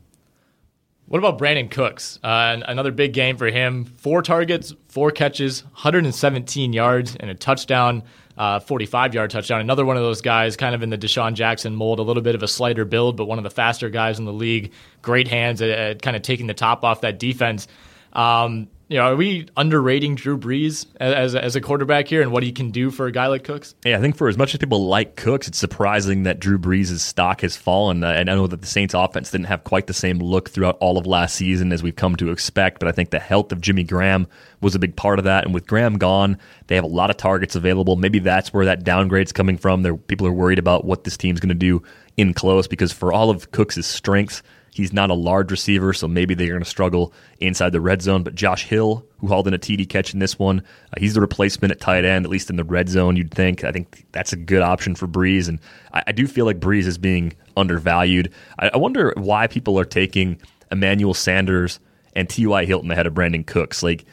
What 1.06 1.18
about 1.18 1.38
Brandin 1.38 1.70
Cooks? 1.70 2.18
Uh, 2.22 2.60
another 2.66 2.90
big 2.90 3.12
game 3.12 3.36
for 3.36 3.46
him. 3.46 3.84
Four 3.84 4.22
targets, 4.22 4.72
four 4.88 5.10
catches, 5.10 5.62
117 5.64 6.72
yards, 6.72 7.14
and 7.16 7.30
a 7.30 7.34
touchdown, 7.34 8.04
uh, 8.38 8.60
45 8.60 9.14
yard 9.14 9.30
touchdown. 9.30 9.60
Another 9.60 9.84
one 9.84 9.96
of 9.98 10.02
those 10.02 10.22
guys, 10.22 10.56
kind 10.56 10.74
of 10.74 10.82
in 10.82 10.88
the 10.88 10.96
DeSean 10.96 11.34
Jackson 11.34 11.74
mold, 11.74 11.98
a 11.98 12.02
little 12.02 12.22
bit 12.22 12.34
of 12.34 12.42
a 12.42 12.48
slighter 12.48 12.86
build, 12.86 13.16
but 13.16 13.26
one 13.26 13.38
of 13.38 13.44
the 13.44 13.50
faster 13.50 13.90
guys 13.90 14.18
in 14.18 14.24
the 14.24 14.32
league. 14.32 14.72
Great 15.02 15.28
hands 15.28 15.60
at, 15.60 15.68
at 15.68 16.02
kind 16.02 16.16
of 16.16 16.22
taking 16.22 16.46
the 16.46 16.54
top 16.54 16.84
off 16.84 17.02
that 17.02 17.18
defense. 17.18 17.68
Um, 18.14 18.68
you 18.88 18.98
know, 18.98 19.04
are 19.04 19.16
we 19.16 19.46
underrating 19.56 20.14
Drew 20.14 20.36
Brees 20.36 20.86
as, 21.00 21.34
as 21.34 21.56
a 21.56 21.60
quarterback 21.60 22.06
here 22.06 22.20
and 22.20 22.30
what 22.30 22.42
he 22.42 22.52
can 22.52 22.70
do 22.70 22.90
for 22.90 23.06
a 23.06 23.12
guy 23.12 23.28
like 23.28 23.44
Cooks? 23.44 23.74
Yeah, 23.84 23.96
I 23.96 24.00
think 24.00 24.16
for 24.16 24.28
as 24.28 24.36
much 24.36 24.52
as 24.54 24.58
people 24.58 24.86
like 24.86 25.16
Cooks, 25.16 25.48
it's 25.48 25.58
surprising 25.58 26.24
that 26.24 26.38
Drew 26.38 26.58
Brees' 26.58 26.98
stock 26.98 27.40
has 27.40 27.56
fallen. 27.56 28.04
Uh, 28.04 28.08
and 28.08 28.28
I 28.28 28.34
know 28.34 28.46
that 28.46 28.60
the 28.60 28.66
Saints 28.66 28.92
offense 28.92 29.30
didn't 29.30 29.46
have 29.46 29.64
quite 29.64 29.86
the 29.86 29.94
same 29.94 30.18
look 30.18 30.50
throughout 30.50 30.76
all 30.80 30.98
of 30.98 31.06
last 31.06 31.34
season 31.34 31.72
as 31.72 31.82
we've 31.82 31.96
come 31.96 32.14
to 32.16 32.30
expect, 32.30 32.78
but 32.78 32.88
I 32.88 32.92
think 32.92 33.08
the 33.08 33.18
health 33.18 33.52
of 33.52 33.62
Jimmy 33.62 33.84
Graham 33.84 34.26
was 34.60 34.74
a 34.74 34.78
big 34.78 34.96
part 34.96 35.18
of 35.18 35.24
that. 35.24 35.44
And 35.44 35.54
with 35.54 35.66
Graham 35.66 35.96
gone, 35.96 36.38
they 36.66 36.74
have 36.74 36.84
a 36.84 36.88
lot 36.88 37.08
of 37.08 37.16
targets 37.16 37.56
available. 37.56 37.96
Maybe 37.96 38.18
that's 38.18 38.52
where 38.52 38.66
that 38.66 38.84
downgrade's 38.84 39.32
coming 39.32 39.56
from. 39.56 39.82
There, 39.82 39.96
people 39.96 40.26
are 40.26 40.32
worried 40.32 40.58
about 40.58 40.84
what 40.84 41.04
this 41.04 41.16
team's 41.16 41.40
going 41.40 41.48
to 41.48 41.54
do 41.54 41.82
in 42.16 42.34
close 42.34 42.66
because 42.66 42.92
for 42.92 43.12
all 43.12 43.30
of 43.30 43.50
Cooks' 43.50 43.86
strengths, 43.86 44.42
He's 44.74 44.92
not 44.92 45.08
a 45.08 45.14
large 45.14 45.52
receiver, 45.52 45.92
so 45.92 46.08
maybe 46.08 46.34
they're 46.34 46.48
going 46.48 46.60
to 46.60 46.68
struggle 46.68 47.12
inside 47.38 47.70
the 47.70 47.80
red 47.80 48.02
zone. 48.02 48.24
But 48.24 48.34
Josh 48.34 48.64
Hill, 48.64 49.06
who 49.18 49.28
hauled 49.28 49.46
in 49.46 49.54
a 49.54 49.58
TD 49.58 49.88
catch 49.88 50.12
in 50.12 50.18
this 50.18 50.36
one, 50.36 50.58
uh, 50.60 50.98
he's 50.98 51.14
the 51.14 51.20
replacement 51.20 51.70
at 51.70 51.78
tight 51.78 52.04
end, 52.04 52.24
at 52.24 52.30
least 52.30 52.50
in 52.50 52.56
the 52.56 52.64
red 52.64 52.88
zone, 52.88 53.14
you'd 53.14 53.30
think. 53.30 53.62
I 53.62 53.70
think 53.70 54.04
that's 54.10 54.32
a 54.32 54.36
good 54.36 54.62
option 54.62 54.96
for 54.96 55.06
Brees. 55.06 55.48
And 55.48 55.60
I, 55.92 56.02
I 56.08 56.12
do 56.12 56.26
feel 56.26 56.44
like 56.44 56.58
Brees 56.58 56.86
is 56.86 56.98
being 56.98 57.34
undervalued. 57.56 58.32
I, 58.58 58.70
I 58.74 58.76
wonder 58.76 59.14
why 59.16 59.46
people 59.46 59.78
are 59.78 59.84
taking 59.84 60.40
Emmanuel 60.72 61.14
Sanders 61.14 61.78
and 62.16 62.28
T.Y. 62.28 62.64
Hilton 62.64 62.90
ahead 62.90 63.06
of 63.06 63.14
Brandon 63.14 63.44
Cooks. 63.44 63.80
Like, 63.80 64.04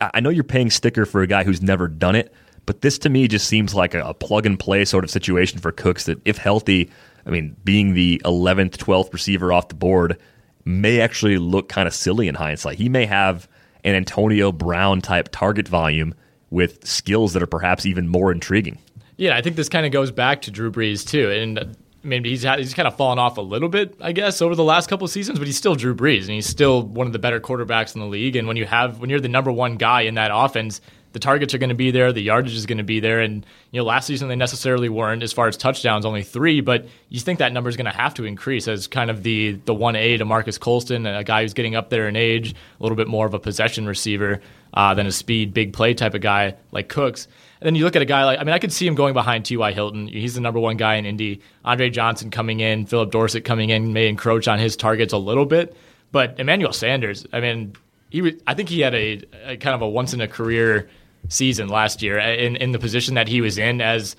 I 0.00 0.18
know 0.18 0.30
you're 0.30 0.42
paying 0.42 0.70
sticker 0.70 1.06
for 1.06 1.22
a 1.22 1.28
guy 1.28 1.44
who's 1.44 1.62
never 1.62 1.86
done 1.86 2.16
it, 2.16 2.34
but 2.66 2.80
this 2.80 2.98
to 2.98 3.08
me 3.08 3.28
just 3.28 3.46
seems 3.46 3.76
like 3.76 3.94
a 3.94 4.12
plug 4.14 4.44
and 4.44 4.58
play 4.58 4.84
sort 4.84 5.04
of 5.04 5.10
situation 5.10 5.60
for 5.60 5.70
Cooks 5.70 6.06
that, 6.06 6.18
if 6.24 6.36
healthy, 6.36 6.90
I 7.26 7.30
mean, 7.30 7.56
being 7.64 7.94
the 7.94 8.20
11th, 8.24 8.76
12th 8.76 9.12
receiver 9.12 9.52
off 9.52 9.68
the 9.68 9.74
board 9.74 10.18
may 10.64 11.00
actually 11.00 11.38
look 11.38 11.68
kind 11.68 11.86
of 11.86 11.94
silly 11.94 12.28
in 12.28 12.34
hindsight. 12.34 12.78
He 12.78 12.88
may 12.88 13.06
have 13.06 13.48
an 13.84 13.94
Antonio 13.94 14.52
Brown 14.52 15.00
type 15.00 15.28
target 15.32 15.68
volume 15.68 16.14
with 16.50 16.86
skills 16.86 17.32
that 17.32 17.42
are 17.42 17.46
perhaps 17.46 17.86
even 17.86 18.08
more 18.08 18.32
intriguing. 18.32 18.78
Yeah, 19.16 19.36
I 19.36 19.42
think 19.42 19.56
this 19.56 19.68
kind 19.68 19.86
of 19.86 19.92
goes 19.92 20.10
back 20.10 20.42
to 20.42 20.50
Drew 20.50 20.70
Brees 20.70 21.06
too, 21.06 21.30
and 21.30 21.58
uh, 21.58 21.64
maybe 22.02 22.30
he's 22.30 22.42
had, 22.42 22.58
he's 22.58 22.74
kind 22.74 22.88
of 22.88 22.96
fallen 22.96 23.18
off 23.18 23.38
a 23.38 23.42
little 23.42 23.68
bit, 23.68 23.94
I 24.00 24.12
guess, 24.12 24.40
over 24.42 24.54
the 24.54 24.64
last 24.64 24.88
couple 24.88 25.04
of 25.04 25.10
seasons, 25.10 25.38
but 25.38 25.46
he's 25.46 25.56
still 25.56 25.74
Drew 25.74 25.94
Brees, 25.94 26.22
and 26.22 26.30
he's 26.30 26.46
still 26.46 26.82
one 26.82 27.06
of 27.06 27.12
the 27.12 27.18
better 27.18 27.40
quarterbacks 27.40 27.94
in 27.94 28.00
the 28.00 28.06
league. 28.06 28.36
And 28.36 28.48
when 28.48 28.56
you 28.56 28.66
have 28.66 28.98
when 28.98 29.10
you're 29.10 29.20
the 29.20 29.28
number 29.28 29.52
one 29.52 29.76
guy 29.76 30.02
in 30.02 30.14
that 30.14 30.30
offense, 30.32 30.80
the 31.12 31.18
targets 31.18 31.54
are 31.54 31.58
going 31.58 31.70
to 31.70 31.74
be 31.74 31.90
there, 31.90 32.12
the 32.12 32.22
yardage 32.22 32.54
is 32.54 32.66
going 32.66 32.78
to 32.78 32.84
be 32.84 33.00
there, 33.00 33.20
and 33.20 33.44
you 33.70 33.80
know 33.80 33.84
last 33.84 34.06
season 34.06 34.28
they 34.28 34.36
necessarily 34.36 34.88
weren't 34.88 35.22
as 35.22 35.32
far 35.32 35.48
as 35.48 35.56
touchdowns, 35.56 36.04
only 36.04 36.22
three, 36.22 36.60
but 36.60 36.86
you 37.08 37.20
think 37.20 37.38
that 37.40 37.52
number 37.52 37.68
is 37.68 37.76
going 37.76 37.90
to 37.90 37.96
have 37.96 38.14
to 38.14 38.24
increase 38.24 38.68
as 38.68 38.86
kind 38.86 39.10
of 39.10 39.22
the 39.22 39.52
the 39.64 39.74
one 39.74 39.96
A 39.96 40.16
to 40.16 40.24
Marques 40.24 40.58
Colston, 40.58 41.06
a 41.06 41.24
guy 41.24 41.42
who's 41.42 41.54
getting 41.54 41.74
up 41.74 41.90
there 41.90 42.08
in 42.08 42.16
age, 42.16 42.52
a 42.52 42.82
little 42.82 42.96
bit 42.96 43.08
more 43.08 43.26
of 43.26 43.34
a 43.34 43.38
possession 43.38 43.86
receiver 43.86 44.40
uh, 44.74 44.94
than 44.94 45.06
a 45.06 45.12
speed 45.12 45.52
big 45.52 45.72
play 45.72 45.94
type 45.94 46.14
of 46.14 46.20
guy 46.20 46.54
like 46.72 46.88
Cooks. 46.88 47.26
And 47.60 47.66
then 47.66 47.74
you 47.74 47.84
look 47.84 47.96
at 47.96 48.02
a 48.02 48.06
guy 48.06 48.24
like 48.24 48.38
I 48.38 48.44
mean 48.44 48.54
I 48.54 48.58
could 48.58 48.72
see 48.72 48.86
him 48.86 48.94
going 48.94 49.14
behind 49.14 49.44
T.Y. 49.44 49.72
Hilton. 49.72 50.06
He's 50.06 50.34
the 50.34 50.40
number 50.40 50.60
one 50.60 50.76
guy 50.76 50.94
in 50.94 51.06
Indy. 51.06 51.40
Andre 51.64 51.90
Johnson 51.90 52.30
coming 52.30 52.60
in, 52.60 52.86
Phillip 52.86 53.10
Dorsett 53.10 53.44
coming 53.44 53.70
in 53.70 53.92
may 53.92 54.08
encroach 54.08 54.48
on 54.48 54.58
his 54.58 54.76
targets 54.76 55.12
a 55.12 55.18
little 55.18 55.46
bit, 55.46 55.76
but 56.12 56.38
Emmanuel 56.38 56.72
Sanders, 56.72 57.26
I 57.32 57.40
mean. 57.40 57.74
He, 58.12 58.40
I 58.44 58.54
think 58.54 58.68
he 58.68 58.80
had 58.80 58.92
a, 58.92 59.22
a 59.44 59.56
kind 59.56 59.72
of 59.72 59.82
a 59.82 59.88
once 59.88 60.12
in 60.12 60.20
a 60.20 60.26
career 60.26 60.90
season 61.28 61.68
last 61.68 62.02
year 62.02 62.18
in, 62.18 62.56
in 62.56 62.72
the 62.72 62.78
position 62.78 63.14
that 63.14 63.28
he 63.28 63.40
was 63.40 63.58
in 63.58 63.80
as 63.80 64.16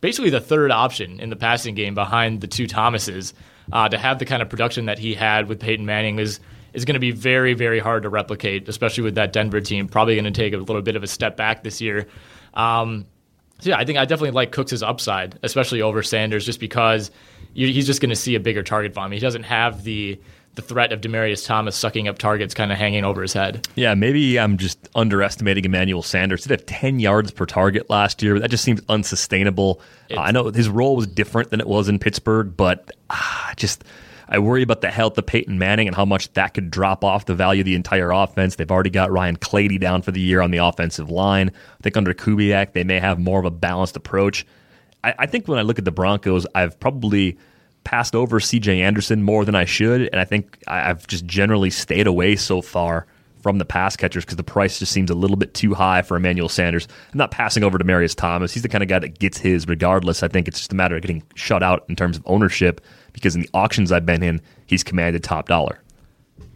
basically 0.00 0.30
the 0.30 0.40
third 0.40 0.70
option 0.70 1.20
in 1.20 1.30
the 1.30 1.36
passing 1.36 1.74
game 1.74 1.94
behind 1.94 2.40
the 2.40 2.46
two 2.46 2.66
Thomases. 2.66 3.34
Uh, 3.70 3.86
to 3.86 3.98
have 3.98 4.18
the 4.18 4.24
kind 4.24 4.40
of 4.40 4.48
production 4.48 4.86
that 4.86 4.98
he 4.98 5.14
had 5.14 5.46
with 5.46 5.60
Peyton 5.60 5.84
Manning 5.84 6.18
is 6.18 6.40
is 6.72 6.86
going 6.86 6.94
to 6.94 7.00
be 7.00 7.10
very 7.10 7.52
very 7.52 7.78
hard 7.78 8.02
to 8.04 8.08
replicate, 8.08 8.66
especially 8.66 9.04
with 9.04 9.16
that 9.16 9.32
Denver 9.32 9.60
team. 9.60 9.88
Probably 9.88 10.14
going 10.14 10.24
to 10.24 10.30
take 10.30 10.54
a 10.54 10.56
little 10.56 10.80
bit 10.80 10.96
of 10.96 11.02
a 11.02 11.06
step 11.06 11.36
back 11.36 11.62
this 11.62 11.78
year. 11.80 12.06
Um, 12.54 13.06
so 13.60 13.70
yeah, 13.70 13.76
I 13.76 13.84
think 13.84 13.98
I 13.98 14.04
definitely 14.04 14.30
like 14.30 14.52
Cooks' 14.52 14.82
upside, 14.82 15.38
especially 15.42 15.82
over 15.82 16.02
Sanders, 16.02 16.46
just 16.46 16.60
because 16.60 17.10
he's 17.52 17.86
just 17.86 18.00
going 18.00 18.10
to 18.10 18.16
see 18.16 18.36
a 18.36 18.40
bigger 18.40 18.62
target 18.62 18.94
volume. 18.94 19.12
He 19.12 19.18
doesn't 19.18 19.42
have 19.42 19.84
the 19.84 20.18
the 20.54 20.62
threat 20.62 20.92
of 20.92 21.00
Demaryius 21.00 21.46
Thomas 21.46 21.76
sucking 21.76 22.08
up 22.08 22.18
targets 22.18 22.52
kind 22.52 22.72
of 22.72 22.78
hanging 22.78 23.04
over 23.04 23.22
his 23.22 23.32
head. 23.32 23.68
Yeah, 23.76 23.94
maybe 23.94 24.38
I'm 24.38 24.56
just 24.56 24.88
underestimating 24.94 25.64
Emmanuel 25.64 26.02
Sanders. 26.02 26.44
He 26.44 26.48
did 26.48 26.60
have 26.60 26.66
10 26.66 26.98
yards 26.98 27.30
per 27.30 27.46
target 27.46 27.88
last 27.88 28.22
year. 28.22 28.34
But 28.34 28.42
that 28.42 28.50
just 28.50 28.64
seems 28.64 28.80
unsustainable. 28.88 29.80
Uh, 30.10 30.20
I 30.20 30.32
know 30.32 30.50
his 30.50 30.68
role 30.68 30.96
was 30.96 31.06
different 31.06 31.50
than 31.50 31.60
it 31.60 31.66
was 31.68 31.88
in 31.88 31.98
Pittsburgh, 31.98 32.56
but 32.56 32.90
uh, 33.08 33.54
just 33.56 33.84
I 34.28 34.40
worry 34.40 34.62
about 34.62 34.80
the 34.80 34.90
health 34.90 35.16
of 35.16 35.26
Peyton 35.26 35.58
Manning 35.58 35.86
and 35.86 35.94
how 35.96 36.04
much 36.04 36.32
that 36.32 36.54
could 36.54 36.70
drop 36.70 37.04
off 37.04 37.26
the 37.26 37.34
value 37.34 37.60
of 37.60 37.66
the 37.66 37.76
entire 37.76 38.10
offense. 38.10 38.56
They've 38.56 38.70
already 38.70 38.90
got 38.90 39.12
Ryan 39.12 39.36
Clady 39.36 39.78
down 39.78 40.02
for 40.02 40.10
the 40.10 40.20
year 40.20 40.40
on 40.40 40.50
the 40.50 40.58
offensive 40.58 41.08
line. 41.08 41.50
I 41.50 41.82
think 41.82 41.96
under 41.96 42.12
Kubiak, 42.12 42.72
they 42.72 42.84
may 42.84 42.98
have 42.98 43.18
more 43.18 43.38
of 43.38 43.44
a 43.44 43.50
balanced 43.50 43.96
approach. 43.96 44.44
I, 45.04 45.14
I 45.20 45.26
think 45.26 45.46
when 45.46 45.58
I 45.58 45.62
look 45.62 45.78
at 45.78 45.84
the 45.84 45.92
Broncos, 45.92 46.46
I've 46.54 46.80
probably– 46.80 47.38
passed 47.84 48.14
over 48.14 48.40
CJ 48.40 48.80
Anderson 48.80 49.22
more 49.22 49.44
than 49.44 49.54
I 49.54 49.64
should, 49.64 50.08
and 50.12 50.20
I 50.20 50.24
think 50.24 50.58
I've 50.66 51.06
just 51.06 51.24
generally 51.24 51.70
stayed 51.70 52.06
away 52.06 52.36
so 52.36 52.60
far 52.60 53.06
from 53.42 53.58
the 53.58 53.64
pass 53.64 53.96
catchers 53.96 54.24
because 54.24 54.36
the 54.36 54.42
price 54.42 54.78
just 54.78 54.92
seems 54.92 55.10
a 55.10 55.14
little 55.14 55.36
bit 55.36 55.54
too 55.54 55.74
high 55.74 56.02
for 56.02 56.16
Emmanuel 56.16 56.48
Sanders. 56.48 56.88
I'm 57.12 57.18
not 57.18 57.30
passing 57.30 57.62
over 57.62 57.78
Demaryius 57.78 58.14
Thomas. 58.14 58.52
He's 58.52 58.62
the 58.62 58.68
kind 58.68 58.82
of 58.82 58.88
guy 58.88 58.98
that 58.98 59.18
gets 59.18 59.38
his 59.38 59.66
regardless. 59.66 60.22
I 60.22 60.28
think 60.28 60.48
it's 60.48 60.58
just 60.58 60.72
a 60.72 60.76
matter 60.76 60.96
of 60.96 61.02
getting 61.02 61.22
shut 61.34 61.62
out 61.62 61.84
in 61.88 61.96
terms 61.96 62.16
of 62.16 62.22
ownership 62.26 62.80
because 63.12 63.34
in 63.34 63.42
the 63.42 63.50
auctions 63.54 63.92
I've 63.92 64.06
been 64.06 64.22
in, 64.22 64.40
he's 64.66 64.82
commanded 64.82 65.22
top 65.22 65.48
dollar. 65.48 65.80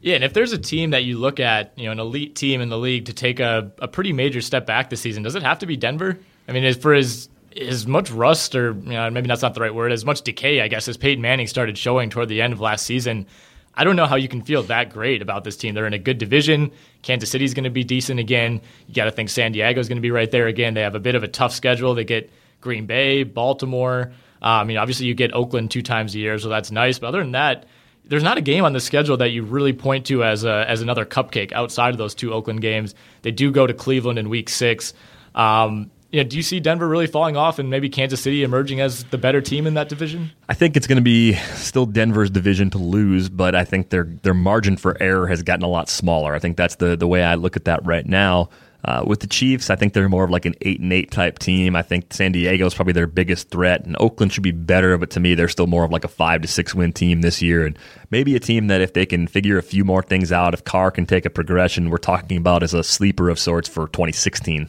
Yeah, 0.00 0.16
and 0.16 0.24
if 0.24 0.32
there's 0.32 0.52
a 0.52 0.58
team 0.58 0.90
that 0.90 1.04
you 1.04 1.16
look 1.18 1.38
at, 1.38 1.72
you 1.76 1.86
know, 1.86 1.92
an 1.92 2.00
elite 2.00 2.34
team 2.34 2.60
in 2.60 2.68
the 2.68 2.78
league 2.78 3.04
to 3.06 3.12
take 3.12 3.38
a, 3.38 3.70
a 3.78 3.86
pretty 3.86 4.12
major 4.12 4.40
step 4.40 4.66
back 4.66 4.90
this 4.90 5.00
season, 5.00 5.22
does 5.22 5.36
it 5.36 5.44
have 5.44 5.60
to 5.60 5.66
be 5.66 5.76
Denver? 5.76 6.18
I 6.48 6.52
mean, 6.52 6.74
for 6.74 6.92
as 6.92 7.28
as 7.60 7.86
much 7.86 8.10
rust, 8.10 8.54
or 8.54 8.72
you 8.72 8.92
know, 8.92 9.10
maybe 9.10 9.28
that's 9.28 9.42
not 9.42 9.54
the 9.54 9.60
right 9.60 9.74
word, 9.74 9.92
as 9.92 10.04
much 10.04 10.22
decay, 10.22 10.60
I 10.60 10.68
guess, 10.68 10.88
as 10.88 10.96
Peyton 10.96 11.22
Manning 11.22 11.46
started 11.46 11.76
showing 11.76 12.10
toward 12.10 12.28
the 12.28 12.42
end 12.42 12.52
of 12.52 12.60
last 12.60 12.86
season, 12.86 13.26
I 13.74 13.84
don't 13.84 13.96
know 13.96 14.06
how 14.06 14.16
you 14.16 14.28
can 14.28 14.42
feel 14.42 14.62
that 14.64 14.90
great 14.90 15.22
about 15.22 15.44
this 15.44 15.56
team. 15.56 15.74
They're 15.74 15.86
in 15.86 15.94
a 15.94 15.98
good 15.98 16.18
division. 16.18 16.72
Kansas 17.00 17.30
City's 17.30 17.54
going 17.54 17.64
to 17.64 17.70
be 17.70 17.84
decent 17.84 18.20
again. 18.20 18.60
You 18.86 18.94
got 18.94 19.04
to 19.04 19.10
think 19.10 19.30
San 19.30 19.52
Diego's 19.52 19.88
going 19.88 19.96
to 19.96 20.02
be 20.02 20.10
right 20.10 20.30
there 20.30 20.46
again. 20.46 20.74
They 20.74 20.82
have 20.82 20.94
a 20.94 21.00
bit 21.00 21.14
of 21.14 21.22
a 21.22 21.28
tough 21.28 21.54
schedule. 21.54 21.94
They 21.94 22.04
get 22.04 22.30
Green 22.60 22.86
Bay, 22.86 23.22
Baltimore. 23.22 24.12
Um, 24.42 24.50
I 24.50 24.64
mean, 24.64 24.76
obviously 24.76 25.06
you 25.06 25.14
get 25.14 25.34
Oakland 25.34 25.70
two 25.70 25.82
times 25.82 26.14
a 26.14 26.18
year, 26.18 26.38
so 26.38 26.48
that's 26.48 26.70
nice. 26.70 26.98
But 26.98 27.08
other 27.08 27.20
than 27.20 27.32
that, 27.32 27.64
there's 28.04 28.22
not 28.22 28.36
a 28.36 28.42
game 28.42 28.64
on 28.64 28.72
the 28.72 28.80
schedule 28.80 29.16
that 29.18 29.30
you 29.30 29.42
really 29.42 29.72
point 29.72 30.06
to 30.06 30.22
as 30.22 30.44
a, 30.44 30.68
as 30.68 30.82
another 30.82 31.06
cupcake 31.06 31.52
outside 31.52 31.90
of 31.90 31.98
those 31.98 32.14
two 32.14 32.32
Oakland 32.32 32.60
games. 32.60 32.94
They 33.22 33.30
do 33.30 33.50
go 33.50 33.66
to 33.66 33.72
Cleveland 33.72 34.18
in 34.18 34.28
Week 34.28 34.48
Six. 34.48 34.92
Um, 35.34 35.90
know, 36.22 36.28
do 36.28 36.36
you 36.36 36.42
see 36.42 36.60
Denver 36.60 36.86
really 36.86 37.06
falling 37.06 37.36
off 37.36 37.58
and 37.58 37.70
maybe 37.70 37.88
Kansas 37.88 38.20
City 38.20 38.42
emerging 38.42 38.80
as 38.80 39.04
the 39.04 39.18
better 39.18 39.40
team 39.40 39.66
in 39.66 39.74
that 39.74 39.88
division? 39.88 40.30
I 40.48 40.54
think 40.54 40.76
it's 40.76 40.86
going 40.86 40.96
to 40.96 41.02
be 41.02 41.34
still 41.54 41.86
Denver's 41.86 42.30
division 42.30 42.68
to 42.70 42.78
lose, 42.78 43.28
but 43.28 43.54
I 43.54 43.64
think 43.64 43.88
their 43.88 44.04
their 44.04 44.34
margin 44.34 44.76
for 44.76 45.00
error 45.02 45.26
has 45.26 45.42
gotten 45.42 45.64
a 45.64 45.68
lot 45.68 45.88
smaller. 45.88 46.34
I 46.34 46.38
think 46.38 46.56
that's 46.56 46.76
the 46.76 46.96
the 46.96 47.06
way 47.06 47.24
I 47.24 47.36
look 47.36 47.56
at 47.56 47.64
that 47.64 47.84
right 47.86 48.06
now. 48.06 48.50
Uh, 48.84 49.04
with 49.06 49.20
the 49.20 49.28
Chiefs, 49.28 49.70
I 49.70 49.76
think 49.76 49.92
they're 49.92 50.08
more 50.08 50.24
of 50.24 50.30
like 50.30 50.44
an 50.44 50.56
eight 50.62 50.80
and 50.80 50.92
eight 50.92 51.12
type 51.12 51.38
team. 51.38 51.76
I 51.76 51.82
think 51.82 52.12
San 52.12 52.32
Diego 52.32 52.66
is 52.66 52.74
probably 52.74 52.92
their 52.92 53.06
biggest 53.06 53.48
threat, 53.48 53.84
and 53.84 53.96
Oakland 54.00 54.32
should 54.32 54.42
be 54.42 54.50
better. 54.50 54.98
But 54.98 55.10
to 55.10 55.20
me, 55.20 55.34
they're 55.36 55.48
still 55.48 55.68
more 55.68 55.84
of 55.84 55.92
like 55.92 56.04
a 56.04 56.08
five 56.08 56.42
to 56.42 56.48
six 56.48 56.74
win 56.74 56.92
team 56.92 57.20
this 57.20 57.40
year, 57.40 57.64
and 57.64 57.78
maybe 58.10 58.34
a 58.34 58.40
team 58.40 58.66
that 58.66 58.80
if 58.80 58.92
they 58.92 59.06
can 59.06 59.28
figure 59.28 59.56
a 59.56 59.62
few 59.62 59.84
more 59.84 60.02
things 60.02 60.32
out, 60.32 60.52
if 60.52 60.64
Carr 60.64 60.90
can 60.90 61.06
take 61.06 61.24
a 61.24 61.30
progression, 61.30 61.90
we're 61.90 61.98
talking 61.98 62.36
about 62.36 62.64
as 62.64 62.74
a 62.74 62.82
sleeper 62.82 63.30
of 63.30 63.38
sorts 63.38 63.68
for 63.68 63.86
2016. 63.86 64.68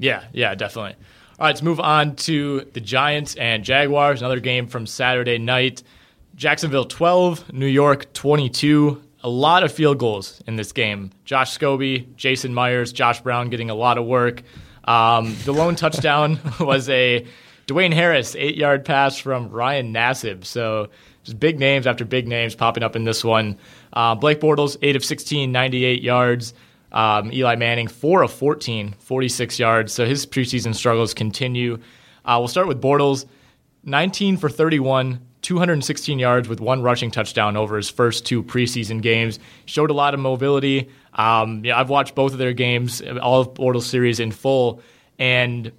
Yeah, 0.00 0.24
yeah, 0.32 0.54
definitely. 0.54 0.94
All 1.38 1.46
right, 1.46 1.50
let's 1.50 1.62
move 1.62 1.80
on 1.80 2.16
to 2.16 2.68
the 2.72 2.80
Giants 2.80 3.36
and 3.36 3.64
Jaguars. 3.64 4.20
Another 4.20 4.40
game 4.40 4.66
from 4.66 4.86
Saturday 4.86 5.38
night. 5.38 5.82
Jacksonville 6.34 6.86
12, 6.86 7.52
New 7.52 7.66
York 7.66 8.12
22 8.12 9.02
a 9.22 9.28
lot 9.28 9.62
of 9.62 9.72
field 9.72 9.98
goals 9.98 10.42
in 10.46 10.56
this 10.56 10.72
game. 10.72 11.10
Josh 11.24 11.56
Scobee, 11.56 12.14
Jason 12.16 12.54
Myers, 12.54 12.92
Josh 12.92 13.20
Brown 13.20 13.50
getting 13.50 13.70
a 13.70 13.74
lot 13.74 13.98
of 13.98 14.06
work. 14.06 14.42
Um, 14.84 15.36
the 15.44 15.52
lone 15.52 15.76
touchdown 15.76 16.38
was 16.60 16.88
a 16.88 17.26
Dwayne 17.66 17.92
Harris 17.92 18.34
eight 18.36 18.56
yard 18.56 18.84
pass 18.84 19.18
from 19.18 19.50
Ryan 19.50 19.92
Nassib. 19.92 20.44
So 20.44 20.88
just 21.22 21.38
big 21.38 21.58
names 21.58 21.86
after 21.86 22.04
big 22.04 22.26
names 22.26 22.54
popping 22.54 22.82
up 22.82 22.96
in 22.96 23.04
this 23.04 23.22
one. 23.22 23.58
Uh, 23.92 24.14
Blake 24.14 24.40
Bortles, 24.40 24.76
8 24.80 24.96
of 24.96 25.04
16, 25.04 25.52
98 25.52 26.02
yards. 26.02 26.54
Um, 26.92 27.32
Eli 27.32 27.56
Manning, 27.56 27.88
4 27.88 28.22
of 28.22 28.32
14, 28.32 28.94
46 28.98 29.58
yards. 29.58 29.92
So 29.92 30.06
his 30.06 30.26
preseason 30.26 30.74
struggles 30.74 31.14
continue. 31.14 31.78
Uh, 32.24 32.36
we'll 32.38 32.48
start 32.48 32.68
with 32.68 32.80
Bortles, 32.80 33.26
19 33.84 34.36
for 34.36 34.48
31, 34.48 35.20
216 35.42 36.18
yards 36.18 36.48
with 36.48 36.60
one 36.60 36.82
rushing 36.82 37.10
touchdown 37.10 37.56
over 37.56 37.76
his 37.76 37.88
first 37.88 38.26
two 38.26 38.42
preseason 38.42 39.00
games. 39.00 39.38
Showed 39.66 39.90
a 39.90 39.94
lot 39.94 40.14
of 40.14 40.20
mobility. 40.20 40.90
Um, 41.14 41.64
yeah, 41.64 41.78
I've 41.78 41.88
watched 41.88 42.14
both 42.14 42.32
of 42.32 42.38
their 42.38 42.52
games, 42.52 43.00
all 43.22 43.40
of 43.40 43.54
Bortles 43.54 43.82
series 43.82 44.20
in 44.20 44.32
full, 44.32 44.82
and 45.18 45.72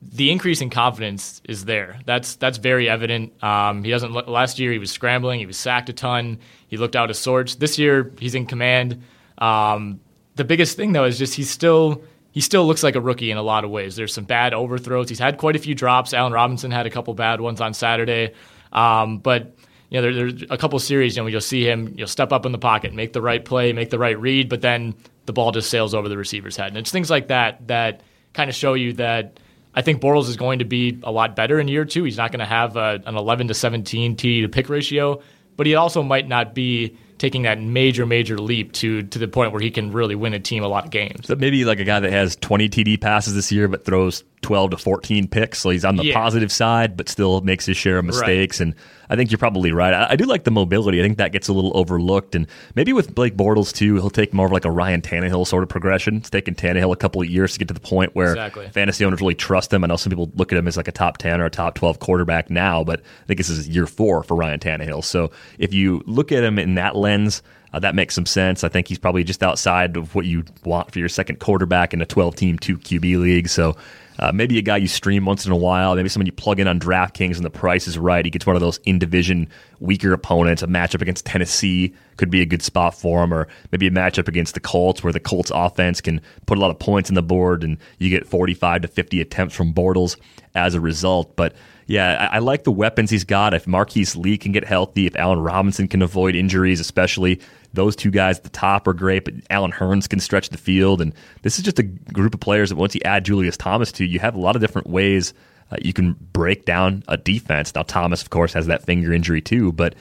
the 0.00 0.32
increase 0.32 0.60
in 0.60 0.68
confidence 0.68 1.40
is 1.44 1.64
there. 1.64 2.00
That's 2.06 2.34
that's 2.36 2.58
very 2.58 2.88
evident. 2.88 3.40
Um, 3.42 3.84
he 3.84 3.90
doesn't. 3.90 4.12
Last 4.28 4.58
year 4.58 4.72
he 4.72 4.78
was 4.78 4.90
scrambling. 4.90 5.38
He 5.38 5.46
was 5.46 5.56
sacked 5.56 5.88
a 5.88 5.92
ton. 5.92 6.38
He 6.66 6.76
looked 6.76 6.96
out 6.96 7.08
of 7.08 7.16
sorts. 7.16 7.54
This 7.54 7.78
year 7.78 8.12
he's 8.18 8.34
in 8.34 8.46
command. 8.46 9.02
Um, 9.38 10.00
the 10.36 10.44
biggest 10.44 10.76
thing 10.76 10.92
though 10.92 11.04
is 11.04 11.18
just 11.18 11.34
he's 11.34 11.50
still 11.50 12.02
he 12.32 12.40
still 12.40 12.66
looks 12.66 12.82
like 12.82 12.96
a 12.96 13.00
rookie 13.00 13.30
in 13.30 13.36
a 13.36 13.42
lot 13.42 13.64
of 13.64 13.70
ways. 13.70 13.96
There's 13.96 14.14
some 14.14 14.24
bad 14.24 14.54
overthrows. 14.54 15.08
He's 15.08 15.18
had 15.18 15.36
quite 15.36 15.54
a 15.54 15.58
few 15.58 15.74
drops. 15.74 16.14
Allen 16.14 16.32
Robinson 16.32 16.70
had 16.70 16.86
a 16.86 16.90
couple 16.90 17.12
bad 17.14 17.40
ones 17.40 17.60
on 17.60 17.74
Saturday. 17.74 18.32
Um, 18.72 19.18
but 19.18 19.54
you 19.90 20.00
know, 20.00 20.02
there, 20.02 20.14
there's 20.14 20.44
a 20.48 20.56
couple 20.56 20.78
series, 20.78 21.16
you 21.16 21.22
know, 21.22 21.26
you'll 21.26 21.42
see 21.42 21.68
him, 21.68 21.92
you'll 21.98 22.08
step 22.08 22.32
up 22.32 22.46
in 22.46 22.52
the 22.52 22.58
pocket, 22.58 22.94
make 22.94 23.12
the 23.12 23.20
right 23.20 23.44
play, 23.44 23.74
make 23.74 23.90
the 23.90 23.98
right 23.98 24.18
read, 24.18 24.48
but 24.48 24.62
then 24.62 24.94
the 25.26 25.34
ball 25.34 25.52
just 25.52 25.68
sails 25.68 25.94
over 25.94 26.08
the 26.08 26.16
receiver's 26.16 26.56
head. 26.56 26.68
And 26.68 26.78
it's 26.78 26.90
things 26.90 27.10
like 27.10 27.28
that 27.28 27.68
that 27.68 28.00
kind 28.32 28.48
of 28.48 28.56
show 28.56 28.72
you 28.72 28.94
that 28.94 29.38
I 29.74 29.82
think 29.82 30.00
Bortles 30.00 30.28
is 30.28 30.36
going 30.36 30.60
to 30.60 30.64
be 30.64 30.98
a 31.02 31.12
lot 31.12 31.36
better 31.36 31.60
in 31.60 31.68
year 31.68 31.84
two. 31.84 32.04
He's 32.04 32.16
not 32.16 32.32
going 32.32 32.40
to 32.40 32.46
have 32.46 32.76
a, 32.76 33.02
an 33.04 33.16
11 33.16 33.48
to 33.48 33.54
17 33.54 34.16
TD 34.16 34.42
to 34.42 34.48
pick 34.48 34.70
ratio, 34.70 35.20
but 35.56 35.66
he 35.66 35.74
also 35.74 36.02
might 36.02 36.26
not 36.26 36.54
be 36.54 36.96
taking 37.22 37.42
that 37.42 37.60
major, 37.60 38.04
major 38.04 38.36
leap 38.36 38.72
to 38.72 39.04
to 39.04 39.18
the 39.20 39.28
point 39.28 39.52
where 39.52 39.60
he 39.60 39.70
can 39.70 39.92
really 39.92 40.16
win 40.16 40.34
a 40.34 40.40
team 40.40 40.64
a 40.64 40.66
lot 40.66 40.84
of 40.84 40.90
games. 40.90 41.28
So 41.28 41.36
maybe 41.36 41.64
like 41.64 41.78
a 41.78 41.84
guy 41.84 42.00
that 42.00 42.10
has 42.10 42.34
20 42.34 42.68
TD 42.68 43.00
passes 43.00 43.36
this 43.36 43.52
year, 43.52 43.68
but 43.68 43.84
throws 43.84 44.24
12 44.40 44.72
to 44.72 44.76
14 44.76 45.28
picks. 45.28 45.60
So 45.60 45.70
he's 45.70 45.84
on 45.84 45.94
the 45.94 46.06
yeah. 46.06 46.14
positive 46.14 46.50
side, 46.50 46.96
but 46.96 47.08
still 47.08 47.40
makes 47.42 47.64
his 47.64 47.76
share 47.76 47.98
of 47.98 48.04
mistakes. 48.04 48.58
Right. 48.58 48.66
And 48.66 48.74
I 49.12 49.16
think 49.16 49.30
you're 49.30 49.38
probably 49.38 49.72
right. 49.72 49.92
I, 49.92 50.12
I, 50.12 50.16
do 50.16 50.24
like 50.24 50.44
the 50.44 50.50
mobility. 50.50 50.98
I 50.98 51.02
think 51.02 51.18
that 51.18 51.32
gets 51.32 51.48
a 51.48 51.52
little 51.52 51.76
overlooked. 51.76 52.34
And 52.34 52.46
maybe 52.74 52.94
with 52.94 53.14
Blake 53.14 53.36
Bortles, 53.36 53.70
too, 53.70 53.96
he'll 53.96 54.08
take 54.08 54.32
more 54.32 54.46
of 54.46 54.52
like 54.52 54.64
a 54.64 54.70
Ryan 54.70 55.02
Tannehill 55.02 55.46
sort 55.46 55.62
of 55.62 55.68
progression. 55.68 56.16
It's 56.16 56.30
taken 56.30 56.54
Tannehill 56.54 56.92
a 56.92 56.96
couple 56.96 57.20
of 57.20 57.28
years 57.28 57.52
to 57.52 57.58
get 57.58 57.68
to 57.68 57.74
the 57.74 57.80
point 57.80 58.14
where 58.14 58.30
exactly. 58.30 58.68
fantasy 58.70 59.04
owners 59.04 59.20
really 59.20 59.34
trust 59.34 59.70
him. 59.70 59.84
I 59.84 59.88
know 59.88 59.96
some 59.96 60.08
people 60.08 60.32
look 60.34 60.50
at 60.50 60.56
him 60.56 60.66
as 60.66 60.78
like 60.78 60.88
a 60.88 60.92
top 60.92 61.18
10 61.18 61.42
or 61.42 61.44
a 61.44 61.50
top 61.50 61.74
12 61.74 61.98
quarterback 61.98 62.48
now, 62.48 62.82
but 62.82 63.00
I 63.00 63.26
think 63.26 63.36
this 63.36 63.50
is 63.50 63.68
year 63.68 63.86
four 63.86 64.22
for 64.22 64.34
Ryan 64.34 64.58
Tannehill. 64.58 65.04
So 65.04 65.30
if 65.58 65.74
you 65.74 66.02
look 66.06 66.32
at 66.32 66.42
him 66.42 66.58
in 66.58 66.76
that 66.76 66.96
lens, 66.96 67.42
uh, 67.74 67.78
that 67.80 67.94
makes 67.94 68.14
some 68.14 68.26
sense. 68.26 68.64
I 68.64 68.70
think 68.70 68.88
he's 68.88 68.98
probably 68.98 69.24
just 69.24 69.42
outside 69.42 69.96
of 69.96 70.14
what 70.14 70.24
you 70.24 70.44
want 70.64 70.90
for 70.90 70.98
your 70.98 71.08
second 71.10 71.38
quarterback 71.38 71.92
in 71.92 72.00
a 72.00 72.06
12 72.06 72.34
team, 72.34 72.58
two 72.58 72.78
QB 72.78 73.20
league. 73.20 73.48
So 73.48 73.76
uh, 74.18 74.32
maybe 74.32 74.58
a 74.58 74.62
guy 74.62 74.76
you 74.76 74.88
stream 74.88 75.24
once 75.24 75.46
in 75.46 75.52
a 75.52 75.56
while, 75.56 75.94
maybe 75.94 76.08
someone 76.08 76.26
you 76.26 76.32
plug 76.32 76.60
in 76.60 76.68
on 76.68 76.78
DraftKings 76.78 77.36
and 77.36 77.44
the 77.44 77.50
price 77.50 77.88
is 77.88 77.98
right. 77.98 78.24
He 78.24 78.30
gets 78.30 78.46
one 78.46 78.56
of 78.56 78.60
those 78.60 78.78
in 78.84 78.98
division 78.98 79.48
weaker 79.80 80.12
opponents. 80.12 80.62
A 80.62 80.66
matchup 80.66 81.02
against 81.02 81.24
Tennessee 81.26 81.94
could 82.16 82.30
be 82.30 82.40
a 82.40 82.46
good 82.46 82.62
spot 82.62 82.94
for 82.94 83.22
him, 83.24 83.32
or 83.32 83.48
maybe 83.70 83.86
a 83.86 83.90
matchup 83.90 84.28
against 84.28 84.54
the 84.54 84.60
Colts 84.60 85.02
where 85.02 85.12
the 85.12 85.20
Colts 85.20 85.50
offense 85.54 86.00
can 86.00 86.20
put 86.46 86.58
a 86.58 86.60
lot 86.60 86.70
of 86.70 86.78
points 86.78 87.08
in 87.08 87.14
the 87.14 87.22
board 87.22 87.64
and 87.64 87.78
you 87.98 88.10
get 88.10 88.26
45 88.26 88.82
to 88.82 88.88
50 88.88 89.20
attempts 89.20 89.54
from 89.54 89.72
Bortles 89.72 90.16
as 90.54 90.74
a 90.74 90.80
result. 90.80 91.34
But 91.36 91.54
yeah, 91.86 92.28
I, 92.30 92.36
I, 92.36 92.38
like 92.38 92.64
the 92.64 92.72
weapons 92.72 93.10
he's 93.10 93.24
got. 93.24 93.54
If 93.54 93.66
Marquise 93.66 94.14
Lee 94.16 94.38
can 94.38 94.52
get 94.52 94.64
healthy, 94.64 95.06
if 95.06 95.16
Allen 95.16 95.40
Robinson 95.40 95.88
can 95.88 96.02
avoid 96.02 96.34
injuries, 96.34 96.80
especially 96.80 97.40
those 97.72 97.96
two 97.96 98.10
guys 98.10 98.38
at 98.38 98.44
the 98.44 98.50
top 98.50 98.86
are 98.86 98.92
great, 98.92 99.24
but 99.24 99.34
Allen 99.50 99.72
Hurns 99.72 100.08
can 100.08 100.20
stretch 100.20 100.50
the 100.50 100.58
field. 100.58 101.00
And 101.00 101.14
this 101.42 101.58
is 101.58 101.64
just 101.64 101.78
a 101.78 101.82
group 101.82 102.34
of 102.34 102.40
players 102.40 102.70
that 102.70 102.76
once 102.76 102.94
you 102.94 103.00
add 103.04 103.24
Julius 103.24 103.56
Thomas 103.56 103.92
to, 103.92 104.04
you 104.04 104.18
have 104.18 104.34
a 104.34 104.40
lot 104.40 104.56
of 104.56 104.60
different 104.60 104.88
ways 104.88 105.34
uh, 105.72 105.76
you 105.80 105.92
can 105.92 106.14
break 106.32 106.64
down 106.64 107.02
a 107.08 107.16
defense. 107.16 107.74
Now, 107.74 107.82
Thomas, 107.82 108.22
of 108.22 108.30
course, 108.30 108.52
has 108.52 108.66
that 108.66 108.84
finger 108.84 109.12
injury 109.12 109.40
too, 109.40 109.72
but 109.72 109.94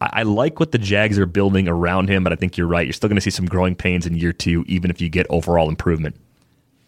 I, 0.00 0.10
I 0.12 0.22
like 0.24 0.58
what 0.58 0.72
the 0.72 0.78
Jags 0.78 1.18
are 1.18 1.26
building 1.26 1.68
around 1.68 2.08
him, 2.08 2.24
but 2.24 2.32
I 2.32 2.36
think 2.36 2.56
you're 2.56 2.66
right. 2.66 2.84
You're 2.86 2.92
still 2.92 3.08
going 3.08 3.16
to 3.16 3.22
see 3.22 3.30
some 3.30 3.46
growing 3.46 3.76
pains 3.76 4.06
in 4.06 4.16
year 4.16 4.32
two, 4.32 4.64
even 4.66 4.90
if 4.90 5.00
you 5.00 5.08
get 5.08 5.26
overall 5.30 5.68
improvement. 5.68 6.16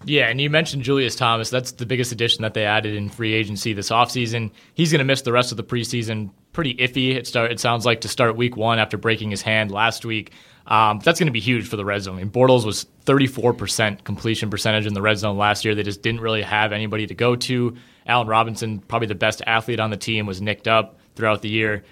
Yeah, 0.05 0.28
and 0.28 0.40
you 0.40 0.51
mentioned 0.51 0.82
Julius 0.82 1.16
Thomas. 1.16 1.51
That's 1.51 1.73
the 1.73 1.86
biggest 1.86 2.12
addition 2.12 2.43
that 2.43 2.55
they 2.55 2.65
added 2.65 2.94
in 2.94 3.09
free 3.09 3.32
agency 3.32 3.73
this 3.73 3.90
offseason. 3.90 4.51
He's 4.74 4.93
going 4.93 5.01
to 5.01 5.05
miss 5.05 5.23
the 5.23 5.32
rest 5.32 5.51
of 5.53 5.57
the 5.57 5.65
preseason. 5.65 6.31
Pretty 6.56 6.74
iffy, 6.76 7.14
it, 7.14 7.26
start, 7.26 7.52
it 7.52 7.60
sounds 7.60 7.84
like, 7.84 8.00
to 8.00 8.08
start 8.08 8.34
week 8.34 8.56
one 8.56 8.78
after 8.78 8.96
breaking 8.96 9.30
his 9.30 9.42
hand 9.42 9.70
last 9.70 10.06
week. 10.06 10.32
Um, 10.66 11.00
that's 11.04 11.20
going 11.20 11.26
to 11.26 11.32
be 11.32 11.38
huge 11.38 11.68
for 11.68 11.76
the 11.76 11.84
red 11.84 12.00
zone. 12.00 12.14
I 12.14 12.20
mean, 12.20 12.30
Bortles 12.30 12.64
was 12.64 12.86
34% 13.04 14.04
completion 14.04 14.48
percentage 14.48 14.86
in 14.86 14.94
the 14.94 15.02
red 15.02 15.18
zone 15.18 15.36
last 15.36 15.66
year. 15.66 15.74
They 15.74 15.82
just 15.82 16.00
didn't 16.00 16.22
really 16.22 16.40
have 16.40 16.72
anybody 16.72 17.06
to 17.08 17.14
go 17.14 17.36
to. 17.36 17.76
Allen 18.06 18.26
Robinson, 18.26 18.78
probably 18.78 19.06
the 19.06 19.14
best 19.14 19.42
athlete 19.46 19.80
on 19.80 19.90
the 19.90 19.98
team, 19.98 20.24
was 20.24 20.40
nicked 20.40 20.66
up 20.66 20.98
throughout 21.14 21.42
the 21.42 21.50
year. 21.50 21.84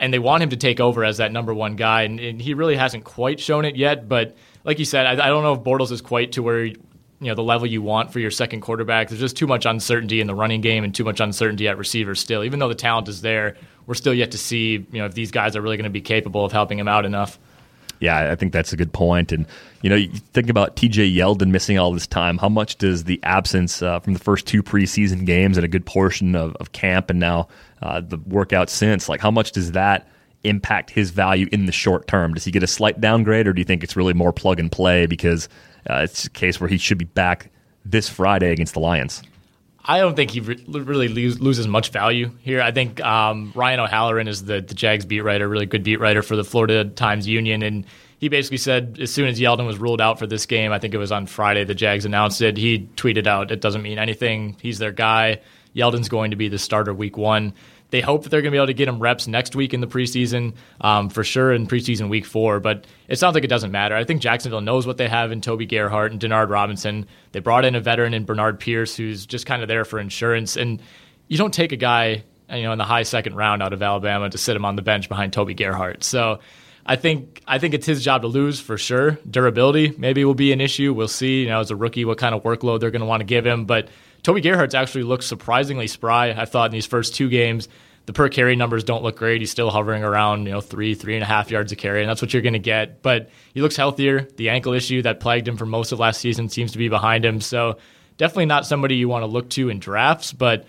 And 0.00 0.12
they 0.12 0.18
want 0.18 0.42
him 0.42 0.50
to 0.50 0.56
take 0.56 0.80
over 0.80 1.04
as 1.04 1.18
that 1.18 1.30
number 1.30 1.54
one 1.54 1.76
guy. 1.76 2.02
And, 2.02 2.18
and 2.18 2.42
he 2.42 2.54
really 2.54 2.74
hasn't 2.74 3.04
quite 3.04 3.38
shown 3.38 3.64
it 3.64 3.76
yet. 3.76 4.08
But 4.08 4.36
like 4.64 4.80
you 4.80 4.84
said, 4.84 5.06
I, 5.06 5.12
I 5.12 5.28
don't 5.28 5.44
know 5.44 5.52
if 5.52 5.60
Bortles 5.60 5.92
is 5.92 6.00
quite 6.00 6.32
to 6.32 6.42
where 6.42 6.64
you 7.20 7.26
know 7.26 7.34
the 7.34 7.42
level 7.42 7.66
you 7.66 7.82
want 7.82 8.12
for 8.12 8.20
your 8.20 8.30
second 8.30 8.62
quarterback. 8.62 9.08
There's 9.08 9.20
just 9.20 9.36
too 9.36 9.46
much 9.46 9.66
uncertainty 9.66 10.20
in 10.20 10.26
the 10.26 10.34
running 10.34 10.60
game 10.60 10.84
and 10.84 10.94
too 10.94 11.04
much 11.04 11.20
uncertainty 11.20 11.66
at 11.68 11.78
receiver 11.78 12.14
still. 12.14 12.44
Even 12.44 12.58
though 12.58 12.68
the 12.68 12.74
talent 12.74 13.08
is 13.08 13.22
there, 13.22 13.56
we're 13.88 13.94
still 13.94 14.14
yet 14.14 14.30
to 14.32 14.38
see 14.38 14.86
you 14.92 14.98
know 14.98 15.06
if 15.06 15.14
these 15.14 15.32
guys 15.32 15.56
are 15.56 15.62
really 15.62 15.76
going 15.76 15.84
to 15.84 15.90
be 15.90 16.02
capable 16.02 16.44
of 16.44 16.52
helping 16.52 16.78
him 16.78 16.86
out 16.86 17.04
enough. 17.04 17.40
Yeah, 18.00 18.30
I 18.30 18.36
think 18.36 18.52
that's 18.52 18.72
a 18.72 18.76
good 18.76 18.92
point. 18.92 19.32
And 19.32 19.44
you 19.82 19.90
know, 19.90 19.96
you 19.96 20.08
think 20.08 20.50
about 20.50 20.76
T.J. 20.76 21.10
Yeldon 21.10 21.48
missing 21.48 21.78
all 21.78 21.92
this 21.92 22.06
time. 22.06 22.38
How 22.38 22.48
much 22.48 22.76
does 22.76 23.04
the 23.04 23.18
absence 23.24 23.82
uh, 23.82 23.98
from 23.98 24.12
the 24.12 24.20
first 24.20 24.46
two 24.46 24.62
preseason 24.62 25.26
games 25.26 25.56
and 25.56 25.64
a 25.64 25.68
good 25.68 25.84
portion 25.84 26.36
of, 26.36 26.54
of 26.56 26.70
camp 26.70 27.10
and 27.10 27.18
now 27.18 27.48
uh, 27.82 28.00
the 28.00 28.18
workout 28.18 28.70
since, 28.70 29.08
like 29.08 29.20
how 29.20 29.32
much 29.32 29.50
does 29.50 29.72
that 29.72 30.06
impact 30.44 30.90
his 30.90 31.10
value 31.10 31.48
in 31.50 31.66
the 31.66 31.72
short 31.72 32.06
term? 32.06 32.34
Does 32.34 32.44
he 32.44 32.52
get 32.52 32.62
a 32.62 32.68
slight 32.68 33.00
downgrade, 33.00 33.48
or 33.48 33.52
do 33.52 33.60
you 33.60 33.64
think 33.64 33.82
it's 33.82 33.96
really 33.96 34.14
more 34.14 34.32
plug 34.32 34.60
and 34.60 34.70
play 34.70 35.06
because 35.06 35.48
uh, 35.90 36.02
it's 36.04 36.26
a 36.26 36.30
case 36.30 36.60
where 36.60 36.68
he 36.68 36.78
should 36.78 36.98
be 36.98 37.06
back 37.06 37.50
this 37.84 38.08
Friday 38.08 38.52
against 38.52 38.74
the 38.74 38.80
Lions? 38.80 39.22
I 39.90 40.00
don't 40.00 40.14
think 40.14 40.30
he 40.32 40.40
re- 40.40 40.62
really 40.68 41.08
lose, 41.08 41.40
loses 41.40 41.66
much 41.66 41.90
value 41.92 42.30
here. 42.40 42.60
I 42.60 42.70
think 42.72 43.00
um, 43.00 43.52
Ryan 43.54 43.80
O'Halloran 43.80 44.28
is 44.28 44.44
the, 44.44 44.60
the 44.60 44.74
Jags 44.74 45.06
beat 45.06 45.22
writer, 45.22 45.48
really 45.48 45.64
good 45.64 45.82
beat 45.82 45.98
writer 45.98 46.22
for 46.22 46.36
the 46.36 46.44
Florida 46.44 46.84
Times 46.84 47.26
Union, 47.26 47.62
and 47.62 47.86
he 48.18 48.28
basically 48.28 48.58
said 48.58 48.98
as 49.00 49.10
soon 49.12 49.28
as 49.28 49.40
Yeldon 49.40 49.66
was 49.66 49.78
ruled 49.78 50.02
out 50.02 50.18
for 50.18 50.26
this 50.26 50.44
game, 50.44 50.72
I 50.72 50.78
think 50.78 50.92
it 50.92 50.98
was 50.98 51.10
on 51.10 51.26
Friday, 51.26 51.64
the 51.64 51.74
Jags 51.74 52.04
announced 52.04 52.42
it. 52.42 52.58
He 52.58 52.80
tweeted 52.96 53.26
out, 53.26 53.50
"It 53.50 53.62
doesn't 53.62 53.82
mean 53.82 53.98
anything. 53.98 54.56
He's 54.60 54.78
their 54.78 54.92
guy. 54.92 55.40
Yeldon's 55.74 56.10
going 56.10 56.32
to 56.32 56.36
be 56.36 56.48
the 56.48 56.58
starter 56.58 56.92
week 56.92 57.16
one." 57.16 57.54
They 57.90 58.00
hope 58.00 58.22
that 58.22 58.28
they're 58.28 58.42
going 58.42 58.52
to 58.52 58.54
be 58.54 58.58
able 58.58 58.66
to 58.66 58.74
get 58.74 58.88
him 58.88 58.98
reps 58.98 59.26
next 59.26 59.56
week 59.56 59.72
in 59.72 59.80
the 59.80 59.86
preseason, 59.86 60.54
um, 60.80 61.08
for 61.08 61.24
sure 61.24 61.52
in 61.52 61.66
preseason 61.66 62.08
week 62.08 62.26
four. 62.26 62.60
But 62.60 62.86
it 63.08 63.18
sounds 63.18 63.34
like 63.34 63.44
it 63.44 63.48
doesn't 63.48 63.72
matter. 63.72 63.94
I 63.96 64.04
think 64.04 64.20
Jacksonville 64.20 64.60
knows 64.60 64.86
what 64.86 64.98
they 64.98 65.08
have 65.08 65.32
in 65.32 65.40
Toby 65.40 65.66
Gerhart 65.66 66.12
and 66.12 66.20
Denard 66.20 66.50
Robinson. 66.50 67.06
They 67.32 67.40
brought 67.40 67.64
in 67.64 67.74
a 67.74 67.80
veteran 67.80 68.12
in 68.12 68.24
Bernard 68.24 68.60
Pierce, 68.60 68.96
who's 68.96 69.24
just 69.24 69.46
kind 69.46 69.62
of 69.62 69.68
there 69.68 69.84
for 69.84 69.98
insurance. 69.98 70.56
And 70.56 70.82
you 71.28 71.38
don't 71.38 71.54
take 71.54 71.72
a 71.72 71.76
guy, 71.76 72.24
you 72.52 72.62
know, 72.62 72.72
in 72.72 72.78
the 72.78 72.84
high 72.84 73.04
second 73.04 73.36
round 73.36 73.62
out 73.62 73.72
of 73.72 73.82
Alabama 73.82 74.28
to 74.28 74.38
sit 74.38 74.54
him 74.54 74.64
on 74.64 74.76
the 74.76 74.82
bench 74.82 75.08
behind 75.08 75.32
Toby 75.32 75.54
Gerhart. 75.54 76.04
So 76.04 76.40
I 76.84 76.96
think 76.96 77.42
I 77.46 77.58
think 77.58 77.74
it's 77.74 77.86
his 77.86 78.02
job 78.02 78.22
to 78.22 78.28
lose 78.28 78.60
for 78.60 78.78
sure. 78.78 79.18
Durability 79.30 79.94
maybe 79.98 80.24
will 80.24 80.34
be 80.34 80.52
an 80.52 80.60
issue. 80.60 80.94
We'll 80.94 81.06
see. 81.06 81.42
You 81.42 81.48
know, 81.48 81.60
as 81.60 81.70
a 81.70 81.76
rookie, 81.76 82.06
what 82.06 82.18
kind 82.18 82.34
of 82.34 82.42
workload 82.42 82.80
they're 82.80 82.90
going 82.90 83.00
to 83.00 83.06
want 83.06 83.20
to 83.20 83.26
give 83.26 83.46
him. 83.46 83.66
But 83.66 83.88
Toby 84.22 84.40
Gerhart's 84.40 84.74
actually 84.74 85.04
looks 85.04 85.26
surprisingly 85.26 85.86
spry. 85.86 86.30
I 86.30 86.44
thought 86.44 86.66
in 86.66 86.72
these 86.72 86.86
first 86.86 87.14
two 87.14 87.28
games, 87.28 87.68
the 88.06 88.12
per 88.12 88.28
carry 88.28 88.56
numbers 88.56 88.84
don't 88.84 89.02
look 89.02 89.16
great. 89.16 89.42
He's 89.42 89.50
still 89.50 89.70
hovering 89.70 90.02
around, 90.02 90.46
you 90.46 90.52
know, 90.52 90.60
three, 90.60 90.94
three 90.94 91.14
and 91.14 91.22
a 91.22 91.26
half 91.26 91.50
yards 91.50 91.72
a 91.72 91.76
carry, 91.76 92.00
and 92.00 92.08
that's 92.08 92.22
what 92.22 92.32
you're 92.32 92.42
going 92.42 92.54
to 92.54 92.58
get. 92.58 93.02
But 93.02 93.28
he 93.52 93.60
looks 93.60 93.76
healthier. 93.76 94.22
The 94.36 94.48
ankle 94.48 94.72
issue 94.72 95.02
that 95.02 95.20
plagued 95.20 95.46
him 95.46 95.58
for 95.58 95.66
most 95.66 95.92
of 95.92 95.98
last 95.98 96.20
season 96.20 96.48
seems 96.48 96.72
to 96.72 96.78
be 96.78 96.88
behind 96.88 97.24
him. 97.24 97.40
So 97.40 97.76
definitely 98.16 98.46
not 98.46 98.66
somebody 98.66 98.96
you 98.96 99.08
want 99.08 99.24
to 99.24 99.26
look 99.26 99.50
to 99.50 99.68
in 99.68 99.78
drafts, 99.78 100.32
but 100.32 100.66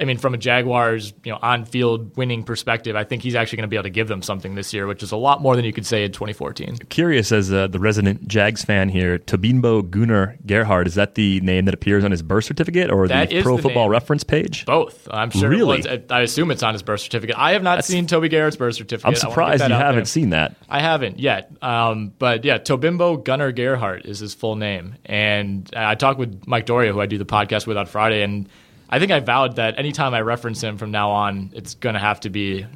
I 0.00 0.04
mean, 0.04 0.16
from 0.16 0.32
a 0.32 0.38
Jaguars, 0.38 1.12
you 1.22 1.30
know, 1.30 1.38
on-field 1.42 2.16
winning 2.16 2.44
perspective, 2.44 2.96
I 2.96 3.04
think 3.04 3.22
he's 3.22 3.34
actually 3.34 3.56
going 3.58 3.64
to 3.64 3.68
be 3.68 3.76
able 3.76 3.84
to 3.84 3.90
give 3.90 4.08
them 4.08 4.22
something 4.22 4.54
this 4.54 4.72
year, 4.72 4.86
which 4.86 5.02
is 5.02 5.12
a 5.12 5.16
lot 5.16 5.42
more 5.42 5.54
than 5.54 5.66
you 5.66 5.72
could 5.72 5.84
say 5.84 6.02
in 6.04 6.12
2014. 6.12 6.78
Curious, 6.88 7.30
as 7.30 7.52
uh, 7.52 7.66
the 7.66 7.78
resident 7.78 8.26
Jags 8.26 8.64
fan 8.64 8.88
here, 8.88 9.18
Tobimbo 9.18 9.82
Gunnar 9.90 10.38
Gerhart, 10.46 10.86
is 10.86 10.94
that 10.94 11.14
the 11.14 11.40
name 11.42 11.66
that 11.66 11.74
appears 11.74 12.04
on 12.04 12.10
his 12.10 12.22
birth 12.22 12.44
certificate 12.46 12.90
or 12.90 13.06
That 13.06 13.28
the 13.28 13.42
Pro 13.42 13.56
the 13.56 13.62
Football 13.62 13.84
name. 13.84 13.92
Reference 13.92 14.24
page? 14.24 14.64
Both, 14.64 15.06
I'm 15.10 15.30
sure. 15.30 15.50
Really? 15.50 15.84
I 16.10 16.22
assume 16.22 16.50
it's 16.50 16.62
on 16.62 16.72
his 16.72 16.82
birth 16.82 17.00
certificate. 17.00 17.36
I 17.38 17.52
have 17.52 17.62
not 17.62 17.72
That's- 17.72 17.86
seen 17.88 18.06
Toby 18.06 18.30
Gerhart's 18.30 18.56
birth 18.56 18.74
certificate. 18.76 19.04
I'm 19.06 19.10
I 19.10 19.10
wanna 19.10 19.14
get 19.14 19.30
surprised 19.60 19.68
you 19.70 19.76
haven't 19.76 19.94
there. 19.96 20.04
seen 20.06 20.30
that. 20.30 20.56
I 20.70 20.80
haven't 20.80 21.18
yet. 21.20 21.52
Um, 21.60 22.12
but 22.18 22.46
yeah, 22.46 22.56
Tobimbo 22.56 23.22
Gunnar 23.22 23.52
Gerhart 23.52 24.06
is 24.06 24.20
his 24.20 24.32
full 24.32 24.56
name. 24.56 24.94
And 25.04 25.68
I 25.76 25.94
talked 25.96 26.18
with 26.18 26.46
Mike 26.46 26.64
Doria, 26.64 26.92
who 26.94 27.00
I 27.00 27.06
do 27.06 27.18
the 27.18 27.26
podcast 27.26 27.66
with 27.66 27.76
on 27.76 27.84
Friday, 27.86 28.22
and 28.22 28.48
I 28.92 28.98
think 28.98 29.10
I 29.10 29.20
vowed 29.20 29.56
that 29.56 29.78
anytime 29.78 30.12
I 30.12 30.20
reference 30.20 30.62
him 30.62 30.76
from 30.76 30.90
now 30.90 31.10
on, 31.10 31.50
it's 31.54 31.74
going 31.74 31.94
to 31.94 31.98
have 31.98 32.20
to 32.20 32.30
be 32.30 32.66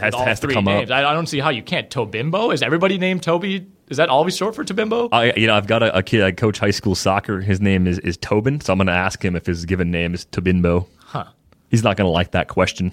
Has- 0.00 0.14
all 0.14 0.24
has 0.24 0.40
to 0.40 0.46
three 0.46 0.54
come 0.54 0.64
names. 0.64 0.90
I, 0.90 1.00
I 1.00 1.12
don't 1.12 1.26
see 1.26 1.40
how 1.40 1.50
you 1.50 1.62
can't. 1.62 1.90
Tobimbo? 1.90 2.54
Is 2.54 2.62
everybody 2.62 2.96
named 2.96 3.22
Toby? 3.22 3.66
Is 3.88 3.98
that 3.98 4.08
always 4.08 4.34
short 4.34 4.54
for 4.54 4.64
Tobimbo? 4.64 5.10
I, 5.12 5.34
you 5.34 5.46
know, 5.46 5.54
I've 5.54 5.66
got 5.66 5.82
a, 5.82 5.98
a 5.98 6.02
kid. 6.02 6.22
I 6.22 6.32
coach 6.32 6.58
high 6.58 6.70
school 6.70 6.94
soccer. 6.94 7.42
His 7.42 7.60
name 7.60 7.86
is, 7.86 7.98
is 7.98 8.16
Tobin, 8.16 8.62
so 8.62 8.72
I'm 8.72 8.78
going 8.78 8.86
to 8.86 8.94
ask 8.94 9.22
him 9.22 9.36
if 9.36 9.44
his 9.44 9.66
given 9.66 9.90
name 9.90 10.14
is 10.14 10.24
Tobimbo. 10.24 10.88
Huh. 10.96 11.26
He's 11.70 11.82
not 11.82 11.98
going 11.98 12.06
to 12.06 12.12
like 12.12 12.30
that 12.30 12.48
question. 12.48 12.90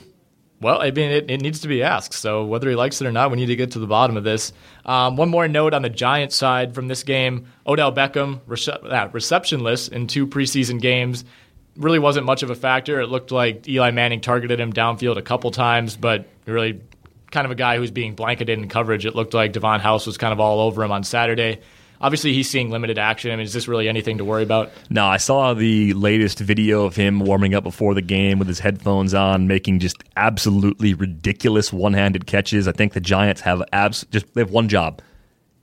Well, 0.61 0.81
I 0.81 0.91
mean, 0.91 1.11
it, 1.11 1.29
it 1.29 1.41
needs 1.41 1.59
to 1.61 1.67
be 1.67 1.83
asked. 1.83 2.13
So 2.13 2.45
whether 2.45 2.69
he 2.69 2.75
likes 2.75 2.99
it 3.01 3.07
or 3.07 3.11
not, 3.11 3.29
we 3.29 3.37
need 3.37 3.47
to 3.47 3.55
get 3.55 3.71
to 3.71 3.79
the 3.79 3.87
bottom 3.87 4.17
of 4.17 4.23
this. 4.23 4.51
Um, 4.85 5.15
one 5.15 5.29
more 5.29 5.47
note 5.47 5.73
on 5.73 5.81
the 5.81 5.89
Giants 5.89 6.35
side 6.35 6.73
from 6.73 6.87
this 6.87 7.03
game: 7.03 7.47
Odell 7.67 7.93
Beckham 7.93 8.39
rece- 8.47 8.91
uh, 8.91 9.09
receptionless 9.09 9.91
in 9.91 10.07
two 10.07 10.27
preseason 10.27 10.81
games. 10.81 11.23
Really 11.77 11.99
wasn't 11.99 12.25
much 12.25 12.41
of 12.43 12.49
a 12.49 12.55
factor. 12.55 13.01
It 13.01 13.07
looked 13.07 13.31
like 13.31 13.67
Eli 13.67 13.91
Manning 13.91 14.21
targeted 14.21 14.59
him 14.59 14.71
downfield 14.71 15.17
a 15.17 15.21
couple 15.21 15.51
times, 15.51 15.97
but 15.97 16.25
really 16.45 16.81
kind 17.31 17.45
of 17.45 17.51
a 17.51 17.55
guy 17.55 17.77
who's 17.77 17.91
being 17.91 18.15
blanketed 18.15 18.57
in 18.57 18.69
coverage. 18.69 19.05
It 19.05 19.13
looked 19.13 19.33
like 19.33 19.51
Davon 19.51 19.81
House 19.81 20.07
was 20.07 20.17
kind 20.17 20.31
of 20.31 20.39
all 20.39 20.61
over 20.61 20.83
him 20.83 20.91
on 20.91 21.03
Saturday. 21.03 21.59
Obviously, 21.99 22.33
he's 22.33 22.49
seeing 22.49 22.69
limited 22.69 22.97
action. 22.97 23.31
I 23.31 23.35
mean, 23.35 23.45
is 23.45 23.53
this 23.53 23.67
really 23.67 23.87
anything 23.87 24.17
to 24.17 24.25
worry 24.25 24.43
about? 24.43 24.71
No, 24.89 25.05
I 25.05 25.17
saw 25.17 25.53
the 25.53 25.93
latest 25.93 26.39
video 26.39 26.85
of 26.85 26.95
him 26.95 27.19
warming 27.19 27.53
up 27.55 27.63
before 27.63 27.93
the 27.93 28.01
game 28.01 28.37
with 28.37 28.47
his 28.47 28.59
headphones 28.59 29.13
on, 29.13 29.47
making 29.47 29.79
just 29.79 30.03
absolutely 30.17 30.93
ridiculous 30.93 31.71
one-handed 31.73 32.25
catches. 32.25 32.67
I 32.67 32.73
think 32.73 32.93
the 32.93 32.99
Giants 32.99 33.41
have 33.41 33.63
abs- 33.71 34.05
just 34.11 34.33
they 34.33 34.41
have 34.41 34.51
one 34.51 34.67
job: 34.67 35.01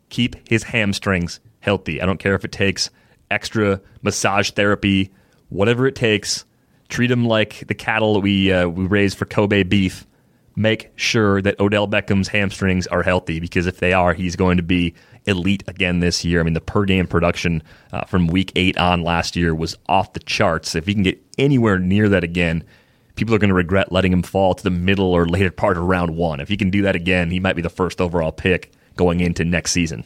keep 0.09 0.36
his 0.48 0.64
hamstrings 0.64 1.39
healthy. 1.60 2.01
I 2.01 2.06
don't 2.06 2.18
care 2.18 2.34
if 2.34 2.44
it 2.44 2.52
takes 2.52 2.90
extra 3.30 3.80
massage 4.02 4.51
therapy, 4.51 5.12
whatever 5.52 5.86
it 5.86 5.94
takes. 5.94 6.44
Treat 6.88 7.10
him 7.10 7.26
like 7.26 7.66
the 7.68 7.74
cattle 7.74 8.14
that 8.14 8.20
we 8.20 8.52
uh, 8.52 8.68
we 8.68 8.86
raise 8.86 9.14
for 9.14 9.24
Kobe 9.24 9.62
beef. 9.62 10.06
Make 10.54 10.92
sure 10.96 11.40
that 11.40 11.58
Odell 11.60 11.88
Beckham's 11.88 12.28
hamstrings 12.28 12.86
are 12.86 13.02
healthy 13.02 13.40
because 13.40 13.66
if 13.66 13.78
they 13.78 13.94
are, 13.94 14.12
he's 14.12 14.36
going 14.36 14.58
to 14.58 14.62
be 14.62 14.94
elite 15.24 15.62
again 15.66 16.00
this 16.00 16.24
year. 16.24 16.40
I 16.40 16.42
mean, 16.42 16.52
the 16.52 16.60
per 16.60 16.84
game 16.84 17.06
production 17.06 17.62
uh, 17.92 18.04
from 18.04 18.26
week 18.26 18.52
eight 18.56 18.76
on 18.76 19.02
last 19.02 19.34
year 19.34 19.54
was 19.54 19.78
off 19.88 20.12
the 20.12 20.20
charts. 20.20 20.74
If 20.74 20.86
he 20.86 20.92
can 20.94 21.04
get 21.04 21.22
anywhere 21.38 21.78
near 21.78 22.10
that 22.10 22.24
again, 22.24 22.64
people 23.14 23.34
are 23.34 23.38
going 23.38 23.48
to 23.48 23.54
regret 23.54 23.92
letting 23.92 24.12
him 24.12 24.22
fall 24.22 24.54
to 24.54 24.62
the 24.62 24.70
middle 24.70 25.12
or 25.12 25.26
later 25.26 25.50
part 25.50 25.78
of 25.78 25.84
round 25.84 26.16
one. 26.16 26.40
If 26.40 26.48
he 26.48 26.58
can 26.58 26.70
do 26.70 26.82
that 26.82 26.96
again, 26.96 27.30
he 27.30 27.40
might 27.40 27.56
be 27.56 27.62
the 27.62 27.70
first 27.70 28.00
overall 28.00 28.32
pick 28.32 28.72
going 28.96 29.20
into 29.20 29.44
next 29.44 29.72
season. 29.72 30.04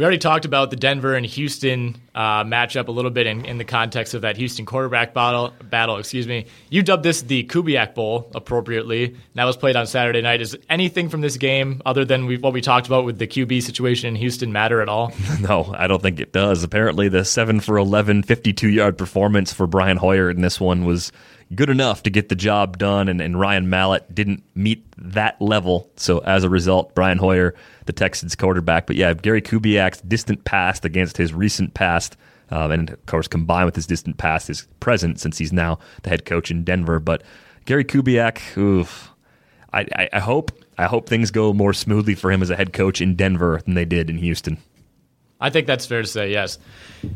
We 0.00 0.04
already 0.04 0.16
talked 0.16 0.46
about 0.46 0.70
the 0.70 0.76
Denver 0.76 1.14
and 1.14 1.26
Houston 1.26 1.94
uh, 2.14 2.42
matchup 2.44 2.88
a 2.88 2.90
little 2.90 3.10
bit 3.10 3.26
in, 3.26 3.44
in 3.44 3.58
the 3.58 3.66
context 3.66 4.14
of 4.14 4.22
that 4.22 4.38
Houston 4.38 4.64
quarterback 4.64 5.12
battle. 5.12 5.52
Battle, 5.62 5.98
excuse 5.98 6.26
me. 6.26 6.46
You 6.70 6.82
dubbed 6.82 7.02
this 7.02 7.20
the 7.20 7.44
Kubiak 7.44 7.94
Bowl 7.94 8.30
appropriately. 8.34 9.14
That 9.34 9.44
was 9.44 9.58
played 9.58 9.76
on 9.76 9.86
Saturday 9.86 10.22
night. 10.22 10.40
Is 10.40 10.56
anything 10.70 11.10
from 11.10 11.20
this 11.20 11.36
game 11.36 11.82
other 11.84 12.06
than 12.06 12.40
what 12.40 12.54
we 12.54 12.62
talked 12.62 12.86
about 12.86 13.04
with 13.04 13.18
the 13.18 13.26
QB 13.26 13.62
situation 13.62 14.08
in 14.08 14.16
Houston 14.16 14.54
matter 14.54 14.80
at 14.80 14.88
all? 14.88 15.12
No, 15.40 15.74
I 15.76 15.86
don't 15.86 16.00
think 16.02 16.18
it 16.18 16.32
does. 16.32 16.64
Apparently, 16.64 17.08
the 17.08 17.24
7 17.24 17.60
for 17.60 17.76
11, 17.76 18.22
52 18.22 18.68
yard 18.70 18.96
performance 18.96 19.52
for 19.52 19.66
Brian 19.66 19.98
Hoyer 19.98 20.30
in 20.30 20.40
this 20.40 20.58
one 20.58 20.86
was 20.86 21.12
good 21.54 21.70
enough 21.70 22.02
to 22.04 22.10
get 22.10 22.28
the 22.28 22.34
job 22.34 22.78
done, 22.78 23.08
and, 23.08 23.20
and 23.20 23.38
Ryan 23.38 23.68
Mallett 23.68 24.14
didn't 24.14 24.42
meet 24.54 24.84
that 24.96 25.40
level. 25.40 25.90
So, 25.96 26.18
as 26.18 26.44
a 26.44 26.48
result, 26.48 26.94
Brian 26.94 27.18
Hoyer, 27.18 27.54
the 27.86 27.92
Texans 27.92 28.36
quarterback. 28.36 28.86
But 28.86 28.96
yeah, 28.96 29.14
Gary 29.14 29.42
Kubiak's 29.42 30.00
distant 30.02 30.44
past 30.44 30.84
against 30.84 31.16
his 31.16 31.32
recent 31.32 31.74
past. 31.74 32.16
Um, 32.50 32.72
and 32.72 32.90
of 32.90 33.06
course, 33.06 33.28
combined 33.28 33.66
with 33.66 33.76
his 33.76 33.86
distant 33.86 34.18
past, 34.18 34.48
his 34.48 34.66
present, 34.80 35.20
since 35.20 35.38
he's 35.38 35.52
now 35.52 35.78
the 36.02 36.10
head 36.10 36.24
coach 36.24 36.50
in 36.50 36.64
Denver. 36.64 36.98
But 36.98 37.22
Gary 37.64 37.84
Kubiak, 37.84 38.56
oof, 38.56 39.10
I, 39.72 39.86
I, 39.94 40.08
I 40.14 40.18
hope 40.18 40.50
I 40.76 40.86
hope 40.86 41.08
things 41.08 41.30
go 41.30 41.52
more 41.52 41.72
smoothly 41.72 42.14
for 42.14 42.32
him 42.32 42.42
as 42.42 42.50
a 42.50 42.56
head 42.56 42.72
coach 42.72 43.00
in 43.00 43.14
Denver 43.14 43.60
than 43.64 43.74
they 43.74 43.84
did 43.84 44.10
in 44.10 44.18
Houston. 44.18 44.58
I 45.40 45.50
think 45.50 45.66
that's 45.66 45.86
fair 45.86 46.02
to 46.02 46.08
say, 46.08 46.30
yes. 46.30 46.58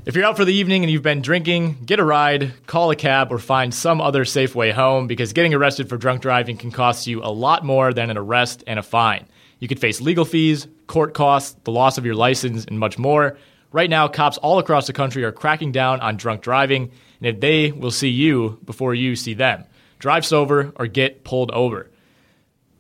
If 0.07 0.15
you're 0.15 0.25
out 0.25 0.37
for 0.37 0.47
the 0.47 0.55
evening 0.55 0.83
and 0.83 0.91
you've 0.91 1.03
been 1.03 1.21
drinking, 1.21 1.85
get 1.85 2.01
a 2.01 2.05
ride, 2.05 2.53
call 2.67 2.91
a 2.91 2.97
cab, 2.97 3.31
or 3.31 3.39
find 3.39 3.75
some 3.75 4.01
other 4.01 4.25
safe 4.25 4.55
way 4.55 4.71
home 4.71 5.07
because 5.07 5.35
getting 5.35 5.53
arrested 5.53 5.91
for 5.91 5.99
drunk 5.99 6.23
driving 6.23 6.57
can 6.57 6.71
cost 6.71 7.07
you 7.07 7.23
a 7.23 7.29
lot 7.29 7.65
more 7.65 7.93
than 7.93 8.09
an 8.09 8.17
arrest 8.17 8.65
and 8.67 8.79
a 8.79 8.83
fine. 8.83 9.27
You 9.59 9.69
could 9.69 9.79
face 9.79 10.01
legal 10.01 10.25
fees, 10.25 10.67
court 10.87 11.13
costs, 11.13 11.57
the 11.65 11.71
loss 11.71 11.99
of 11.99 12.07
your 12.07 12.15
license, 12.15 12.65
and 12.65 12.79
much 12.79 12.99
more. 12.99 13.37
Right 13.73 13.91
now, 13.91 14.09
cops 14.09 14.39
all 14.39 14.59
across 14.59 14.87
the 14.87 14.93
country 14.93 15.25
are 15.25 15.33
cracking 15.33 15.73
down 15.73 16.01
on 16.01 16.17
drunk 16.17 16.41
driving, 16.41 16.93
and 17.21 17.27
if 17.27 17.41
they 17.41 17.73
will 17.73 17.91
see 17.91 18.09
you 18.09 18.59
before 18.65 18.95
you 18.95 19.17
see 19.17 19.35
them, 19.35 19.65
drive 19.99 20.25
sober 20.25 20.73
or 20.77 20.87
get 20.87 21.25
pulled 21.25 21.51
over. 21.51 21.91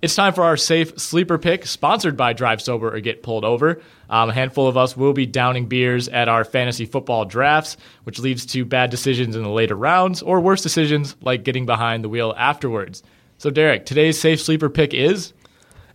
It's 0.04 0.14
time 0.14 0.34
for 0.34 0.44
our 0.44 0.58
safe 0.58 1.00
sleeper 1.00 1.38
pick, 1.38 1.64
sponsored 1.64 2.14
by 2.14 2.34
Drive 2.34 2.60
Sober 2.60 2.94
or 2.94 3.00
Get 3.00 3.22
Pulled 3.22 3.42
Over. 3.42 3.80
Um, 4.10 4.28
a 4.28 4.34
handful 4.34 4.68
of 4.68 4.76
us 4.76 4.94
will 4.94 5.14
be 5.14 5.24
downing 5.24 5.64
beers 5.64 6.08
at 6.08 6.28
our 6.28 6.44
fantasy 6.44 6.84
football 6.84 7.24
drafts, 7.24 7.78
which 8.02 8.18
leads 8.18 8.44
to 8.44 8.66
bad 8.66 8.90
decisions 8.90 9.34
in 9.34 9.42
the 9.42 9.48
later 9.48 9.74
rounds 9.74 10.20
or 10.20 10.42
worse 10.42 10.60
decisions 10.60 11.16
like 11.22 11.42
getting 11.42 11.64
behind 11.64 12.04
the 12.04 12.10
wheel 12.10 12.34
afterwards. 12.36 13.02
So, 13.38 13.48
Derek, 13.48 13.86
today's 13.86 14.20
safe 14.20 14.42
sleeper 14.42 14.68
pick 14.68 14.92
is 14.92 15.32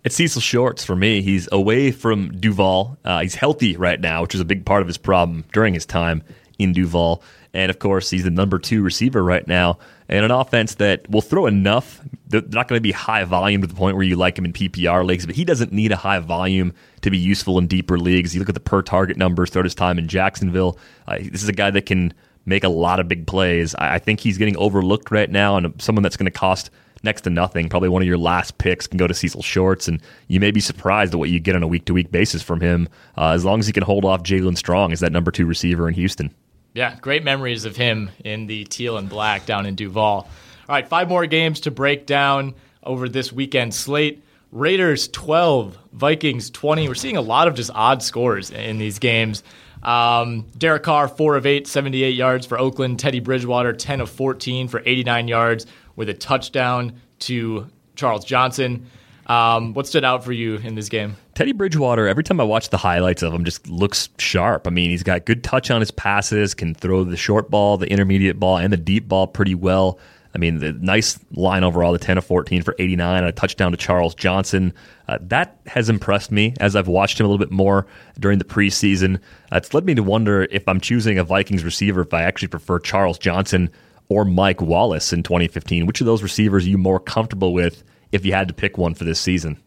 It's 0.03 0.15
Cecil 0.15 0.41
Shorts 0.41 0.83
for 0.83 0.95
me. 0.95 1.21
He's 1.21 1.47
away 1.51 1.91
from 1.91 2.31
Duval. 2.31 2.97
Uh, 3.05 3.21
he's 3.21 3.35
healthy 3.35 3.77
right 3.77 4.01
now, 4.01 4.23
which 4.23 4.33
is 4.33 4.41
a 4.41 4.45
big 4.45 4.65
part 4.65 4.81
of 4.81 4.87
his 4.87 4.97
problem 4.97 5.45
during 5.53 5.75
his 5.75 5.85
time 5.85 6.23
in 6.57 6.73
Duval. 6.73 7.21
And 7.53 7.69
of 7.69 7.77
course, 7.77 8.09
he's 8.09 8.23
the 8.23 8.31
number 8.31 8.57
two 8.57 8.81
receiver 8.81 9.23
right 9.23 9.47
now 9.47 9.77
in 10.09 10.23
an 10.23 10.31
offense 10.31 10.75
that 10.75 11.09
will 11.09 11.21
throw 11.21 11.45
enough. 11.45 12.01
They're 12.27 12.41
not 12.41 12.67
going 12.67 12.77
to 12.77 12.81
be 12.81 12.91
high 12.91 13.23
volume 13.23 13.61
to 13.61 13.67
the 13.67 13.73
point 13.73 13.95
where 13.95 14.05
you 14.05 14.15
like 14.15 14.37
him 14.37 14.45
in 14.45 14.53
PPR 14.53 15.05
leagues, 15.05 15.25
but 15.25 15.35
he 15.35 15.45
doesn't 15.45 15.71
need 15.71 15.91
a 15.91 15.95
high 15.95 16.19
volume 16.19 16.73
to 17.01 17.09
be 17.09 17.17
useful 17.17 17.57
in 17.57 17.67
deeper 17.67 17.97
leagues. 17.97 18.33
You 18.33 18.39
look 18.39 18.49
at 18.49 18.55
the 18.55 18.61
per 18.61 18.81
target 18.81 19.17
numbers 19.17 19.49
throughout 19.49 19.65
his 19.65 19.75
time 19.75 19.97
in 19.97 20.07
Jacksonville. 20.07 20.77
Uh, 21.07 21.17
this 21.19 21.43
is 21.43 21.49
a 21.49 21.53
guy 21.53 21.71
that 21.71 21.85
can 21.85 22.13
make 22.45 22.63
a 22.63 22.69
lot 22.69 22.99
of 22.99 23.07
big 23.07 23.27
plays. 23.27 23.75
I, 23.75 23.95
I 23.95 23.99
think 23.99 24.19
he's 24.19 24.37
getting 24.37 24.57
overlooked 24.57 25.11
right 25.11 25.29
now, 25.29 25.57
and 25.57 25.79
someone 25.81 26.03
that's 26.03 26.17
going 26.17 26.25
to 26.25 26.31
cost 26.31 26.69
next 27.03 27.21
to 27.21 27.29
nothing. 27.29 27.69
Probably 27.69 27.89
one 27.89 28.01
of 28.01 28.07
your 28.07 28.17
last 28.17 28.57
picks 28.57 28.87
can 28.87 28.97
go 28.97 29.07
to 29.07 29.13
Cecil 29.13 29.41
Shorts, 29.41 29.87
and 29.87 30.01
you 30.27 30.39
may 30.39 30.51
be 30.51 30.59
surprised 30.59 31.13
at 31.13 31.19
what 31.19 31.29
you 31.29 31.39
get 31.39 31.55
on 31.55 31.63
a 31.63 31.67
week 31.67 31.85
to 31.85 31.93
week 31.93 32.11
basis 32.11 32.41
from 32.41 32.59
him. 32.59 32.89
Uh, 33.17 33.29
as 33.29 33.45
long 33.45 33.59
as 33.59 33.67
he 33.67 33.73
can 33.73 33.83
hold 33.83 34.05
off 34.05 34.23
Jaelen 34.23 34.57
Strong 34.57 34.91
as 34.91 34.99
that 34.99 35.11
number 35.11 35.31
two 35.31 35.45
receiver 35.45 35.87
in 35.87 35.93
Houston. 35.93 36.33
Yeah, 36.73 36.95
great 37.01 37.23
memories 37.23 37.65
of 37.65 37.75
him 37.75 38.11
in 38.23 38.47
the 38.47 38.63
teal 38.65 38.97
and 38.97 39.09
black 39.09 39.45
down 39.45 39.65
in 39.65 39.75
Duval. 39.75 40.01
All 40.01 40.27
right, 40.67 40.87
five 40.87 41.09
more 41.09 41.25
games 41.25 41.61
to 41.61 41.71
break 41.71 42.05
down 42.05 42.53
over 42.83 43.09
this 43.09 43.33
weekend 43.33 43.73
slate. 43.73 44.23
Raiders 44.51 45.07
12, 45.09 45.77
Vikings 45.93 46.49
20. 46.49 46.87
We're 46.87 46.95
seeing 46.95 47.17
a 47.17 47.21
lot 47.21 47.47
of 47.47 47.55
just 47.55 47.71
odd 47.73 48.01
scores 48.03 48.51
in 48.51 48.77
these 48.77 48.99
games. 48.99 49.43
Um, 49.83 50.45
Derek 50.57 50.83
Carr, 50.83 51.07
4 51.07 51.37
of 51.37 51.45
8, 51.45 51.67
78 51.67 52.11
yards 52.11 52.45
for 52.45 52.59
Oakland. 52.59 52.99
Teddy 52.99 53.19
Bridgewater, 53.19 53.73
10 53.73 54.01
of 54.01 54.09
14 54.09 54.67
for 54.67 54.81
89 54.85 55.27
yards 55.27 55.65
with 55.95 56.09
a 56.09 56.13
touchdown 56.13 56.93
to 57.19 57.67
Charles 57.95 58.25
Johnson. 58.25 58.87
Um, 59.29 59.75
what 59.75 59.85
stood 59.85 60.03
out 60.03 60.25
for 60.25 60.31
you 60.31 60.55
in 60.55 60.73
this 60.73 60.89
game? 60.89 61.15
Teddy 61.35 61.51
Bridgewater, 61.51 62.07
every 62.07 62.23
time 62.23 62.41
I 62.41 62.43
watch 62.43 62.69
the 62.69 62.77
highlights 62.77 63.21
of 63.21 63.31
him, 63.31 63.45
just 63.45 63.69
looks 63.69 64.09
sharp. 64.17 64.65
I 64.65 64.71
mean, 64.71 64.89
he's 64.89 65.03
got 65.03 65.25
good 65.25 65.43
touch 65.43 65.69
on 65.69 65.81
his 65.81 65.91
passes, 65.91 66.55
can 66.55 66.73
throw 66.73 67.03
the 67.03 67.15
short 67.15 67.51
ball, 67.51 67.77
the 67.77 67.87
intermediate 67.87 68.39
ball, 68.39 68.57
and 68.57 68.73
the 68.73 68.77
deep 68.77 69.07
ball 69.07 69.27
pretty 69.27 69.53
well. 69.53 69.99
I 70.33 70.39
mean, 70.39 70.59
the 70.59 70.73
nice 70.73 71.19
line 71.31 71.63
overall, 71.63 71.91
the 71.91 71.99
10 71.99 72.17
of 72.17 72.25
14 72.25 72.63
for 72.63 72.75
89, 72.79 73.17
and 73.17 73.27
a 73.27 73.31
touchdown 73.31 73.71
to 73.71 73.77
Charles 73.77 74.15
Johnson. 74.15 74.73
Uh, 75.07 75.19
that 75.21 75.59
has 75.67 75.89
impressed 75.89 76.31
me 76.31 76.55
as 76.59 76.75
I've 76.75 76.87
watched 76.87 77.19
him 77.19 77.25
a 77.25 77.29
little 77.29 77.43
bit 77.43 77.51
more 77.51 77.85
during 78.19 78.39
the 78.39 78.45
preseason. 78.45 79.17
Uh, 79.51 79.57
it's 79.57 79.73
led 79.73 79.85
me 79.85 79.93
to 79.95 80.03
wonder 80.03 80.43
if 80.51 80.67
I'm 80.67 80.79
choosing 80.79 81.19
a 81.19 81.23
Vikings 81.23 81.63
receiver, 81.63 82.01
if 82.01 82.13
I 82.13 82.23
actually 82.23 82.47
prefer 82.47 82.79
Charles 82.79 83.19
Johnson 83.19 83.69
or 84.07 84.25
Mike 84.25 84.61
Wallace 84.61 85.13
in 85.13 85.21
2015. 85.21 85.85
Which 85.85 86.01
of 86.01 86.05
those 86.05 86.23
receivers 86.23 86.65
are 86.65 86.69
you 86.69 86.79
more 86.79 86.99
comfortable 86.99 87.53
with 87.53 87.83
if 88.11 88.25
you 88.25 88.33
had 88.33 88.47
to 88.47 88.53
pick 88.53 88.77
one 88.77 88.93
for 88.93 89.03
this 89.03 89.19
season? 89.19 89.61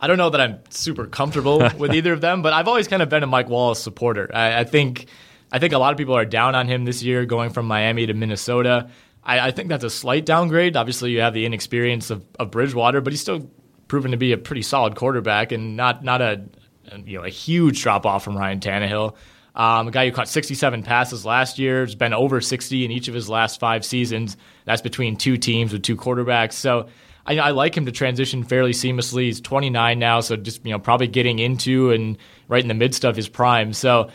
I 0.00 0.06
don't 0.06 0.18
know 0.18 0.30
that 0.30 0.40
I'm 0.40 0.58
super 0.70 1.06
comfortable 1.06 1.58
with 1.78 1.94
either 1.94 2.12
of 2.12 2.20
them, 2.20 2.42
but 2.42 2.52
I've 2.52 2.68
always 2.68 2.88
kind 2.88 3.02
of 3.02 3.08
been 3.08 3.22
a 3.22 3.26
Mike 3.26 3.48
Wallace 3.48 3.82
supporter. 3.82 4.30
I, 4.34 4.60
I 4.60 4.64
think 4.64 5.06
I 5.52 5.58
think 5.58 5.72
a 5.72 5.78
lot 5.78 5.92
of 5.92 5.98
people 5.98 6.14
are 6.14 6.24
down 6.24 6.54
on 6.54 6.66
him 6.66 6.84
this 6.84 7.02
year, 7.02 7.24
going 7.24 7.50
from 7.50 7.66
Miami 7.66 8.06
to 8.06 8.14
Minnesota. 8.14 8.90
I, 9.22 9.48
I, 9.48 9.50
think 9.52 9.68
that's 9.68 9.84
a 9.84 9.90
slight 9.90 10.26
downgrade. 10.26 10.76
Obviously, 10.76 11.12
you 11.12 11.20
have 11.20 11.32
the 11.32 11.46
inexperience 11.46 12.10
of, 12.10 12.26
of 12.38 12.50
Bridgewater, 12.50 13.00
but 13.00 13.12
he's 13.12 13.20
still 13.20 13.48
proven 13.88 14.10
to 14.10 14.16
be 14.16 14.32
a 14.32 14.36
pretty 14.36 14.62
solid 14.62 14.96
quarterback 14.96 15.52
and 15.52 15.76
not 15.76 16.02
not 16.04 16.20
a 16.20 16.44
you 17.04 17.18
know 17.18 17.24
a 17.24 17.28
huge 17.28 17.82
drop 17.82 18.04
off 18.04 18.24
from 18.24 18.36
Ryan 18.36 18.60
Tannehill. 18.60 19.14
Um, 19.54 19.86
a 19.86 19.90
guy 19.92 20.06
who 20.06 20.12
caught 20.12 20.28
67 20.28 20.82
passes 20.82 21.24
last 21.24 21.60
year 21.60 21.82
has 21.82 21.94
been 21.94 22.12
over 22.12 22.40
60 22.40 22.84
in 22.84 22.90
each 22.90 23.06
of 23.06 23.14
his 23.14 23.28
last 23.28 23.60
five 23.60 23.84
seasons. 23.84 24.36
That's 24.64 24.82
between 24.82 25.16
two 25.16 25.36
teams 25.36 25.72
with 25.72 25.82
two 25.82 25.96
quarterbacks. 25.96 26.54
So 26.54 26.88
I, 27.26 27.38
I, 27.38 27.50
like 27.50 27.76
him 27.76 27.86
to 27.86 27.92
transition 27.92 28.44
fairly 28.44 28.72
seamlessly. 28.72 29.24
He's 29.24 29.40
29 29.40 29.98
now, 29.98 30.20
so 30.20 30.36
just 30.36 30.64
you 30.64 30.72
know 30.72 30.78
probably 30.78 31.06
getting 31.06 31.38
into 31.38 31.90
and 31.90 32.18
right 32.48 32.62
in 32.62 32.68
the 32.68 32.74
midst 32.74 33.04
of 33.04 33.16
his 33.16 33.28
prime. 33.28 33.72
So 33.72 34.10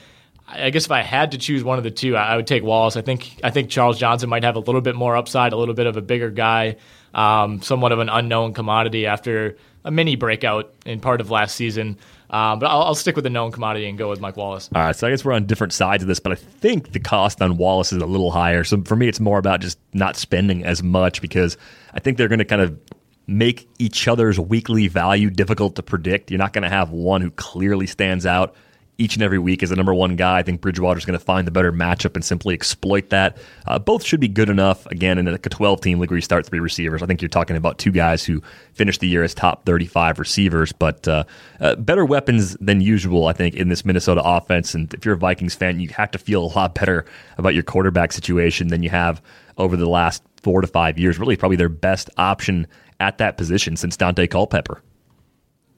I 0.48 0.69
guess 0.69 0.86
if 0.86 0.91
I 0.91 1.02
had 1.02 1.31
to 1.31 1.38
choose 1.38 1.64
one 1.64 1.77
of 1.77 1.84
the 1.84 1.91
two, 1.91 2.15
I 2.15 2.36
would 2.36 2.48
take 2.48 2.64
Wallace. 2.64 2.95
I 2.95 3.02
think 3.02 3.40
I 3.44 3.52
think 3.52 3.69
Charles 3.69 3.99
Johnson 3.99 4.30
might 4.30 4.44
have 4.44 4.56
a 4.56 4.60
little 4.60 4.81
bit 4.81 4.95
more 4.95 5.15
upside, 5.15 5.53
a 5.53 5.57
little 5.57 5.76
bit 5.76 5.88
of 5.88 5.98
a 5.98 6.02
bigger 6.02 6.30
guy, 6.30 6.77
um, 7.14 7.61
somewhat 7.61 7.91
of 7.91 7.99
an 7.99 8.10
unknown 8.10 8.53
commodity 8.53 9.06
after 9.06 9.57
a 9.84 9.91
mini 9.91 10.15
breakout 10.15 10.73
in 10.86 10.99
part 10.99 11.22
of 11.22 11.30
last 11.30 11.56
season. 11.56 11.98
Um, 12.30 12.60
but 12.60 12.68
I'll, 12.68 12.84
I'll, 12.84 12.95
stick 12.95 13.15
with 13.15 13.23
the 13.23 13.30
known 13.30 13.51
commodity 13.51 13.89
and 13.89 13.97
go 13.97 14.07
with 14.10 14.22
Mike 14.22 14.38
Wallace. 14.38 14.69
All 14.76 14.81
right, 14.81 14.95
so 14.95 15.07
I 15.07 15.10
guess 15.10 15.26
we're 15.26 15.34
on 15.34 15.47
different 15.47 15.73
sides 15.73 16.03
of 16.03 16.07
this, 16.07 16.19
but 16.19 16.31
I 16.31 16.35
think 16.35 16.91
the 16.91 16.99
cost 16.99 17.41
on 17.41 17.57
Wallace 17.57 17.91
is 17.91 18.01
a 18.01 18.06
little 18.06 18.30
higher. 18.30 18.64
So 18.64 18.84
for 18.84 18.95
me, 18.95 19.07
it's 19.07 19.19
more 19.19 19.39
about 19.39 19.61
just 19.61 19.80
not 19.93 20.15
spending 20.15 20.64
as 20.64 20.84
much 20.84 21.22
because 21.22 21.57
I 21.93 21.99
think 21.99 22.18
they're 22.18 22.27
going 22.27 22.39
to 22.39 22.45
kind 22.45 22.61
of 22.61 22.80
make 23.26 23.68
each 23.80 24.07
other's 24.07 24.39
weekly 24.39 24.88
value 24.88 25.30
difficult 25.31 25.76
to 25.76 25.84
predict. 25.84 26.30
You're 26.30 26.38
not 26.38 26.53
going 26.53 26.64
to 26.64 26.69
have 26.69 26.91
one 26.91 27.22
who 27.22 27.31
clearly 27.31 27.88
stands 27.88 28.26
out 28.26 28.56
each 28.99 29.15
and 29.15 29.23
every 29.23 29.39
week 29.39 29.63
as 29.63 29.69
the 29.69 29.76
number 29.76 29.93
one 29.93 30.15
guy. 30.15 30.38
I 30.38 30.43
think 30.43 30.59
Bridgewater's 30.61 31.05
going 31.05 31.17
to 31.17 31.23
find 31.23 31.47
the 31.47 31.51
better 31.51 31.71
matchup 31.71 32.15
and 32.15 32.23
simply 32.23 32.53
exploit 32.53 33.09
that. 33.09 33.38
Uh, 33.65 33.80
both 33.80 34.03
should 34.03 34.19
be 34.19 34.27
good 34.27 34.49
enough. 34.49 34.85
Again, 34.88 35.17
in 35.17 35.27
a 35.27 35.38
12 35.38 35.81
team 35.81 35.99
league 35.99 36.11
where 36.11 36.17
you 36.17 36.21
start 36.21 36.45
three 36.45 36.59
receivers, 36.59 37.01
I 37.01 37.05
think 37.05 37.21
you're 37.21 37.30
talking 37.30 37.55
about 37.55 37.77
two 37.77 37.91
guys 37.91 38.26
who 38.26 38.43
finished 38.73 38.99
the 38.99 39.07
year 39.07 39.23
as 39.23 39.34
top 39.34 39.65
35 39.65 40.19
receivers, 40.19 40.73
but 40.73 41.07
uh, 41.07 41.23
uh, 41.61 41.76
better 41.76 42.05
weapons 42.05 42.57
than 42.59 42.81
usual, 42.81 43.27
I 43.27 43.34
think, 43.34 43.55
in 43.55 43.69
this 43.69 43.85
Minnesota 43.85 44.21
offense. 44.23 44.76
And 44.76 44.93
if 44.93 45.05
you're 45.05 45.15
a 45.15 45.17
Vikings 45.17 45.55
fan, 45.55 45.80
you 45.80 45.89
have 45.89 46.11
to 46.11 46.19
feel 46.19 46.43
a 46.43 46.51
lot 46.53 46.76
better 46.76 47.05
about 47.38 47.53
your 47.53 47.63
quarterback 47.63 48.11
situation 48.11 48.67
than 48.67 48.84
you 48.84 48.89
have 48.89 49.21
over 49.57 49.77
the 49.77 49.89
last 49.89 50.21
four 50.43 50.59
to 50.59 50.67
five 50.67 50.99
years. 50.99 51.17
Really, 51.17 51.38
probably 51.38 51.57
their 51.57 51.69
best 51.69 52.09
option 52.17 52.67
at 52.99 53.17
that 53.19 53.38
position 53.38 53.77
since 53.77 53.95
Daunte 53.95 54.30
Culpepper. 54.30 54.81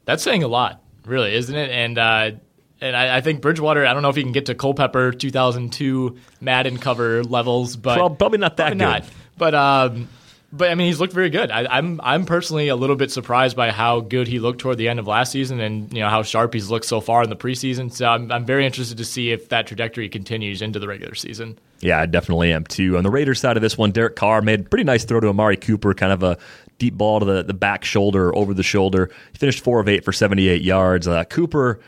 That's 0.05 0.23
saying 0.23 0.43
a 0.43 0.47
lot, 0.47 0.83
really, 1.05 1.35
isn't 1.35 1.55
it? 1.55 1.69
And 1.69 1.97
uh, 1.97 2.31
and 2.81 2.95
I, 2.95 3.17
I, 3.17 3.21
think 3.21 3.41
Bridgewater. 3.41 3.85
I 3.85 3.93
don't 3.93 4.01
know 4.01 4.09
if 4.09 4.15
he 4.15 4.23
can 4.23 4.31
get 4.31 4.47
to 4.47 4.55
Culpepper 4.55 5.11
2002 5.11 6.17
Madden 6.41 6.77
cover 6.77 7.23
levels, 7.23 7.75
but 7.75 7.97
well, 7.97 8.09
probably 8.09 8.39
not 8.39 8.57
that 8.57 8.77
probably 8.77 8.79
good. 8.79 8.85
Not. 8.85 9.05
But 9.37 9.55
um, 9.55 10.09
but 10.53 10.69
I 10.69 10.75
mean, 10.75 10.87
he's 10.87 10.99
looked 10.99 11.13
very 11.13 11.29
good. 11.29 11.49
I, 11.51 11.65
I'm 11.65 12.01
I'm 12.03 12.25
personally 12.25 12.67
a 12.67 12.75
little 12.75 12.95
bit 12.95 13.11
surprised 13.11 13.55
by 13.55 13.71
how 13.71 14.01
good 14.01 14.27
he 14.27 14.39
looked 14.39 14.59
toward 14.59 14.77
the 14.77 14.89
end 14.89 14.99
of 14.99 15.07
last 15.07 15.31
season, 15.31 15.59
and 15.59 15.93
you 15.93 16.01
know 16.01 16.09
how 16.09 16.23
sharp 16.23 16.53
he's 16.53 16.69
looked 16.69 16.85
so 16.85 16.99
far 16.99 17.23
in 17.23 17.29
the 17.29 17.35
preseason. 17.35 17.91
So 17.91 18.07
I'm 18.07 18.31
I'm 18.31 18.45
very 18.45 18.65
interested 18.65 18.97
to 18.97 19.05
see 19.05 19.31
if 19.31 19.49
that 19.49 19.67
trajectory 19.67 20.09
continues 20.09 20.61
into 20.61 20.79
the 20.79 20.87
regular 20.87 21.15
season. 21.15 21.57
Yeah, 21.79 21.99
I 21.99 22.05
definitely 22.05 22.51
am 22.51 22.65
too. 22.65 22.97
On 22.97 23.03
the 23.03 23.09
Raiders 23.09 23.39
side 23.39 23.57
of 23.57 23.61
this 23.61 23.77
one, 23.77 23.91
Derek 23.91 24.15
Carr 24.15 24.41
made 24.41 24.59
a 24.59 24.63
pretty 24.63 24.83
nice 24.83 25.05
throw 25.05 25.19
to 25.19 25.29
Amari 25.29 25.57
Cooper, 25.57 25.93
kind 25.93 26.11
of 26.11 26.21
a 26.23 26.37
deep 26.77 26.95
ball 26.95 27.19
to 27.19 27.25
the, 27.25 27.43
the 27.43 27.53
back 27.53 27.85
shoulder, 27.85 28.35
over 28.35 28.53
the 28.53 28.63
shoulder. 28.63 29.09
He 29.31 29.37
finished 29.37 29.63
four 29.63 29.79
of 29.79 29.87
eight 29.87 30.03
for 30.03 30.11
78 30.11 30.61
yards. 30.61 31.07
Uh, 31.07 31.23
Cooper 31.23 31.79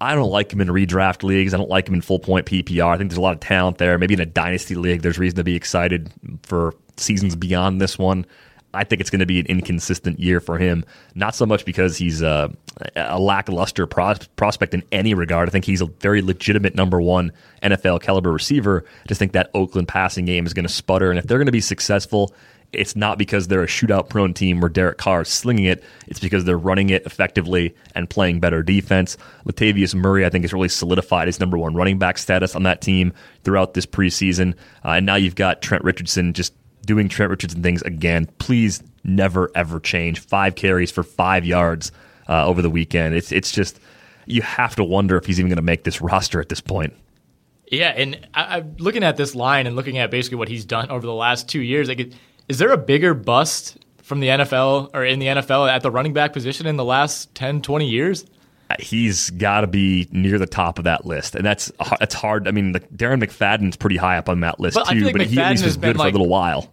I 0.00 0.14
don't 0.14 0.30
like 0.30 0.52
him 0.52 0.60
in 0.60 0.68
redraft 0.68 1.22
leagues. 1.22 1.54
I 1.54 1.56
don't 1.56 1.70
like 1.70 1.88
him 1.88 1.94
in 1.94 2.02
full 2.02 2.18
point 2.18 2.46
PPR. 2.46 2.94
I 2.94 2.98
think 2.98 3.10
there's 3.10 3.18
a 3.18 3.22
lot 3.22 3.34
of 3.34 3.40
talent 3.40 3.78
there. 3.78 3.96
Maybe 3.98 4.14
in 4.14 4.20
a 4.20 4.26
dynasty 4.26 4.74
league, 4.74 5.02
there's 5.02 5.18
reason 5.18 5.36
to 5.36 5.44
be 5.44 5.54
excited 5.54 6.12
for 6.42 6.74
seasons 6.96 7.34
beyond 7.34 7.80
this 7.80 7.98
one. 7.98 8.26
I 8.74 8.84
think 8.84 9.00
it's 9.00 9.08
going 9.08 9.20
to 9.20 9.26
be 9.26 9.40
an 9.40 9.46
inconsistent 9.46 10.20
year 10.20 10.38
for 10.38 10.58
him. 10.58 10.84
Not 11.14 11.34
so 11.34 11.46
much 11.46 11.64
because 11.64 11.96
he's 11.96 12.20
a, 12.20 12.52
a 12.94 13.18
lackluster 13.18 13.86
pros- 13.86 14.26
prospect 14.36 14.74
in 14.74 14.82
any 14.92 15.14
regard. 15.14 15.48
I 15.48 15.52
think 15.52 15.64
he's 15.64 15.80
a 15.80 15.86
very 15.86 16.20
legitimate 16.20 16.74
number 16.74 17.00
one 17.00 17.32
NFL 17.62 18.02
caliber 18.02 18.30
receiver. 18.30 18.84
I 18.86 19.08
just 19.08 19.18
think 19.18 19.32
that 19.32 19.50
Oakland 19.54 19.88
passing 19.88 20.26
game 20.26 20.44
is 20.44 20.52
going 20.52 20.66
to 20.66 20.72
sputter. 20.72 21.10
And 21.10 21.18
if 21.18 21.26
they're 21.26 21.38
going 21.38 21.46
to 21.46 21.52
be 21.52 21.60
successful 21.62 22.34
it's 22.72 22.96
not 22.96 23.18
because 23.18 23.48
they're 23.48 23.62
a 23.62 23.66
shootout 23.66 24.08
prone 24.08 24.34
team 24.34 24.60
where 24.60 24.68
Derek 24.68 24.98
Carr 24.98 25.22
is 25.22 25.28
slinging 25.28 25.64
it. 25.64 25.82
It's 26.06 26.20
because 26.20 26.44
they're 26.44 26.58
running 26.58 26.90
it 26.90 27.04
effectively 27.06 27.74
and 27.94 28.08
playing 28.08 28.40
better 28.40 28.62
defense. 28.62 29.16
Latavius 29.46 29.94
Murray, 29.94 30.24
I 30.24 30.30
think, 30.30 30.44
has 30.44 30.52
really 30.52 30.68
solidified 30.68 31.28
his 31.28 31.40
number 31.40 31.56
one 31.56 31.74
running 31.74 31.98
back 31.98 32.18
status 32.18 32.54
on 32.54 32.64
that 32.64 32.80
team 32.80 33.12
throughout 33.44 33.74
this 33.74 33.86
preseason. 33.86 34.54
Uh, 34.84 34.90
and 34.90 35.06
now 35.06 35.14
you've 35.14 35.34
got 35.34 35.62
Trent 35.62 35.84
Richardson 35.84 36.32
just 36.32 36.52
doing 36.84 37.08
Trent 37.08 37.30
Richardson 37.30 37.62
things 37.62 37.82
again. 37.82 38.26
Please 38.38 38.82
never, 39.04 39.50
ever 39.54 39.80
change. 39.80 40.20
Five 40.20 40.54
carries 40.54 40.90
for 40.90 41.02
five 41.02 41.44
yards 41.44 41.92
uh, 42.28 42.46
over 42.46 42.62
the 42.62 42.70
weekend. 42.70 43.14
It's, 43.14 43.32
it's 43.32 43.50
just, 43.50 43.80
you 44.26 44.42
have 44.42 44.76
to 44.76 44.84
wonder 44.84 45.16
if 45.16 45.26
he's 45.26 45.38
even 45.38 45.48
going 45.48 45.56
to 45.56 45.62
make 45.62 45.84
this 45.84 46.00
roster 46.00 46.40
at 46.40 46.48
this 46.48 46.60
point. 46.60 46.94
Yeah, 47.70 47.88
and 47.88 48.28
I, 48.32 48.58
am 48.58 48.76
looking 48.78 49.02
at 49.02 49.16
this 49.16 49.34
line 49.34 49.66
and 49.66 49.74
looking 49.74 49.98
at 49.98 50.10
basically 50.10 50.38
what 50.38 50.48
he's 50.48 50.64
done 50.64 50.88
over 50.90 51.04
the 51.04 51.14
last 51.14 51.48
two 51.48 51.60
years. 51.60 51.88
Like, 51.88 51.98
it, 51.98 52.14
is 52.48 52.58
there 52.58 52.72
a 52.72 52.78
bigger 52.78 53.14
bust 53.14 53.78
from 54.02 54.20
the 54.20 54.28
NFL 54.28 54.90
or 54.94 55.04
in 55.04 55.18
the 55.18 55.26
NFL 55.26 55.70
at 55.70 55.82
the 55.82 55.90
running 55.90 56.12
back 56.12 56.32
position 56.32 56.66
in 56.66 56.76
the 56.76 56.84
last 56.84 57.34
10, 57.34 57.62
20 57.62 57.88
years? 57.88 58.24
He's 58.80 59.30
got 59.30 59.60
to 59.60 59.68
be 59.68 60.08
near 60.10 60.38
the 60.38 60.46
top 60.46 60.78
of 60.78 60.84
that 60.84 61.06
list, 61.06 61.36
and 61.36 61.46
that's 61.46 61.70
that's 62.00 62.14
hard. 62.14 62.48
I 62.48 62.50
mean, 62.50 62.72
the, 62.72 62.80
Darren 62.80 63.22
McFadden's 63.22 63.76
pretty 63.76 63.96
high 63.96 64.18
up 64.18 64.28
on 64.28 64.40
that 64.40 64.58
list 64.58 64.74
but 64.74 64.88
too, 64.88 65.04
like 65.04 65.12
but 65.12 65.22
McFadden 65.22 65.26
he 65.26 65.38
at 65.38 65.50
least 65.50 65.64
was 65.64 65.76
good 65.76 65.96
like, 65.96 66.06
for 66.06 66.08
a 66.08 66.12
little 66.18 66.28
while. 66.28 66.72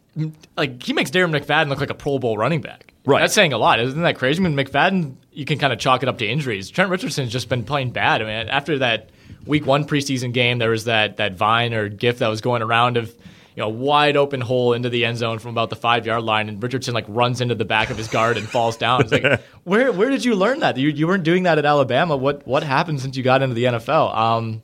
Like 0.57 0.81
he 0.81 0.93
makes 0.93 1.11
Darren 1.11 1.37
McFadden 1.37 1.69
look 1.69 1.79
like 1.79 1.91
a 1.91 1.95
Pro 1.95 2.17
Bowl 2.17 2.35
running 2.35 2.61
back. 2.61 2.91
Right, 3.05 3.19
that's 3.19 3.35
saying 3.35 3.53
a 3.53 3.59
lot, 3.59 3.79
isn't 3.79 4.01
that 4.01 4.17
crazy? 4.17 4.43
I 4.43 4.47
mean, 4.47 4.57
McFadden, 4.57 5.15
you 5.31 5.45
can 5.45 5.59
kind 5.59 5.71
of 5.71 5.77
chalk 5.77 6.01
it 6.01 6.09
up 6.09 6.17
to 6.17 6.27
injuries. 6.27 6.71
Trent 6.71 6.89
Richardson's 6.89 7.31
just 7.31 7.47
been 7.47 7.63
playing 7.63 7.91
bad. 7.91 8.23
I 8.23 8.25
mean, 8.25 8.49
after 8.49 8.79
that 8.79 9.11
Week 9.45 9.65
One 9.65 9.85
preseason 9.85 10.33
game, 10.33 10.57
there 10.57 10.71
was 10.71 10.85
that 10.85 11.17
that 11.17 11.35
Vine 11.35 11.75
or 11.75 11.89
GIF 11.89 12.19
that 12.19 12.27
was 12.27 12.41
going 12.41 12.63
around 12.63 12.97
of 12.97 13.13
you 13.55 13.61
know, 13.61 13.69
wide 13.69 14.17
open 14.17 14.41
hole 14.41 14.73
into 14.73 14.89
the 14.89 15.05
end 15.05 15.17
zone 15.17 15.39
from 15.39 15.51
about 15.51 15.69
the 15.69 15.75
five 15.75 16.05
yard 16.05 16.23
line, 16.23 16.49
and 16.49 16.61
Richardson 16.61 16.93
like 16.93 17.05
runs 17.07 17.41
into 17.41 17.55
the 17.55 17.65
back 17.65 17.89
of 17.89 17.97
his 17.97 18.07
guard 18.07 18.37
and 18.37 18.47
falls 18.47 18.77
down. 18.77 19.01
It's 19.01 19.11
like, 19.11 19.41
where 19.63 19.91
where 19.91 20.09
did 20.09 20.25
you 20.25 20.35
learn 20.35 20.59
that? 20.59 20.77
You 20.77 20.89
you 20.89 21.07
weren't 21.07 21.23
doing 21.23 21.43
that 21.43 21.57
at 21.57 21.65
Alabama. 21.65 22.17
What 22.17 22.45
what 22.47 22.63
happened 22.63 23.01
since 23.01 23.15
you 23.15 23.23
got 23.23 23.41
into 23.41 23.55
the 23.55 23.65
NFL? 23.65 24.15
Um, 24.15 24.61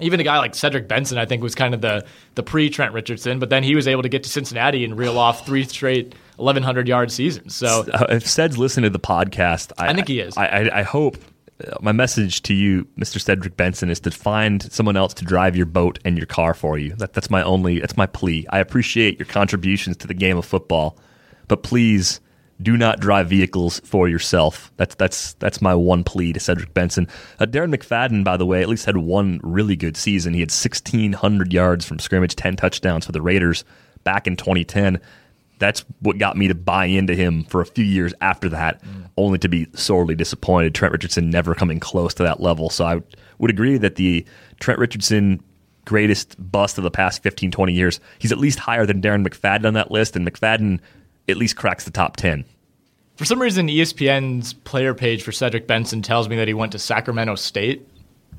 even 0.00 0.18
a 0.18 0.24
guy 0.24 0.38
like 0.38 0.54
Cedric 0.54 0.88
Benson, 0.88 1.18
I 1.18 1.24
think, 1.24 1.42
was 1.42 1.54
kind 1.54 1.74
of 1.74 1.80
the 1.80 2.04
the 2.34 2.42
pre 2.42 2.70
Trent 2.70 2.92
Richardson, 2.92 3.38
but 3.38 3.50
then 3.50 3.62
he 3.62 3.74
was 3.74 3.86
able 3.86 4.02
to 4.02 4.08
get 4.08 4.22
to 4.24 4.28
Cincinnati 4.28 4.84
and 4.84 4.98
reel 4.98 5.18
off 5.18 5.46
three 5.46 5.64
straight 5.64 6.14
1,100 6.36 6.88
yard 6.88 7.12
seasons. 7.12 7.54
So 7.54 7.84
uh, 7.92 8.06
if 8.08 8.26
Ced's 8.26 8.58
listening 8.58 8.84
to 8.84 8.90
the 8.90 8.98
podcast, 8.98 9.72
I, 9.78 9.88
I 9.88 9.94
think 9.94 10.08
he 10.08 10.20
is. 10.20 10.36
I, 10.36 10.46
I, 10.46 10.78
I 10.80 10.82
hope 10.82 11.16
my 11.80 11.92
message 11.92 12.42
to 12.42 12.54
you, 12.54 12.86
Mr. 12.98 13.20
Cedric 13.20 13.56
Benson, 13.56 13.90
is 13.90 14.00
to 14.00 14.10
find 14.10 14.62
someone 14.72 14.96
else 14.96 15.14
to 15.14 15.24
drive 15.24 15.56
your 15.56 15.66
boat 15.66 15.98
and 16.04 16.16
your 16.16 16.26
car 16.26 16.54
for 16.54 16.78
you. 16.78 16.94
That, 16.96 17.12
that's 17.12 17.30
my 17.30 17.42
only, 17.42 17.80
that's 17.80 17.96
my 17.96 18.06
plea. 18.06 18.46
I 18.50 18.58
appreciate 18.58 19.18
your 19.18 19.26
contributions 19.26 19.96
to 19.98 20.06
the 20.06 20.14
game 20.14 20.36
of 20.36 20.44
football, 20.44 20.98
but 21.48 21.62
please 21.62 22.20
do 22.62 22.76
not 22.76 23.00
drive 23.00 23.28
vehicles 23.28 23.80
for 23.80 24.08
yourself. 24.08 24.72
That's 24.76 24.94
that's 24.94 25.34
that's 25.34 25.60
my 25.60 25.74
one 25.74 26.04
plea 26.04 26.32
to 26.32 26.40
Cedric 26.40 26.72
Benson. 26.72 27.08
Uh, 27.38 27.46
Darren 27.46 27.74
McFadden, 27.74 28.24
by 28.24 28.36
the 28.36 28.46
way, 28.46 28.62
at 28.62 28.68
least 28.68 28.86
had 28.86 28.96
one 28.96 29.40
really 29.42 29.76
good 29.76 29.96
season. 29.96 30.34
He 30.34 30.40
had 30.40 30.50
1,600 30.50 31.52
yards 31.52 31.84
from 31.84 31.98
scrimmage, 31.98 32.36
10 32.36 32.56
touchdowns 32.56 33.06
for 33.06 33.12
the 33.12 33.22
Raiders 33.22 33.64
back 34.04 34.26
in 34.26 34.36
2010. 34.36 35.00
That's 35.58 35.84
what 36.00 36.18
got 36.18 36.36
me 36.36 36.48
to 36.48 36.54
buy 36.54 36.86
into 36.86 37.14
him 37.14 37.44
for 37.44 37.60
a 37.60 37.66
few 37.66 37.84
years 37.84 38.12
after 38.20 38.48
that, 38.50 38.82
mm. 38.82 39.08
only 39.16 39.38
to 39.38 39.48
be 39.48 39.68
sorely 39.74 40.14
disappointed. 40.14 40.74
Trent 40.74 40.92
Richardson 40.92 41.30
never 41.30 41.54
coming 41.54 41.80
close 41.80 42.14
to 42.14 42.22
that 42.24 42.40
level. 42.40 42.70
So 42.70 42.84
I 42.84 43.02
would 43.38 43.50
agree 43.50 43.78
that 43.78 43.96
the 43.96 44.24
Trent 44.58 44.78
Richardson 44.78 45.40
greatest 45.84 46.36
bust 46.50 46.78
of 46.78 46.84
the 46.84 46.90
past 46.90 47.22
15, 47.22 47.50
20 47.50 47.72
years, 47.72 48.00
he's 48.18 48.32
at 48.32 48.38
least 48.38 48.58
higher 48.58 48.86
than 48.86 49.02
Darren 49.02 49.26
McFadden 49.26 49.66
on 49.66 49.74
that 49.74 49.90
list, 49.90 50.16
and 50.16 50.26
McFadden 50.26 50.80
at 51.28 51.36
least 51.36 51.56
cracks 51.56 51.84
the 51.84 51.90
top 51.90 52.16
10. 52.16 52.44
For 53.16 53.24
some 53.24 53.40
reason, 53.40 53.68
ESPN's 53.68 54.54
player 54.54 54.94
page 54.94 55.22
for 55.22 55.30
Cedric 55.30 55.66
Benson 55.66 56.02
tells 56.02 56.28
me 56.28 56.36
that 56.36 56.48
he 56.48 56.54
went 56.54 56.72
to 56.72 56.78
Sacramento 56.78 57.36
State. 57.36 57.86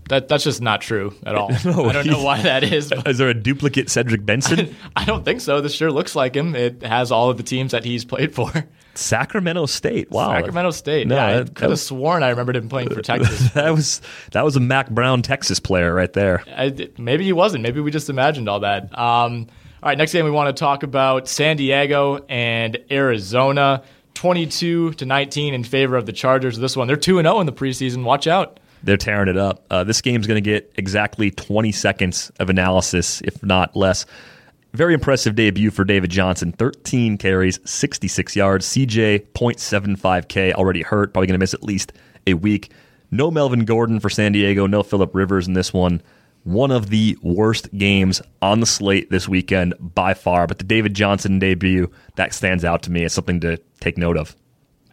That 0.10 0.28
that's 0.28 0.44
just 0.44 0.62
not 0.62 0.82
true 0.82 1.16
at 1.26 1.36
all. 1.36 1.50
no, 1.66 1.86
I 1.86 1.94
don't 1.94 2.06
know 2.06 2.22
why 2.22 2.42
that 2.44 2.64
is. 2.64 2.92
Is 3.06 3.18
there 3.18 3.30
a 3.30 3.34
duplicate 3.34 3.90
Cedric 3.90 4.24
Benson? 4.24 4.60
I, 4.60 4.74
I 5.02 5.06
don't 5.06 5.26
think 5.26 5.42
so. 5.42 5.62
This 5.62 5.74
sure 5.74 5.92
looks 5.92 6.16
like 6.16 6.36
him. 6.36 6.56
It 6.56 6.84
has 6.84 7.12
all 7.12 7.32
of 7.32 7.38
the 7.38 7.44
teams 7.44 7.72
that 7.72 7.84
he's 7.84 8.06
played 8.06 8.36
for. 8.36 8.52
Sacramento 8.94 9.66
State. 9.66 10.12
Wow. 10.12 10.34
Sacramento 10.34 10.72
State. 10.72 11.08
No, 11.08 11.16
yeah, 11.16 11.40
I 11.40 11.44
could 11.44 11.70
have 11.70 11.80
sworn 11.80 12.22
I 12.24 12.30
remembered 12.30 12.56
him 12.56 12.70
playing 12.70 12.94
for 12.94 13.02
Texas. 13.04 13.52
that 13.54 13.72
was 13.72 14.02
that 14.32 14.46
was 14.46 14.56
a 14.56 14.60
Mack 14.60 14.92
Brown 14.92 15.22
Texas 15.24 15.60
player 15.60 15.94
right 15.94 16.14
there. 16.14 16.44
I, 16.56 16.90
maybe 16.98 17.26
he 17.26 17.34
wasn't. 17.34 17.64
Maybe 17.64 17.80
we 17.82 17.90
just 17.90 18.10
imagined 18.10 18.48
all 18.48 18.60
that. 18.60 18.98
Um, 18.98 19.48
all 19.82 19.90
right, 19.90 19.98
next 19.98 20.14
game 20.14 20.26
we 20.26 20.32
want 20.32 20.56
to 20.56 20.60
talk 20.60 20.84
about 20.84 21.28
San 21.28 21.58
Diego 21.58 22.26
and 22.30 22.78
Arizona. 22.92 23.84
22 24.14 24.94
to 24.94 25.06
19 25.06 25.54
in 25.54 25.64
favor 25.64 25.98
of 25.98 26.06
the 26.06 26.14
Chargers. 26.14 26.58
This 26.58 26.78
one, 26.78 26.88
they're 26.88 26.96
2 26.96 27.20
and 27.20 27.26
0 27.26 27.42
in 27.42 27.46
the 27.46 27.52
preseason. 27.52 28.04
Watch 28.04 28.28
out. 28.28 28.60
They're 28.86 28.98
tearing 28.98 29.28
it 29.28 29.38
up. 29.38 29.66
Uh, 29.70 29.84
this 29.84 30.02
game's 30.02 30.28
going 30.28 30.42
to 30.42 30.50
get 30.50 30.72
exactly 30.76 31.32
20 31.32 31.72
seconds 31.72 32.32
of 32.40 32.50
analysis, 32.50 33.22
if 33.22 33.44
not 33.44 33.76
less. 33.76 34.06
Very 34.74 34.94
impressive 34.94 35.36
debut 35.36 35.72
for 35.72 35.84
David 35.84 36.12
Johnson. 36.12 36.52
13 36.52 37.18
carries, 37.18 37.60
66 37.70 38.36
yards. 38.36 38.66
CJ, 38.68 39.28
0.75K, 39.34 40.54
already 40.54 40.84
hurt. 40.84 41.14
Probably 41.14 41.28
going 41.28 41.34
to 41.36 41.40
miss 41.40 41.54
at 41.54 41.64
least 41.64 41.94
a 42.28 42.36
week. 42.36 42.72
No 43.12 43.32
Melvin 43.32 43.66
Gordon 43.66 44.00
for 44.00 44.10
San 44.10 44.32
Diego. 44.32 44.68
No 44.68 44.84
Philip 44.84 45.16
Rivers 45.16 45.48
in 45.48 45.54
this 45.54 45.74
one 45.74 46.02
one 46.46 46.70
of 46.70 46.92
the 46.92 47.18
worst 47.24 47.76
games 47.76 48.22
on 48.40 48.60
the 48.60 48.68
slate 48.68 49.10
this 49.10 49.28
weekend 49.28 49.74
by 49.80 50.14
far. 50.14 50.46
But 50.46 50.60
the 50.60 50.64
David 50.64 50.94
Johnson 50.94 51.40
debut, 51.40 51.92
that 52.16 52.34
stands 52.34 52.64
out 52.64 52.84
to 52.84 52.92
me 52.92 53.04
as 53.04 53.14
something 53.14 53.40
to 53.42 53.58
take 53.82 53.98
note 53.98 54.16
of. 54.16 54.36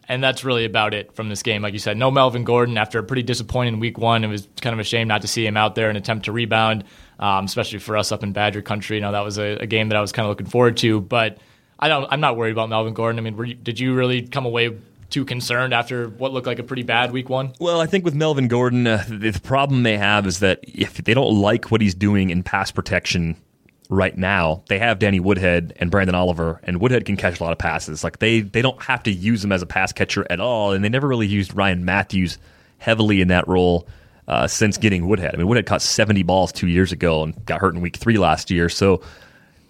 And 0.07 0.23
that's 0.23 0.43
really 0.43 0.65
about 0.65 0.93
it 0.93 1.13
from 1.13 1.29
this 1.29 1.43
game. 1.43 1.61
Like 1.61 1.73
you 1.73 1.79
said, 1.79 1.97
no 1.97 2.11
Melvin 2.11 2.43
Gordon 2.43 2.77
after 2.77 2.99
a 2.99 3.03
pretty 3.03 3.23
disappointing 3.23 3.79
week 3.79 3.97
one. 3.97 4.23
It 4.23 4.27
was 4.27 4.47
kind 4.61 4.73
of 4.73 4.79
a 4.79 4.83
shame 4.83 5.07
not 5.07 5.21
to 5.21 5.27
see 5.27 5.45
him 5.45 5.55
out 5.55 5.75
there 5.75 5.89
and 5.89 5.97
attempt 5.97 6.25
to 6.25 6.31
rebound, 6.31 6.83
um, 7.19 7.45
especially 7.45 7.79
for 7.79 7.95
us 7.95 8.11
up 8.11 8.23
in 8.23 8.33
Badger 8.33 8.61
country. 8.61 8.97
You 8.97 9.01
know, 9.01 9.13
that 9.13 9.23
was 9.23 9.37
a, 9.37 9.57
a, 9.59 9.65
game 9.65 9.89
that 9.89 9.95
I 9.95 10.01
was 10.01 10.11
kind 10.11 10.25
of 10.25 10.29
looking 10.29 10.47
forward 10.47 10.77
to. 10.77 10.99
But 10.99 11.37
I 11.79 11.87
don't, 11.87 12.05
I'm 12.11 12.19
not 12.19 12.35
worried 12.35 12.51
about 12.51 12.69
Melvin 12.69 12.93
Gordon. 12.93 13.17
I 13.17 13.29
mean, 13.29 13.45
you, 13.45 13.53
did 13.53 13.79
you 13.79 13.93
really 13.93 14.27
come 14.27 14.45
away 14.45 14.77
too 15.09 15.23
concerned 15.23 15.73
after 15.73 16.09
what 16.09 16.33
looked 16.33 16.47
like 16.47 16.59
a 16.59 16.63
pretty 16.63 16.83
bad 16.83 17.11
week 17.11 17.29
one? 17.29 17.53
Well, 17.59 17.79
I 17.79 17.85
think 17.85 18.03
with 18.03 18.15
Melvin 18.15 18.47
Gordon, 18.47 18.87
uh, 18.87 19.05
the 19.07 19.39
problem 19.43 19.83
they 19.83 19.97
have 19.97 20.27
is 20.27 20.39
that 20.39 20.59
if 20.63 20.95
they 20.95 21.13
don't 21.13 21.39
like 21.39 21.71
what 21.71 21.81
he's 21.81 21.95
doing 21.95 22.29
in 22.29 22.43
pass 22.43 22.71
protection 22.71 23.37
right 23.89 24.17
now, 24.17 24.63
they 24.69 24.79
have 24.79 24.99
Danny 24.99 25.19
Woodhead 25.19 25.73
and 25.77 25.91
Branden 25.91 26.13
Oliver, 26.13 26.59
and 26.63 26.79
Woodhead 26.79 27.05
can 27.05 27.17
catch 27.17 27.39
a 27.39 27.43
lot 27.43 27.51
of 27.51 27.59
passes. 27.59 28.03
Like 28.03 28.19
they 28.19 28.41
they 28.41 28.61
don't 28.61 28.81
have 28.81 29.03
to 29.03 29.11
use 29.11 29.43
him 29.43 29.51
as 29.51 29.61
a 29.61 29.65
pass 29.65 29.91
catcher 29.91 30.25
at 30.29 30.39
all, 30.39 30.71
and 30.71 30.83
they 30.83 30.89
never 30.89 31.07
really 31.07 31.27
used 31.27 31.55
Ryan 31.55 31.85
Mathews 31.85 32.37
heavily 32.79 33.21
in 33.21 33.27
that 33.29 33.47
role. 33.47 33.87
Uh, 34.25 34.47
since 34.47 34.77
getting 34.77 35.05
Woodhead, 35.05 35.33
I 35.33 35.37
mean, 35.37 35.47
Woodhead 35.47 35.65
caught 35.65 35.81
70 35.81 36.23
balls 36.23 36.53
two 36.53 36.67
years 36.67 36.93
ago 36.93 37.23
and 37.23 37.45
got 37.45 37.59
hurt 37.59 37.75
in 37.75 37.81
week 37.81 37.97
three 37.97 38.17
last 38.17 38.49
year. 38.49 38.69
So 38.69 39.01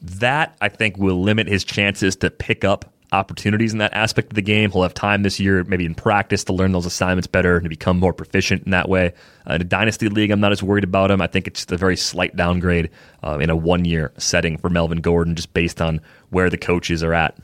that 0.04 0.56
I 0.62 0.70
think 0.70 0.98
will 0.98 1.22
limit 1.24 1.48
his 1.48 1.64
chances 1.64 2.16
to 2.18 2.30
pick 2.30 2.64
up 2.64 2.86
opportunities 3.14 3.72
in 3.72 3.80
that 3.80 3.94
aspect 3.94 4.32
of 4.32 4.36
the 4.36 4.42
game. 4.42 4.72
He'll 4.72 4.82
have 4.82 4.94
time 4.94 5.24
this 5.24 5.40
year, 5.40 5.64
maybe 5.64 5.86
in 5.86 5.96
practice, 5.96 6.44
to 6.46 6.54
learn 6.54 6.72
those 6.72 6.86
assignments 6.86 7.28
better 7.28 7.56
and 7.56 7.64
to 7.64 7.70
become 7.70 8.00
more 8.00 8.14
proficient 8.14 8.64
in 8.64 8.72
that 8.72 8.90
way. 8.90 9.14
Uh, 9.50 9.54
in 9.54 9.62
a 9.62 9.66
dynasty 9.66 10.10
league, 10.10 10.32
I'm 10.32 10.40
not 10.40 10.52
as 10.52 10.64
worried 10.64 10.84
about 10.84 11.12
him. 11.12 11.22
I 11.22 11.28
think 11.28 11.48
it's 11.48 11.66
a 11.72 11.78
very 11.78 11.96
slight 11.96 12.36
downgrade 12.36 12.90
uh, 13.24 13.38
in 13.40 13.50
a 13.50 13.56
one 13.56 13.86
year 13.86 14.12
setting 14.18 14.58
for 14.58 14.70
Melvin 14.70 15.00
Gordon, 15.00 15.36
just 15.36 15.54
based 15.54 15.82
on 15.82 16.02
where 16.30 16.50
the 16.50 16.58
coaches 16.58 17.04
are 17.04 17.14
at. 17.14 17.38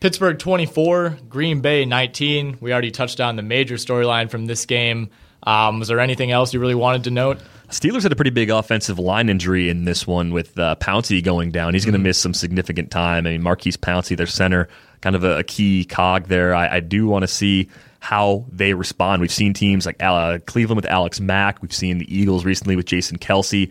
Pittsburgh 0.00 0.38
24, 0.38 1.18
Green 1.28 1.60
Bay 1.60 1.84
19. 1.84 2.58
We 2.60 2.72
already 2.72 2.90
touched 2.90 3.20
on 3.20 3.36
the 3.36 3.42
major 3.42 3.76
storyline 3.76 4.30
from 4.30 4.46
this 4.46 4.64
game. 4.66 5.10
Um, 5.42 5.78
was 5.78 5.88
there 5.88 6.00
anything 6.00 6.30
else 6.30 6.52
you 6.52 6.60
really 6.60 6.74
wanted 6.74 7.04
to 7.04 7.10
note? 7.10 7.40
Steelers 7.70 8.02
had 8.02 8.12
a 8.12 8.16
pretty 8.16 8.30
big 8.30 8.48
offensive 8.48 8.98
line 8.98 9.28
injury 9.28 9.68
in 9.68 9.84
this 9.84 10.06
one 10.06 10.32
with 10.32 10.58
uh, 10.58 10.74
Pouncey 10.80 11.22
going 11.22 11.50
down. 11.50 11.74
He's 11.74 11.84
going 11.84 11.92
to 11.92 11.98
mm-hmm. 11.98 12.04
miss 12.04 12.18
some 12.18 12.32
significant 12.32 12.90
time. 12.90 13.26
I 13.26 13.32
mean, 13.32 13.42
Maurkice 13.42 13.76
Pouncey, 13.76 14.16
their 14.16 14.26
center, 14.26 14.68
kind 15.02 15.14
of 15.14 15.22
a, 15.22 15.38
a 15.38 15.44
key 15.44 15.84
cog 15.84 16.28
there. 16.28 16.54
I, 16.54 16.76
I 16.76 16.80
do 16.80 17.06
want 17.06 17.24
to 17.24 17.28
see 17.28 17.68
how 18.00 18.46
they 18.50 18.72
respond. 18.72 19.20
We've 19.20 19.30
seen 19.30 19.52
teams 19.52 19.84
like 19.84 20.02
uh, 20.02 20.38
Cleveland 20.46 20.76
with 20.76 20.86
Alex 20.86 21.20
Mack. 21.20 21.60
We've 21.60 21.72
seen 21.72 21.98
the 21.98 22.16
Eagles 22.16 22.44
recently 22.44 22.74
with 22.74 22.86
Jason 22.86 23.18
Kelce 23.18 23.70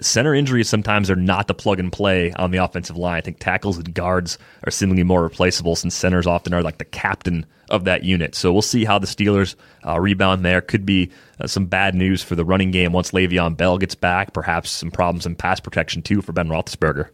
center 0.00 0.34
injuries 0.34 0.68
sometimes 0.68 1.10
are 1.10 1.16
not 1.16 1.46
the 1.46 1.54
plug 1.54 1.78
and 1.80 1.92
play 1.92 2.32
on 2.32 2.50
the 2.50 2.58
offensive 2.58 2.96
line. 2.96 3.18
I 3.18 3.20
think 3.20 3.38
tackles 3.38 3.76
and 3.76 3.94
guards 3.94 4.38
are 4.64 4.70
seemingly 4.70 5.02
more 5.02 5.22
replaceable 5.22 5.76
since 5.76 5.94
centers 5.94 6.26
often 6.26 6.54
are 6.54 6.62
like 6.62 6.78
the 6.78 6.84
captain 6.84 7.46
of 7.70 7.84
that 7.84 8.04
unit. 8.04 8.34
So 8.34 8.52
we'll 8.52 8.62
see 8.62 8.84
how 8.84 8.98
the 8.98 9.06
Steelers 9.06 9.56
uh, 9.86 9.98
rebound 10.00 10.44
there. 10.44 10.60
Could 10.60 10.86
be 10.86 11.10
uh, 11.40 11.46
some 11.46 11.66
bad 11.66 11.94
news 11.94 12.22
for 12.22 12.34
the 12.34 12.44
running 12.44 12.70
game 12.70 12.92
once 12.92 13.10
Le'Veon 13.10 13.56
Bell 13.56 13.78
gets 13.78 13.94
back. 13.94 14.32
Perhaps 14.32 14.70
some 14.70 14.90
problems 14.90 15.26
in 15.26 15.34
pass 15.34 15.60
protection 15.60 16.02
too 16.02 16.22
for 16.22 16.32
Ben 16.32 16.48
Roethlisberger. 16.48 17.08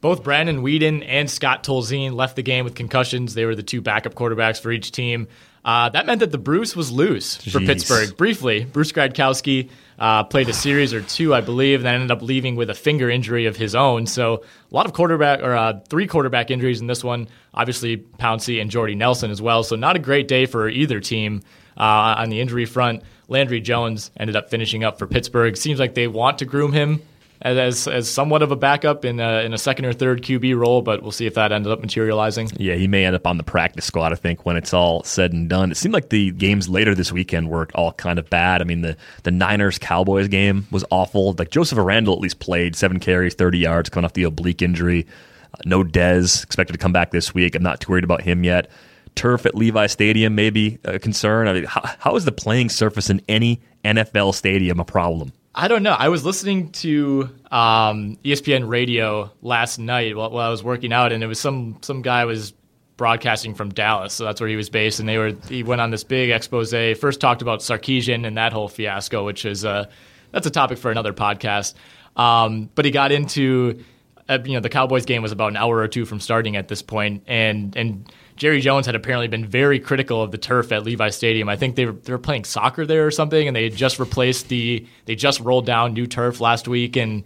Both 0.00 0.22
Brandon 0.22 0.62
Weeden 0.62 1.04
and 1.06 1.30
Scott 1.30 1.64
Tolzien 1.64 2.12
left 2.12 2.36
the 2.36 2.42
game 2.42 2.64
with 2.64 2.74
concussions. 2.74 3.34
They 3.34 3.46
were 3.46 3.54
the 3.54 3.62
two 3.62 3.80
backup 3.80 4.14
quarterbacks 4.14 4.60
for 4.60 4.70
each 4.70 4.92
team. 4.92 5.26
Uh, 5.64 5.88
that 5.88 6.06
meant 6.06 6.20
that 6.20 6.30
the 6.30 6.38
Bruce 6.38 6.76
was 6.76 6.92
loose 6.92 7.36
for 7.36 7.58
Jeez. 7.58 7.66
Pittsburgh 7.66 8.16
briefly. 8.16 8.64
Bruce 8.64 8.92
Gradkowski 8.92 9.70
uh, 9.98 10.24
played 10.24 10.48
a 10.48 10.52
series 10.52 10.92
or 10.92 11.00
two, 11.00 11.34
I 11.34 11.40
believe, 11.40 11.80
and 11.80 11.86
then 11.86 11.94
ended 11.94 12.10
up 12.10 12.22
leaving 12.22 12.56
with 12.56 12.70
a 12.70 12.74
finger 12.74 13.08
injury 13.08 13.46
of 13.46 13.56
his 13.56 13.74
own. 13.74 14.06
So 14.06 14.44
a 14.70 14.74
lot 14.74 14.86
of 14.86 14.92
quarterback 14.92 15.40
or 15.40 15.54
uh, 15.54 15.80
three 15.88 16.06
quarterback 16.06 16.50
injuries 16.50 16.80
in 16.80 16.86
this 16.86 17.02
one. 17.02 17.28
Obviously, 17.54 17.96
Pouncey 17.96 18.60
and 18.60 18.70
Jordy 18.70 18.94
Nelson 18.94 19.30
as 19.30 19.40
well. 19.40 19.62
So 19.62 19.76
not 19.76 19.96
a 19.96 19.98
great 19.98 20.28
day 20.28 20.46
for 20.46 20.68
either 20.68 21.00
team 21.00 21.42
uh, 21.76 22.16
on 22.18 22.28
the 22.28 22.40
injury 22.40 22.66
front. 22.66 23.02
Landry 23.28 23.60
Jones 23.60 24.10
ended 24.16 24.36
up 24.36 24.50
finishing 24.50 24.84
up 24.84 24.98
for 24.98 25.06
Pittsburgh. 25.06 25.56
Seems 25.56 25.80
like 25.80 25.94
they 25.94 26.06
want 26.06 26.38
to 26.38 26.44
groom 26.44 26.72
him 26.72 27.02
as 27.42 27.86
as 27.86 28.10
somewhat 28.10 28.42
of 28.42 28.50
a 28.50 28.56
backup 28.56 29.04
in 29.04 29.20
a, 29.20 29.42
in 29.42 29.52
a 29.52 29.58
second 29.58 29.84
or 29.84 29.92
third 29.92 30.22
QB 30.22 30.58
role, 30.58 30.82
but 30.82 31.02
we'll 31.02 31.12
see 31.12 31.26
if 31.26 31.34
that 31.34 31.52
ended 31.52 31.70
up 31.70 31.80
materializing. 31.80 32.50
Yeah, 32.56 32.74
he 32.74 32.88
may 32.88 33.04
end 33.04 33.14
up 33.14 33.26
on 33.26 33.36
the 33.36 33.42
practice 33.42 33.84
squad. 33.84 34.12
I 34.12 34.16
think 34.16 34.46
when 34.46 34.56
it's 34.56 34.72
all 34.72 35.02
said 35.04 35.32
and 35.32 35.48
done, 35.48 35.70
it 35.70 35.76
seemed 35.76 35.94
like 35.94 36.08
the 36.08 36.30
games 36.32 36.68
later 36.68 36.94
this 36.94 37.12
weekend 37.12 37.48
were 37.48 37.68
all 37.74 37.92
kind 37.92 38.18
of 38.18 38.28
bad. 38.30 38.60
I 38.60 38.64
mean, 38.64 38.82
the 38.82 38.96
the 39.24 39.30
Niners 39.30 39.78
Cowboys 39.78 40.28
game 40.28 40.66
was 40.70 40.84
awful. 40.90 41.34
Like 41.38 41.50
Joseph 41.50 41.78
Randle 41.78 42.14
at 42.14 42.20
least 42.20 42.38
played 42.38 42.76
seven 42.76 43.00
carries, 43.00 43.34
thirty 43.34 43.58
yards, 43.58 43.88
coming 43.88 44.04
off 44.04 44.14
the 44.14 44.24
oblique 44.24 44.62
injury. 44.62 45.06
Uh, 45.54 45.58
no 45.64 45.84
Dez 45.84 46.42
expected 46.42 46.72
to 46.72 46.78
come 46.78 46.92
back 46.92 47.10
this 47.10 47.34
week. 47.34 47.54
I'm 47.54 47.62
not 47.62 47.80
too 47.80 47.92
worried 47.92 48.04
about 48.04 48.22
him 48.22 48.44
yet. 48.44 48.70
Turf 49.14 49.46
at 49.46 49.54
Levi 49.54 49.86
Stadium 49.86 50.34
maybe 50.34 50.78
a 50.84 50.98
concern. 50.98 51.48
I 51.48 51.54
mean, 51.54 51.64
how, 51.64 51.82
how 51.98 52.16
is 52.16 52.26
the 52.26 52.32
playing 52.32 52.68
surface 52.68 53.08
in 53.08 53.22
any 53.28 53.60
NFL 53.84 54.34
stadium 54.34 54.78
a 54.78 54.84
problem? 54.84 55.32
I 55.58 55.68
don't 55.68 55.82
know. 55.82 55.92
I 55.92 56.10
was 56.10 56.22
listening 56.22 56.70
to 56.72 57.30
um, 57.50 58.18
ESPN 58.22 58.68
radio 58.68 59.32
last 59.40 59.78
night 59.78 60.14
while, 60.14 60.30
while, 60.30 60.46
I 60.46 60.50
was 60.50 60.62
working 60.62 60.92
out, 60.92 61.12
and 61.12 61.24
it 61.24 61.26
was 61.26 61.40
some 61.40 61.78
some 61.80 62.02
guy 62.02 62.26
was 62.26 62.52
broadcasting 62.98 63.54
from 63.54 63.70
Dallas, 63.70 64.12
so 64.12 64.24
that's 64.24 64.38
where 64.38 64.50
he 64.50 64.56
was 64.56 64.68
based, 64.68 65.00
and 65.00 65.08
they 65.08 65.16
were 65.16 65.32
he 65.48 65.62
went 65.62 65.80
on 65.80 65.90
this 65.90 66.04
big 66.04 66.28
expose. 66.28 66.72
First 66.98 67.20
talked 67.20 67.40
about 67.40 67.60
Sarkisian 67.60 68.26
and 68.26 68.36
that 68.36 68.52
whole 68.52 68.68
fiasco, 68.68 69.24
which 69.24 69.46
is 69.46 69.64
uh, 69.64 69.86
that's 70.30 70.46
a 70.46 70.50
topic 70.50 70.76
for 70.76 70.90
another 70.90 71.14
podcast. 71.14 71.72
Um, 72.16 72.68
but 72.74 72.84
he 72.84 72.90
got 72.90 73.10
into 73.10 73.82
uh, 74.28 74.38
you 74.44 74.52
know 74.52 74.60
the 74.60 74.68
Cowboys 74.68 75.06
game 75.06 75.22
was 75.22 75.32
about 75.32 75.48
an 75.48 75.56
hour 75.56 75.78
or 75.78 75.88
two 75.88 76.04
from 76.04 76.20
starting 76.20 76.56
at 76.56 76.68
this 76.68 76.82
point, 76.82 77.22
and 77.26 77.74
and 77.76 78.12
Jerry 78.36 78.60
Jones 78.60 78.84
had 78.84 78.94
apparently 78.94 79.28
been 79.28 79.46
very 79.46 79.80
critical 79.80 80.22
of 80.22 80.30
the 80.30 80.38
turf 80.38 80.70
at 80.70 80.84
Levi 80.84 81.08
Stadium. 81.08 81.48
I 81.48 81.56
think 81.56 81.74
they 81.74 81.86
were, 81.86 81.92
they 81.92 82.12
were 82.12 82.18
playing 82.18 82.44
soccer 82.44 82.84
there 82.84 83.06
or 83.06 83.10
something, 83.10 83.48
and 83.48 83.56
they 83.56 83.64
had 83.64 83.74
just 83.74 83.98
replaced 83.98 84.48
the 84.48 84.86
they 85.06 85.14
just 85.14 85.40
rolled 85.40 85.66
down 85.66 85.94
new 85.94 86.06
turf 86.06 86.40
last 86.40 86.68
week, 86.68 86.96
and 86.96 87.24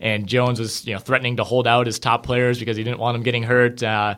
and 0.00 0.26
Jones 0.26 0.60
was 0.60 0.86
you 0.86 0.94
know 0.94 1.00
threatening 1.00 1.36
to 1.36 1.44
hold 1.44 1.66
out 1.66 1.86
his 1.86 1.98
top 1.98 2.22
players 2.24 2.60
because 2.60 2.76
he 2.76 2.84
didn't 2.84 3.00
want 3.00 3.16
them 3.16 3.24
getting 3.24 3.42
hurt. 3.42 3.82
Uh, 3.82 4.16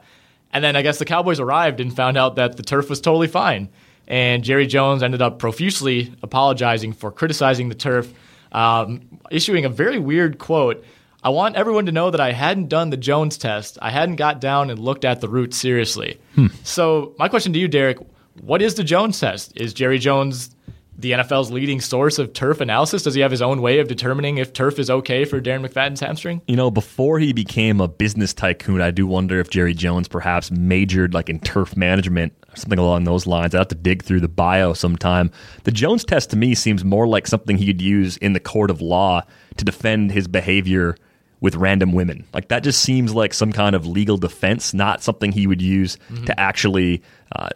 and 0.53 0.62
then 0.62 0.77
I 0.77 0.83
guess 0.83 0.99
the 0.99 1.07
Cowboys 1.07 1.41
arrived 1.41 1.81
and 1.81 1.95
found 1.95 2.16
out 2.16 2.37
that 2.37 2.57
the 2.57 2.62
turf 2.62 2.91
was 2.91 3.01
totally 3.01 3.29
fine, 3.29 3.71
and 4.07 4.45
Jerry 4.45 4.66
Jones 4.66 5.03
ended 5.03 5.23
up 5.23 5.39
profusely 5.39 6.15
apologizing 6.23 6.93
for 6.93 7.11
criticizing 7.11 7.71
the 7.71 7.75
turf, 7.75 8.12
um, 8.53 9.01
issuing 9.31 9.65
a 9.65 9.71
very 9.71 9.99
weird 9.99 10.39
quote. 10.39 10.85
I 11.24 11.30
want 11.30 11.56
everyone 11.56 11.86
to 11.86 11.92
know 11.92 12.10
that 12.10 12.20
I 12.20 12.32
hadn't 12.32 12.68
done 12.68 12.90
the 12.90 12.98
Jones 12.98 13.38
test. 13.38 13.78
I 13.80 13.90
hadn't 13.90 14.16
got 14.16 14.42
down 14.42 14.68
and 14.68 14.78
looked 14.78 15.06
at 15.06 15.22
the 15.22 15.28
roots 15.28 15.56
seriously. 15.56 16.20
Hmm. 16.34 16.48
So, 16.64 17.14
my 17.18 17.28
question 17.28 17.55
to 17.55 17.59
you, 17.59 17.66
Derek, 17.66 17.96
what 18.42 18.60
is 18.60 18.74
the 18.74 18.84
Jones 18.84 19.18
test? 19.18 19.52
Is 19.56 19.72
Jerry 19.72 19.98
Jones 19.98 20.55
the 20.98 21.12
NFL's 21.12 21.51
leading 21.51 21.80
source 21.80 22.18
of 22.18 22.34
turf 22.34 22.60
analysis? 22.60 23.05
Does 23.05 23.14
he 23.14 23.22
have 23.22 23.30
his 23.30 23.40
own 23.40 23.62
way 23.62 23.78
of 23.78 23.88
determining 23.88 24.36
if 24.36 24.52
turf 24.52 24.78
is 24.78 24.90
okay 24.90 25.24
for 25.24 25.40
Darren 25.40 25.66
McFadden's 25.66 26.01
hamstring? 26.01 26.42
You 26.46 26.56
know, 26.56 26.70
before 26.70 27.18
he 27.18 27.32
became 27.32 27.80
a 27.80 27.88
business 27.88 28.34
tycoon, 28.34 28.82
I 28.82 28.90
do 28.90 29.06
wonder 29.06 29.40
if 29.40 29.48
Jerry 29.48 29.72
Jones 29.72 30.09
perhaps 30.09 30.51
majored 30.51 31.14
like 31.14 31.30
in 31.30 31.40
turf 31.40 31.74
management 31.74 32.34
or 32.52 32.56
something 32.56 32.78
along 32.78 33.05
those 33.05 33.26
lines. 33.26 33.55
I'd 33.55 33.59
have 33.59 33.68
to 33.68 33.74
dig 33.74 34.02
through 34.02 34.20
the 34.20 34.28
bio 34.28 34.74
sometime. 34.74 35.30
The 35.62 35.72
Jones 35.72 36.05
test 36.05 36.28
to 36.30 36.36
me 36.36 36.55
seems 36.55 36.84
more 36.84 37.09
like 37.09 37.26
something 37.26 37.56
he 37.56 37.66
could 37.66 37.80
use 37.80 38.18
in 38.18 38.34
the 38.34 38.40
court 38.40 38.70
of 38.70 38.82
law 38.82 39.22
to 39.56 39.64
defend 39.64 40.12
his 40.12 40.28
behavior 40.28 40.96
with 41.45 41.57
random 41.57 41.93
women. 41.93 42.25
Like 42.33 42.49
that 42.49 42.62
just 42.62 42.81
seems 42.81 43.12
like 43.12 43.35
some 43.35 43.53
kind 43.53 43.77
of 43.77 43.87
legal 43.87 44.16
defense, 44.16 44.73
not 44.73 45.03
something 45.03 45.31
he 45.31 45.47
would 45.47 45.61
use 45.61 45.99
mm-hmm. 46.09 46.25
to 46.25 46.41
actually 46.41 47.03
uh, 47.37 47.51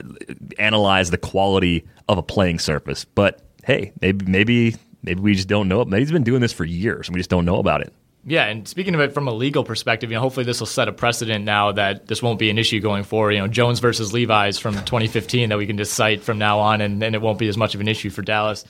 analyze 0.59 1.11
the 1.11 1.17
quality 1.17 1.87
of 2.07 2.19
a 2.19 2.23
playing 2.23 2.59
surface. 2.59 3.07
But 3.07 3.41
hey, 3.65 3.93
maybe 4.03 4.27
maybe 4.27 4.77
maybe 5.03 5.21
we 5.23 5.35
just 5.35 5.49
don't 5.49 5.69
know 5.69 5.81
it. 5.81 5.89
Maybe 5.89 6.03
he's 6.03 6.13
been 6.13 6.23
doing 6.23 6.43
this 6.43 6.53
for 6.53 6.67
years 6.67 7.09
and 7.09 7.15
we 7.15 7.19
just 7.19 7.31
don't 7.31 7.47
know 7.47 7.57
about 7.57 7.81
it. 7.81 7.95
Yeah, 8.27 8.45
and 8.45 8.69
speaking 8.69 8.95
of 8.95 9.01
it 9.01 9.15
from 9.15 9.27
a 9.27 9.33
legal 9.33 9.65
perspective, 9.65 10.11
you 10.11 10.17
know, 10.17 10.21
hopefully 10.21 10.45
this 10.45 10.61
will 10.61 10.67
set 10.67 10.87
a 10.87 10.93
precedent 10.93 11.47
now 11.47 11.73
that 11.73 12.09
this 12.09 12.23
won't 12.23 12.39
be 12.39 12.51
an 12.51 12.59
issue 12.59 12.81
going 12.81 13.05
forward. 13.05 13.33
You 13.33 13.39
know, 13.39 13.49
Jones 13.49 13.81
versus 13.81 14.13
Levi's 14.13 14.59
from 14.59 14.75
2015 14.75 15.49
that 15.49 15.57
we 15.57 15.67
can 15.67 15.79
just 15.79 15.95
cite 15.95 16.23
from 16.23 16.37
now 16.37 16.59
on, 16.59 16.83
and, 16.83 17.03
and 17.03 17.15
it 17.15 17.23
won't 17.23 17.39
be 17.39 17.49
as 17.49 17.57
much 17.57 17.75
of 17.75 17.81
an 17.81 17.89
issue 17.89 18.11
for 18.11 18.21
Dallas. 18.21 18.67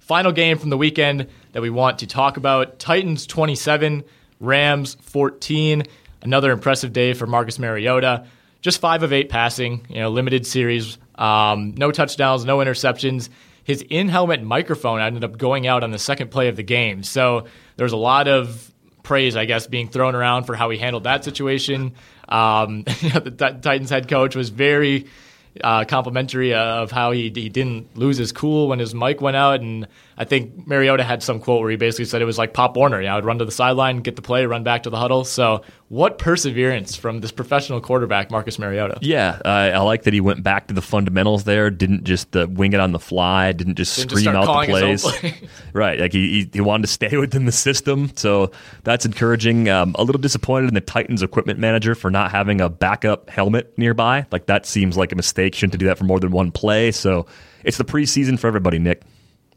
Final 0.00 0.32
game 0.32 0.58
from 0.58 0.70
the 0.70 0.76
weekend 0.76 1.28
that 1.52 1.62
we 1.62 1.70
want 1.70 2.00
to 2.00 2.08
talk 2.08 2.36
about: 2.36 2.80
Titans 2.80 3.28
27, 3.28 4.02
Rams 4.40 4.96
14. 5.02 5.84
Another 6.22 6.50
impressive 6.50 6.92
day 6.92 7.12
for 7.12 7.26
Marcus 7.26 7.58
Mariota. 7.58 8.26
Just 8.60 8.80
five 8.80 9.02
of 9.02 9.12
eight 9.12 9.28
passing, 9.28 9.86
you 9.88 9.96
know, 9.96 10.10
limited 10.10 10.46
series, 10.46 10.98
um, 11.16 11.74
no 11.76 11.92
touchdowns, 11.92 12.44
no 12.44 12.58
interceptions. 12.58 13.28
His 13.64 13.82
in 13.82 14.08
helmet 14.08 14.42
microphone 14.42 15.00
ended 15.00 15.24
up 15.24 15.38
going 15.38 15.66
out 15.66 15.82
on 15.82 15.90
the 15.90 15.98
second 15.98 16.30
play 16.30 16.48
of 16.48 16.56
the 16.56 16.62
game. 16.62 17.02
So 17.02 17.46
there's 17.76 17.92
a 17.92 17.96
lot 17.96 18.28
of 18.28 18.72
praise, 19.02 19.36
I 19.36 19.44
guess, 19.44 19.66
being 19.66 19.88
thrown 19.88 20.14
around 20.14 20.44
for 20.44 20.56
how 20.56 20.70
he 20.70 20.78
handled 20.78 21.04
that 21.04 21.24
situation. 21.24 21.94
Um, 22.28 22.82
the 22.84 23.58
Titans 23.62 23.90
head 23.90 24.08
coach 24.08 24.34
was 24.34 24.50
very 24.50 25.06
uh, 25.62 25.84
complimentary 25.84 26.54
of 26.54 26.90
how 26.90 27.12
he, 27.12 27.30
he 27.34 27.48
didn't 27.48 27.96
lose 27.96 28.16
his 28.16 28.32
cool 28.32 28.68
when 28.68 28.78
his 28.78 28.94
mic 28.94 29.20
went 29.20 29.36
out. 29.36 29.60
And 29.60 29.86
I 30.18 30.24
think 30.24 30.66
Mariota 30.66 31.04
had 31.04 31.22
some 31.22 31.40
quote 31.40 31.60
where 31.60 31.70
he 31.70 31.76
basically 31.76 32.06
said 32.06 32.22
it 32.22 32.24
was 32.24 32.38
like 32.38 32.54
Pop 32.54 32.76
Warner. 32.76 33.00
You 33.00 33.06
know, 33.06 33.12
I 33.12 33.16
would 33.16 33.24
run 33.24 33.38
to 33.38 33.44
the 33.44 33.52
sideline, 33.52 33.98
get 33.98 34.16
the 34.16 34.22
play, 34.22 34.46
run 34.46 34.64
back 34.64 34.84
to 34.84 34.90
the 34.90 34.96
huddle. 34.96 35.24
So, 35.24 35.62
what 35.88 36.18
perseverance 36.18 36.96
from 36.96 37.20
this 37.20 37.30
professional 37.30 37.80
quarterback, 37.80 38.30
Marcus 38.30 38.58
Mariota? 38.58 38.98
Yeah, 39.02 39.40
uh, 39.44 39.48
I 39.48 39.78
like 39.78 40.04
that 40.04 40.14
he 40.14 40.20
went 40.20 40.42
back 40.42 40.68
to 40.68 40.74
the 40.74 40.82
fundamentals 40.82 41.44
there. 41.44 41.70
Didn't 41.70 42.04
just 42.04 42.34
uh, 42.34 42.46
wing 42.50 42.72
it 42.72 42.80
on 42.80 42.92
the 42.92 42.98
fly. 42.98 43.52
Didn't 43.52 43.76
just 43.76 43.96
didn't 43.96 44.10
scream 44.10 44.24
just 44.24 44.36
out 44.36 44.60
the 44.60 44.66
plays. 44.66 45.02
Play. 45.02 45.48
right, 45.74 46.00
like 46.00 46.12
he, 46.12 46.42
he, 46.42 46.50
he 46.50 46.60
wanted 46.60 46.82
to 46.82 46.92
stay 46.92 47.16
within 47.18 47.44
the 47.44 47.52
system. 47.52 48.10
So 48.16 48.50
that's 48.84 49.06
encouraging. 49.06 49.68
Um, 49.68 49.94
a 49.98 50.02
little 50.02 50.20
disappointed 50.20 50.68
in 50.68 50.74
the 50.74 50.80
Titans 50.80 51.22
equipment 51.22 51.58
manager 51.58 51.94
for 51.94 52.10
not 52.10 52.30
having 52.30 52.60
a 52.60 52.68
backup 52.68 53.30
helmet 53.30 53.76
nearby. 53.76 54.26
Like 54.32 54.46
that 54.46 54.66
seems 54.66 54.96
like 54.96 55.12
a 55.12 55.16
mistake. 55.16 55.54
Shouldn't 55.54 55.72
to 55.72 55.78
do 55.78 55.86
that 55.86 55.98
for 55.98 56.04
more 56.04 56.20
than 56.20 56.30
one 56.30 56.50
play. 56.50 56.90
So 56.90 57.26
it's 57.64 57.76
the 57.76 57.84
preseason 57.84 58.38
for 58.38 58.46
everybody, 58.46 58.78
Nick. 58.78 59.02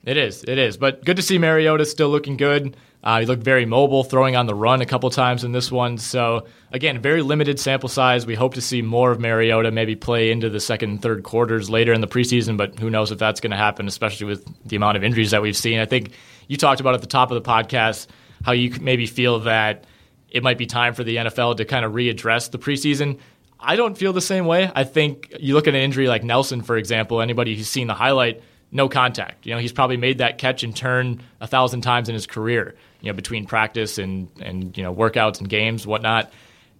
It 0.05 0.17
is. 0.17 0.43
It 0.43 0.57
is. 0.57 0.77
But 0.77 1.03
good 1.03 1.17
to 1.17 1.21
see 1.21 1.37
Mariota 1.37 1.85
still 1.85 2.09
looking 2.09 2.37
good. 2.37 2.75
Uh, 3.01 3.21
he 3.21 3.25
looked 3.25 3.43
very 3.43 3.65
mobile, 3.65 4.03
throwing 4.03 4.35
on 4.35 4.45
the 4.45 4.55
run 4.55 4.81
a 4.81 4.85
couple 4.85 5.09
times 5.09 5.45
in 5.45 5.53
this 5.53 5.71
one. 5.71 5.97
So, 5.97 6.47
again, 6.71 7.01
very 7.01 7.21
limited 7.21 7.59
sample 7.59 7.87
size. 7.87 8.25
We 8.25 8.35
hope 8.35 8.55
to 8.55 8.61
see 8.61 8.81
more 8.81 9.11
of 9.11 9.19
Mariota 9.19 9.71
maybe 9.71 9.95
play 9.95 10.31
into 10.31 10.49
the 10.49 10.59
second 10.59 10.89
and 10.89 11.01
third 11.01 11.23
quarters 11.23 11.69
later 11.69 11.93
in 11.93 12.01
the 12.01 12.07
preseason, 12.07 12.57
but 12.57 12.77
who 12.77 12.89
knows 12.89 13.11
if 13.11 13.17
that's 13.17 13.39
going 13.39 13.51
to 13.51 13.57
happen, 13.57 13.87
especially 13.87 14.27
with 14.27 14.45
the 14.67 14.75
amount 14.75 14.97
of 14.97 15.03
injuries 15.03 15.31
that 15.31 15.41
we've 15.41 15.55
seen. 15.55 15.79
I 15.79 15.85
think 15.85 16.11
you 16.47 16.57
talked 16.57 16.81
about 16.81 16.93
at 16.93 17.01
the 17.01 17.07
top 17.07 17.31
of 17.31 17.41
the 17.41 17.49
podcast 17.49 18.07
how 18.43 18.51
you 18.51 18.73
maybe 18.81 19.05
feel 19.05 19.39
that 19.41 19.85
it 20.29 20.43
might 20.43 20.57
be 20.57 20.65
time 20.65 20.93
for 20.93 21.03
the 21.03 21.17
NFL 21.17 21.57
to 21.57 21.65
kind 21.65 21.85
of 21.85 21.93
readdress 21.93 22.51
the 22.51 22.59
preseason. 22.59 23.19
I 23.59 23.75
don't 23.75 23.97
feel 23.97 24.13
the 24.13 24.21
same 24.21 24.45
way. 24.45 24.71
I 24.73 24.83
think 24.83 25.33
you 25.39 25.53
look 25.53 25.67
at 25.67 25.75
an 25.75 25.81
injury 25.81 26.07
like 26.07 26.23
Nelson, 26.23 26.61
for 26.61 26.77
example, 26.77 27.21
anybody 27.21 27.55
who's 27.55 27.67
seen 27.67 27.87
the 27.87 27.93
highlight, 27.93 28.41
no 28.71 28.87
contact. 28.89 29.45
You 29.45 29.53
know, 29.53 29.59
he's 29.59 29.73
probably 29.73 29.97
made 29.97 30.19
that 30.19 30.37
catch 30.37 30.63
and 30.63 30.75
turn 30.75 31.21
a 31.41 31.47
thousand 31.47 31.81
times 31.81 32.09
in 32.09 32.13
his 32.13 32.27
career, 32.27 32.75
you 33.01 33.11
know, 33.11 33.15
between 33.15 33.45
practice 33.45 33.97
and, 33.97 34.29
and 34.39 34.77
you 34.77 34.83
know, 34.83 34.93
workouts 34.93 35.39
and 35.39 35.49
games, 35.49 35.87
whatnot. 35.87 36.31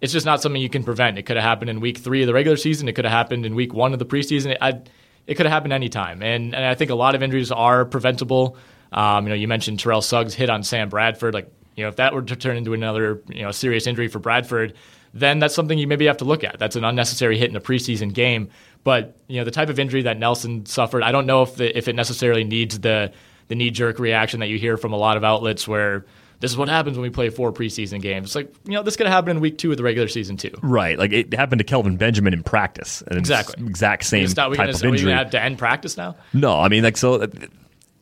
It's 0.02 0.14
just 0.14 0.26
not 0.26 0.42
something 0.42 0.62
you 0.62 0.70
can 0.70 0.84
prevent. 0.84 1.18
It 1.18 1.24
could 1.24 1.36
have 1.36 1.44
happened 1.44 1.70
in 1.70 1.80
week 1.80 1.98
three 1.98 2.22
of 2.22 2.28
the 2.28 2.34
regular 2.34 2.58
season. 2.58 2.88
It 2.88 2.94
could 2.94 3.06
have 3.06 3.12
happened 3.12 3.46
in 3.46 3.56
week 3.56 3.74
one 3.74 3.92
of 3.92 4.00
the 4.00 4.06
preseason. 4.06 4.56
It, 4.62 4.90
it 5.28 5.36
could 5.36 5.46
have 5.46 5.54
happened 5.54 5.74
anytime. 5.74 6.22
And, 6.22 6.56
and 6.56 6.64
I 6.64 6.76
think 6.76 6.90
a 6.92 6.96
lot 6.96 7.16
of 7.16 7.24
injuries 7.24 7.52
are 7.52 7.86
preventable. 7.86 8.56
Um, 8.92 9.26
you 9.26 9.30
know, 9.30 9.36
you 9.36 9.48
mentioned 9.48 9.80
Terrell 9.80 10.02
Suggs 10.02 10.34
hit 10.34 10.50
on 10.50 10.64
Sam 10.64 10.90
Bradford. 10.90 11.34
Like, 11.34 11.52
you 11.76 11.84
know, 11.84 11.90
if 11.90 11.98
that 11.98 12.14
were 12.14 12.22
to 12.22 12.36
turn 12.36 12.58
into 12.58 12.74
another, 12.74 13.22
you 13.28 13.42
know, 13.42 13.52
serious 13.52 13.88
injury 13.88 14.08
for 14.08 14.20
Bradford, 14.20 14.74
then 15.14 15.40
that's 15.40 15.56
something 15.56 15.78
you 15.78 15.88
maybe 15.88 16.06
have 16.06 16.18
to 16.18 16.26
look 16.26 16.44
at. 16.44 16.60
That's 16.60 16.76
an 16.76 16.84
unnecessary 16.84 17.38
hit 17.38 17.50
in 17.50 17.56
a 17.56 17.62
preseason 17.62 18.14
game. 18.14 18.50
But 18.84 19.18
you 19.28 19.38
know 19.38 19.44
the 19.44 19.52
type 19.52 19.70
of 19.70 19.80
injury 19.80 20.04
that 20.04 20.18
Nelson 20.18 20.66
suffered, 20.66 21.04
I 21.04 21.12
don't 21.12 21.26
know 21.26 21.44
if 21.44 21.56
the, 21.56 21.78
if 21.78 21.88
it 21.88 21.96
necessarily 21.96 22.44
needs 22.44 22.80
the 22.80 23.12
the 23.50 23.56
knee 23.56 23.72
jerk 23.72 24.00
reaction 24.00 24.40
that 24.40 24.48
you 24.48 24.58
hear 24.58 24.78
from 24.78 24.94
a 24.94 24.98
lot 24.98 25.18
of 25.18 25.24
outlets 25.24 25.68
where 25.68 26.06
this 26.40 26.52
is 26.52 26.58
what 26.58 26.70
happens 26.70 26.98
when 26.98 27.04
we 27.04 27.10
play 27.10 27.30
four 27.30 27.52
preseason 27.52 28.02
games. 28.02 28.30
It's 28.30 28.36
like, 28.36 28.54
you 28.64 28.74
know, 28.74 28.84
this 28.84 28.96
could 28.96 29.08
happen 29.08 29.32
in 29.32 29.40
week 29.42 29.58
two 29.58 29.72
of 29.72 29.78
the 29.78 29.84
regular 29.84 30.08
season 30.08 30.38
too. 30.38 30.52
Right. 30.62 30.98
Like 30.98 31.12
it 31.12 31.34
happened 31.34 31.60
to 31.60 31.66
Kelvin 31.66 31.98
Benjamin 31.98 32.34
in 32.34 32.44
practice. 32.44 33.04
exactly. 33.12 33.66
Exact 33.66 34.06
same 34.06 34.26
type 34.28 34.54
gonna, 34.54 34.70
of 34.70 34.84
injury. 34.84 35.12
Are 35.12 35.16
we 35.16 35.18
have 35.18 35.32
to 35.32 35.42
end 35.42 35.58
practice 35.58 35.98
now? 35.98 36.16
No, 36.34 36.58
I 36.58 36.70
mean, 36.70 36.84
like, 36.84 36.96
so 36.96 37.16
uh, 37.16 37.28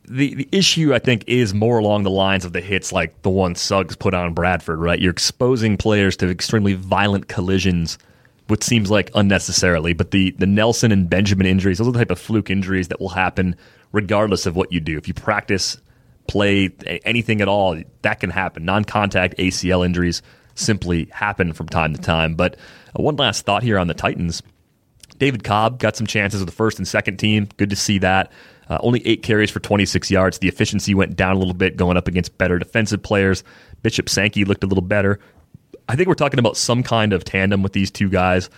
the 0.04 0.34
the 0.34 0.48
issue 0.52 0.94
I 0.94 0.98
think 0.98 1.24
is 1.26 1.52
more 1.52 1.78
along 1.78 2.04
the 2.04 2.10
lines 2.10 2.44
of 2.44 2.52
the 2.52 2.60
hits 2.60 2.92
like 2.92 3.20
the 3.22 3.30
one 3.30 3.54
Suggs 3.54 3.96
put 3.96 4.14
on 4.14 4.34
Bradford, 4.34 4.78
right? 4.78 4.98
You're 4.98 5.10
exposing 5.10 5.76
players 5.76 6.16
to 6.18 6.30
extremely 6.30 6.74
violent 6.74 7.28
collisions, 7.28 7.98
which 8.48 8.64
seems 8.64 8.90
like 8.90 9.10
unnecessarily. 9.14 9.92
But 9.92 10.10
the 10.10 10.32
the 10.32 10.46
Nelson 10.46 10.92
and 10.92 11.08
Benjamin 11.08 11.46
injuries, 11.46 11.78
those 11.78 11.88
are 11.88 11.92
the 11.92 11.98
type 11.98 12.10
of 12.10 12.18
fluke 12.18 12.50
injuries 12.50 12.88
that 12.88 13.00
will 13.00 13.10
happen 13.10 13.56
regardless 13.92 14.46
of 14.46 14.56
what 14.56 14.72
you 14.72 14.80
do. 14.80 14.98
If 14.98 15.08
you 15.08 15.14
practice, 15.14 15.78
play 16.26 16.70
anything 17.04 17.40
at 17.40 17.48
all, 17.48 17.80
that 18.02 18.20
can 18.20 18.30
happen. 18.30 18.64
Non-contact 18.64 19.38
ACL 19.38 19.84
injuries 19.84 20.22
simply 20.54 21.08
happen 21.10 21.52
from 21.52 21.68
time 21.68 21.94
to 21.94 22.00
time. 22.00 22.34
But 22.34 22.56
uh, 22.98 23.02
one 23.02 23.16
last 23.16 23.46
thought 23.46 23.62
here 23.62 23.78
on 23.78 23.86
the 23.86 23.94
Titans. 23.94 24.42
David 25.18 25.42
Cobb 25.42 25.78
got 25.78 25.96
some 25.96 26.06
chances 26.06 26.40
with 26.40 26.48
the 26.48 26.54
first 26.54 26.78
and 26.78 26.86
second 26.86 27.16
team. 27.16 27.48
Good 27.56 27.70
to 27.70 27.76
see 27.76 27.98
that. 27.98 28.30
Uh, 28.68 28.78
only 28.82 29.04
eight 29.06 29.22
carries 29.22 29.50
for 29.50 29.60
26 29.60 30.10
yards. 30.10 30.38
The 30.38 30.48
efficiency 30.48 30.94
went 30.94 31.16
down 31.16 31.34
a 31.34 31.38
little 31.38 31.54
bit 31.54 31.76
going 31.76 31.96
up 31.96 32.06
against 32.06 32.36
better 32.38 32.58
defensive 32.58 33.02
players. 33.02 33.42
Bishop 33.82 34.08
Sankey 34.08 34.44
looked 34.44 34.62
a 34.62 34.66
little 34.66 34.82
better. 34.82 35.18
I 35.88 35.96
think 35.96 36.06
we're 36.06 36.14
talking 36.14 36.38
about 36.38 36.56
some 36.56 36.82
kind 36.82 37.12
of 37.12 37.24
tandem 37.24 37.62
with 37.62 37.72
these 37.72 37.90
two 37.90 38.10
guys. 38.10 38.50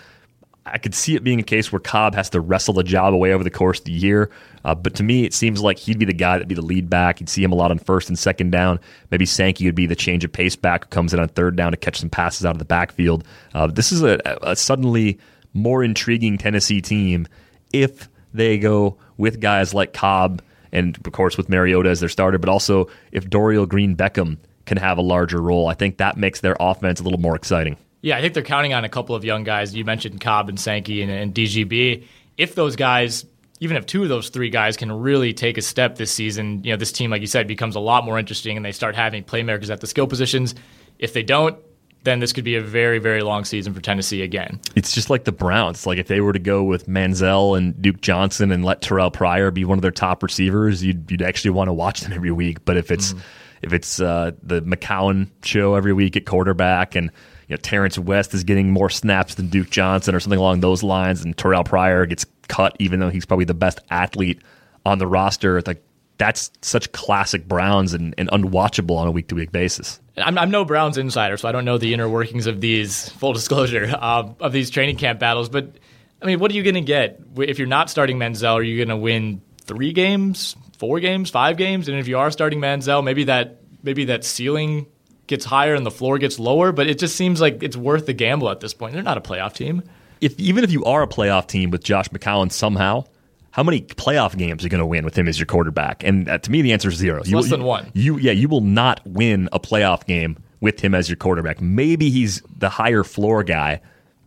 I 0.66 0.78
could 0.78 0.94
see 0.94 1.14
it 1.14 1.24
being 1.24 1.40
a 1.40 1.44
case 1.44 1.72
where 1.72 1.80
Cobb 1.80 2.14
has 2.14 2.28
to 2.30 2.40
wrestle 2.40 2.74
the 2.74 2.82
job 2.82 3.14
away 3.14 3.32
over 3.32 3.42
the 3.42 3.50
course 3.50 3.78
of 3.78 3.86
the 3.86 3.92
year. 3.92 4.30
Uh, 4.64 4.74
but 4.74 4.94
to 4.96 5.02
me, 5.02 5.24
it 5.24 5.32
seems 5.32 5.62
like 5.62 5.78
he'd 5.78 5.98
be 5.98 6.04
the 6.04 6.12
guy 6.12 6.34
that'd 6.34 6.48
be 6.48 6.54
the 6.54 6.60
lead 6.60 6.90
back. 6.90 7.18
You'd 7.18 7.28
see 7.28 7.42
him 7.42 7.52
a 7.52 7.54
lot 7.54 7.70
on 7.70 7.78
first 7.78 8.08
and 8.08 8.18
second 8.18 8.50
down. 8.50 8.78
Maybe 9.10 9.26
Sankey 9.26 9.64
would 9.66 9.74
be 9.74 9.86
the 9.86 9.96
change 9.96 10.24
of 10.24 10.32
pace 10.32 10.56
back 10.56 10.84
who 10.84 10.88
comes 10.90 11.14
in 11.14 11.20
on 11.20 11.28
third 11.28 11.56
down 11.56 11.70
to 11.70 11.78
catch 11.78 11.98
some 11.98 12.10
passes 12.10 12.44
out 12.44 12.52
of 12.52 12.58
the 12.58 12.64
backfield. 12.64 13.24
Uh, 13.54 13.68
this 13.68 13.90
is 13.90 14.02
a, 14.02 14.20
a 14.42 14.54
suddenly 14.54 15.18
more 15.54 15.82
intriguing 15.82 16.36
Tennessee 16.36 16.82
team 16.82 17.26
if 17.72 18.08
they 18.34 18.58
go 18.58 18.96
with 19.16 19.40
guys 19.40 19.72
like 19.72 19.92
Cobb 19.92 20.42
and, 20.72 20.96
of 21.04 21.12
course, 21.12 21.36
with 21.36 21.48
Mariota 21.48 21.88
as 21.88 22.00
their 22.00 22.08
starter, 22.08 22.38
but 22.38 22.48
also 22.48 22.88
if 23.12 23.28
Dorial 23.28 23.68
Green 23.68 23.96
Beckham 23.96 24.36
can 24.70 24.78
have 24.78 24.98
a 24.98 25.02
larger 25.02 25.42
role, 25.42 25.66
I 25.66 25.74
think 25.74 25.98
that 25.98 26.16
makes 26.16 26.40
their 26.40 26.56
offense 26.60 27.00
a 27.00 27.02
little 27.02 27.18
more 27.18 27.34
exciting. 27.34 27.76
Yeah, 28.02 28.16
I 28.16 28.20
think 28.20 28.34
they're 28.34 28.44
counting 28.44 28.72
on 28.72 28.84
a 28.84 28.88
couple 28.88 29.16
of 29.16 29.24
young 29.24 29.42
guys. 29.42 29.74
You 29.74 29.84
mentioned 29.84 30.20
Cobb 30.20 30.48
and 30.48 30.58
Sankey 30.58 31.02
and, 31.02 31.10
and 31.10 31.34
DGB. 31.34 32.04
If 32.38 32.54
those 32.54 32.76
guys 32.76 33.26
even 33.62 33.76
if 33.76 33.84
two 33.84 34.02
of 34.02 34.08
those 34.08 34.30
three 34.30 34.48
guys 34.48 34.76
can 34.78 34.90
really 34.90 35.34
take 35.34 35.58
a 35.58 35.62
step 35.62 35.96
this 35.96 36.10
season, 36.10 36.64
you 36.64 36.70
know, 36.70 36.78
this 36.78 36.92
team, 36.92 37.10
like 37.10 37.20
you 37.20 37.26
said, 37.26 37.46
becomes 37.46 37.76
a 37.76 37.80
lot 37.80 38.06
more 38.06 38.18
interesting 38.18 38.56
and 38.56 38.64
they 38.64 38.72
start 38.72 38.96
having 38.96 39.22
playmakers 39.22 39.68
at 39.68 39.82
the 39.82 39.86
skill 39.86 40.06
positions. 40.06 40.54
If 40.98 41.12
they 41.12 41.22
don't, 41.22 41.58
then 42.04 42.20
this 42.20 42.32
could 42.32 42.44
be 42.44 42.56
a 42.56 42.62
very, 42.62 42.98
very 42.98 43.20
long 43.20 43.44
season 43.44 43.74
for 43.74 43.82
Tennessee 43.82 44.22
again. 44.22 44.58
It's 44.76 44.92
just 44.92 45.10
like 45.10 45.24
the 45.24 45.32
Browns. 45.32 45.86
Like 45.86 45.98
if 45.98 46.08
they 46.08 46.22
were 46.22 46.32
to 46.32 46.38
go 46.38 46.62
with 46.62 46.88
Manziel 46.88 47.58
and 47.58 47.80
Duke 47.82 48.00
Johnson 48.00 48.50
and 48.50 48.64
let 48.64 48.80
Terrell 48.80 49.10
Pryor 49.10 49.50
be 49.50 49.66
one 49.66 49.76
of 49.76 49.82
their 49.82 49.90
top 49.90 50.22
receivers, 50.22 50.82
you'd, 50.82 51.10
you'd 51.10 51.20
actually 51.20 51.50
want 51.50 51.68
to 51.68 51.74
watch 51.74 52.00
them 52.00 52.14
every 52.14 52.32
week. 52.32 52.64
But 52.64 52.78
if 52.78 52.90
it's 52.90 53.12
mm. 53.12 53.20
If 53.62 53.72
it's 53.72 54.00
uh, 54.00 54.32
the 54.42 54.62
McCown 54.62 55.28
show 55.42 55.74
every 55.74 55.92
week 55.92 56.16
at 56.16 56.26
quarterback 56.26 56.94
and 56.96 57.10
you 57.48 57.54
know 57.54 57.58
Terrance 57.58 57.98
West 57.98 58.34
is 58.34 58.44
getting 58.44 58.70
more 58.70 58.90
snaps 58.90 59.34
than 59.34 59.48
Duke 59.48 59.70
Johnson 59.70 60.14
or 60.14 60.20
something 60.20 60.38
along 60.38 60.60
those 60.60 60.82
lines, 60.82 61.24
and 61.24 61.36
Terrell 61.36 61.64
Pryor 61.64 62.06
gets 62.06 62.26
cut 62.48 62.76
even 62.78 63.00
though 63.00 63.10
he's 63.10 63.26
probably 63.26 63.44
the 63.44 63.54
best 63.54 63.80
athlete 63.90 64.40
on 64.84 64.98
the 64.98 65.06
roster, 65.06 65.62
like 65.66 65.82
that's 66.20 66.50
such 66.60 66.92
classic 66.92 67.48
Browns 67.48 67.94
and, 67.94 68.14
and 68.18 68.28
unwatchable 68.30 68.96
on 68.96 69.08
a 69.08 69.10
week 69.10 69.28
to 69.28 69.34
week 69.34 69.52
basis. 69.52 70.00
I'm, 70.18 70.36
I'm, 70.36 70.50
no 70.50 70.66
Browns 70.66 70.98
insider, 70.98 71.38
so 71.38 71.48
I 71.48 71.52
don't 71.52 71.64
know 71.64 71.78
the 71.78 71.94
inner 71.94 72.10
workings 72.10 72.46
of 72.46 72.60
these, 72.60 73.08
full 73.08 73.32
disclosure, 73.32 73.90
uh, 73.98 74.28
of 74.38 74.52
these 74.52 74.68
training 74.68 74.96
camp 74.96 75.18
battles. 75.18 75.48
But, 75.48 75.78
I 76.20 76.26
mean, 76.26 76.38
what 76.38 76.50
are 76.50 76.54
you 76.54 76.62
going 76.62 76.74
to 76.74 76.82
get? 76.82 77.20
If 77.38 77.58
you're 77.58 77.66
not 77.66 77.88
starting 77.88 78.18
Manziel, 78.18 78.54
are 78.54 78.62
you 78.62 78.76
going 78.76 78.90
to 78.90 78.98
win 78.98 79.40
three 79.74 79.92
games, 79.92 80.56
four 80.78 81.00
games, 81.00 81.30
five 81.30 81.56
games? 81.56 81.88
And 81.88 81.98
if 81.98 82.08
you 82.08 82.18
are 82.18 82.30
starting 82.30 82.60
Manziel, 82.60 83.02
maybe 83.02 83.24
that 83.24 83.60
maybe 83.82 84.06
that 84.06 84.24
ceiling 84.24 84.86
gets 85.26 85.44
higher 85.44 85.74
and 85.74 85.86
the 85.86 85.90
floor 85.90 86.18
gets 86.18 86.38
lower, 86.38 86.72
but 86.72 86.86
it 86.88 86.98
just 86.98 87.16
seems 87.16 87.40
like 87.40 87.62
it's 87.62 87.76
worth 87.76 88.06
the 88.06 88.12
gamble 88.12 88.50
at 88.50 88.60
this 88.60 88.74
point. 88.74 88.94
They're 88.94 89.02
not 89.02 89.16
a 89.16 89.20
playoff 89.20 89.54
team. 89.54 89.82
If 90.20 90.38
Even 90.38 90.64
if 90.64 90.70
you 90.70 90.84
are 90.84 91.02
a 91.02 91.06
playoff 91.06 91.46
team 91.46 91.70
with 91.70 91.82
Josh 91.82 92.08
McCown 92.08 92.52
somehow– 92.52 93.04
how 93.52 93.62
many 93.62 93.82
playoff 93.82 94.36
games 94.36 94.62
are 94.62 94.66
you 94.66 94.70
going 94.70 94.80
to 94.80 94.86
win 94.86 95.04
with 95.04 95.18
him 95.18 95.26
as 95.26 95.38
your 95.38 95.46
quarterback? 95.46 96.04
And 96.04 96.28
uh, 96.28 96.38
to 96.38 96.50
me, 96.50 96.62
the 96.62 96.72
answer 96.72 96.88
is 96.88 96.96
zero. 96.96 97.22
You, 97.24 97.36
less 97.36 97.50
than 97.50 97.64
one. 97.64 97.90
You, 97.94 98.18
yeah, 98.18 98.32
you 98.32 98.48
will 98.48 98.60
not 98.60 99.00
win 99.04 99.48
a 99.52 99.58
playoff 99.58 100.06
game 100.06 100.38
with 100.60 100.80
him 100.80 100.94
as 100.94 101.08
your 101.08 101.16
quarterback. 101.16 101.60
Maybe 101.60 102.10
he's 102.10 102.42
the 102.56 102.68
higher 102.68 103.02
floor 103.02 103.42
guy, 103.42 103.80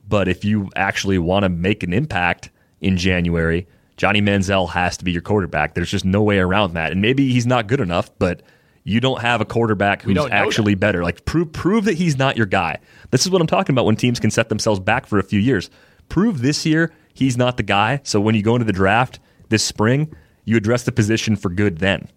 but 0.07 0.27
if 0.27 0.43
you 0.43 0.69
actually 0.75 1.19
want 1.19 1.43
to 1.43 1.49
make 1.49 1.83
an 1.83 1.93
impact 1.93 2.49
in 2.81 2.97
January, 2.97 3.67
Johnny 3.97 4.21
Manziel 4.21 4.69
has 4.69 4.97
to 4.97 5.05
be 5.05 5.11
your 5.11 5.21
quarterback. 5.21 5.75
There's 5.75 5.91
just 5.91 6.05
no 6.05 6.23
way 6.23 6.39
around 6.39 6.73
that. 6.73 6.91
And 6.91 7.01
maybe 7.01 7.31
he's 7.31 7.45
not 7.45 7.67
good 7.67 7.79
enough, 7.79 8.09
but 8.17 8.41
you 8.83 8.99
don't 8.99 9.21
have 9.21 9.41
a 9.41 9.45
quarterback 9.45 10.01
who's 10.01 10.17
actually 10.17 10.73
that. 10.73 10.79
better. 10.79 11.03
Like 11.03 11.25
prove 11.25 11.53
prove 11.53 11.85
that 11.85 11.93
he's 11.93 12.17
not 12.17 12.37
your 12.37 12.45
guy. 12.45 12.79
This 13.11 13.25
is 13.25 13.31
what 13.31 13.41
I'm 13.41 13.47
talking 13.47 13.73
about 13.73 13.85
when 13.85 13.95
teams 13.95 14.19
can 14.19 14.31
set 14.31 14.49
themselves 14.49 14.79
back 14.79 15.05
for 15.05 15.19
a 15.19 15.23
few 15.23 15.39
years. 15.39 15.69
Prove 16.09 16.41
this 16.41 16.65
year 16.65 16.91
he's 17.13 17.37
not 17.37 17.57
the 17.57 17.63
guy. 17.63 18.01
So 18.03 18.19
when 18.19 18.35
you 18.35 18.41
go 18.41 18.55
into 18.55 18.65
the 18.65 18.73
draft 18.73 19.19
this 19.49 19.63
spring, 19.63 20.13
you 20.45 20.57
address 20.57 20.83
the 20.83 20.91
position 20.91 21.35
for 21.35 21.49
good 21.49 21.77
then. 21.77 22.09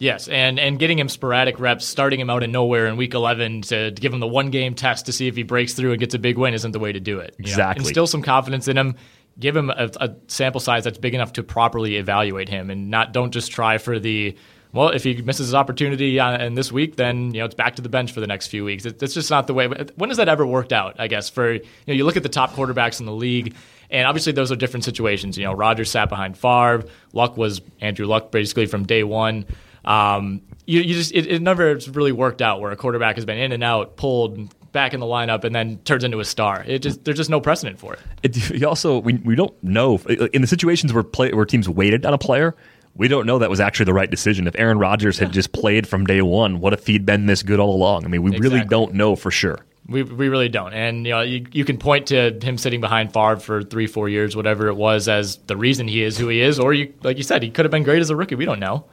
Yes, 0.00 0.28
and 0.28 0.60
and 0.60 0.78
getting 0.78 0.98
him 0.98 1.08
sporadic 1.08 1.58
reps, 1.58 1.84
starting 1.84 2.20
him 2.20 2.30
out 2.30 2.44
of 2.44 2.50
nowhere 2.50 2.86
in 2.86 2.96
week 2.96 3.14
11 3.14 3.62
to, 3.62 3.90
to 3.90 4.00
give 4.00 4.12
him 4.12 4.20
the 4.20 4.28
one 4.28 4.50
game 4.50 4.74
test 4.74 5.06
to 5.06 5.12
see 5.12 5.26
if 5.26 5.34
he 5.34 5.42
breaks 5.42 5.74
through 5.74 5.90
and 5.90 5.98
gets 5.98 6.14
a 6.14 6.20
big 6.20 6.38
win 6.38 6.54
isn't 6.54 6.70
the 6.70 6.78
way 6.78 6.92
to 6.92 7.00
do 7.00 7.18
it. 7.18 7.34
Exactly. 7.38 7.84
Instill 7.84 8.06
some 8.06 8.22
confidence 8.22 8.68
in 8.68 8.78
him. 8.78 8.94
Give 9.40 9.56
him 9.56 9.70
a, 9.70 9.90
a 10.00 10.14
sample 10.26 10.60
size 10.60 10.84
that's 10.84 10.98
big 10.98 11.14
enough 11.14 11.34
to 11.34 11.42
properly 11.42 11.96
evaluate 11.96 12.48
him, 12.48 12.70
and 12.70 12.90
not 12.90 13.12
don't 13.12 13.30
just 13.30 13.52
try 13.52 13.78
for 13.78 13.98
the 13.98 14.36
well, 14.72 14.90
if 14.90 15.02
he 15.02 15.22
misses 15.22 15.46
his 15.46 15.54
opportunity 15.54 16.20
uh, 16.20 16.44
in 16.44 16.54
this 16.54 16.70
week, 16.70 16.96
then 16.96 17.32
you 17.32 17.40
know 17.40 17.46
it's 17.46 17.54
back 17.54 17.76
to 17.76 17.82
the 17.82 17.88
bench 17.88 18.12
for 18.12 18.20
the 18.20 18.26
next 18.26 18.48
few 18.48 18.64
weeks. 18.64 18.84
It's 18.84 19.14
just 19.14 19.30
not 19.30 19.46
the 19.46 19.54
way. 19.54 19.66
When 19.96 20.10
has 20.10 20.18
that 20.18 20.28
ever 20.28 20.46
worked 20.46 20.72
out? 20.72 20.96
I 20.98 21.08
guess 21.08 21.28
for 21.30 21.52
you 21.52 21.62
know 21.86 21.94
you 21.94 22.04
look 22.04 22.16
at 22.16 22.22
the 22.22 22.28
top 22.28 22.52
quarterbacks 22.52 23.00
in 23.00 23.06
the 23.06 23.12
league, 23.12 23.54
and 23.90 24.06
obviously 24.06 24.32
those 24.32 24.52
are 24.52 24.56
different 24.56 24.84
situations. 24.84 25.38
You 25.38 25.44
know, 25.44 25.52
Rodgers 25.54 25.90
sat 25.90 26.08
behind 26.08 26.36
Favre. 26.36 26.84
Luck 27.12 27.36
was 27.36 27.62
Andrew 27.80 28.06
Luck 28.06 28.30
basically 28.30 28.66
from 28.66 28.84
day 28.84 29.04
one. 29.04 29.46
Um, 29.84 30.42
you, 30.66 30.80
you, 30.80 30.94
just 30.94 31.12
it, 31.12 31.26
it 31.26 31.40
never 31.40 31.78
really 31.92 32.12
worked 32.12 32.42
out 32.42 32.60
where 32.60 32.70
a 32.70 32.76
quarterback 32.76 33.16
has 33.16 33.24
been 33.24 33.38
in 33.38 33.52
and 33.52 33.64
out, 33.64 33.96
pulled 33.96 34.54
back 34.72 34.94
in 34.94 35.00
the 35.00 35.06
lineup, 35.06 35.44
and 35.44 35.54
then 35.54 35.78
turns 35.78 36.04
into 36.04 36.20
a 36.20 36.24
star. 36.24 36.64
It 36.66 36.80
just 36.80 37.04
there's 37.04 37.16
just 37.16 37.30
no 37.30 37.40
precedent 37.40 37.78
for 37.78 37.94
it. 37.94 38.00
it 38.22 38.50
you 38.50 38.68
also 38.68 38.98
we, 38.98 39.14
we 39.14 39.34
don't 39.34 39.54
know 39.62 39.98
in 40.32 40.42
the 40.42 40.48
situations 40.48 40.92
where 40.92 41.02
play 41.02 41.32
where 41.32 41.44
teams 41.44 41.68
waited 41.68 42.04
on 42.06 42.14
a 42.14 42.18
player 42.18 42.54
we 42.98 43.06
don't 43.06 43.26
know 43.26 43.38
that 43.38 43.48
was 43.48 43.60
actually 43.60 43.84
the 43.84 43.94
right 43.94 44.10
decision. 44.10 44.46
If 44.46 44.56
Aaron 44.58 44.78
Rodgers 44.78 45.18
had 45.18 45.32
just 45.32 45.52
played 45.52 45.86
from 45.86 46.04
day 46.04 46.20
one, 46.20 46.58
what 46.58 46.72
if 46.72 46.86
he'd 46.86 47.06
been 47.06 47.26
this 47.26 47.44
good 47.44 47.60
all 47.60 47.74
along? 47.74 48.04
I 48.04 48.08
mean, 48.08 48.22
we 48.22 48.30
exactly. 48.30 48.50
really 48.50 48.68
don't 48.68 48.94
know 48.94 49.14
for 49.14 49.30
sure. 49.30 49.64
We, 49.86 50.02
we 50.02 50.28
really 50.28 50.48
don't. 50.48 50.74
And 50.74 51.06
you 51.06 51.12
know, 51.12 51.20
you, 51.22 51.46
you 51.52 51.64
can 51.64 51.78
point 51.78 52.08
to 52.08 52.36
him 52.42 52.58
sitting 52.58 52.80
behind 52.80 53.12
Favre 53.12 53.36
for 53.36 53.62
three, 53.62 53.86
four 53.86 54.08
years, 54.08 54.36
whatever 54.36 54.66
it 54.66 54.74
was, 54.74 55.08
as 55.08 55.36
the 55.46 55.56
reason 55.56 55.86
he 55.86 56.02
is 56.02 56.18
who 56.18 56.28
he 56.28 56.40
is. 56.40 56.58
Or 56.58 56.74
you, 56.74 56.92
like 57.02 57.16
you 57.16 57.22
said, 57.22 57.42
he 57.42 57.50
could 57.50 57.64
have 57.64 57.70
been 57.70 57.84
great 57.84 58.00
as 58.00 58.10
a 58.10 58.16
rookie. 58.16 58.34
We 58.34 58.44
don't 58.44 58.60
know. 58.60 58.84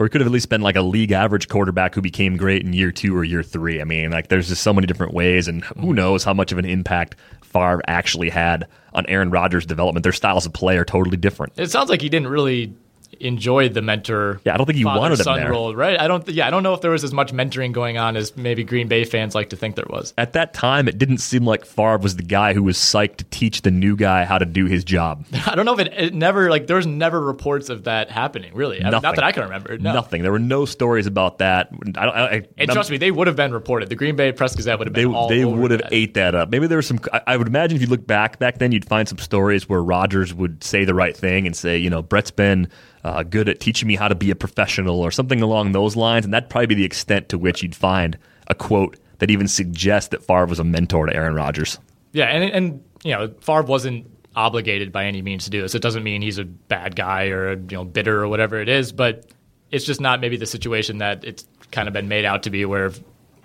Or 0.00 0.06
he 0.06 0.10
could 0.10 0.22
have 0.22 0.28
at 0.28 0.32
least 0.32 0.48
been 0.48 0.62
like 0.62 0.76
a 0.76 0.82
league 0.82 1.12
average 1.12 1.48
quarterback 1.48 1.94
who 1.94 2.00
became 2.00 2.38
great 2.38 2.64
in 2.64 2.72
year 2.72 2.90
two 2.90 3.14
or 3.14 3.22
year 3.22 3.42
three. 3.42 3.82
I 3.82 3.84
mean, 3.84 4.10
like 4.10 4.28
there's 4.28 4.48
just 4.48 4.62
so 4.62 4.72
many 4.72 4.86
different 4.86 5.12
ways, 5.12 5.46
and 5.46 5.62
who 5.62 5.92
knows 5.92 6.24
how 6.24 6.32
much 6.32 6.52
of 6.52 6.58
an 6.58 6.64
impact 6.64 7.16
Favre 7.42 7.82
actually 7.86 8.30
had 8.30 8.66
on 8.94 9.04
Aaron 9.06 9.30
Rodgers' 9.30 9.66
development. 9.66 10.02
Their 10.02 10.12
styles 10.12 10.46
of 10.46 10.54
play 10.54 10.78
are 10.78 10.86
totally 10.86 11.18
different. 11.18 11.52
It 11.56 11.70
sounds 11.70 11.90
like 11.90 12.00
he 12.00 12.08
didn't 12.08 12.28
really 12.28 12.72
enjoyed 13.20 13.74
the 13.74 13.82
mentor. 13.82 14.40
Yeah, 14.44 14.54
I 14.54 14.56
don't 14.56 14.66
think 14.66 14.78
he 14.78 14.84
wanted 14.84 15.18
son 15.18 15.38
there. 15.40 15.50
role, 15.50 15.74
right? 15.74 15.98
I 16.00 16.08
don't. 16.08 16.26
Yeah, 16.28 16.46
I 16.46 16.50
don't 16.50 16.62
know 16.62 16.74
if 16.74 16.80
there 16.80 16.90
was 16.90 17.04
as 17.04 17.12
much 17.12 17.32
mentoring 17.32 17.72
going 17.72 17.98
on 17.98 18.16
as 18.16 18.36
maybe 18.36 18.64
Green 18.64 18.88
Bay 18.88 19.04
fans 19.04 19.34
like 19.34 19.50
to 19.50 19.56
think 19.56 19.76
there 19.76 19.86
was. 19.88 20.14
At 20.18 20.32
that 20.32 20.54
time, 20.54 20.88
it 20.88 20.98
didn't 20.98 21.18
seem 21.18 21.44
like 21.44 21.64
Favre 21.64 21.98
was 21.98 22.16
the 22.16 22.22
guy 22.22 22.54
who 22.54 22.62
was 22.62 22.76
psyched 22.76 23.16
to 23.16 23.24
teach 23.24 23.62
the 23.62 23.70
new 23.70 23.96
guy 23.96 24.24
how 24.24 24.38
to 24.38 24.46
do 24.46 24.66
his 24.66 24.84
job. 24.84 25.24
I 25.46 25.54
don't 25.54 25.66
know 25.66 25.74
if 25.74 25.80
it, 25.80 25.92
it 25.96 26.14
never 26.14 26.50
like 26.50 26.66
there's 26.66 26.86
never 26.86 27.20
reports 27.20 27.68
of 27.68 27.84
that 27.84 28.10
happening. 28.10 28.54
Really, 28.54 28.80
Nothing. 28.80 29.02
not 29.02 29.14
that 29.16 29.24
I 29.24 29.32
can 29.32 29.44
remember. 29.44 29.78
No. 29.78 29.92
Nothing. 29.92 30.22
There 30.22 30.32
were 30.32 30.38
no 30.38 30.64
stories 30.64 31.06
about 31.06 31.38
that. 31.38 31.70
I 31.96 32.04
don't. 32.04 32.16
I, 32.16 32.46
and 32.58 32.70
trust 32.70 32.90
me, 32.90 32.96
they 32.96 33.10
would 33.10 33.26
have 33.26 33.36
been 33.36 33.52
reported. 33.52 33.88
The 33.88 33.96
Green 33.96 34.16
Bay 34.16 34.32
Press 34.32 34.54
Gazette 34.54 34.78
would 34.78 34.88
have 34.88 34.94
been. 34.94 35.12
They, 35.12 35.38
they 35.38 35.44
would 35.44 35.70
have 35.70 35.82
ate 35.90 36.14
that 36.14 36.34
up. 36.34 36.50
Maybe 36.50 36.66
there 36.66 36.76
was 36.76 36.86
some. 36.86 37.00
I, 37.12 37.20
I 37.28 37.36
would 37.36 37.46
imagine 37.46 37.76
if 37.76 37.82
you 37.82 37.88
look 37.88 38.06
back 38.06 38.38
back 38.38 38.58
then, 38.58 38.72
you'd 38.72 38.84
find 38.84 39.08
some 39.08 39.18
stories 39.18 39.68
where 39.68 39.82
Rodgers 39.82 40.32
would 40.34 40.62
say 40.64 40.84
the 40.84 40.94
right 40.94 41.16
thing 41.16 41.46
and 41.46 41.54
say, 41.54 41.78
you 41.78 41.90
know, 41.90 42.02
Brett's 42.02 42.30
been 42.30 42.68
uh, 43.04 43.22
good 43.22 43.48
at 43.48 43.60
teaching 43.60 43.88
me 43.88 43.96
how 43.96 44.08
to 44.08 44.14
be 44.14 44.30
a 44.30 44.36
professional 44.36 45.00
or 45.00 45.10
something 45.10 45.42
along 45.42 45.72
those 45.72 45.96
lines. 45.96 46.24
And 46.24 46.34
that'd 46.34 46.50
probably 46.50 46.66
be 46.66 46.74
the 46.74 46.84
extent 46.84 47.28
to 47.30 47.38
which 47.38 47.62
you'd 47.62 47.74
find 47.74 48.18
a 48.48 48.54
quote 48.54 48.96
that 49.18 49.30
even 49.30 49.48
suggests 49.48 50.08
that 50.10 50.22
Favre 50.22 50.46
was 50.46 50.58
a 50.58 50.64
mentor 50.64 51.06
to 51.06 51.14
Aaron 51.14 51.34
Rodgers. 51.34 51.78
Yeah, 52.12 52.26
and 52.26 52.50
and 52.52 52.84
you 53.04 53.12
know 53.12 53.28
Favre 53.40 53.62
wasn't 53.62 54.10
obligated 54.34 54.92
by 54.92 55.06
any 55.06 55.22
means 55.22 55.44
to 55.44 55.50
do 55.50 55.62
this. 55.62 55.74
It 55.74 55.82
doesn't 55.82 56.02
mean 56.02 56.22
he's 56.22 56.38
a 56.38 56.44
bad 56.44 56.96
guy 56.96 57.28
or 57.28 57.52
you 57.52 57.76
know 57.76 57.84
bitter 57.84 58.22
or 58.22 58.28
whatever 58.28 58.60
it 58.60 58.68
is, 58.68 58.92
but 58.92 59.30
it's 59.70 59.84
just 59.84 60.00
not 60.00 60.20
maybe 60.20 60.36
the 60.36 60.46
situation 60.46 60.98
that 60.98 61.24
it's 61.24 61.46
kind 61.70 61.88
of 61.88 61.94
been 61.94 62.08
made 62.08 62.24
out 62.24 62.44
to 62.44 62.50
be, 62.50 62.64
where 62.64 62.92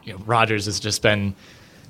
you 0.03 0.14
know 0.14 0.19
Rodgers 0.26 0.65
has 0.65 0.80
just 0.80 1.02
been 1.02 1.36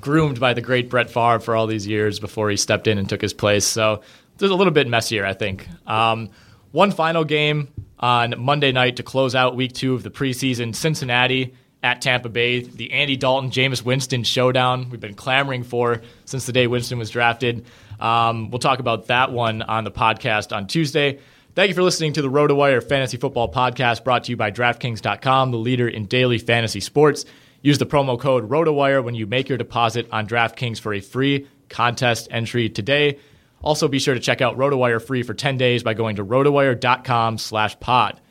groomed 0.01 0.39
by 0.39 0.53
the 0.53 0.61
great 0.61 0.89
Brett 0.89 1.09
Favre 1.09 1.39
for 1.39 1.55
all 1.55 1.67
these 1.67 1.87
years 1.87 2.19
before 2.19 2.49
he 2.49 2.57
stepped 2.57 2.87
in 2.87 2.97
and 2.97 3.07
took 3.07 3.21
his 3.21 3.33
place. 3.33 3.65
So 3.65 4.01
it's 4.35 4.43
a 4.43 4.47
little 4.47 4.73
bit 4.73 4.87
messier, 4.87 5.25
I 5.25 5.33
think. 5.33 5.67
Um, 5.87 6.29
one 6.76 6.91
final 6.91 7.23
game 7.23 7.69
on 8.02 8.35
Monday 8.38 8.73
night 8.73 8.97
to 8.97 9.03
close 9.03 9.34
out 9.34 9.56
week 9.56 9.72
two 9.72 9.93
of 9.93 10.03
the 10.03 10.10
preseason 10.11 10.76
Cincinnati 10.76 11.53
at 11.81 12.02
Tampa 12.02 12.27
Bay, 12.27 12.60
the 12.60 12.91
Andy 12.91 13.15
Dalton 13.15 13.49
Jameis 13.49 13.81
Winston 13.81 14.26
showdown 14.26 14.89
we've 14.89 14.99
been 14.99 15.14
clamoring 15.14 15.64
for 15.64 16.02
since 16.26 16.45
the 16.45 16.52
day 16.52 16.68
Winston 16.68 16.99
was 16.99 17.10
drafted. 17.10 17.65
Um, 17.97 18.52
we'll 18.52 18.60
talk 18.60 18.80
about 18.80 19.07
that 19.07 19.31
one 19.31 19.61
on 19.61 19.85
the 19.85 19.91
podcast 19.91 20.53
on 20.53 20.68
Tuesday. 20.68 21.19
Thank 21.56 21.69
you 21.69 21.76
for 21.76 21.81
listening 21.81 22.11
to 22.11 22.22
the 22.22 22.30
RotoWire 22.30 22.84
Fantasy 22.84 23.15
Football 23.15 23.53
Podcast 23.53 24.03
brought 24.03 24.26
to 24.26 24.31
you 24.31 24.35
by 24.35 24.52
DraftKings.com, 24.52 25.52
the 25.52 25.57
leader 25.57 25.88
in 25.88 26.07
daily 26.07 26.39
fantasy 26.39 26.81
sports. 26.81 27.23
Use 27.61 27.77
the 27.77 27.85
promo 27.85 28.19
code 28.19 28.49
RotoWire 28.49 29.02
when 29.02 29.15
you 29.15 29.27
make 29.27 29.47
your 29.47 29.57
deposit 29.57 30.10
on 30.11 30.27
DraftKings 30.27 30.81
for 30.81 30.93
a 30.93 30.99
free 30.99 31.47
contest 31.69 32.27
entry 32.31 32.68
today. 32.68 33.18
Also, 33.65 33.87
be 33.87 33.99
sure 33.99 34.13
to 34.13 34.19
check 34.19 34.41
out 34.41 34.57
RotoWire 34.57 35.01
free 35.01 35.23
for 35.23 35.33
10 35.33 35.57
days 35.57 35.83
by 35.83 35.93
going 35.95 36.17
to 36.17 36.23
rotowire.com 36.25 37.37
slash 37.39 37.77
pod. 37.79 38.21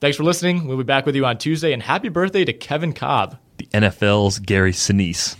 Thanks 0.00 0.16
for 0.16 0.24
listening. 0.24 0.66
We'll 0.66 0.76
be 0.76 0.82
back 0.82 1.06
with 1.06 1.14
you 1.14 1.24
on 1.24 1.38
Tuesday, 1.38 1.72
and 1.72 1.82
happy 1.82 2.08
birthday 2.08 2.44
to 2.44 2.52
Kevin 2.52 2.92
Cobb. 2.92 3.38
The 3.58 3.66
NFL's 3.66 4.40
Gary 4.40 4.72
Sinise. 4.72 5.36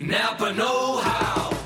Napa 0.00 0.52
Know 0.52 0.98
How. 0.98 1.23